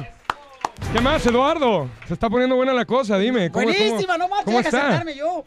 ¿Qué 0.94 1.02
más, 1.02 1.24
Eduardo? 1.28 1.88
Se 2.07 2.14
está 2.16 2.28
poniendo 2.30 2.56
buena 2.56 2.74
la 2.74 2.86
cosa, 2.86 3.18
dime. 3.20 3.52
¿cómo- 3.52 3.66
Buenísima, 3.66 4.14
cómo- 4.14 4.18
no 4.18 4.28
marches, 4.30 4.45
¿Cómo 4.45 4.57
deja 4.57 4.70
está? 4.70 4.82
sentarme 4.90 5.16
yo. 5.16 5.44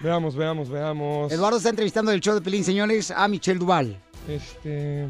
Veamos, 0.00 0.34
veamos, 0.34 0.70
veamos. 0.70 1.30
Eduardo 1.30 1.58
está 1.58 1.68
entrevistando 1.68 2.10
el 2.10 2.20
show 2.20 2.34
de 2.34 2.40
Pelín, 2.40 2.64
señores, 2.64 3.10
a 3.10 3.28
Michelle 3.28 3.58
Duval. 3.58 3.96
Este. 4.26 5.06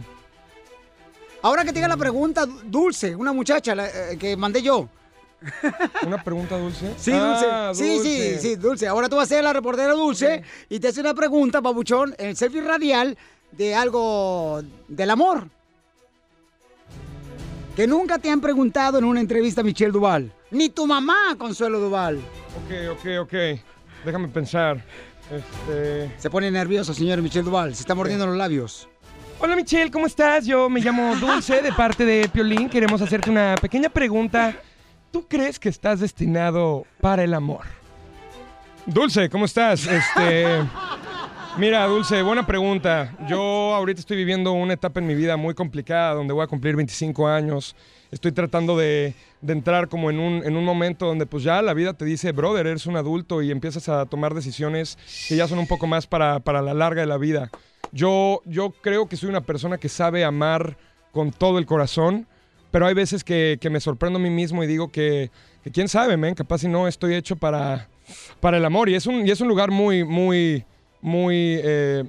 Ahora 1.42 1.64
que 1.64 1.72
tenga 1.72 1.88
la 1.88 1.96
pregunta, 1.96 2.44
Dulce, 2.64 3.14
una 3.14 3.32
muchacha 3.32 3.74
la, 3.74 3.86
eh, 3.86 4.16
que 4.18 4.36
mandé 4.36 4.62
yo. 4.62 4.88
¿Una 6.06 6.22
pregunta 6.22 6.58
dulce? 6.58 6.92
Sí, 6.98 7.12
Dulce. 7.12 7.46
Ah, 7.48 7.72
Sí, 7.72 7.98
sí, 8.02 8.38
sí, 8.38 8.56
Dulce. 8.56 8.86
Ahora 8.86 9.08
tú 9.08 9.16
vas 9.16 9.24
a 9.24 9.34
ser 9.36 9.44
la 9.44 9.52
reportera 9.54 9.94
Dulce 9.94 10.42
y 10.68 10.78
te 10.80 10.88
hace 10.88 11.00
una 11.00 11.14
pregunta, 11.14 11.62
papuchón, 11.62 12.14
en 12.18 12.28
el 12.30 12.36
selfie 12.36 12.60
radial 12.60 13.16
de 13.52 13.74
algo 13.74 14.62
del 14.88 15.10
amor. 15.10 15.48
Que 17.74 17.86
nunca 17.86 18.18
te 18.18 18.28
han 18.28 18.40
preguntado 18.42 18.98
en 18.98 19.04
una 19.04 19.20
entrevista 19.20 19.62
Michelle 19.62 19.92
Duval. 19.92 20.30
Ni 20.50 20.68
tu 20.68 20.86
mamá, 20.86 21.36
Consuelo 21.38 21.78
Duval. 21.80 22.18
Ok, 22.66 22.98
ok, 22.98 23.06
ok. 23.22 23.34
Déjame 24.04 24.28
pensar. 24.28 24.82
Este. 25.30 26.10
Se 26.18 26.30
pone 26.30 26.50
nervioso, 26.50 26.94
señor 26.94 27.22
Michelle 27.22 27.44
Duval. 27.44 27.74
Se 27.74 27.82
está 27.82 27.94
mordiendo 27.94 28.26
los 28.26 28.36
labios. 28.36 28.88
Hola 29.38 29.56
Michelle, 29.56 29.90
¿cómo 29.90 30.06
estás? 30.06 30.44
Yo 30.44 30.68
me 30.68 30.80
llamo 30.80 31.16
Dulce 31.20 31.62
de 31.62 31.72
parte 31.72 32.04
de 32.04 32.28
Piolín. 32.28 32.68
Queremos 32.68 33.00
hacerte 33.00 33.30
una 33.30 33.54
pequeña 33.60 33.88
pregunta. 33.88 34.54
¿Tú 35.10 35.26
crees 35.26 35.58
que 35.58 35.68
estás 35.68 36.00
destinado 36.00 36.86
para 37.00 37.24
el 37.24 37.34
amor? 37.34 37.62
Dulce, 38.86 39.28
¿cómo 39.28 39.44
estás? 39.44 39.86
Este. 39.86 40.62
Mira, 41.58 41.84
Dulce, 41.86 42.22
buena 42.22 42.46
pregunta. 42.46 43.16
Yo 43.28 43.74
ahorita 43.74 44.00
estoy 44.00 44.16
viviendo 44.16 44.52
una 44.52 44.74
etapa 44.74 45.00
en 45.00 45.06
mi 45.06 45.14
vida 45.14 45.36
muy 45.36 45.54
complicada 45.54 46.14
donde 46.14 46.32
voy 46.32 46.44
a 46.44 46.46
cumplir 46.46 46.76
25 46.76 47.26
años. 47.28 47.74
Estoy 48.10 48.32
tratando 48.32 48.76
de, 48.76 49.14
entrar 49.46 49.88
como 49.88 50.10
en 50.10 50.18
un, 50.18 50.44
en 50.44 50.56
un 50.56 50.64
momento 50.64 51.06
donde 51.06 51.26
pues 51.26 51.44
ya 51.44 51.62
la 51.62 51.74
vida 51.74 51.92
te 51.92 52.04
dice, 52.04 52.32
brother, 52.32 52.66
eres 52.66 52.86
un 52.86 52.96
adulto 52.96 53.40
y 53.40 53.50
empiezas 53.50 53.88
a 53.88 54.06
tomar 54.06 54.34
decisiones 54.34 54.98
que 55.28 55.36
ya 55.36 55.46
son 55.46 55.60
un 55.60 55.68
poco 55.68 55.86
más 55.86 56.06
para, 56.06 56.40
para 56.40 56.60
la 56.60 56.74
larga 56.74 57.02
de 57.02 57.06
la 57.06 57.18
vida. 57.18 57.50
Yo, 57.92 58.40
yo 58.44 58.70
creo 58.70 59.08
que 59.08 59.16
soy 59.16 59.28
una 59.28 59.40
persona 59.40 59.78
que 59.78 59.88
sabe 59.88 60.24
amar 60.24 60.76
con 61.12 61.30
todo 61.30 61.58
el 61.58 61.66
corazón, 61.66 62.26
pero 62.70 62.86
hay 62.86 62.94
veces 62.94 63.24
que, 63.24 63.58
que 63.60 63.70
me 63.70 63.80
sorprendo 63.80 64.18
a 64.18 64.22
mí 64.22 64.30
mismo 64.30 64.62
y 64.62 64.66
digo 64.66 64.90
que, 64.90 65.30
que 65.62 65.70
quién 65.70 65.88
sabe, 65.88 66.16
men, 66.16 66.34
capaz 66.34 66.58
si 66.58 66.68
no 66.68 66.88
estoy 66.88 67.14
hecho 67.14 67.36
para, 67.36 67.88
para 68.40 68.56
el 68.56 68.64
amor. 68.64 68.88
Y 68.88 68.94
es 68.94 69.06
un, 69.06 69.26
y 69.26 69.30
es 69.30 69.40
un 69.40 69.48
lugar 69.48 69.70
muy, 69.70 70.04
muy, 70.04 70.64
muy, 71.00 71.60
eh, 71.62 72.04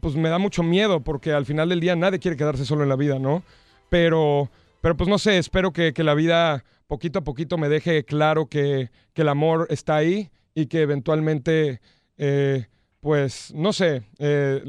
pues 0.00 0.14
me 0.14 0.28
da 0.28 0.38
mucho 0.38 0.62
miedo 0.62 1.00
porque 1.00 1.32
al 1.32 1.46
final 1.46 1.68
del 1.68 1.80
día 1.80 1.96
nadie 1.96 2.18
quiere 2.18 2.36
quedarse 2.36 2.64
solo 2.64 2.82
en 2.82 2.88
la 2.88 2.96
vida, 2.96 3.18
¿no? 3.18 3.42
Pero, 3.88 4.48
pero 4.80 4.96
pues 4.96 5.08
no 5.08 5.18
sé, 5.18 5.38
espero 5.38 5.72
que, 5.72 5.92
que 5.92 6.04
la 6.04 6.14
vida 6.14 6.64
poquito 6.86 7.20
a 7.20 7.24
poquito 7.24 7.56
me 7.56 7.68
deje 7.68 8.04
claro 8.04 8.46
que, 8.46 8.90
que 9.12 9.22
el 9.22 9.28
amor 9.28 9.66
está 9.70 9.96
ahí 9.96 10.30
y 10.54 10.66
que 10.66 10.82
eventualmente, 10.82 11.80
eh, 12.18 12.66
pues, 13.00 13.52
no 13.54 13.72
sé, 13.72 14.02
eh, 14.18 14.62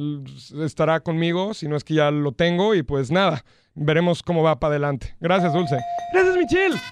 estará 0.64 1.00
conmigo, 1.00 1.54
si 1.54 1.68
no 1.68 1.76
es 1.76 1.84
que 1.84 1.96
ya 1.96 2.12
lo 2.12 2.32
tengo 2.32 2.76
y 2.76 2.84
pues 2.84 3.10
nada, 3.12 3.44
veremos 3.74 4.22
cómo 4.22 4.44
va 4.44 4.60
para 4.60 4.74
adelante. 4.74 5.16
Gracias, 5.20 5.52
Dulce. 5.54 5.80
Gracias, 6.14 6.38
Michelle. 6.38 6.76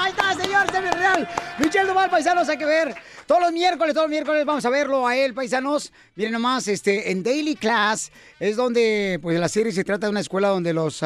Ahí 0.00 0.10
está, 0.10 0.34
señor, 0.34 0.70
bien 0.72 0.92
real. 0.92 1.28
Michelle 1.58 1.86
Duval, 1.86 2.10
paisanos, 2.10 2.48
hay 2.48 2.58
que 2.58 2.66
ver. 2.66 2.94
Todos 3.26 3.42
los 3.42 3.52
miércoles, 3.52 3.94
todos 3.94 4.06
los 4.06 4.10
miércoles 4.10 4.44
vamos 4.44 4.64
a 4.64 4.70
verlo 4.70 5.06
a 5.06 5.16
él, 5.16 5.34
paisanos. 5.34 5.92
Miren 6.16 6.32
nomás, 6.32 6.66
este, 6.68 7.12
en 7.12 7.22
Daily 7.22 7.54
Class 7.54 8.10
es 8.40 8.56
donde, 8.56 9.20
pues, 9.22 9.38
la 9.38 9.48
serie 9.48 9.72
se 9.72 9.84
trata 9.84 10.06
de 10.06 10.10
una 10.10 10.20
escuela 10.20 10.48
donde 10.48 10.72
los, 10.72 11.02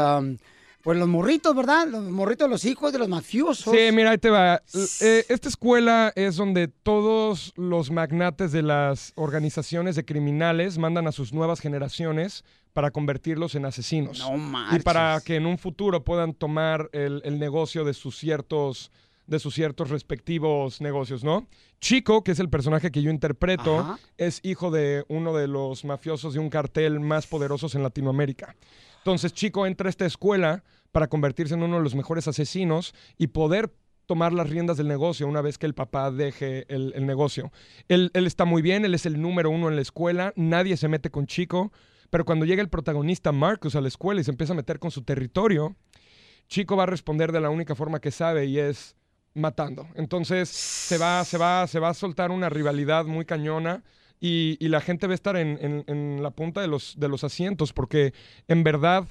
pues, 0.87 1.01
los 1.01 1.09
morritos, 1.09 1.53
¿verdad? 1.57 1.89
Los 1.89 2.05
morritos, 2.05 2.49
los 2.49 2.65
hijos 2.65 2.93
de 2.93 3.01
los 3.01 3.09
mafiosos. 3.09 3.75
Sí, 3.77 3.91
mira, 3.93 4.13
ahí 4.13 4.19
te 4.19 4.31
va. 4.31 4.63
Eh, 5.01 5.25
esta 5.29 5.49
escuela 5.49 6.13
es 6.15 6.37
donde 6.37 6.69
todos 6.69 7.53
los 7.57 7.91
magnates 7.91 8.53
de 8.53 8.63
las 8.63 9.13
organizaciones 9.17 9.97
de 9.97 10.05
criminales 10.05 10.79
mandan 10.79 11.09
a 11.09 11.11
sus 11.11 11.33
nuevas 11.33 11.59
generaciones 11.59 12.45
para 12.73 12.93
convertirlos 12.93 13.57
en 13.57 13.65
asesinos. 13.65 14.21
No 14.21 14.77
Y 14.77 14.79
para 14.79 15.21
que 15.25 15.35
en 15.35 15.47
un 15.47 15.59
futuro 15.59 16.05
puedan 16.05 16.35
tomar 16.35 16.89
el, 16.93 17.21
el 17.25 17.41
negocio 17.41 17.85
de 17.85 17.93
sus 17.93 18.17
ciertos 18.17 18.93
de 19.27 19.41
sus 19.41 19.57
ciertos 19.57 19.91
respectivos 19.91 20.81
negocios, 20.81 21.25
¿no? 21.25 21.49
Chico, 21.81 22.23
que 22.23 22.31
es 22.31 22.39
el 22.39 22.49
personaje 22.49 22.93
que 22.93 23.03
yo 23.03 23.11
interpreto, 23.11 23.81
Ajá. 23.81 23.99
es 24.19 24.39
hijo 24.45 24.71
de 24.71 25.05
uno 25.09 25.35
de 25.35 25.49
los 25.49 25.85
mafiosos 25.85 26.35
de 26.35 26.39
un 26.39 26.49
cartel 26.49 27.01
más 27.01 27.27
poderosos 27.27 27.75
en 27.75 27.83
Latinoamérica. 27.83 28.55
Entonces 29.07 29.33
Chico 29.33 29.69
entra 29.69 29.87
a 29.87 29.91
esta 29.91 30.05
escuela 30.05 30.65
para 30.91 31.07
convertirse 31.07 31.55
en 31.55 31.63
uno 31.63 31.77
de 31.77 31.83
los 31.85 31.95
mejores 31.95 32.27
asesinos 32.27 32.93
y 33.17 33.29
poder 33.29 33.73
tomar 34.07 34.33
las 34.33 34.51
riendas 34.51 34.79
del 34.79 34.89
negocio 34.89 35.29
una 35.29 35.43
vez 35.43 35.59
que 35.59 35.67
el 35.67 35.75
papá 35.75 36.11
deje 36.11 36.67
el, 36.69 37.07
negocio. 37.07 37.53
Él, 37.87 38.11
él 38.15 38.27
está 38.27 38.45
muy 38.45 38.63
bien, 38.63 38.85
él 38.85 38.95
es 38.95 39.07
el 39.07 39.23
número 39.23 39.49
uno 39.49 39.69
en 39.69 39.77
la 39.77 39.83
escuela, 39.83 40.33
nadie 40.35 40.77
se 40.77 40.89
mete 40.89 41.11
con 41.11 41.29
Chico, 41.29 41.71
pero 42.11 42.25
cuando 42.25 42.47
llega 42.47 42.61
el 42.61 42.69
protagonista 42.69 43.31
Marcus 43.31 43.77
a 43.77 43.81
la 43.81 43.87
escuela 43.87 44.21
y 44.21 44.25
se 44.25 44.33
empieza 44.33 44.55
a 44.55 44.57
meter 44.57 44.81
con 44.81 44.91
su 44.91 45.03
territorio, 45.03 45.77
Chico 46.49 46.77
va 46.77 46.83
a 46.83 46.87
responder 46.87 47.31
de 47.31 47.41
la 47.41 47.51
única 47.51 47.77
forma 47.77 48.01
que 48.01 48.11
sabe 48.11 48.47
y 48.47 48.59
es 48.59 48.97
matando. 49.35 49.87
Entonces 49.95 50.49
se 50.49 50.99
va, 50.99 51.25
se 51.25 51.39
va, 51.39 51.69
se 51.69 51.79
va 51.79 51.91
a 51.91 51.95
soltar 51.95 52.33
una 52.33 52.49
rivalidad 52.49 53.05
muy 53.05 53.25
cañona 53.25 53.85
y, 54.21 54.57
y 54.61 54.69
la 54.69 54.81
gente 54.81 55.07
va 55.07 55.13
a 55.13 55.15
estar 55.15 55.37
en, 55.37 55.59
en- 55.61 55.85
en 55.87 56.23
la 56.23 56.31
punta 56.31 56.61
de 56.61 56.69
los, 56.69 56.95
de 56.99 57.09
los 57.09 57.25
asientos 57.25 57.73
porque 57.73 58.13
en 58.49 58.63
verdad 58.65 59.07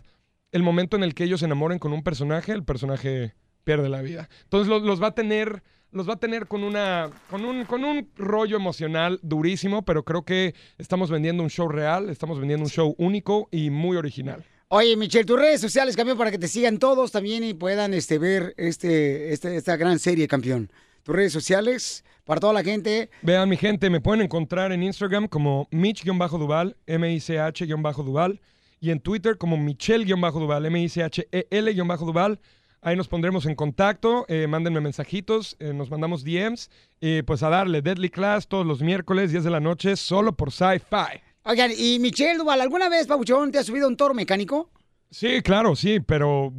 el 0.51 0.63
momento 0.63 0.95
en 0.95 1.03
el 1.03 1.13
que 1.13 1.23
ellos 1.25 1.41
se 1.41 1.45
enamoren 1.45 1.79
con 1.79 1.91
un 1.93 2.03
personaje, 2.03 2.51
el 2.53 2.63
personaje 2.63 3.33
pierde 3.63 3.89
la 3.89 4.01
vida. 4.01 4.29
Entonces 4.43 4.67
los, 4.69 5.01
va 5.01 5.07
a 5.07 5.15
tener, 5.15 5.63
los 5.91 6.07
va 6.07 6.13
a 6.13 6.19
tener 6.19 6.47
con 6.47 6.63
una, 6.63 7.09
con 7.29 7.43
un, 7.45 7.65
con 7.65 7.83
un 7.83 8.09
rollo 8.15 8.55
emocional 8.55 9.19
durísimo, 9.21 9.83
pero 9.83 10.03
creo 10.05 10.23
que 10.23 10.53
estamos 10.77 11.09
vendiendo 11.11 11.43
un 11.43 11.49
show 11.49 11.67
real, 11.67 12.09
estamos 12.09 12.39
vendiendo 12.39 12.63
un 12.65 12.69
show 12.69 12.95
único 12.97 13.49
y 13.51 13.69
muy 13.69 13.97
original. 13.97 14.45
Oye, 14.69 14.95
Michelle, 14.97 15.25
tus 15.25 15.37
redes 15.39 15.61
sociales, 15.61 15.95
campeón, 15.95 16.17
para 16.17 16.31
que 16.31 16.39
te 16.39 16.47
sigan 16.47 16.79
todos 16.79 17.11
también 17.11 17.43
y 17.43 17.53
puedan 17.53 17.93
este, 17.93 18.17
ver 18.17 18.53
este, 18.57 19.31
este, 19.33 19.55
esta 19.57 19.77
gran 19.77 19.99
serie, 19.99 20.27
campeón. 20.27 20.71
Tus 21.05 21.15
redes 21.15 21.33
sociales, 21.33 22.03
para 22.23 22.39
toda 22.39 22.51
la 22.51 22.63
gente. 22.63 23.11
Vean, 23.21 23.47
mi 23.47 23.57
gente, 23.57 23.91
me 23.91 24.01
pueden 24.01 24.23
encontrar 24.23 24.71
en 24.71 24.81
Instagram 24.81 25.27
como 25.27 25.67
Mitch-Duval, 25.69 26.75
M-I-C-H-Duval, 26.87 28.41
y 28.79 28.89
en 28.89 28.99
Twitter 28.99 29.37
como 29.37 29.55
Michelle-Duval, 29.55 30.65
M-I-C-H-E-L-Duval. 30.65 32.39
Ahí 32.81 32.95
nos 32.95 33.07
pondremos 33.07 33.45
en 33.45 33.53
contacto, 33.53 34.25
eh, 34.27 34.47
mándenme 34.47 34.81
mensajitos, 34.81 35.55
eh, 35.59 35.73
nos 35.73 35.91
mandamos 35.91 36.23
DMs, 36.23 36.71
y 36.99 37.21
pues 37.21 37.43
a 37.43 37.49
darle 37.49 37.83
Deadly 37.83 38.09
Class 38.09 38.47
todos 38.47 38.65
los 38.65 38.81
miércoles, 38.81 39.29
10 39.29 39.43
de 39.43 39.51
la 39.51 39.59
noche, 39.59 39.95
solo 39.97 40.35
por 40.35 40.51
Sci-Fi. 40.51 41.21
Oigan, 41.43 41.69
y 41.77 41.99
Michelle 41.99 42.39
Duval, 42.39 42.61
¿alguna 42.61 42.89
vez, 42.89 43.05
Pabuchón, 43.05 43.51
te 43.51 43.59
has 43.59 43.67
subido 43.67 43.87
un 43.87 43.95
toro 43.95 44.15
mecánico? 44.15 44.71
Sí, 45.11 45.43
claro, 45.43 45.75
sí, 45.75 45.99
pero... 45.99 46.51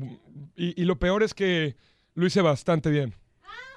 Y, 0.55 0.81
y 0.81 0.85
lo 0.85 1.01
peor 1.01 1.25
es 1.25 1.35
que 1.35 1.75
lo 2.15 2.27
hice 2.27 2.43
bastante 2.43 2.91
bien. 2.91 3.13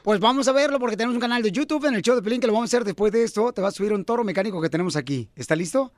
Pues 0.10 0.20
vamos 0.20 0.48
a 0.48 0.54
verlo 0.54 0.80
porque 0.80 0.98
tenemos 0.98 1.14
un 1.14 1.22
canal 1.22 1.44
de 1.44 1.52
YouTube 1.52 1.86
en 1.86 1.94
el 1.94 2.02
show 2.02 2.16
de 2.16 2.24
Pelín 2.24 2.42
que 2.42 2.48
lo 2.48 2.54
vamos 2.54 2.68
a 2.68 2.70
hacer 2.72 2.84
después 2.84 3.12
de 3.12 3.24
esto. 3.24 3.54
Te 3.54 3.62
va 3.62 3.68
a 3.68 3.72
subir 3.72 3.94
un 3.94 4.04
toro 4.04 4.24
mecánico 4.24 4.60
que 4.60 4.68
tenemos 4.68 4.96
aquí. 4.96 5.30
¿Está 5.36 5.56
listo? 5.56 5.94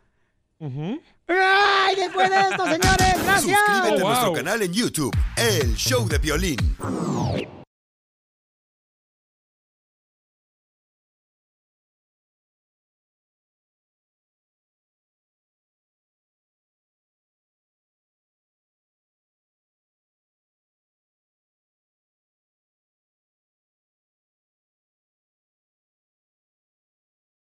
¡Ay, 0.60 1.96
después 1.96 2.30
de 2.30 2.36
esto, 2.42 2.66
señores! 2.66 3.24
¡Gracias! 3.24 3.58
Suscríbete 3.66 4.02
a 4.02 4.06
nuestro 4.06 4.34
canal 4.34 4.62
en 4.64 4.74
YouTube, 4.74 5.16
El 5.38 5.76
Show 5.76 6.10
de 6.10 6.18
Violín. 6.18 6.58